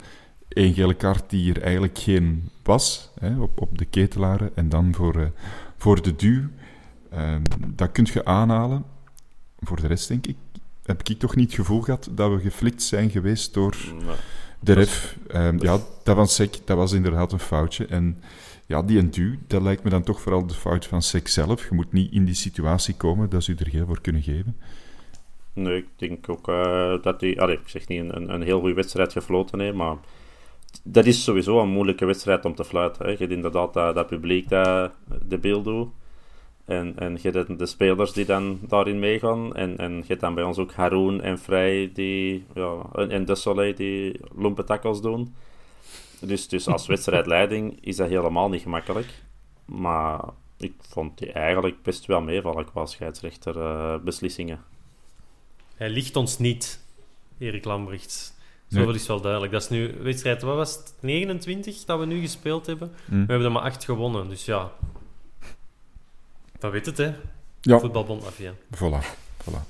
één 0.48 0.74
gele 0.74 0.94
kaart 0.94 1.30
die 1.30 1.54
er 1.54 1.62
eigenlijk 1.62 1.98
geen 1.98 2.50
was, 2.62 3.11
hè, 3.20 3.40
op, 3.40 3.61
op 3.61 3.78
de 3.78 3.84
ketelaren, 3.84 4.50
en 4.54 4.68
dan 4.68 4.94
voor, 4.94 5.16
uh, 5.16 5.26
voor 5.76 6.02
de 6.02 6.16
duw. 6.16 6.42
Uh, 7.14 7.34
dat 7.66 7.92
kun 7.92 8.06
je 8.12 8.24
aanhalen. 8.24 8.84
Voor 9.61 9.80
de 9.80 9.86
rest, 9.86 10.08
denk 10.08 10.26
ik, 10.26 10.36
heb 10.84 11.08
ik 11.08 11.18
toch 11.18 11.36
niet 11.36 11.46
het 11.46 11.54
gevoel 11.54 11.80
gehad 11.80 12.08
dat 12.11 12.30
we 12.30 12.40
geflikt 12.40 12.82
zijn 12.82 13.11
geweest 13.11 13.54
door 13.54 13.76
Nee. 14.06 14.16
de 14.61 14.72
ref. 14.72 15.16
Um, 15.34 15.62
ja, 15.62 15.78
dat 16.04 16.16
van 16.16 16.28
Sek, 16.28 16.58
dat 16.64 16.76
was 16.76 16.92
inderdaad 16.92 17.32
een 17.32 17.38
foutje. 17.38 17.86
En 17.86 18.22
ja, 18.70 18.82
die 18.82 18.98
en 18.98 19.10
duw, 19.10 19.34
dat 19.46 19.62
lijkt 19.62 19.82
me 19.84 19.90
dan 19.90 20.02
toch 20.02 20.20
vooral 20.20 20.46
de 20.46 20.54
fout 20.54 20.86
van 20.86 21.02
Sek 21.02 21.28
zelf. 21.28 21.68
Je 21.68 21.74
moet 21.74 21.92
niet 21.92 22.12
in 22.12 22.24
die 22.24 22.34
situatie 22.34 22.96
komen 22.96 23.30
dat 23.30 23.44
ze 23.44 23.54
er 23.58 23.70
geel 23.70 23.86
voor 23.86 24.00
kunnen 24.00 24.22
geven. 24.22 24.56
Nee, 25.52 25.76
ik 25.76 25.86
denk 25.96 26.28
ook 26.28 26.48
uh, 26.48 27.02
dat 27.02 27.20
hij, 27.20 27.30
ik 27.30 27.60
zeg 27.64 27.88
niet 27.88 28.00
een, 28.00 28.32
een 28.34 28.42
heel 28.42 28.60
goede 28.60 28.74
wedstrijd 28.74 29.12
gefloten 29.12 29.60
heeft, 29.60 29.74
maar 29.74 29.96
dat 30.82 31.06
is 31.06 31.24
sowieso 31.24 31.60
een 31.60 31.68
moeilijke 31.68 32.04
wedstrijd 32.04 32.44
om 32.44 32.54
te 32.54 32.64
fluiten. 32.64 33.10
Je 33.10 33.16
hebt 33.16 33.32
inderdaad 33.32 33.74
dat, 33.74 33.94
dat 33.94 34.06
publiek 34.06 34.48
dat 34.48 34.92
de 35.28 35.38
beeld 35.38 35.64
doet. 35.64 35.88
En, 36.64 36.92
en 36.96 37.18
je 37.22 37.30
hebt 37.30 37.58
de 37.58 37.66
spelers 37.66 38.12
die 38.12 38.24
dan 38.24 38.58
daarin 38.68 38.98
meegaan. 38.98 39.54
En, 39.54 39.78
en 39.78 39.96
je 39.96 40.04
hebt 40.06 40.20
dan 40.20 40.34
bij 40.34 40.44
ons 40.44 40.58
ook 40.58 40.72
Haroon 40.72 41.20
en 41.20 41.38
Vrij 41.38 41.90
die, 41.94 42.44
ja, 42.54 42.86
en 42.92 43.24
De 43.24 43.34
Soleil 43.34 43.74
die 43.74 44.20
lompe 44.34 44.64
tackles 44.64 45.00
doen. 45.00 45.34
Dus, 46.20 46.48
dus 46.48 46.66
als 46.66 46.86
wedstrijdleiding 46.86 47.78
is 47.80 47.96
dat 47.96 48.08
helemaal 48.08 48.48
niet 48.48 48.62
gemakkelijk. 48.62 49.22
Maar 49.64 50.20
ik 50.56 50.74
vond 50.78 51.18
die 51.18 51.32
eigenlijk 51.32 51.82
best 51.82 52.06
wel 52.06 52.20
meevallen 52.20 52.64
qua 52.64 52.86
scheidsrechterbeslissingen. 52.86 54.56
Uh, 54.56 55.68
Hij 55.76 55.88
ligt 55.88 56.16
ons 56.16 56.38
niet, 56.38 56.84
Erik 57.38 57.64
Lambrechts. 57.64 58.32
Zo 58.70 58.84
nee. 58.84 58.94
is 58.94 59.06
wel 59.06 59.20
duidelijk. 59.20 59.52
Dat 59.52 59.62
is 59.62 59.68
nu 59.68 59.94
wedstrijd, 60.02 60.42
wat 60.42 60.56
was 60.56 60.76
het? 60.76 60.94
29 61.00 61.84
dat 61.84 61.98
we 61.98 62.06
nu 62.06 62.20
gespeeld 62.20 62.66
hebben. 62.66 62.88
Mm. 62.88 63.26
We 63.26 63.32
hebben 63.32 63.46
er 63.46 63.52
maar 63.52 63.62
8 63.62 63.84
gewonnen. 63.84 64.28
Dus 64.28 64.44
ja, 64.44 64.72
dat 66.58 66.72
weet 66.72 66.86
het, 66.86 66.96
hè? 66.96 67.12
Ja. 67.60 67.78
Voetbalbond 67.78 68.22
Mafia. 68.22 68.52
Voilà. 68.74 69.04
voilà. 69.42 69.62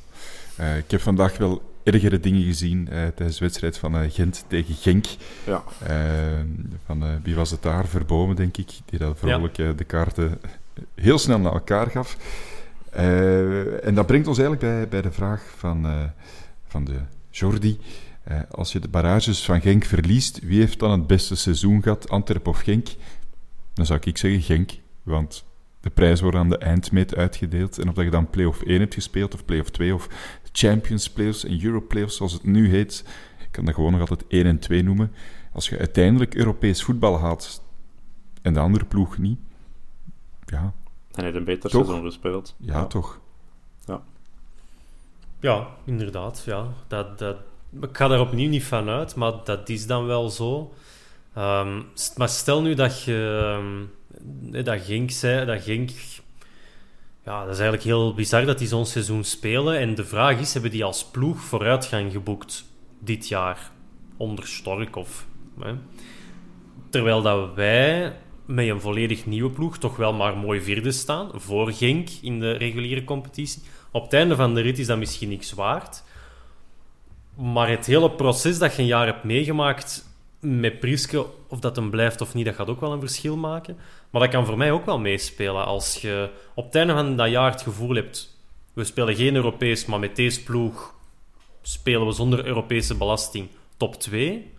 Uh, 0.60 0.76
ik 0.76 0.90
heb 0.90 1.00
vandaag 1.00 1.36
wel 1.36 1.62
ergere 1.92 2.20
dingen 2.20 2.42
gezien 2.42 2.80
uh, 2.80 2.88
tijdens 2.90 3.38
de 3.38 3.44
wedstrijd 3.44 3.78
van 3.78 4.02
uh, 4.02 4.10
Gent 4.10 4.44
tegen 4.46 4.74
Genk. 4.74 5.06
Ja. 5.46 5.62
van 6.86 7.22
wie 7.22 7.34
was 7.34 7.50
het 7.50 7.62
daar? 7.62 7.86
Verbomen, 7.86 8.36
denk 8.36 8.56
ik. 8.56 8.70
Die 8.84 8.98
dat 8.98 9.18
vrolijk 9.18 9.56
ja. 9.56 9.72
de 9.72 9.84
kaarten 9.84 10.40
heel 10.94 11.18
snel 11.18 11.38
naar 11.38 11.52
elkaar 11.52 11.90
gaf. 11.90 12.16
en 13.82 13.94
dat 13.94 14.06
brengt 14.06 14.26
ons 14.26 14.38
eigenlijk 14.38 14.72
bij, 14.72 14.88
bij 14.88 15.02
de 15.02 15.12
vraag 15.12 15.42
van, 15.56 16.10
van 16.66 16.84
de 16.84 16.98
Jordi. 17.30 17.78
als 18.50 18.72
je 18.72 18.78
de 18.78 18.88
barrages 18.88 19.44
van 19.44 19.60
Genk 19.60 19.84
verliest, 19.84 20.40
wie 20.42 20.60
heeft 20.60 20.78
dan 20.78 20.90
het 20.90 21.06
beste 21.06 21.36
seizoen 21.36 21.82
gehad, 21.82 22.08
Antwerp 22.08 22.46
of 22.46 22.60
Genk? 22.60 22.88
Dan 23.74 23.86
zou 23.86 24.00
ik 24.04 24.18
zeggen 24.18 24.42
Genk, 24.42 24.70
want 25.02 25.44
de 25.80 25.90
prijs 25.90 26.20
wordt 26.20 26.36
aan 26.36 26.48
de 26.48 26.58
eindmeet 26.58 27.16
uitgedeeld. 27.16 27.78
En 27.78 27.88
of 27.88 27.94
dat 27.94 28.04
je 28.04 28.10
dan 28.10 28.30
play-off 28.30 28.62
1 28.62 28.80
hebt 28.80 28.94
gespeeld, 28.94 29.34
of 29.34 29.44
play-off 29.44 29.70
2, 29.70 29.94
of 29.94 30.08
Champions 30.52 31.10
Playoffs 31.10 31.44
en 31.44 31.64
Euro 31.64 31.80
Playoffs, 31.80 32.16
zoals 32.16 32.32
het 32.32 32.44
nu 32.44 32.68
heet, 32.68 33.04
ik 33.38 33.48
kan 33.50 33.64
dat 33.64 33.74
gewoon 33.74 33.92
nog 33.92 34.00
altijd 34.00 34.24
1 34.28 34.46
en 34.46 34.58
2 34.58 34.82
noemen. 34.82 35.12
Als 35.52 35.68
je 35.68 35.78
uiteindelijk 35.78 36.34
Europees 36.34 36.82
voetbal 36.82 37.18
haalt 37.18 37.64
en 38.42 38.52
de 38.52 38.60
andere 38.60 38.84
ploeg 38.84 39.18
niet, 39.18 39.38
ja. 40.44 40.72
Dan 41.10 41.24
heeft 41.24 41.36
een 41.36 41.44
beter 41.44 41.70
toch? 41.70 41.84
seizoen 41.84 42.06
gespeeld. 42.06 42.54
Ja, 42.58 42.72
ja, 42.72 42.86
toch. 42.86 43.20
Ja. 43.84 44.02
Ja, 45.40 45.68
inderdaad. 45.84 46.42
Ja. 46.46 46.66
Dat, 46.86 47.18
dat, 47.18 47.36
ik 47.80 47.96
ga 47.96 48.08
daar 48.08 48.20
opnieuw 48.20 48.48
niet 48.48 48.64
van 48.64 48.88
uit, 48.88 49.14
maar 49.14 49.32
dat 49.44 49.68
is 49.68 49.86
dan 49.86 50.06
wel 50.06 50.30
zo. 50.30 50.72
Um, 51.38 51.84
maar 52.16 52.28
stel 52.28 52.62
nu 52.62 52.74
dat 52.74 53.02
je... 53.02 53.54
Um, 53.58 53.90
dat 54.64 54.80
Genk 54.80 55.10
zei, 55.10 55.46
dat 55.46 55.62
Genk... 55.62 55.90
Ja, 57.24 57.40
dat 57.40 57.54
is 57.54 57.60
eigenlijk 57.60 57.82
heel 57.82 58.14
bizar 58.14 58.44
dat 58.44 58.58
die 58.58 58.68
zo'n 58.68 58.86
seizoen 58.86 59.24
spelen. 59.24 59.78
En 59.78 59.94
de 59.94 60.04
vraag 60.04 60.38
is, 60.38 60.52
hebben 60.52 60.70
die 60.70 60.84
als 60.84 61.04
ploeg 61.04 61.40
vooruitgang 61.40 62.12
geboekt 62.12 62.64
dit 62.98 63.28
jaar? 63.28 63.70
Onder 64.16 64.46
Stork 64.46 64.96
of... 64.96 65.26
Hè? 65.60 65.74
Terwijl 66.90 67.22
dat 67.22 67.54
wij 67.54 68.16
met 68.46 68.68
een 68.68 68.80
volledig 68.80 69.26
nieuwe 69.26 69.50
ploeg 69.50 69.78
toch 69.78 69.96
wel 69.96 70.12
maar 70.12 70.36
mooi 70.36 70.60
vierde 70.60 70.92
staan. 70.92 71.30
Voor 71.34 71.72
Genk 71.72 72.08
in 72.22 72.40
de 72.40 72.52
reguliere 72.52 73.04
competitie. 73.04 73.62
Op 73.90 74.02
het 74.02 74.12
einde 74.12 74.36
van 74.36 74.54
de 74.54 74.60
rit 74.60 74.78
is 74.78 74.86
dat 74.86 74.98
misschien 74.98 75.28
niks 75.28 75.52
waard. 75.52 76.02
Maar 77.36 77.68
het 77.68 77.86
hele 77.86 78.10
proces 78.10 78.58
dat 78.58 78.74
je 78.74 78.82
een 78.82 78.88
jaar 78.88 79.06
hebt 79.06 79.24
meegemaakt 79.24 80.08
met 80.40 80.80
Priske, 80.80 81.26
of 81.50 81.60
dat 81.60 81.76
hem 81.76 81.90
blijft 81.90 82.20
of 82.20 82.34
niet, 82.34 82.44
dat 82.44 82.54
gaat 82.54 82.68
ook 82.68 82.80
wel 82.80 82.92
een 82.92 83.00
verschil 83.00 83.36
maken. 83.36 83.76
Maar 84.10 84.20
dat 84.20 84.30
kan 84.30 84.46
voor 84.46 84.56
mij 84.56 84.72
ook 84.72 84.86
wel 84.86 84.98
meespelen. 84.98 85.64
Als 85.64 85.96
je 86.00 86.30
op 86.54 86.64
het 86.64 86.74
einde 86.74 86.92
van 86.92 87.16
dat 87.16 87.30
jaar 87.30 87.50
het 87.50 87.62
gevoel 87.62 87.94
hebt... 87.94 88.38
We 88.72 88.84
spelen 88.84 89.16
geen 89.16 89.34
Europees, 89.34 89.86
maar 89.86 89.98
met 89.98 90.16
deze 90.16 90.42
ploeg 90.42 90.94
spelen 91.62 92.06
we 92.06 92.12
zonder 92.12 92.46
Europese 92.46 92.96
belasting 92.96 93.48
top 93.76 93.94
2. 93.94 94.50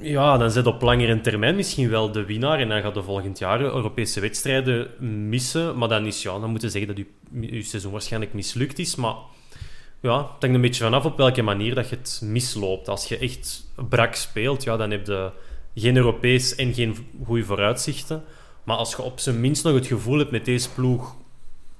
Ja, 0.00 0.36
dan 0.38 0.50
zit 0.50 0.66
op 0.66 0.82
langere 0.82 1.20
termijn 1.20 1.56
misschien 1.56 1.88
wel 1.88 2.12
de 2.12 2.24
winnaar. 2.24 2.58
En 2.58 2.68
dan 2.68 2.82
gaat 2.82 2.94
de 2.94 3.02
volgend 3.02 3.38
jaar 3.38 3.60
Europese 3.60 4.20
wedstrijden 4.20 4.90
missen. 5.28 5.78
Maar 5.78 5.88
dan 5.88 6.06
is 6.06 6.22
ja, 6.22 6.38
dan 6.38 6.50
moeten 6.50 6.70
zeggen 6.70 6.94
dat 6.94 7.04
je, 7.40 7.62
seizoen 7.62 7.92
waarschijnlijk 7.92 8.34
mislukt 8.34 8.78
is. 8.78 8.94
Maar 8.94 9.14
ja, 10.00 10.16
het 10.18 10.26
hangt 10.28 10.54
een 10.54 10.60
beetje 10.60 10.84
vanaf 10.84 11.04
op 11.04 11.16
welke 11.16 11.42
manier 11.42 11.74
dat 11.74 11.88
je 11.88 11.96
het 11.96 12.20
misloopt. 12.24 12.88
Als 12.88 13.08
je 13.08 13.18
echt 13.18 13.66
brak 13.88 14.14
speelt, 14.14 14.62
ja, 14.62 14.76
dan 14.76 14.90
heb 14.90 15.06
je 15.06 15.30
geen 15.76 15.96
Europees 15.96 16.54
en 16.54 16.74
geen 16.74 16.96
goede 17.24 17.44
vooruitzichten. 17.44 18.24
Maar 18.64 18.76
als 18.76 18.90
je 18.90 19.02
op 19.02 19.18
zijn 19.20 19.40
minst 19.40 19.64
nog 19.64 19.74
het 19.74 19.86
gevoel 19.86 20.18
hebt 20.18 20.30
met 20.30 20.44
deze 20.44 20.70
ploeg, 20.70 21.16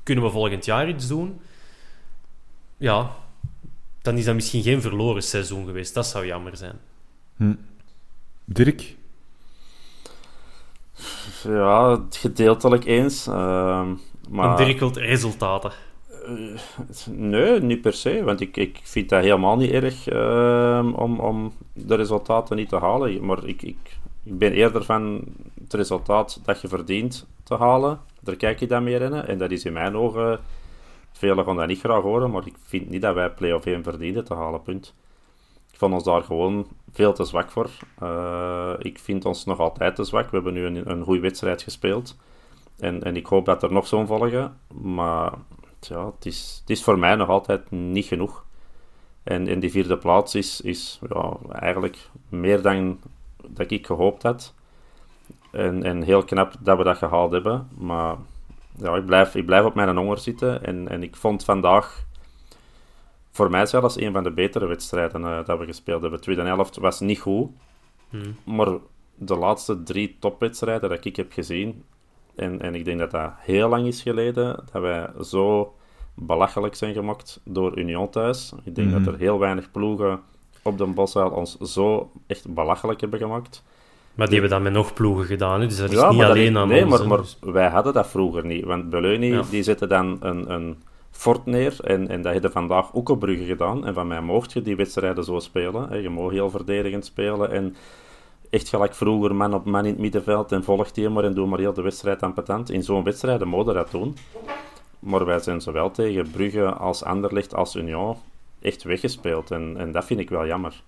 kunnen 0.02 0.24
we 0.24 0.30
volgend 0.30 0.64
jaar 0.64 0.88
iets 0.88 1.08
doen? 1.08 1.40
Ja, 2.76 3.10
dan 4.02 4.16
is 4.16 4.24
dat 4.24 4.34
misschien 4.34 4.62
geen 4.62 4.80
verloren 4.80 5.22
seizoen 5.22 5.64
geweest. 5.64 5.94
Dat 5.94 6.06
zou 6.06 6.26
jammer 6.26 6.56
zijn. 6.56 6.78
Hm. 7.36 7.54
Dirk? 8.44 8.96
Ja, 11.42 12.04
gedeeltelijk 12.10 12.84
eens. 12.84 13.26
Uh, 13.26 13.34
maar... 14.28 14.58
En 14.58 14.64
Dirk 14.64 14.78
wil 14.78 14.92
resultaten. 14.92 15.72
Uh, 16.28 16.58
nee, 17.10 17.60
niet 17.60 17.80
per 17.80 17.92
se. 17.92 18.24
Want 18.24 18.40
ik, 18.40 18.56
ik 18.56 18.80
vind 18.82 19.08
dat 19.08 19.22
helemaal 19.22 19.56
niet 19.56 19.70
erg 19.70 20.08
uh, 20.08 20.92
om, 20.96 21.20
om 21.20 21.52
de 21.72 21.94
resultaten 21.94 22.56
niet 22.56 22.68
te 22.68 22.76
halen. 22.76 23.24
Maar 23.24 23.44
ik, 23.44 23.62
ik, 23.62 23.98
ik 24.22 24.38
ben 24.38 24.52
eerder 24.52 24.84
van 24.84 25.24
het 25.62 25.72
resultaat 25.72 26.40
dat 26.44 26.60
je 26.60 26.68
verdient 26.68 27.26
te 27.42 27.54
halen. 27.54 28.00
Daar 28.20 28.36
kijk 28.36 28.60
je 28.60 28.66
dan 28.66 28.84
meer 28.84 29.02
in. 29.02 29.12
En 29.12 29.38
dat 29.38 29.50
is 29.50 29.64
in 29.64 29.72
mijn 29.72 29.96
ogen... 29.96 30.40
Velen 31.12 31.44
gaan 31.44 31.56
dat 31.56 31.66
niet 31.66 31.80
graag 31.80 32.02
horen, 32.02 32.30
maar 32.30 32.46
ik 32.46 32.54
vind 32.62 32.90
niet 32.90 33.02
dat 33.02 33.14
wij 33.14 33.30
play-off 33.30 33.66
1 33.66 33.82
verdienen 33.82 34.24
te 34.24 34.34
halen, 34.34 34.62
punt. 34.62 34.94
Ik 35.72 35.78
vond 35.78 35.94
ons 35.94 36.04
daar 36.04 36.22
gewoon 36.22 36.66
veel 36.92 37.12
te 37.12 37.24
zwak 37.24 37.50
voor. 37.50 37.70
Uh, 38.02 38.72
ik 38.78 38.98
vind 38.98 39.24
ons 39.24 39.44
nog 39.44 39.58
altijd 39.58 39.96
te 39.96 40.04
zwak. 40.04 40.30
We 40.30 40.36
hebben 40.36 40.52
nu 40.52 40.64
een, 40.64 40.90
een 40.90 41.04
goede 41.04 41.20
wedstrijd 41.20 41.62
gespeeld. 41.62 42.16
En, 42.78 43.02
en 43.02 43.16
ik 43.16 43.26
hoop 43.26 43.44
dat 43.44 43.62
er 43.62 43.72
nog 43.72 43.86
zo'n 43.86 44.06
volgen. 44.06 44.56
Maar 44.82 45.32
ja, 45.88 46.06
het, 46.06 46.26
is, 46.26 46.58
het 46.60 46.70
is 46.70 46.82
voor 46.82 46.98
mij 46.98 47.14
nog 47.14 47.28
altijd 47.28 47.70
niet 47.70 48.06
genoeg. 48.06 48.44
En 49.22 49.46
in 49.46 49.60
die 49.60 49.70
vierde 49.70 49.98
plaats 49.98 50.34
is, 50.34 50.60
is 50.60 51.00
ja, 51.08 51.36
eigenlijk 51.52 52.10
meer 52.28 52.62
dan 52.62 53.00
dat 53.46 53.70
ik 53.70 53.86
gehoopt 53.86 54.22
had. 54.22 54.54
En, 55.50 55.82
en 55.82 56.02
heel 56.02 56.24
knap 56.24 56.54
dat 56.60 56.78
we 56.78 56.84
dat 56.84 56.96
gehaald 56.96 57.32
hebben. 57.32 57.68
Maar 57.78 58.16
ja, 58.76 58.96
ik, 58.96 59.06
blijf, 59.06 59.34
ik 59.34 59.46
blijf 59.46 59.64
op 59.64 59.74
mijn 59.74 59.96
honger 59.96 60.18
zitten. 60.18 60.64
En, 60.64 60.88
en 60.88 61.02
ik 61.02 61.16
vond 61.16 61.44
vandaag 61.44 62.04
voor 63.30 63.50
mij 63.50 63.66
zelfs 63.66 64.00
een 64.00 64.12
van 64.12 64.22
de 64.22 64.30
betere 64.30 64.66
wedstrijden 64.66 65.20
uh, 65.20 65.44
dat 65.44 65.58
we 65.58 65.64
gespeeld 65.64 66.00
hebben. 66.00 66.18
De 66.18 66.24
tweede 66.24 66.42
helft 66.42 66.76
was 66.76 67.00
niet 67.00 67.20
goed. 67.20 67.50
Hmm. 68.10 68.36
Maar 68.44 68.78
de 69.14 69.36
laatste 69.36 69.82
drie 69.82 70.16
topwedstrijden 70.18 70.88
dat 70.88 71.04
ik 71.04 71.16
heb 71.16 71.32
gezien, 71.32 71.84
en, 72.36 72.60
en 72.60 72.74
ik 72.74 72.84
denk 72.84 72.98
dat 72.98 73.10
dat 73.10 73.32
heel 73.38 73.68
lang 73.68 73.86
is 73.86 74.02
geleden, 74.02 74.64
dat 74.72 74.82
wij 74.82 75.08
zo 75.22 75.74
belachelijk 76.14 76.74
zijn 76.74 76.94
gemaakt 76.94 77.40
door 77.44 77.78
Union 77.78 78.10
thuis. 78.10 78.52
Ik 78.64 78.74
denk 78.74 78.90
dat 78.90 79.00
mhm. 79.00 79.08
er 79.08 79.18
heel 79.18 79.38
weinig 79.38 79.70
ploegen 79.70 80.20
op 80.62 80.78
de 80.78 80.86
Boshuil 80.86 81.30
ons 81.30 81.56
zo 81.58 82.10
echt 82.26 82.54
belachelijk 82.54 83.00
hebben 83.00 83.18
gemaakt. 83.18 83.62
Maar 84.14 84.26
die 84.26 84.40
hebben 84.40 84.54
dat 84.54 84.62
met 84.62 84.72
nog 84.72 84.92
ploegen 84.92 85.26
gedaan, 85.26 85.60
dus 85.60 85.76
dat 85.76 85.92
is 85.92 85.96
niet 85.96 86.22
alleen 86.22 86.56
aan 86.58 86.68
nee, 86.68 86.84
ons. 86.84 86.98
Nee, 86.98 87.08
maar, 87.08 87.18
maar, 87.40 87.52
wij 87.52 87.68
hadden 87.68 87.92
dat 87.92 88.06
vroeger 88.06 88.46
niet. 88.46 88.64
Want 88.64 88.90
Beleuni, 88.90 89.40
die 89.50 89.62
zette 89.62 89.86
dan 89.86 90.16
een, 90.20 90.52
een 90.52 90.76
fort 91.10 91.46
neer. 91.46 91.76
En, 91.84 92.08
en 92.08 92.22
dat 92.22 92.32
hebben 92.32 92.52
vandaag 92.52 92.94
ook 92.94 93.08
op 93.08 93.20
Brugge 93.20 93.44
gedaan. 93.44 93.86
En 93.86 93.94
van 93.94 94.06
mij 94.06 94.20
mocht 94.20 94.52
je 94.52 94.62
die 94.62 94.76
wedstrijden 94.76 95.24
zo 95.24 95.38
spelen. 95.38 95.88
Hè. 95.88 95.96
Je 95.96 96.10
mag 96.10 96.30
heel 96.30 96.50
verdedigend 96.50 97.04
spelen. 97.04 97.50
En 97.50 97.76
echt 98.56 98.68
gelijk 98.68 98.94
vroeger 98.94 99.34
man 99.34 99.54
op 99.54 99.64
man 99.64 99.84
in 99.84 99.90
het 99.90 100.00
middenveld. 100.00 100.52
En 100.52 100.64
volgt 100.64 100.96
je 100.96 101.08
maar 101.08 101.24
en 101.24 101.34
doe 101.34 101.46
maar 101.46 101.58
heel 101.58 101.72
de 101.72 101.82
wedstrijd 101.82 102.22
aan 102.22 102.34
patent. 102.34 102.70
In 102.70 102.82
zo'n 102.82 103.04
wedstrijd 103.04 103.44
mogen 103.44 103.74
dat 103.74 103.90
doen. 103.90 104.16
Maar 104.98 105.24
wij 105.24 105.38
zijn 105.38 105.60
zowel 105.60 105.90
tegen 105.90 106.30
Brugge 106.30 106.72
als 106.72 107.04
Anderlecht 107.04 107.54
als 107.54 107.74
Union 107.74 108.16
echt 108.60 108.82
weggespeeld. 108.82 109.50
En, 109.50 109.76
en 109.76 109.92
dat 109.92 110.04
vind 110.04 110.20
ik 110.20 110.30
wel 110.30 110.46
jammer. 110.46 110.82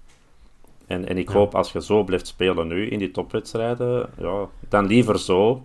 En, 0.86 1.08
en 1.08 1.18
ik 1.18 1.28
hoop 1.28 1.54
als 1.54 1.72
je 1.72 1.82
zo 1.82 2.04
blijft 2.04 2.26
spelen 2.26 2.66
nu 2.66 2.88
in 2.88 2.98
die 2.98 3.10
topwedstrijden, 3.10 4.10
ja, 4.18 4.46
dan 4.68 4.86
liever 4.86 5.18
zo. 5.18 5.62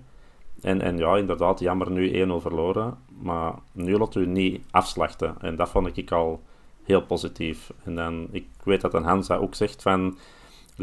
En, 0.62 0.82
en 0.82 0.98
ja, 0.98 1.18
inderdaad, 1.18 1.60
jammer 1.60 1.92
nu 1.92 2.26
1-0 2.28 2.42
verloren. 2.42 2.98
Maar 3.22 3.54
nu 3.72 3.98
laat 3.98 4.16
u 4.16 4.26
niet 4.26 4.64
afslachten. 4.72 5.36
En 5.42 5.56
dat 5.56 5.70
vond 5.70 5.98
ik 5.98 6.12
al 6.12 6.42
heel 6.84 7.02
positief. 7.02 7.72
En 7.84 7.96
dan, 7.96 8.28
ik 8.32 8.46
weet 8.64 8.82
dat 8.82 8.94
een 8.94 9.04
Hansa 9.04 9.36
ook 9.36 9.56
zegt 9.56 9.82
van 9.82 10.18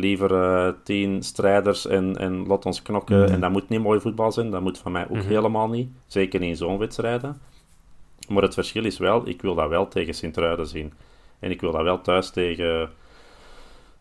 liever 0.01 0.31
uh, 0.31 0.73
tien 0.83 1.23
strijders 1.23 1.87
en, 1.87 2.17
en 2.17 2.47
laat 2.47 2.67
ons 2.67 2.83
knokken. 2.83 3.23
Mhm. 3.23 3.33
En 3.33 3.41
dat 3.41 3.51
moet 3.51 3.69
niet 3.69 3.81
mooi 3.81 4.01
voetbal 4.01 4.33
zijn. 4.33 4.51
Dat 4.51 4.61
moet 4.61 4.79
van 4.79 4.93
mij 4.93 5.05
ook 5.05 5.17
mhm. 5.17 5.29
helemaal 5.29 5.69
niet. 5.69 5.91
Zeker 6.07 6.43
in 6.43 6.57
zo'n 6.57 6.79
wedstrijden. 6.79 7.41
Maar 8.29 8.43
het 8.43 8.55
verschil 8.55 8.85
is 8.85 8.99
wel, 8.99 9.29
ik 9.29 9.43
wil 9.43 9.55
dat 9.55 9.69
wel 9.69 9.89
tegen 9.89 10.15
Sint-Truiden 10.15 10.67
zien. 10.67 10.93
En 11.39 11.51
ik 11.51 11.61
wil 11.61 11.73
dat 11.73 11.83
wel 11.83 12.01
thuis 12.01 12.31
tegen 12.31 12.91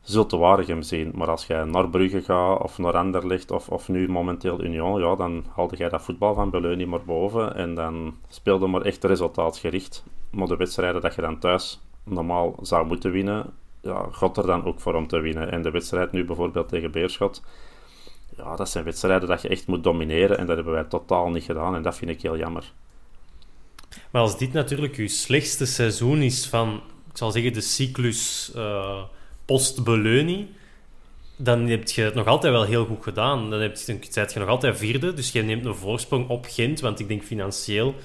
Zulte 0.02 0.38
Waregem 0.38 0.82
zien. 0.82 1.12
Maar 1.16 1.30
als 1.30 1.46
jij 1.46 1.64
naar 1.64 1.90
Brugge 1.90 2.22
gaat, 2.22 2.62
of 2.62 2.78
naar 2.78 2.98
Anderlecht, 2.98 3.52
of, 3.52 3.70
of 3.70 3.88
nu 3.88 4.10
momenteel 4.10 4.64
Union, 4.64 5.02
ja, 5.02 5.16
dan 5.16 5.46
haalde 5.56 5.76
jij 5.76 5.90
dat 5.90 6.02
voetbal 6.02 6.34
van 6.34 6.50
Beleu 6.50 6.76
niet 6.76 6.88
meer 6.88 7.06
boven. 7.06 7.56
En 7.56 7.76
dan 7.76 8.16
speelde 8.28 8.68
maar 8.68 8.82
echt 8.82 9.04
resultaatgericht. 9.04 10.04
Maar 10.30 10.48
de 10.48 10.56
wedstrijden 10.56 11.02
dat 11.02 11.16
je 11.16 11.22
dan 11.22 11.40
thuis 11.40 11.80
normaal 12.04 12.56
zou 12.62 12.88
moeten 12.88 13.12
winnen, 13.12 13.54
ja, 13.82 14.08
god 14.12 14.38
er 14.38 14.46
dan 14.46 14.66
ook 14.66 14.80
voor 14.80 14.96
om 14.96 15.08
te 15.08 15.20
winnen. 15.20 15.52
En 15.52 15.62
de 15.62 15.72
wedstrijd 15.72 16.12
nu 16.12 16.26
bijvoorbeeld 16.26 16.70
tegen 16.70 16.92
Beerschot, 16.92 17.44
ja, 18.38 18.56
dat 18.56 18.70
zijn 18.70 18.84
wedstrijden 18.84 19.28
dat 19.28 19.42
je 19.42 19.48
echt 19.48 19.68
moet 19.68 19.84
domineren. 19.84 20.38
En 20.38 20.46
dat 20.46 20.56
hebben 20.56 20.74
wij 20.74 20.84
totaal 20.84 21.30
niet 21.30 21.44
gedaan. 21.44 21.76
En 21.76 21.82
dat 21.82 21.98
vind 21.98 22.12
ik 22.12 22.22
heel 22.22 22.38
jammer. 22.38 22.72
Maar 24.12 24.22
als 24.22 24.38
dit 24.38 24.54
natuurlijk 24.54 24.96
je 24.96 25.08
slechtste 25.08 25.66
seizoen 25.66 26.22
is 26.22 26.48
van, 26.48 26.82
ik 27.10 27.18
zal 27.18 27.32
zeggen, 27.32 27.54
de 27.54 27.62
cyclus 27.62 28.52
uh, 28.56 29.02
post-Beleuni, 29.46 30.54
dan 31.36 31.68
heb 31.68 31.90
je 31.90 32.02
het 32.02 32.14
nog 32.14 32.28
altijd 32.28 32.54
wel 32.54 32.64
heel 32.64 32.86
goed 32.86 33.04
gedaan. 33.04 33.50
Dan 33.50 33.60
heb 33.60 33.78
je, 33.78 34.00
je 34.12 34.40
nog 34.40 34.48
altijd 34.48 34.78
vierde, 34.78 35.14
dus 35.14 35.32
je 35.32 35.42
neemt 35.42 35.66
een 35.66 35.76
voorsprong 35.76 36.30
op 36.30 36.46
Gent, 36.50 36.80
want 36.80 37.00
ik 37.00 37.08
denk 37.08 37.24
financieel 37.24 37.96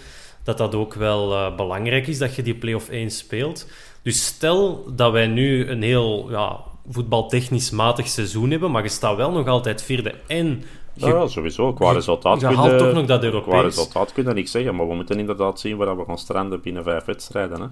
dat 0.43 0.59
dat 0.59 0.75
ook 0.75 0.95
wel 0.95 1.33
uh, 1.33 1.57
belangrijk 1.57 2.07
is, 2.07 2.19
dat 2.19 2.35
je 2.35 2.43
die 2.43 2.55
play-off 2.55 2.89
1 2.89 3.11
speelt. 3.11 3.69
Dus 4.05 4.25
stel 4.27 4.85
dat 4.95 5.13
wij 5.13 5.27
nu 5.27 5.69
een 5.69 5.83
heel 5.83 6.31
ja, 6.31 6.61
voetbaltechnisch 6.89 7.71
matig 7.71 8.09
seizoen 8.09 8.51
hebben, 8.51 8.71
maar 8.71 8.83
je 8.83 8.89
staat 8.89 9.17
wel 9.17 9.31
nog 9.31 9.47
altijd 9.47 9.83
vierde 9.83 10.15
en 10.27 10.63
ja, 10.95 11.27
sowieso. 11.27 11.73
Qua 11.73 11.93
resultaat 11.93 12.41
je 12.41 12.47
kunnen... 12.47 12.79
toch 12.79 12.93
nog 12.93 13.07
dat 13.07 13.23
Europees. 13.23 13.53
Qua 13.53 13.63
resultaat 13.63 14.13
kunnen 14.13 14.35
niks 14.35 14.51
zeggen, 14.51 14.75
maar 14.75 14.89
we 14.89 14.95
moeten 14.95 15.19
inderdaad 15.19 15.61
zien 15.61 15.77
waar 15.77 15.97
we 15.97 16.05
gaan 16.05 16.19
stranden 16.19 16.61
binnen 16.61 16.83
vijf 16.83 17.05
wedstrijden. 17.05 17.61
Hè? 17.61 17.67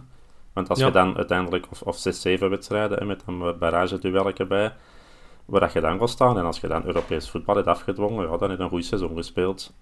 Want 0.53 0.69
als 0.69 0.79
je 0.79 0.91
dan 0.91 1.17
uiteindelijk, 1.17 1.67
of, 1.71 1.83
of 1.83 1.97
zes, 1.97 2.21
zeven 2.21 2.51
wedstrijden, 2.51 2.99
hè, 2.99 3.05
met 3.05 3.23
een 3.27 3.59
barrage-duelletje 3.59 4.47
bij, 4.47 4.73
waar 5.45 5.71
je 5.75 5.81
dan 5.81 5.99
gaat 5.99 6.11
staan, 6.11 6.39
en 6.39 6.45
als 6.45 6.61
je 6.61 6.69
dan 6.69 6.85
Europees 6.85 7.31
voetbal 7.31 7.55
hebt 7.55 7.67
afgedwongen, 7.67 8.31
ja, 8.31 8.37
dan 8.37 8.49
heb 8.49 8.59
je 8.59 8.65
een 8.65 8.71
goed 8.71 8.85
seizoen 8.85 9.17
gespeeld. 9.17 9.73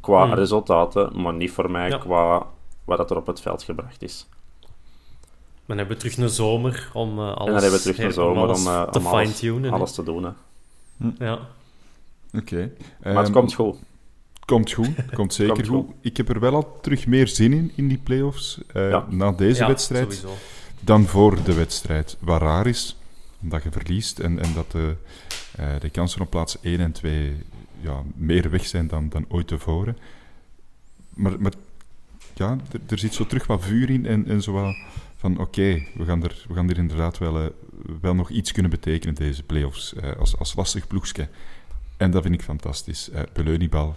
Qua 0.00 0.24
hmm. 0.24 0.34
resultaten, 0.34 1.20
maar 1.22 1.34
niet 1.34 1.50
voor 1.50 1.70
mij 1.70 1.98
qua 1.98 2.46
wat 2.84 3.10
er 3.10 3.16
op 3.16 3.26
het 3.26 3.40
veld 3.40 3.62
gebracht 3.62 4.02
is. 4.02 4.28
Dan 5.68 5.78
hebben 5.78 5.96
we 5.96 6.02
terug 6.02 6.16
een 6.16 6.28
zomer 6.28 6.90
om 6.92 7.18
alles, 7.18 7.38
en 7.38 7.44
dan 7.44 7.62
hebben 7.62 7.70
we 7.70 7.80
terug 7.80 7.98
een 7.98 8.12
zomer 8.12 8.48
om, 8.48 8.66
uh, 8.66 8.90
te 8.90 9.00
fine-tunen. 9.00 9.72
Alles, 9.72 9.92
te 9.92 10.02
doen. 10.02 10.24
Hè. 10.24 10.30
Hm. 10.96 11.24
Ja. 11.24 11.38
Oké. 12.34 12.70
Maar 13.02 13.16
het 13.16 13.24
ehm, 13.24 13.32
komt 13.32 13.54
goed. 13.54 13.76
Komt 14.44 14.72
goed, 14.72 14.94
komt 15.14 15.34
zeker 15.34 15.66
goed. 15.66 15.86
Ik 16.00 16.16
heb 16.16 16.28
er 16.28 16.40
wel 16.40 16.54
al 16.54 16.78
terug 16.80 17.06
meer 17.06 17.28
zin 17.28 17.52
in, 17.52 17.72
in 17.74 17.88
die 17.88 17.98
play-offs, 17.98 18.60
uh, 18.76 19.08
na 19.08 19.32
deze 19.32 19.66
wedstrijd, 19.66 20.12
sowieso. 20.12 20.34
dan 20.80 21.04
voor 21.04 21.42
de 21.42 21.54
wedstrijd. 21.54 22.16
Wat 22.20 22.40
raar 22.40 22.66
is, 22.66 22.96
omdat 23.42 23.62
je 23.62 23.70
verliest 23.70 24.18
en, 24.18 24.38
en 24.38 24.54
dat 24.54 24.70
de, 24.70 24.94
uh, 25.60 25.66
de 25.80 25.90
kansen 25.90 26.20
op 26.20 26.30
plaats 26.30 26.60
1 26.60 26.80
en 26.80 26.92
2 26.92 27.36
ja, 27.80 28.02
meer 28.14 28.50
weg 28.50 28.66
zijn 28.66 28.86
dan, 28.86 29.08
dan 29.08 29.24
ooit 29.28 29.48
tevoren. 29.48 29.96
Maar, 31.14 31.40
maar 31.40 31.52
ja, 32.34 32.56
er, 32.72 32.80
er, 32.88 32.98
zit 32.98 33.14
zo 33.14 33.26
terug 33.26 33.46
wat 33.46 33.64
vuur 33.64 33.90
in 33.90 34.06
en, 34.06 34.26
en 34.26 34.42
zo 34.42 34.52
wat 34.52 34.76
van 35.18 35.38
oké, 35.38 35.82
we, 35.94 36.04
gaan 36.04 36.22
er, 36.22 36.44
we 36.48 36.54
gaan 36.54 36.70
er 36.70 36.78
inderdaad 36.78 37.18
wel, 37.18 37.42
uh, 37.42 37.46
wel 38.00 38.14
nog 38.14 38.30
iets 38.30 38.52
kunnen 38.52 38.70
betekenen, 38.70 39.14
deze 39.14 39.42
play-offs, 39.42 39.94
als, 40.18 40.38
als 40.38 40.54
lastig 40.54 40.86
ploegske. 40.86 41.28
En 41.96 42.10
dat 42.10 42.22
vind 42.22 42.34
ik 42.34 42.42
fantastisch. 42.42 43.10
Uh, 43.34 43.88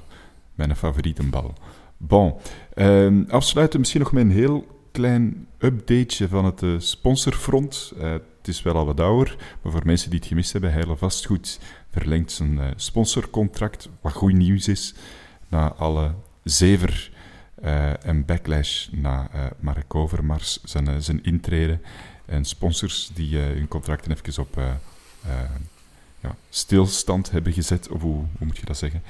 mijn 0.56 0.76
favoriete 0.76 1.24
bal. 1.24 1.54
Bon, 1.98 2.34
uh, 2.76 3.30
afsluiten 3.30 3.80
misschien 3.80 4.02
nog 4.02 4.12
met 4.12 4.24
een 4.24 4.32
heel 4.32 4.82
klein 4.92 5.48
updateje 5.58 6.28
van 6.28 6.46
het 6.46 6.62
uh, 6.62 6.80
sponsorfront. 6.80 7.94
Uh, 7.98 8.12
het 8.12 8.48
is 8.48 8.62
wel 8.62 8.76
al 8.76 8.86
wat 8.86 9.00
ouder, 9.00 9.36
maar 9.62 9.72
voor 9.72 9.86
mensen 9.86 10.10
die 10.10 10.20
het 10.20 10.28
gemist 10.28 10.52
hebben, 10.52 10.72
Heile 10.72 10.96
Vastgoed 10.96 11.60
verlengt 11.92 12.32
zijn 12.32 12.54
uh, 12.54 12.66
sponsorcontract, 12.76 13.90
wat 14.02 14.14
goed 14.14 14.34
nieuws 14.34 14.68
is, 14.68 14.96
na 15.48 15.74
alle 15.74 16.14
zever 16.44 17.12
en 18.02 18.26
backlash 18.26 18.88
na 18.92 19.30
Mark 19.60 19.96
Overmars, 19.96 20.64
zijn, 20.64 21.02
zijn 21.02 21.24
intreden. 21.24 21.82
En 22.26 22.46
sponsors 22.46 23.12
die 23.14 23.38
hun 23.38 23.68
contracten 23.68 24.12
even 24.12 24.44
op 24.44 24.60
ja, 26.20 26.36
stilstand 26.50 27.32
hebben 27.32 27.54
gezet. 27.54 27.90
Of 27.90 28.02
hoe, 28.02 28.16
hoe 28.38 28.48
moet 28.48 28.58
je 28.58 28.66
dat 28.66 28.78
zeggen? 28.78 29.04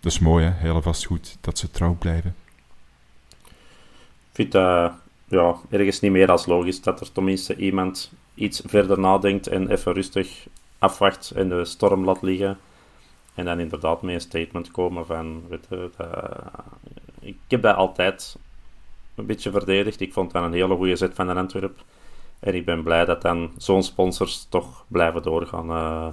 Dat 0.00 0.12
is 0.12 0.18
mooi, 0.18 0.44
hè? 0.44 0.50
Heel 0.50 0.82
vastgoed 0.82 1.36
dat 1.40 1.58
ze 1.58 1.70
trouw 1.70 1.94
blijven. 1.94 2.34
Ik 4.30 4.32
vind 4.32 4.52
dat 4.52 4.92
ja, 5.28 5.56
ergens 5.70 6.00
niet 6.00 6.10
meer 6.10 6.30
als 6.30 6.46
logisch 6.46 6.82
dat 6.82 7.00
er 7.00 7.12
tenminste 7.12 7.56
iemand 7.56 8.12
iets 8.34 8.62
verder 8.64 8.98
nadenkt 8.98 9.46
en 9.46 9.70
even 9.70 9.92
rustig 9.92 10.46
afwacht 10.78 11.30
en 11.30 11.48
de 11.48 11.64
storm 11.64 12.04
laat 12.04 12.22
liggen. 12.22 12.58
En 13.34 13.44
dan 13.44 13.60
inderdaad 13.60 14.02
met 14.02 14.14
een 14.14 14.20
statement 14.20 14.70
komen 14.70 15.06
van, 15.06 15.48
weet 15.48 15.66
ik 17.26 17.36
heb 17.48 17.62
dat 17.62 17.76
altijd 17.76 18.36
een 19.14 19.26
beetje 19.26 19.50
verdedigd. 19.50 20.00
Ik 20.00 20.12
vond 20.12 20.32
dat 20.32 20.42
een 20.42 20.52
hele 20.52 20.76
goede 20.76 20.96
zet 20.96 21.14
van 21.14 21.26
de 21.26 21.34
Antwerp. 21.34 21.78
En 22.38 22.54
ik 22.54 22.64
ben 22.64 22.82
blij 22.82 23.04
dat 23.04 23.22
dan 23.22 23.50
zo'n 23.56 23.82
sponsors 23.82 24.46
toch 24.48 24.84
blijven 24.88 25.22
doorgaan. 25.22 25.70
Uh, 25.70 26.06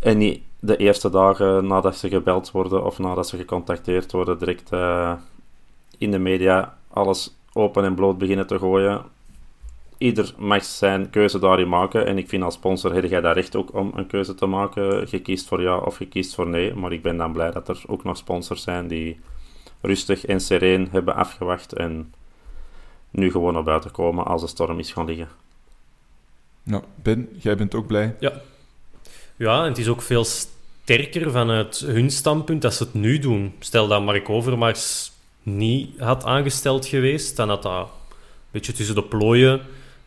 en 0.00 0.18
niet 0.18 0.42
de 0.58 0.76
eerste 0.76 1.10
dagen 1.10 1.66
nadat 1.66 1.96
ze 1.96 2.08
gebeld 2.08 2.50
worden 2.50 2.84
of 2.84 2.98
nadat 2.98 3.28
ze 3.28 3.36
gecontacteerd 3.36 4.12
worden, 4.12 4.38
direct 4.38 4.72
uh, 4.72 5.12
in 5.98 6.10
de 6.10 6.18
media 6.18 6.76
alles 6.88 7.34
open 7.52 7.84
en 7.84 7.94
bloot 7.94 8.18
beginnen 8.18 8.46
te 8.46 8.58
gooien. 8.58 9.02
Ieder 9.98 10.34
mag 10.38 10.64
zijn 10.64 11.10
keuze 11.10 11.38
daarin 11.38 11.68
maken. 11.68 12.06
En 12.06 12.18
ik 12.18 12.28
vind 12.28 12.42
als 12.42 12.54
sponsor 12.54 12.94
heb 12.94 13.04
jij 13.04 13.20
dat 13.20 13.34
recht 13.34 13.56
ook 13.56 13.74
om 13.74 13.92
een 13.94 14.06
keuze 14.06 14.34
te 14.34 14.46
maken. 14.46 15.06
Je 15.10 15.20
kiest 15.20 15.48
voor 15.48 15.62
ja 15.62 15.76
of 15.76 15.98
je 15.98 16.06
kiest 16.06 16.34
voor 16.34 16.48
nee. 16.48 16.74
Maar 16.74 16.92
ik 16.92 17.02
ben 17.02 17.16
dan 17.16 17.32
blij 17.32 17.50
dat 17.50 17.68
er 17.68 17.82
ook 17.86 18.04
nog 18.04 18.16
sponsors 18.16 18.62
zijn 18.62 18.88
die 18.88 19.20
rustig 19.80 20.26
en 20.26 20.40
sereen 20.40 20.88
hebben 20.90 21.14
afgewacht. 21.14 21.72
En 21.72 22.14
nu 23.10 23.30
gewoon 23.30 23.52
naar 23.52 23.62
buiten 23.62 23.90
komen 23.90 24.24
als 24.24 24.40
de 24.40 24.46
storm 24.46 24.78
is 24.78 24.92
gaan 24.92 25.06
liggen. 25.06 25.28
Nou, 26.62 26.82
Ben, 26.94 27.28
jij 27.38 27.56
bent 27.56 27.74
ook 27.74 27.86
blij? 27.86 28.16
Ja, 28.20 28.32
ja, 29.36 29.62
en 29.62 29.68
het 29.68 29.78
is 29.78 29.88
ook 29.88 30.02
veel 30.02 30.24
sterker 30.24 31.30
vanuit 31.30 31.78
hun 31.78 32.10
standpunt 32.10 32.62
dat 32.62 32.74
ze 32.74 32.82
het 32.82 32.94
nu 32.94 33.18
doen. 33.18 33.54
Stel 33.58 33.88
dat 33.88 34.04
Mark 34.04 34.28
Overmars 34.28 35.12
niet 35.42 36.00
had 36.00 36.24
aangesteld 36.24 36.86
geweest, 36.86 37.36
dan 37.36 37.48
had 37.48 37.62
dat 37.62 37.82
een 37.82 37.88
beetje 38.50 38.72
tussen 38.72 38.94
de 38.94 39.02
plooien 39.02 39.60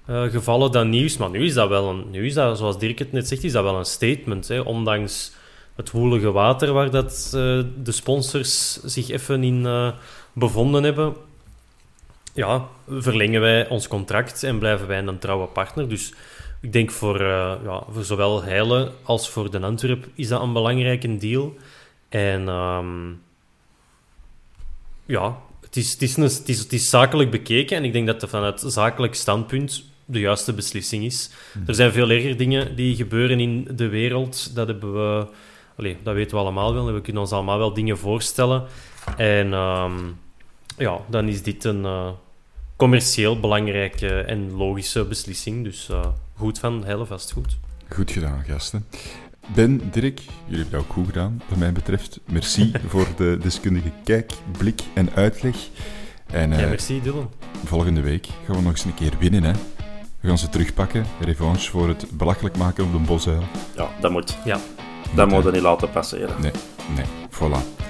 eh, 0.06 0.24
gevallen 0.24 0.72
dan 0.72 0.90
nieuws. 0.90 1.18
Maar 1.18 1.30
nu 1.30 1.46
is 1.46 1.54
dat 1.54 1.70
wel 1.70 1.90
een, 1.90 2.06
nu 2.12 2.26
is 2.26 2.34
dat, 2.34 2.58
zoals 2.58 2.80
Dirk 2.80 3.00
het 3.00 3.12
net 3.12 3.28
zegt, 3.28 3.44
is 3.44 3.52
dat 3.52 3.64
wel 3.64 3.78
een 3.78 3.86
statement. 3.86 4.48
Hè? 4.48 4.60
Ondanks 4.60 5.34
het 5.76 5.92
woelige 5.92 6.32
water 6.32 6.74
waar 6.74 6.90
dat, 6.90 7.26
eh, 7.26 7.62
de 7.84 7.92
sponsors 7.92 8.84
zich 8.84 9.10
even 9.10 9.44
in 9.44 9.60
uh, 9.66 9.92
bevonden 10.34 10.84
hebben, 10.84 11.16
ja, 12.34 12.68
verlengen 12.88 13.42
wij 13.42 13.68
ons 13.68 13.88
contract 13.88 14.44
en 14.44 14.60
blijven 14.60 14.88
wij 14.88 15.00
een 15.00 15.20
trouwe 15.20 15.48
partner. 15.48 15.90
Dus 15.90 16.14
ik 16.62 16.74
denk 16.74 16.92
voor, 16.92 17.22
ja, 17.64 17.84
voor 17.90 18.04
zowel 18.04 18.44
Heile 18.44 18.92
als 19.04 19.30
voor 19.30 19.52
de 19.52 19.60
Antwerp 19.60 20.08
is 20.14 20.28
dat 20.28 20.42
een 20.42 20.54
belangrijke 20.54 21.18
deal. 21.18 21.58
En 22.10 22.48
um, 22.48 23.22
ja, 25.06 25.38
het 25.62 25.76
is, 25.78 25.92
het, 25.92 26.02
is 26.02 26.16
een, 26.16 26.24
het, 26.24 26.50
is, 26.50 26.60
het 26.60 26.74
is 26.74 26.90
zakelijk 26.90 27.32
bekeken 27.32 27.78
en 27.78 27.84
ik 27.84 27.94
denk 27.94 28.08
dat 28.08 28.22
het 28.22 28.30
vanuit 28.30 28.64
zakelijk 28.66 29.16
standpunt 29.16 29.84
de 30.06 30.20
juiste 30.20 30.54
beslissing 30.54 31.04
is. 31.04 31.30
Hmm. 31.54 31.64
Er 31.68 31.76
zijn 31.76 31.92
veel 31.92 32.10
erger 32.10 32.38
dingen 32.38 32.76
die 32.76 32.96
gebeuren 32.96 33.40
in 33.40 33.68
de 33.76 33.88
wereld. 33.88 34.56
Dat 34.56 34.68
hebben 34.68 34.94
we... 34.94 35.28
Allez, 35.76 35.96
dat 36.04 36.14
weten 36.14 36.38
we 36.38 36.44
allemaal 36.44 36.74
wel. 36.74 36.94
We 36.94 37.02
kunnen 37.02 37.22
ons 37.22 37.32
allemaal 37.32 37.58
wel 37.58 37.74
dingen 37.74 37.98
voorstellen. 37.98 38.64
En 39.18 39.54
um, 39.54 40.18
ja, 40.78 41.00
dan 41.10 41.28
is 41.28 41.44
dit 41.44 41.64
een 41.64 41.84
uh, 41.84 42.10
commercieel 42.76 43.40
belangrijke 43.40 44.22
en 44.22 44.52
logische 44.52 45.06
beslissing. 45.06 45.64
Dus 45.64 45.90
uh, 45.92 46.06
goed 46.36 46.60
van 46.60 46.86
Helle 46.86 47.06
vast 47.06 47.32
goed. 47.32 47.58
Goed 47.90 48.12
gedaan, 48.12 48.44
gasten. 48.48 48.86
Ben, 49.56 49.92
Dirk, 49.92 50.20
jullie 50.20 50.62
hebben 50.62 50.72
dat 50.72 50.80
ook 50.80 50.94
goed 50.94 51.06
gedaan, 51.06 51.42
wat 51.50 51.58
mij 51.58 51.72
betreft. 51.72 52.20
Merci 52.26 52.72
voor 52.88 53.08
de 53.18 53.38
deskundige 53.42 53.92
kijk, 54.04 54.34
blik 54.58 54.82
en 54.94 55.10
uitleg. 55.14 55.56
En, 56.26 56.52
uh, 56.52 56.60
ja, 56.60 56.68
merci 56.68 57.02
Dylan. 57.02 57.30
Volgende 57.66 58.02
week 58.02 58.28
gaan 58.46 58.56
we 58.56 58.62
nog 58.62 58.72
eens 58.72 58.84
een 58.84 58.94
keer 58.94 59.14
winnen, 59.20 59.44
hè. 59.44 59.52
We 60.20 60.28
gaan 60.28 60.38
ze 60.38 60.50
terugpakken, 60.50 61.06
revanche 61.20 61.70
voor 61.70 61.88
het 61.88 62.06
belachelijk 62.18 62.58
maken 62.58 62.84
op 62.84 62.92
de 62.92 62.98
bosuil. 62.98 63.44
Ja, 63.76 63.90
dat 64.02 64.12
moet. 64.12 64.38
Ja. 64.46 64.60
Dat 65.16 65.30
moeten 65.30 65.50
we 65.50 65.52
niet 65.52 65.66
laten 65.66 65.90
passeren. 65.90 66.42
Nee, 66.42 66.52
nee, 66.96 67.06
voilà. 67.30 67.82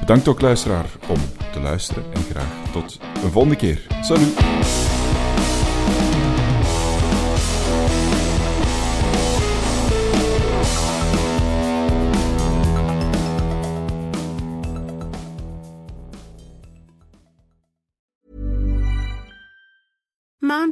Bedankt 0.00 0.28
ook 0.28 0.40
luisteraar 0.40 0.86
om 1.08 1.18
te 1.52 1.60
luisteren 1.60 2.04
en 2.14 2.22
graag 2.30 2.72
tot 2.72 2.98
een 3.24 3.30
volgende 3.30 3.56
keer. 3.56 3.86
Salut! 4.02 4.93